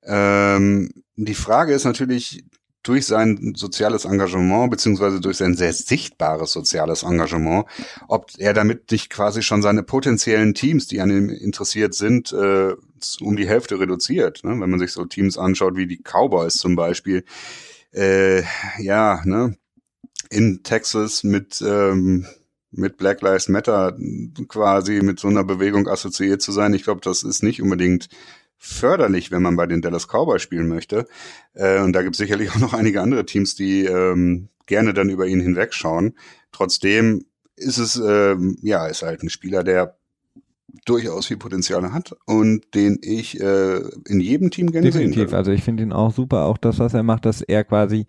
Ähm, 0.03 0.91
die 1.17 1.35
Frage 1.35 1.75
ist 1.75 1.85
natürlich, 1.85 2.45
durch 2.83 3.07
sein 3.07 3.53
soziales 3.57 4.05
Engagement, 4.05 4.71
beziehungsweise 4.71 5.21
durch 5.21 5.37
sein 5.37 5.55
sehr 5.55 5.73
sichtbares 5.73 6.53
soziales 6.53 7.03
Engagement, 7.03 7.67
ob 8.09 8.31
er 8.39 8.55
damit 8.55 8.91
nicht 8.91 9.11
quasi 9.11 9.43
schon 9.43 9.63
seine 9.63 9.83
potenziellen 9.83 10.55
Teams, 10.55 10.87
die 10.87 11.01
an 11.01 11.11
ihm 11.11 11.29
interessiert 11.29 11.95
sind, 11.95 12.33
äh, 12.33 12.75
um 13.21 13.37
die 13.37 13.49
Hälfte 13.49 13.79
reduziert. 13.79 14.43
Ne? 14.45 14.59
Wenn 14.59 14.71
man 14.71 14.79
sich 14.79 14.93
so 14.93 15.05
Teams 15.05 15.37
anschaut 15.37 15.77
wie 15.77 15.87
die 15.87 16.03
Cowboys 16.03 16.55
zum 16.55 16.75
Beispiel, 16.75 17.25
äh, 17.93 18.43
ja, 18.79 19.21
ne, 19.25 19.57
in 20.31 20.63
Texas 20.63 21.25
mit 21.25 21.63
ähm, 21.67 22.27
mit 22.73 22.97
Black 22.97 23.21
Lives 23.21 23.49
Matter 23.49 23.97
quasi 24.49 25.01
mit 25.03 25.19
so 25.19 25.29
einer 25.29 25.45
Bewegung 25.45 25.89
assoziiert 25.89 26.41
zu 26.41 26.53
sein. 26.53 26.73
Ich 26.73 26.85
glaube, 26.85 27.01
das 27.03 27.23
ist 27.23 27.43
nicht 27.43 27.61
unbedingt 27.61 28.09
förderlich, 28.57 29.31
wenn 29.31 29.43
man 29.43 29.57
bei 29.57 29.67
den 29.67 29.83
Dallas 29.83 30.07
Cowboys 30.07 30.43
spielen 30.43 30.69
möchte. 30.69 31.07
Äh, 31.55 31.81
und 31.81 31.93
da 31.95 32.03
gibt 32.03 32.15
es 32.15 32.19
sicherlich 32.19 32.51
auch 32.51 32.59
noch 32.59 32.75
einige 32.75 33.01
andere 33.01 33.27
Teams, 33.27 33.55
die 33.55 33.85
ähm, 33.85 34.49
gerne 34.67 34.95
dann 34.95 35.09
über 35.09 35.27
ihn 35.27 35.41
hinwegschauen. 35.41 36.15
Trotzdem 36.53 37.25
ist 37.57 37.79
es, 37.79 37.97
ähm, 37.97 38.57
ja, 38.63 38.87
ist 38.87 39.03
halt 39.03 39.23
ein 39.23 39.31
Spieler, 39.31 39.65
der 39.65 39.97
durchaus 40.85 41.27
viel 41.27 41.37
Potenzial 41.37 41.93
hat 41.93 42.15
und 42.27 42.75
den 42.75 42.99
ich 43.03 43.41
äh, 43.41 43.81
in 44.07 44.21
jedem 44.21 44.51
Team 44.51 44.71
gerne 44.71 44.89
Definitiv. 44.89 45.15
sehen 45.15 45.27
würde. 45.27 45.37
Also 45.37 45.51
ich 45.51 45.65
finde 45.65 45.83
ihn 45.83 45.93
auch 45.93 46.13
super, 46.13 46.45
auch 46.45 46.59
das, 46.59 46.79
was 46.79 46.95
er 46.95 47.03
macht, 47.03 47.27
dass 47.27 47.43
er 47.43 47.65
quasi 47.65 48.07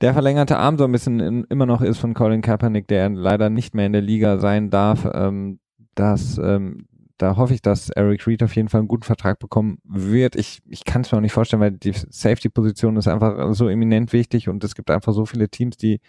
der 0.00 0.12
verlängerte 0.12 0.56
Arm 0.56 0.78
so 0.78 0.84
ein 0.84 0.92
bisschen 0.92 1.20
in, 1.20 1.44
immer 1.44 1.66
noch 1.66 1.82
ist 1.82 1.98
von 1.98 2.14
Colin 2.14 2.42
Kaepernick, 2.42 2.88
der 2.88 3.08
leider 3.10 3.50
nicht 3.50 3.74
mehr 3.74 3.86
in 3.86 3.92
der 3.92 4.02
Liga 4.02 4.38
sein 4.38 4.70
darf. 4.70 5.08
Ähm, 5.12 5.58
das 5.94 6.38
ähm, 6.38 6.86
da 7.18 7.36
hoffe 7.36 7.54
ich, 7.54 7.62
dass 7.62 7.90
Eric 7.90 8.26
Reed 8.26 8.42
auf 8.42 8.56
jeden 8.56 8.68
Fall 8.68 8.80
einen 8.80 8.88
guten 8.88 9.04
Vertrag 9.04 9.38
bekommen 9.38 9.78
wird. 9.84 10.34
Ich, 10.34 10.60
ich 10.68 10.84
kann 10.84 11.02
es 11.02 11.12
mir 11.12 11.18
auch 11.18 11.22
nicht 11.22 11.32
vorstellen, 11.32 11.62
weil 11.62 11.72
die 11.72 11.92
Safety-Position 11.92 12.96
ist 12.96 13.06
einfach 13.06 13.54
so 13.54 13.68
eminent 13.68 14.12
wichtig 14.12 14.48
und 14.48 14.64
es 14.64 14.74
gibt 14.74 14.90
einfach 14.90 15.12
so 15.12 15.24
viele 15.24 15.48
Teams, 15.48 15.76
die 15.76 16.00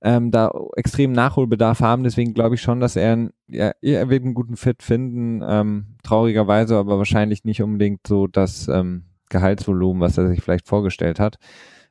ähm, 0.00 0.30
da 0.30 0.52
extrem 0.76 1.12
Nachholbedarf 1.12 1.80
haben. 1.80 2.02
Deswegen 2.02 2.32
glaube 2.32 2.54
ich 2.54 2.62
schon, 2.62 2.80
dass 2.80 2.96
er, 2.96 3.28
ja, 3.48 3.72
er 3.82 4.08
wird 4.08 4.24
einen 4.24 4.34
guten 4.34 4.56
Fit 4.56 4.82
finden. 4.82 5.42
Ähm, 5.46 5.96
traurigerweise, 6.02 6.76
aber 6.76 6.96
wahrscheinlich 6.96 7.44
nicht 7.44 7.60
unbedingt 7.62 8.06
so 8.06 8.26
das 8.26 8.68
ähm, 8.68 9.04
Gehaltsvolumen, 9.28 10.00
was 10.00 10.16
er 10.16 10.28
sich 10.28 10.42
vielleicht 10.42 10.66
vorgestellt 10.66 11.20
hat. 11.20 11.36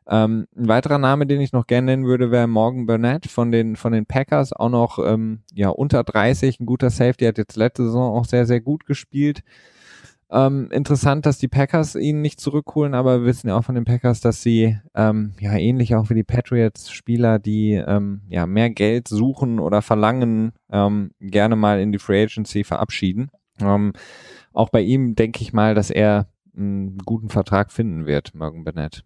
Ähm, 0.07 0.47
ein 0.55 0.67
weiterer 0.67 0.99
Name, 0.99 1.25
den 1.25 1.41
ich 1.41 1.51
noch 1.51 1.65
gerne 1.65 1.87
nennen 1.87 2.05
würde, 2.05 2.29
wäre 2.29 2.47
Morgan 2.47 2.85
Burnett 2.85 3.25
von 3.25 3.51
den, 3.51 3.75
von 3.75 3.91
den 3.91 4.05
Packers, 4.05 4.53
auch 4.53 4.69
noch 4.69 4.99
ähm, 4.99 5.41
ja, 5.53 5.69
unter 5.69 6.03
30, 6.03 6.59
ein 6.59 6.65
guter 6.65 6.89
Safety, 6.91 7.25
hat 7.25 7.37
jetzt 7.37 7.55
letzte 7.55 7.85
Saison 7.85 8.15
auch 8.15 8.25
sehr, 8.25 8.45
sehr 8.45 8.61
gut 8.61 8.85
gespielt. 8.85 9.41
Ähm, 10.31 10.69
interessant, 10.71 11.25
dass 11.25 11.37
die 11.37 11.47
Packers 11.47 11.95
ihn 11.95 12.21
nicht 12.21 12.39
zurückholen, 12.39 12.93
aber 12.95 13.19
wir 13.19 13.25
wissen 13.27 13.47
ja 13.47 13.57
auch 13.57 13.63
von 13.63 13.75
den 13.75 13.85
Packers, 13.85 14.21
dass 14.21 14.41
sie 14.41 14.77
ähm, 14.95 15.33
ja 15.39 15.53
ähnlich 15.55 15.95
auch 15.95 16.09
wie 16.09 16.15
die 16.15 16.23
Patriots 16.23 16.91
Spieler, 16.91 17.37
die 17.37 17.73
ähm, 17.73 18.21
ja 18.27 18.47
mehr 18.47 18.71
Geld 18.71 19.07
suchen 19.07 19.59
oder 19.59 19.81
verlangen, 19.81 20.53
ähm, 20.71 21.11
gerne 21.19 21.55
mal 21.55 21.79
in 21.79 21.91
die 21.91 21.99
Free 21.99 22.23
Agency 22.23 22.63
verabschieden. 22.63 23.29
Ähm, 23.61 23.93
auch 24.51 24.69
bei 24.69 24.81
ihm 24.81 25.15
denke 25.15 25.41
ich 25.41 25.53
mal, 25.53 25.75
dass 25.75 25.91
er 25.91 26.27
einen 26.57 26.97
guten 26.99 27.29
Vertrag 27.29 27.71
finden 27.71 28.05
wird, 28.05 28.33
Morgan 28.33 28.63
Burnett. 28.63 29.03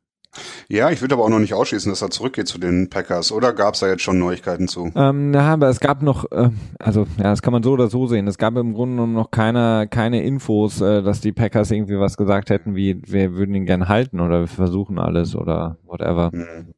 Ja, 0.68 0.92
ich 0.92 1.02
würde 1.02 1.16
aber 1.16 1.24
auch 1.24 1.30
noch 1.30 1.40
nicht 1.40 1.54
ausschließen, 1.54 1.92
dass 1.92 2.02
er 2.02 2.12
zurückgeht 2.12 2.48
zu 2.48 2.60
den 2.60 2.90
Packers. 2.90 3.32
Oder 3.32 3.54
gab 3.54 3.74
es 3.74 3.80
da 3.80 3.88
jetzt 3.88 4.04
schon 4.04 4.20
Neuigkeiten 4.20 4.68
zu? 4.68 4.92
Ähm, 4.96 5.32
na, 5.32 5.54
aber 5.54 5.70
es 5.70 5.80
gab 5.80 6.04
noch, 6.04 6.32
äh, 6.32 6.50
also 6.78 7.08
ja, 7.18 7.24
das 7.24 7.42
kann 7.42 7.54
man 7.54 7.64
so 7.64 7.72
oder 7.72 7.90
so 7.90 8.08
sehen. 8.08 8.28
Es 8.28 8.38
gab 8.38 8.56
im 8.56 8.74
Grunde 8.74 9.08
noch 9.08 9.32
keine, 9.32 9.88
keine 9.90 10.24
Infos, 10.24 10.82
äh, 10.82 11.02
dass 11.02 11.22
die 11.22 11.32
Packers 11.32 11.72
irgendwie 11.72 12.00
was 12.00 12.18
gesagt 12.18 12.52
hätten, 12.52 12.76
wie 12.76 13.02
wir 13.06 13.34
würden 13.34 13.56
ihn 13.56 13.66
gern 13.66 13.88
halten 13.88 14.20
oder 14.20 14.42
wir 14.42 14.48
versuchen 14.48 15.00
alles 15.00 15.36
oder 15.36 15.78
whatever. 15.86 16.30
Mhm. 16.32 16.74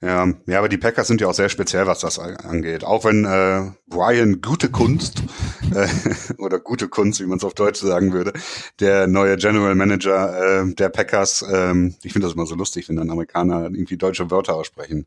Ja, 0.00 0.32
ja, 0.46 0.58
aber 0.58 0.68
die 0.68 0.78
Packers 0.78 1.08
sind 1.08 1.20
ja 1.20 1.28
auch 1.28 1.34
sehr 1.34 1.48
speziell, 1.48 1.86
was 1.86 2.00
das 2.00 2.18
angeht. 2.18 2.84
Auch 2.84 3.04
wenn 3.04 3.24
äh, 3.24 3.70
Brian 3.86 4.40
Gute 4.40 4.70
Kunst 4.70 5.22
äh, 5.74 5.88
oder 6.38 6.58
Gute 6.58 6.88
Kunst, 6.88 7.20
wie 7.20 7.26
man 7.26 7.38
es 7.38 7.44
auf 7.44 7.54
Deutsch 7.54 7.80
sagen 7.80 8.12
würde, 8.12 8.32
der 8.80 9.06
neue 9.06 9.36
General 9.36 9.74
Manager 9.74 10.62
äh, 10.62 10.74
der 10.74 10.88
Packers, 10.88 11.44
ähm, 11.50 11.94
ich 12.02 12.12
finde 12.12 12.26
das 12.26 12.34
immer 12.34 12.46
so 12.46 12.54
lustig, 12.54 12.88
wenn 12.88 12.96
dann 12.96 13.10
Amerikaner 13.10 13.64
irgendwie 13.64 13.96
deutsche 13.96 14.30
Wörter 14.30 14.54
aussprechen. 14.54 15.06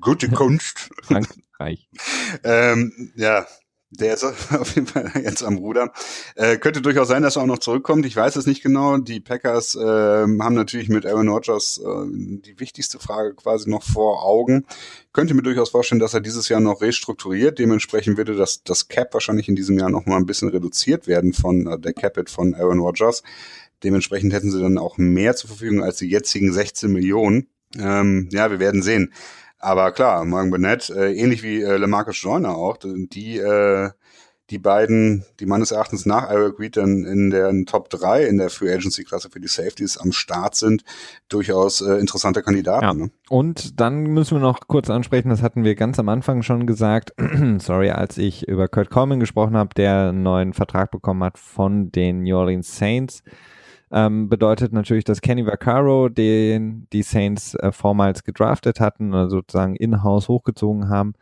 Gute 0.00 0.28
Kunst. 0.30 0.90
Frankreich. 1.02 1.88
ähm, 2.44 3.12
ja, 3.16 3.46
Der 3.94 4.14
ist 4.14 4.24
auf 4.50 4.74
jeden 4.74 4.86
Fall 4.86 5.10
jetzt 5.22 5.42
am 5.42 5.58
Ruder. 5.58 5.92
Äh, 6.34 6.56
könnte 6.56 6.80
durchaus 6.80 7.08
sein, 7.08 7.22
dass 7.22 7.36
er 7.36 7.42
auch 7.42 7.46
noch 7.46 7.58
zurückkommt. 7.58 8.06
Ich 8.06 8.16
weiß 8.16 8.36
es 8.36 8.46
nicht 8.46 8.62
genau. 8.62 8.96
Die 8.96 9.20
Packers 9.20 9.74
äh, 9.74 9.80
haben 9.80 10.54
natürlich 10.54 10.88
mit 10.88 11.04
Aaron 11.04 11.28
Rodgers 11.28 11.78
äh, 11.78 12.06
die 12.06 12.58
wichtigste 12.58 12.98
Frage 12.98 13.34
quasi 13.34 13.68
noch 13.68 13.82
vor 13.82 14.24
Augen. 14.24 14.64
Könnte 15.12 15.34
mir 15.34 15.42
durchaus 15.42 15.70
vorstellen, 15.70 16.00
dass 16.00 16.14
er 16.14 16.20
dieses 16.20 16.48
Jahr 16.48 16.60
noch 16.60 16.80
restrukturiert. 16.80 17.58
Dementsprechend 17.58 18.16
würde 18.16 18.34
das, 18.34 18.62
das 18.64 18.88
Cap 18.88 19.12
wahrscheinlich 19.12 19.48
in 19.48 19.56
diesem 19.56 19.78
Jahr 19.78 19.90
noch 19.90 20.06
mal 20.06 20.16
ein 20.16 20.26
bisschen 20.26 20.48
reduziert 20.48 21.06
werden 21.06 21.34
von 21.34 21.66
äh, 21.66 21.78
der 21.78 21.92
Capit 21.92 22.30
von 22.30 22.54
Aaron 22.54 22.78
Rodgers. 22.78 23.22
Dementsprechend 23.84 24.32
hätten 24.32 24.50
sie 24.50 24.60
dann 24.60 24.78
auch 24.78 24.96
mehr 24.96 25.36
zur 25.36 25.48
Verfügung 25.48 25.82
als 25.82 25.98
die 25.98 26.08
jetzigen 26.08 26.52
16 26.52 26.90
Millionen. 26.90 27.48
Ähm, 27.78 28.28
ja, 28.32 28.50
wir 28.50 28.58
werden 28.58 28.82
sehen. 28.82 29.12
Aber 29.62 29.92
klar, 29.92 30.24
Morgan 30.24 30.50
Burnett, 30.50 30.90
äh, 30.90 31.12
ähnlich 31.12 31.44
wie 31.44 31.62
äh, 31.62 31.76
LeMarcus 31.76 32.20
Joyner 32.20 32.56
auch, 32.56 32.78
die, 32.82 33.38
äh, 33.38 33.90
die 34.50 34.58
beiden, 34.58 35.24
die 35.38 35.46
meines 35.46 35.70
Erachtens 35.70 36.04
nach 36.04 36.28
Eric 36.28 36.58
Reed 36.58 36.76
dann 36.76 37.04
in 37.04 37.30
der 37.30 37.52
Top 37.64 37.88
3 37.88 38.24
in 38.24 38.38
der 38.38 38.50
Free 38.50 38.72
Agency 38.74 39.04
Klasse 39.04 39.30
für 39.30 39.38
die 39.38 39.46
Safeties 39.46 39.98
am 39.98 40.10
Start 40.10 40.56
sind, 40.56 40.82
durchaus 41.28 41.80
äh, 41.80 41.94
interessante 41.94 42.42
Kandidaten. 42.42 42.84
Ja. 42.84 42.92
Ne? 42.92 43.10
Und 43.30 43.80
dann 43.80 44.02
müssen 44.02 44.36
wir 44.36 44.40
noch 44.40 44.66
kurz 44.66 44.90
ansprechen, 44.90 45.28
das 45.28 45.42
hatten 45.42 45.62
wir 45.62 45.76
ganz 45.76 46.00
am 46.00 46.08
Anfang 46.08 46.42
schon 46.42 46.66
gesagt, 46.66 47.14
sorry, 47.58 47.90
als 47.90 48.18
ich 48.18 48.48
über 48.48 48.66
Kurt 48.66 48.90
Coleman 48.90 49.20
gesprochen 49.20 49.56
habe, 49.56 49.70
der 49.76 50.08
einen 50.08 50.24
neuen 50.24 50.54
Vertrag 50.54 50.90
bekommen 50.90 51.22
hat 51.22 51.38
von 51.38 51.92
den 51.92 52.24
New 52.24 52.36
Orleans 52.36 52.76
Saints 52.76 53.22
ähm, 53.92 54.28
bedeutet 54.28 54.72
natürlich, 54.72 55.04
dass 55.04 55.20
Kenny 55.20 55.46
Vaccaro, 55.46 56.08
den 56.08 56.86
die 56.92 57.02
Saints 57.02 57.54
äh, 57.54 57.72
vormals 57.72 58.24
gedraftet 58.24 58.80
hatten 58.80 59.10
oder 59.10 59.28
sozusagen 59.28 59.76
in-house 59.76 60.28
hochgezogen 60.28 60.88
haben, 60.88 61.14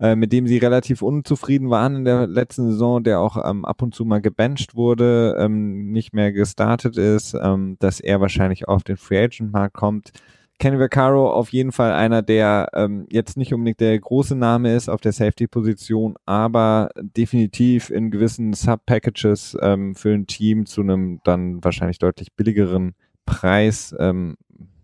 äh, 0.00 0.14
mit 0.14 0.32
dem 0.32 0.46
sie 0.46 0.58
relativ 0.58 1.02
unzufrieden 1.02 1.70
waren 1.70 1.96
in 1.96 2.04
der 2.04 2.26
letzten 2.26 2.70
Saison, 2.70 3.02
der 3.02 3.20
auch 3.20 3.36
ähm, 3.44 3.64
ab 3.64 3.82
und 3.82 3.94
zu 3.94 4.04
mal 4.04 4.20
gebencht 4.20 4.74
wurde, 4.74 5.36
ähm, 5.38 5.90
nicht 5.92 6.12
mehr 6.12 6.32
gestartet 6.32 6.96
ist, 6.96 7.34
ähm, 7.34 7.76
dass 7.80 8.00
er 8.00 8.20
wahrscheinlich 8.20 8.68
auf 8.68 8.84
den 8.84 8.96
Free 8.96 9.22
Agent 9.22 9.52
Markt 9.52 9.74
kommt. 9.74 10.12
Kenny 10.58 10.78
Vaccaro 10.78 11.30
auf 11.30 11.50
jeden 11.50 11.72
Fall 11.72 11.92
einer, 11.92 12.22
der 12.22 12.68
ähm, 12.74 13.06
jetzt 13.10 13.36
nicht 13.36 13.52
unbedingt 13.52 13.80
der 13.80 13.98
große 13.98 14.36
Name 14.36 14.74
ist 14.74 14.88
auf 14.88 15.00
der 15.00 15.12
Safety-Position, 15.12 16.14
aber 16.26 16.90
definitiv 16.96 17.90
in 17.90 18.10
gewissen 18.10 18.52
Sub-Packages 18.52 19.56
ähm, 19.60 19.94
für 19.94 20.14
ein 20.14 20.26
Team 20.26 20.66
zu 20.66 20.82
einem 20.82 21.20
dann 21.24 21.62
wahrscheinlich 21.62 21.98
deutlich 21.98 22.32
billigeren 22.34 22.94
Preis, 23.26 23.94
ähm, 23.98 24.36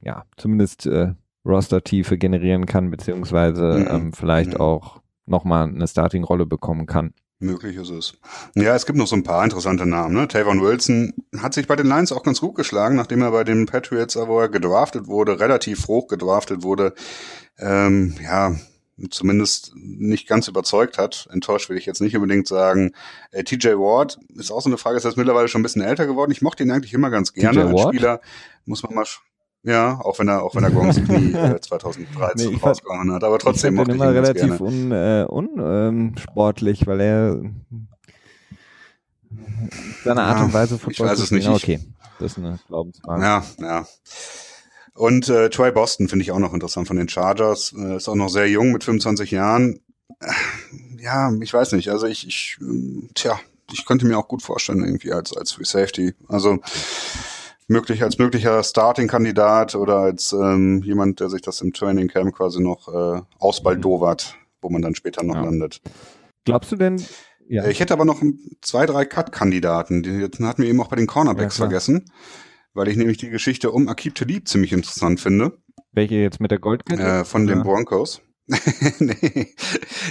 ja, 0.03 0.25
zumindest 0.37 0.87
äh, 0.87 1.15
Roster-Tiefe 1.47 2.19
generieren 2.19 2.67
kann, 2.67 2.91
beziehungsweise 2.91 3.79
mhm. 3.79 3.87
ähm, 3.91 4.13
vielleicht 4.13 4.55
mhm. 4.55 4.61
auch 4.61 5.01
nochmal 5.27 5.69
eine 5.69 5.87
Starting-Rolle 5.87 6.47
bekommen 6.47 6.87
kann. 6.87 7.15
Möglich 7.43 7.77
ist 7.77 7.89
es. 7.89 8.13
Ja, 8.55 8.77
es 8.77 8.85
gibt 8.85 8.99
noch 8.99 9.07
so 9.07 9.17
ein 9.17 9.23
paar 9.23 9.43
interessante 9.43 9.87
Namen. 9.87 10.15
Ne? 10.15 10.29
Tavon 10.29 10.61
Wilson 10.61 11.15
hat 11.39 11.55
sich 11.55 11.67
bei 11.67 11.75
den 11.75 11.87
Lions 11.87 12.13
auch 12.13 12.23
ganz 12.23 12.41
gut 12.43 12.55
geschlagen, 12.55 12.97
nachdem 12.97 13.23
er 13.23 13.31
bei 13.31 13.45
den 13.45 13.65
Patriots, 13.65 14.15
wo 14.15 14.41
er 14.41 14.51
gedraftet 14.51 15.07
wurde, 15.07 15.41
relativ 15.41 15.89
hoch 15.89 16.07
gedraftet 16.07 16.63
wurde, 16.63 16.93
ähm, 17.59 18.15
ja, 18.23 18.55
zumindest 19.09 19.73
nicht 19.75 20.29
ganz 20.29 20.49
überzeugt 20.49 20.99
hat. 20.99 21.29
Enttäuscht 21.33 21.71
will 21.71 21.79
ich 21.79 21.87
jetzt 21.87 22.03
nicht 22.03 22.15
unbedingt 22.15 22.47
sagen. 22.47 22.93
Äh, 23.31 23.45
TJ 23.45 23.69
Ward 23.69 24.19
ist 24.35 24.51
auch 24.51 24.61
so 24.61 24.69
eine 24.69 24.77
Frage, 24.77 24.99
ist 24.99 25.05
jetzt 25.05 25.17
mittlerweile 25.17 25.49
schon 25.49 25.61
ein 25.61 25.63
bisschen 25.63 25.81
älter 25.81 26.07
geworden. 26.07 26.33
Ich 26.33 26.43
mochte 26.43 26.63
ihn 26.63 26.71
eigentlich 26.71 26.93
immer 26.93 27.09
ganz 27.09 27.33
gerne 27.33 27.65
als 27.65 27.81
Spieler. 27.81 28.21
Muss 28.67 28.83
man 28.83 28.95
mal 28.95 29.07
ja, 29.63 30.01
auch 30.01 30.19
wenn 30.19 30.29
er, 30.29 30.43
auch 30.43 30.55
wenn 30.55 30.65
er 30.65 30.71
Gongs 30.71 30.97
Knie 31.05 31.35
äh, 31.35 31.61
2013 31.61 32.51
nee, 32.51 32.59
rausgehauen 32.63 33.13
hat, 33.13 33.25
aber 33.25 33.39
trotzdem 33.39 33.75
ich 33.75 33.79
fand 33.79 33.89
ihn 33.89 33.95
immer 33.97 34.15
relativ 34.15 34.61
un, 34.61 34.93
äh, 34.93 35.27
unsportlich, 35.29 36.83
ähm, 36.83 36.87
weil 36.87 37.01
er 37.01 37.41
seine 40.05 40.23
Art 40.23 40.39
ja, 40.39 40.45
und 40.45 40.53
Weise 40.53 40.79
Football 40.79 41.07
Ich 41.07 41.13
weiß 41.13 41.19
es 41.21 41.31
nicht. 41.31 41.49
Okay, 41.49 41.81
das 42.19 42.33
ist 42.33 42.39
eine 42.39 42.59
Glaubensfrage. 42.67 43.23
Ja, 43.23 43.45
ja. 43.59 43.87
Und 44.95 45.29
äh, 45.29 45.51
Troy 45.51 45.71
Boston 45.71 46.09
finde 46.09 46.25
ich 46.25 46.33
auch 46.33 46.39
noch 46.39 46.53
interessant 46.53 46.89
von 46.89 46.97
den 46.97 47.09
Chargers. 47.09 47.75
Äh, 47.77 47.97
ist 47.97 48.09
auch 48.09 48.15
noch 48.15 48.29
sehr 48.29 48.49
jung 48.49 48.73
mit 48.73 48.85
25 48.85 49.31
Jahren. 49.31 49.81
Äh, 50.21 50.33
ja, 50.99 51.33
ich 51.41 51.53
weiß 51.53 51.73
nicht. 51.73 51.91
Also 51.91 52.07
ich, 52.07 52.27
ich, 52.27 52.59
äh, 52.61 53.09
tja, 53.15 53.39
ich 53.73 53.87
könnte 53.87 54.07
mir 54.07 54.19
auch 54.19 54.29
gut 54.29 54.43
vorstellen 54.43 54.85
irgendwie 54.85 55.13
als 55.13 55.37
als 55.37 55.53
Free 55.53 55.65
Safety. 55.65 56.15
Also 56.29 56.59
möglich 57.71 58.03
als 58.03 58.19
möglicher 58.19 58.63
Starting-Kandidat 58.63 59.75
oder 59.77 59.99
als 59.99 60.33
ähm, 60.33 60.83
jemand, 60.83 61.21
der 61.21 61.31
sich 61.31 61.41
das 61.41 61.61
im 61.61 61.73
Training 61.73 62.09
Camp 62.09 62.35
quasi 62.35 62.61
noch 62.61 62.89
äh, 62.89 63.23
ausbaldowert, 63.39 64.37
wo 64.61 64.69
man 64.69 64.83
dann 64.83 64.95
später 64.95 65.23
noch 65.23 65.37
ja. 65.37 65.43
landet. 65.43 65.81
Glaubst 66.45 66.73
du 66.73 66.77
denn? 66.77 67.03
Ja. 67.49 67.67
Ich 67.67 67.81
hätte 67.81 67.95
aber 67.95 68.05
noch 68.05 68.23
zwei, 68.61 68.87
drei 68.87 69.05
Cut-Kandidaten. 69.05 70.03
Die 70.03 70.23
hatten 70.23 70.63
wir 70.63 70.69
eben 70.69 70.81
auch 70.81 70.89
bei 70.89 70.97
den 70.97 71.07
Cornerbacks 71.07 71.59
ja, 71.59 71.65
vergessen, 71.65 72.05
weil 72.75 72.89
ich 72.89 72.97
nämlich 72.97 73.19
die 73.19 73.31
Geschichte 73.31 73.71
um 73.71 73.89
Akib 73.89 74.15
Talib 74.15 74.49
ziemlich 74.49 74.73
interessant 74.73 75.21
finde. 75.21 75.57
Welche 75.93 76.17
jetzt 76.17 76.41
mit 76.41 76.51
der 76.51 76.59
Goldkette? 76.59 77.03
Äh, 77.03 77.25
von 77.25 77.47
den 77.47 77.63
Broncos. 77.63 78.21
nee, 78.99 79.55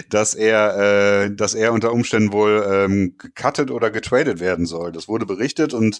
dass 0.10 0.34
er, 0.34 1.26
äh, 1.26 1.36
dass 1.36 1.56
er 1.56 1.74
unter 1.74 1.92
Umständen 1.92 2.32
wohl 2.32 2.66
ähm, 2.70 3.16
gecuttet 3.18 3.72
oder 3.72 3.92
getradet 3.92 4.40
werden 4.40 4.66
soll. 4.66 4.92
Das 4.92 5.08
wurde 5.08 5.26
berichtet 5.26 5.74
und 5.74 6.00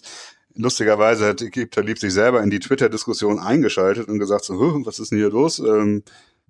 lustigerweise 0.54 1.26
hat 1.26 1.42
Ekip 1.42 1.70
Talib 1.70 1.98
sich 1.98 2.12
selber 2.12 2.42
in 2.42 2.50
die 2.50 2.60
Twitter-Diskussion 2.60 3.38
eingeschaltet 3.38 4.08
und 4.08 4.18
gesagt 4.18 4.44
so, 4.44 4.58
was 4.84 4.98
ist 4.98 5.10
denn 5.10 5.18
hier 5.18 5.30
los? 5.30 5.58
Ähm, 5.58 6.02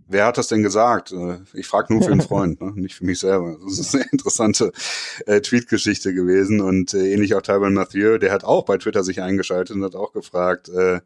wer 0.06 0.26
hat 0.26 0.38
das 0.38 0.48
denn 0.48 0.62
gesagt? 0.62 1.12
Äh, 1.12 1.38
ich 1.54 1.66
frage 1.66 1.92
nur 1.92 2.02
für 2.02 2.12
einen 2.12 2.20
Freund, 2.20 2.60
ne? 2.60 2.72
nicht 2.76 2.94
für 2.94 3.04
mich 3.04 3.18
selber. 3.18 3.56
Das 3.64 3.78
ist 3.78 3.94
eine 3.94 4.06
interessante 4.12 4.72
äh, 5.26 5.40
Tweet-Geschichte 5.40 6.14
gewesen 6.14 6.60
und 6.60 6.94
äh, 6.94 7.12
ähnlich 7.12 7.34
auch 7.34 7.42
Tyrone 7.42 7.74
Mathieu, 7.74 8.18
der 8.18 8.32
hat 8.32 8.44
auch 8.44 8.64
bei 8.64 8.78
Twitter 8.78 9.02
sich 9.02 9.22
eingeschaltet 9.22 9.74
und 9.74 9.82
hat 9.84 9.96
auch 9.96 10.12
gefragt, 10.12 10.68
äh, 10.68 11.00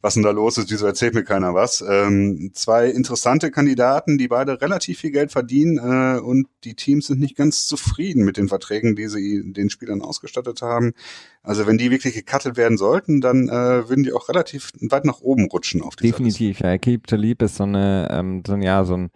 was 0.00 0.14
denn 0.14 0.22
da 0.22 0.30
los 0.30 0.58
ist, 0.58 0.70
wieso 0.70 0.86
erzählt 0.86 1.14
mir 1.14 1.24
keiner 1.24 1.54
was. 1.54 1.84
Ähm, 1.86 2.50
zwei 2.54 2.88
interessante 2.88 3.50
Kandidaten, 3.50 4.16
die 4.16 4.28
beide 4.28 4.60
relativ 4.60 5.00
viel 5.00 5.10
Geld 5.10 5.32
verdienen 5.32 5.78
äh, 5.78 6.20
und 6.20 6.46
die 6.64 6.74
Teams 6.74 7.08
sind 7.08 7.18
nicht 7.18 7.36
ganz 7.36 7.66
zufrieden 7.66 8.24
mit 8.24 8.36
den 8.36 8.48
Verträgen, 8.48 8.94
die 8.94 9.08
sie 9.08 9.52
den 9.52 9.70
Spielern 9.70 10.00
ausgestattet 10.00 10.62
haben. 10.62 10.94
Also 11.42 11.66
wenn 11.66 11.78
die 11.78 11.90
wirklich 11.90 12.14
gecuttet 12.14 12.56
werden 12.56 12.78
sollten, 12.78 13.20
dann 13.20 13.48
äh, 13.48 13.88
würden 13.88 14.04
die 14.04 14.12
auch 14.12 14.28
relativ 14.28 14.70
weit 14.80 15.04
nach 15.04 15.20
oben 15.20 15.46
rutschen 15.46 15.82
auf 15.82 15.96
die 15.96 16.04
Definitiv, 16.04 16.60
ja. 16.60 16.78
Keep 16.78 17.08
Talib 17.08 17.42
ist 17.42 17.56
so 17.56 17.64
eine, 17.64 18.08
ähm, 18.12 18.42
so 18.46 18.52
ein, 18.52 18.62
ja, 18.62 18.84
so 18.84 18.96
ein 18.96 19.10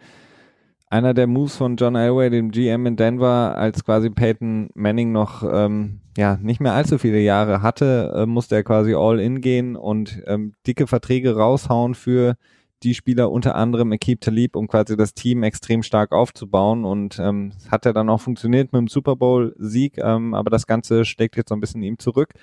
einer 0.93 1.15
der 1.15 1.25
Moves 1.25 1.57
von 1.57 1.75
John 1.75 1.95
Elway, 1.95 2.29
dem 2.29 2.51
GM 2.51 2.85
in 2.85 2.95
Denver, 2.95 3.57
als 3.57 3.83
quasi 3.83 4.11
Peyton 4.11 4.69
Manning 4.75 5.11
noch 5.11 5.43
ähm, 5.43 6.01
ja 6.15 6.37
nicht 6.39 6.61
mehr 6.61 6.73
allzu 6.73 6.99
viele 6.99 7.19
Jahre 7.19 7.63
hatte, 7.63 8.13
äh, 8.15 8.25
musste 8.27 8.55
er 8.55 8.63
quasi 8.63 8.93
all 8.93 9.19
in 9.19 9.41
gehen 9.41 9.75
und 9.75 10.21
ähm, 10.27 10.53
dicke 10.67 10.85
Verträge 10.85 11.35
raushauen 11.35 11.95
für 11.95 12.35
die 12.83 12.93
Spieler, 12.93 13.31
unter 13.31 13.55
anderem 13.55 13.91
Ekip 13.91 14.21
Talib, 14.21 14.55
um 14.55 14.67
quasi 14.67 14.95
das 14.95 15.15
Team 15.15 15.41
extrem 15.41 15.81
stark 15.81 16.11
aufzubauen. 16.11 16.85
Und 16.85 17.17
ähm, 17.17 17.53
hat 17.71 17.87
er 17.87 17.93
dann 17.93 18.09
auch 18.09 18.21
funktioniert 18.21 18.71
mit 18.71 18.79
dem 18.79 18.87
Super 18.87 19.15
Bowl-Sieg, 19.15 19.97
ähm, 19.97 20.35
aber 20.35 20.51
das 20.51 20.67
Ganze 20.67 21.05
steckt 21.05 21.37
jetzt 21.37 21.49
so 21.49 21.55
ein 21.55 21.61
bisschen 21.61 21.81
ihm 21.81 21.97
zurück. 21.97 22.33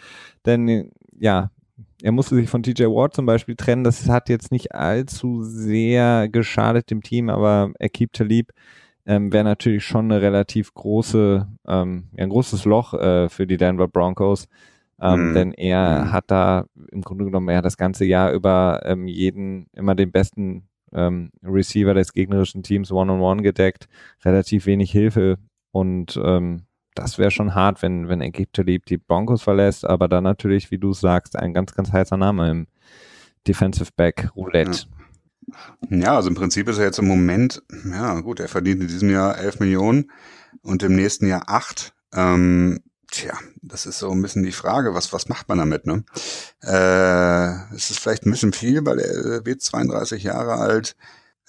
Denn 0.45 0.91
ja, 1.19 1.51
er 2.03 2.13
musste 2.13 2.35
sich 2.35 2.49
von 2.49 2.63
TJ 2.63 2.85
Ward 2.85 3.15
zum 3.15 3.27
Beispiel 3.27 3.57
trennen. 3.57 3.85
Das 3.85 4.09
hat 4.09 4.29
jetzt 4.29 4.53
nicht 4.53 4.75
allzu 4.75 5.43
sehr 5.43 6.29
geschadet 6.29 6.91
dem 6.91 7.03
Team, 7.03 7.29
aber 7.29 7.73
Akib 7.79 8.13
Talib 8.13 8.53
ähm, 9.07 9.33
wäre 9.33 9.45
natürlich 9.45 9.85
schon 9.85 10.11
eine 10.11 10.23
relativ 10.23 10.73
große, 10.75 11.47
ähm, 11.67 12.09
ein 12.17 12.29
großes 12.29 12.65
Loch 12.65 12.95
äh, 12.95 13.29
für 13.29 13.47
die 13.47 13.57
Denver 13.57 13.89
Broncos. 13.89 14.49
Ähm, 15.01 15.31
mhm. 15.31 15.35
Denn 15.35 15.53
er 15.53 16.05
mhm. 16.05 16.13
hat 16.13 16.25
da 16.29 16.67
im 16.91 17.01
Grunde 17.03 17.25
genommen 17.25 17.49
ja 17.49 17.63
das 17.63 17.77
ganze 17.77 18.05
Jahr 18.05 18.33
über 18.33 18.81
ähm, 18.85 19.07
jeden, 19.07 19.67
immer 19.75 19.95
den 19.95 20.13
besten 20.13 20.69
ähm, 20.93 21.31
Receiver 21.43 21.95
des 21.95 22.13
gegnerischen 22.13 22.63
Teams 22.63 22.93
one-on-one 22.93 23.23
-on 23.23 23.39
-one 23.39 23.43
gedeckt, 23.43 23.89
relativ 24.25 24.67
wenig 24.67 24.91
Hilfe 24.91 25.39
und 25.73 26.21
ähm, 26.23 26.63
das 27.01 27.17
wäre 27.17 27.31
schon 27.31 27.55
hart, 27.55 27.81
wenn, 27.81 28.09
wenn 28.09 28.21
Ägypter 28.21 28.63
liebt, 28.63 28.91
die 28.91 28.99
Broncos 28.99 29.43
verlässt, 29.43 29.87
aber 29.87 30.07
dann 30.07 30.25
natürlich, 30.25 30.71
wie 30.71 30.79
du 30.79 30.93
sagst, 30.93 31.35
ein 31.37 31.55
ganz, 31.55 31.75
ganz 31.75 31.91
heißer 31.93 32.19
Name 32.19 32.51
im 32.51 32.67
Defensive 33.49 33.91
Back 33.97 34.31
Roulette. 34.37 34.87
Ja. 35.91 35.97
ja, 35.97 36.17
also 36.17 36.29
im 36.29 36.35
Prinzip 36.35 36.69
ist 36.69 36.79
er 36.79 36.85
jetzt 36.85 36.99
im 36.99 37.09
Moment, 37.09 37.63
ja 37.91 38.21
gut, 38.21 38.39
er 38.39 38.49
verdient 38.49 38.83
in 38.83 38.89
diesem 38.89 39.09
Jahr 39.09 39.39
11 39.39 39.61
Millionen 39.61 40.11
und 40.63 40.83
im 40.83 40.95
nächsten 40.95 41.27
Jahr 41.27 41.45
8. 41.47 41.95
Ähm, 42.13 42.81
tja, 43.11 43.33
das 43.63 43.87
ist 43.87 43.99
so 43.99 44.11
ein 44.11 44.21
bisschen 44.21 44.43
die 44.43 44.53
Frage, 44.53 44.93
was, 44.93 45.11
was 45.15 45.31
macht 45.31 45.49
man 45.49 45.57
damit, 45.57 45.87
ne? 45.87 46.05
Äh, 46.63 47.75
es 47.75 47.91
ist 47.91 47.99
vielleicht 47.99 48.27
ein 48.27 48.31
bisschen 48.31 48.53
viel, 48.53 48.85
weil 48.85 48.99
er 48.99 49.47
wird 49.47 49.63
32 49.63 50.25
Jahre 50.25 50.57
alt. 50.57 50.97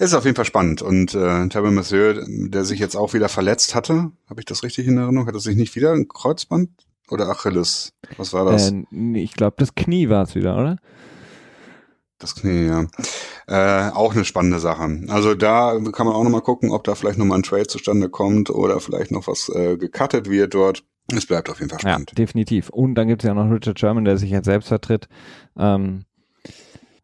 Ist 0.01 0.15
auf 0.15 0.25
jeden 0.25 0.35
Fall 0.35 0.45
spannend. 0.45 0.81
Und 0.81 1.13
äh, 1.13 1.47
Tyrell 1.49 1.69
Mathieu, 1.69 2.15
der 2.25 2.65
sich 2.65 2.79
jetzt 2.79 2.95
auch 2.95 3.13
wieder 3.13 3.29
verletzt 3.29 3.75
hatte, 3.75 4.11
habe 4.27 4.39
ich 4.39 4.45
das 4.45 4.63
richtig 4.63 4.87
in 4.87 4.97
Erinnerung? 4.97 5.27
Hat 5.27 5.35
er 5.35 5.39
sich 5.39 5.55
nicht 5.55 5.75
wieder 5.75 5.91
ein 5.91 6.07
Kreuzband 6.07 6.71
oder 7.11 7.29
Achilles? 7.29 7.93
Was 8.17 8.33
war 8.33 8.45
das? 8.45 8.71
Äh, 8.71 8.83
ich 9.13 9.35
glaube, 9.35 9.57
das 9.59 9.75
Knie 9.75 10.09
war 10.09 10.23
es 10.23 10.33
wieder, 10.33 10.57
oder? 10.57 10.77
Das 12.17 12.33
Knie, 12.33 12.65
ja. 12.65 12.87
Äh, 13.45 13.91
auch 13.91 14.15
eine 14.15 14.25
spannende 14.25 14.57
Sache. 14.57 15.03
Also 15.09 15.35
da 15.35 15.79
kann 15.91 16.07
man 16.07 16.15
auch 16.15 16.23
nochmal 16.23 16.41
gucken, 16.41 16.71
ob 16.71 16.83
da 16.83 16.95
vielleicht 16.95 17.19
nochmal 17.19 17.37
ein 17.37 17.43
Trade 17.43 17.67
zustande 17.67 18.09
kommt 18.09 18.49
oder 18.49 18.79
vielleicht 18.79 19.11
noch 19.11 19.27
was 19.27 19.49
äh, 19.49 19.77
gecuttet 19.77 20.27
wird 20.27 20.55
dort. 20.55 20.83
Es 21.15 21.27
bleibt 21.27 21.47
auf 21.47 21.59
jeden 21.59 21.69
Fall 21.69 21.79
spannend. 21.79 22.09
Ja, 22.09 22.15
definitiv. 22.15 22.69
Und 22.69 22.95
dann 22.95 23.07
gibt 23.07 23.21
es 23.21 23.27
ja 23.27 23.35
noch 23.35 23.51
Richard 23.51 23.79
Sherman, 23.79 24.05
der 24.05 24.17
sich 24.17 24.31
jetzt 24.31 24.45
selbst 24.45 24.69
vertritt. 24.69 25.07
Ähm, 25.55 26.05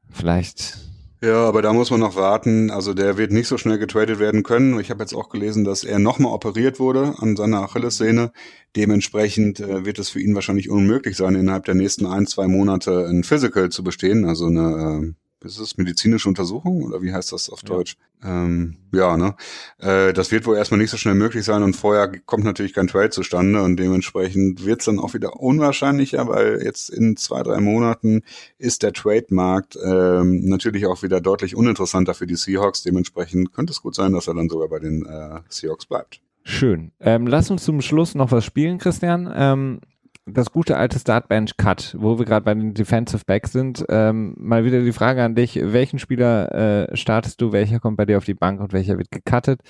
vielleicht 0.10 0.87
ja, 1.22 1.45
aber 1.45 1.61
da 1.61 1.73
muss 1.73 1.89
man 1.91 1.99
noch 1.99 2.15
warten. 2.15 2.69
Also 2.69 2.94
der 2.94 3.18
wird 3.18 3.31
nicht 3.31 3.48
so 3.48 3.57
schnell 3.57 3.77
getradet 3.80 4.19
werden 4.19 4.44
können. 4.44 4.80
Ich 4.80 4.89
habe 4.89 5.02
jetzt 5.02 5.14
auch 5.14 5.30
gelesen, 5.30 5.64
dass 5.64 5.84
er 5.84 5.99
nochmal 5.99 6.34
operiert 6.34 6.80
wurde 6.80 7.15
an 7.18 7.35
seiner 7.35 7.61
Achillessehne. 7.61 8.31
Dementsprechend 8.76 9.60
äh, 9.60 9.85
wird 9.85 9.99
es 9.99 10.10
für 10.10 10.22
ihn 10.22 10.35
wahrscheinlich 10.35 10.69
unmöglich 10.69 11.18
sein, 11.18 11.35
innerhalb 11.35 11.65
der 11.65 11.76
nächsten 11.76 12.06
ein, 12.06 12.27
zwei 12.27 12.48
Monate 12.48 13.07
ein 13.07 13.23
Physical 13.23 13.69
zu 13.69 13.84
bestehen, 13.84 14.26
also 14.26 14.45
eine 14.45 15.14
äh, 15.14 15.27
ist 15.56 15.60
es 15.60 15.78
medizinische 15.78 16.30
Untersuchung 16.30 16.84
oder 16.84 17.02
wie 17.02 17.14
heißt 17.14 17.32
das 17.32 17.49
auf 17.49 17.61
ja. 17.64 17.69
Deutsch? 17.69 17.98
Ähm, 18.24 18.78
ja, 18.91 19.15
ne? 19.15 19.36
Äh, 19.80 20.14
das 20.14 20.32
wird 20.32 20.45
wohl 20.45 20.57
erstmal 20.57 20.80
nicht 20.80 20.90
so 20.90 20.98
schnell 20.98 21.15
möglich 21.15 21.45
sein 21.45 21.64
und 21.64 21.76
vorher 21.76 22.07
kommt 22.26 22.44
natürlich 22.44 22.74
kein 22.74 22.88
Trade 22.88 23.11
zustande 23.11 23.61
und 23.61 23.78
dementsprechend 23.78 24.65
wird 24.65 24.80
es 24.80 24.86
dann 24.86 24.99
auch 24.99 25.14
wieder 25.14 25.40
unwahrscheinlicher, 25.40 26.28
weil 26.28 26.61
jetzt 26.64 26.90
in 26.90 27.15
zwei, 27.18 27.44
drei 27.44 27.60
Monaten 27.60 28.24
ist 28.57 28.84
der 28.84 28.94
Trade-Markt 28.94 29.78
ähm, 29.84 30.45
natürlich 30.45 30.86
auch 30.88 31.03
wieder 31.03 31.22
deutlich 31.22 31.56
uninteressanter 31.56 32.14
für 32.14 32.28
die 32.28 32.36
Seahawks. 32.36 32.84
Dementsprechend 32.84 33.53
könnte 33.53 33.72
es 33.72 33.82
gut 33.82 33.95
sein, 33.95 34.14
dass 34.14 34.28
er 34.28 34.34
dann 34.34 34.49
sogar 34.49 34.69
bei 34.69 34.80
den 34.80 35.06
äh, 35.06 35.40
Seahawks 35.49 35.86
bleibt. 35.86 36.22
Schön. 36.44 36.91
Ähm, 37.02 37.28
lass 37.28 37.52
uns 37.52 37.65
zum 37.65 37.82
Schluss 37.82 38.15
noch 38.15 38.32
was 38.32 38.45
spielen, 38.45 38.78
Christian. 38.78 39.30
Ähm, 39.36 39.82
das 40.28 40.52
gute 40.52 40.78
alte 40.78 40.99
Startbench 40.99 41.58
Cut, 41.58 41.95
wo 41.98 42.20
wir 42.20 42.26
gerade 42.26 42.44
bei 42.44 42.54
den 42.54 42.74
Defensive 42.74 43.24
Backs 43.26 43.52
sind. 43.52 43.86
Ähm, 43.90 44.36
mal 44.38 44.66
wieder 44.66 44.82
die 44.82 44.91
Frage 44.91 45.24
an 45.24 45.36
dich, 45.36 45.60
welchen 45.62 45.99
Spieler 45.99 46.90
äh, 46.90 46.98
startest 46.98 47.41
du, 47.41 47.52
welcher 47.52 47.80
kommt 47.80 47.98
bei 47.98 48.06
dir 48.06 48.18
auf 48.18 48.26
die 48.26 48.34
Bank 48.34 48.60
und 48.60 48.74
welcher 48.74 48.98
wird 48.98 49.12
gecuttet? 49.12 49.62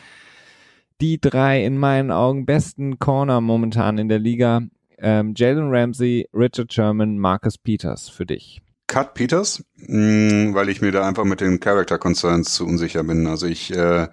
Die 1.00 1.22
drei 1.22 1.64
in 1.64 1.78
meinen 1.78 2.12
Augen 2.12 2.46
besten 2.46 2.98
Corner 2.98 3.40
momentan 3.40 4.00
in 4.00 4.10
der 4.10 4.20
Liga, 4.20 4.62
ähm, 4.98 5.34
Jalen 5.36 5.70
Ramsey, 5.70 6.28
Richard 6.34 6.74
Sherman, 6.74 7.20
Marcus 7.20 7.58
Peters 7.58 8.10
für 8.10 8.26
dich. 8.26 8.62
Cut 8.88 9.14
Peters, 9.14 9.64
mh, 9.76 10.50
mm, 10.50 10.54
weil 10.56 10.70
ich 10.70 10.82
mir 10.82 10.92
da 10.92 11.08
einfach 11.08 11.26
mit 11.26 11.42
den 11.42 11.60
Character 11.60 12.00
Concerns 12.00 12.54
zu 12.56 12.66
unsicher 12.66 13.04
bin. 13.04 13.28
Also 13.28 13.46
ich 13.46 13.72
äh, 13.76 14.08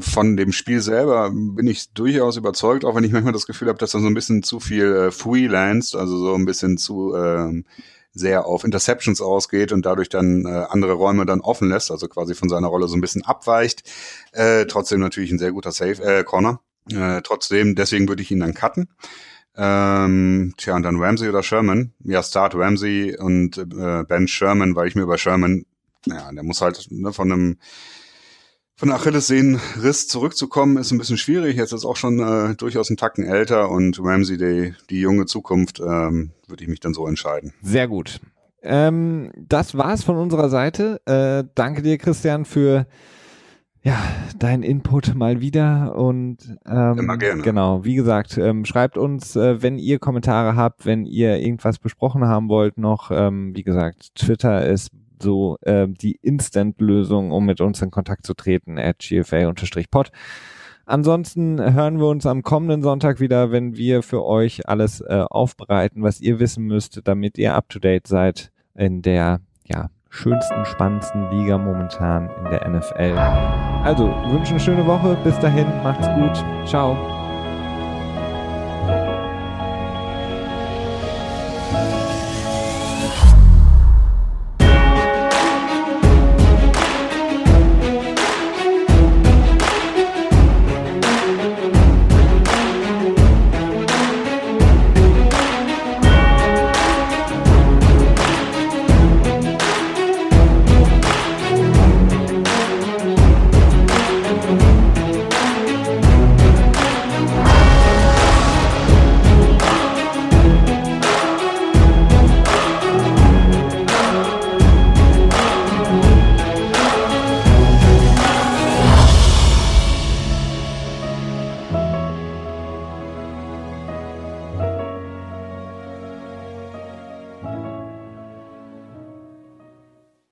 von 0.00 0.36
dem 0.36 0.52
Spiel 0.52 0.80
selber 0.80 1.30
bin 1.30 1.66
ich 1.66 1.92
durchaus 1.92 2.36
überzeugt, 2.36 2.84
auch 2.84 2.94
wenn 2.94 3.04
ich 3.04 3.12
manchmal 3.12 3.32
das 3.32 3.46
Gefühl 3.46 3.68
habe, 3.68 3.78
dass 3.78 3.94
er 3.94 4.00
so 4.00 4.06
ein 4.06 4.14
bisschen 4.14 4.42
zu 4.42 4.60
viel 4.60 4.92
äh, 4.92 5.10
freelanced, 5.10 5.94
also 5.94 6.18
so 6.18 6.34
ein 6.34 6.44
bisschen 6.44 6.78
zu 6.78 7.14
ähm, 7.14 7.64
sehr 8.12 8.46
auf 8.46 8.64
Interceptions 8.64 9.20
ausgeht 9.20 9.72
und 9.72 9.86
dadurch 9.86 10.08
dann 10.08 10.44
äh, 10.44 10.66
andere 10.68 10.94
Räume 10.94 11.26
dann 11.26 11.40
offen 11.40 11.68
lässt, 11.68 11.90
also 11.90 12.08
quasi 12.08 12.34
von 12.34 12.48
seiner 12.48 12.68
Rolle 12.68 12.88
so 12.88 12.96
ein 12.96 13.00
bisschen 13.00 13.24
abweicht. 13.24 13.82
Äh, 14.32 14.66
trotzdem 14.66 15.00
natürlich 15.00 15.30
ein 15.30 15.38
sehr 15.38 15.52
guter 15.52 15.72
Safe 15.72 16.02
äh, 16.02 16.24
Corner. 16.24 16.60
Äh, 16.90 17.22
trotzdem, 17.22 17.74
deswegen 17.74 18.08
würde 18.08 18.22
ich 18.22 18.30
ihn 18.30 18.40
dann 18.40 18.54
cutten. 18.54 18.88
Ähm, 19.56 20.54
tja, 20.56 20.76
und 20.76 20.82
dann 20.82 21.00
Ramsey 21.00 21.28
oder 21.28 21.42
Sherman. 21.42 21.92
Ja, 22.00 22.22
Start 22.22 22.54
Ramsey 22.54 23.16
und 23.16 23.58
äh, 23.58 24.04
Ben 24.04 24.26
Sherman, 24.26 24.74
weil 24.74 24.88
ich 24.88 24.94
mir 24.94 25.06
bei 25.06 25.16
Sherman, 25.16 25.66
ja, 26.06 26.32
der 26.32 26.42
muss 26.42 26.62
halt 26.62 26.86
ne, 26.90 27.12
von 27.12 27.30
einem 27.30 27.58
von 28.80 28.92
Achillessehnenriss 28.92 30.08
zurückzukommen, 30.08 30.78
ist 30.78 30.90
ein 30.90 30.96
bisschen 30.96 31.18
schwierig. 31.18 31.58
Jetzt 31.58 31.74
ist 31.74 31.84
auch 31.84 31.96
schon 31.96 32.18
äh, 32.18 32.54
durchaus 32.54 32.88
ein 32.88 32.96
Tacken 32.96 33.26
älter 33.26 33.68
und 33.70 34.00
Ramsey, 34.02 34.38
die, 34.38 34.72
die 34.88 35.00
junge 35.00 35.26
Zukunft, 35.26 35.80
ähm, 35.80 36.30
würde 36.48 36.64
ich 36.64 36.68
mich 36.68 36.80
dann 36.80 36.94
so 36.94 37.06
entscheiden. 37.06 37.52
Sehr 37.60 37.88
gut. 37.88 38.20
Ähm, 38.62 39.32
das 39.36 39.76
war's 39.76 40.02
von 40.02 40.16
unserer 40.16 40.48
Seite. 40.48 40.98
Äh, 41.04 41.44
danke 41.54 41.82
dir, 41.82 41.98
Christian, 41.98 42.46
für 42.46 42.86
ja, 43.82 43.98
dein 44.38 44.62
Input 44.62 45.14
mal 45.14 45.42
wieder 45.42 45.94
und 45.94 46.38
ähm, 46.66 46.98
Immer 46.98 47.18
gerne. 47.18 47.42
genau, 47.42 47.84
wie 47.84 47.96
gesagt, 47.96 48.38
ähm, 48.38 48.64
schreibt 48.64 48.96
uns, 48.96 49.36
äh, 49.36 49.60
wenn 49.60 49.78
ihr 49.78 49.98
Kommentare 49.98 50.56
habt, 50.56 50.86
wenn 50.86 51.04
ihr 51.04 51.38
irgendwas 51.38 51.78
besprochen 51.78 52.24
haben 52.24 52.48
wollt 52.48 52.78
noch, 52.78 53.10
ähm, 53.10 53.54
wie 53.54 53.62
gesagt, 53.62 54.14
Twitter 54.14 54.66
ist 54.66 54.90
so 55.22 55.58
äh, 55.62 55.86
die 55.88 56.18
Instant-Lösung, 56.22 57.30
um 57.32 57.46
mit 57.46 57.60
uns 57.60 57.82
in 57.82 57.90
Kontakt 57.90 58.26
zu 58.26 58.34
treten, 58.34 58.78
at 58.78 58.98
gfa-pod. 58.98 60.10
Ansonsten 60.86 61.60
hören 61.60 62.00
wir 62.00 62.08
uns 62.08 62.26
am 62.26 62.42
kommenden 62.42 62.82
Sonntag 62.82 63.20
wieder, 63.20 63.52
wenn 63.52 63.76
wir 63.76 64.02
für 64.02 64.24
euch 64.24 64.68
alles 64.68 65.00
äh, 65.00 65.24
aufbereiten, 65.30 66.02
was 66.02 66.20
ihr 66.20 66.40
wissen 66.40 66.64
müsst, 66.64 67.02
damit 67.04 67.38
ihr 67.38 67.54
up-to-date 67.54 68.08
seid 68.08 68.50
in 68.74 69.00
der 69.00 69.40
ja, 69.64 69.88
schönsten, 70.08 70.64
spannendsten 70.64 71.30
Liga 71.30 71.58
momentan 71.58 72.28
in 72.38 72.50
der 72.50 72.68
NFL. 72.68 73.16
Also, 73.84 74.08
wünsche 74.32 74.50
eine 74.50 74.60
schöne 74.60 74.86
Woche. 74.86 75.16
Bis 75.22 75.38
dahin, 75.38 75.66
macht's 75.82 76.08
gut. 76.16 76.68
Ciao. 76.68 77.19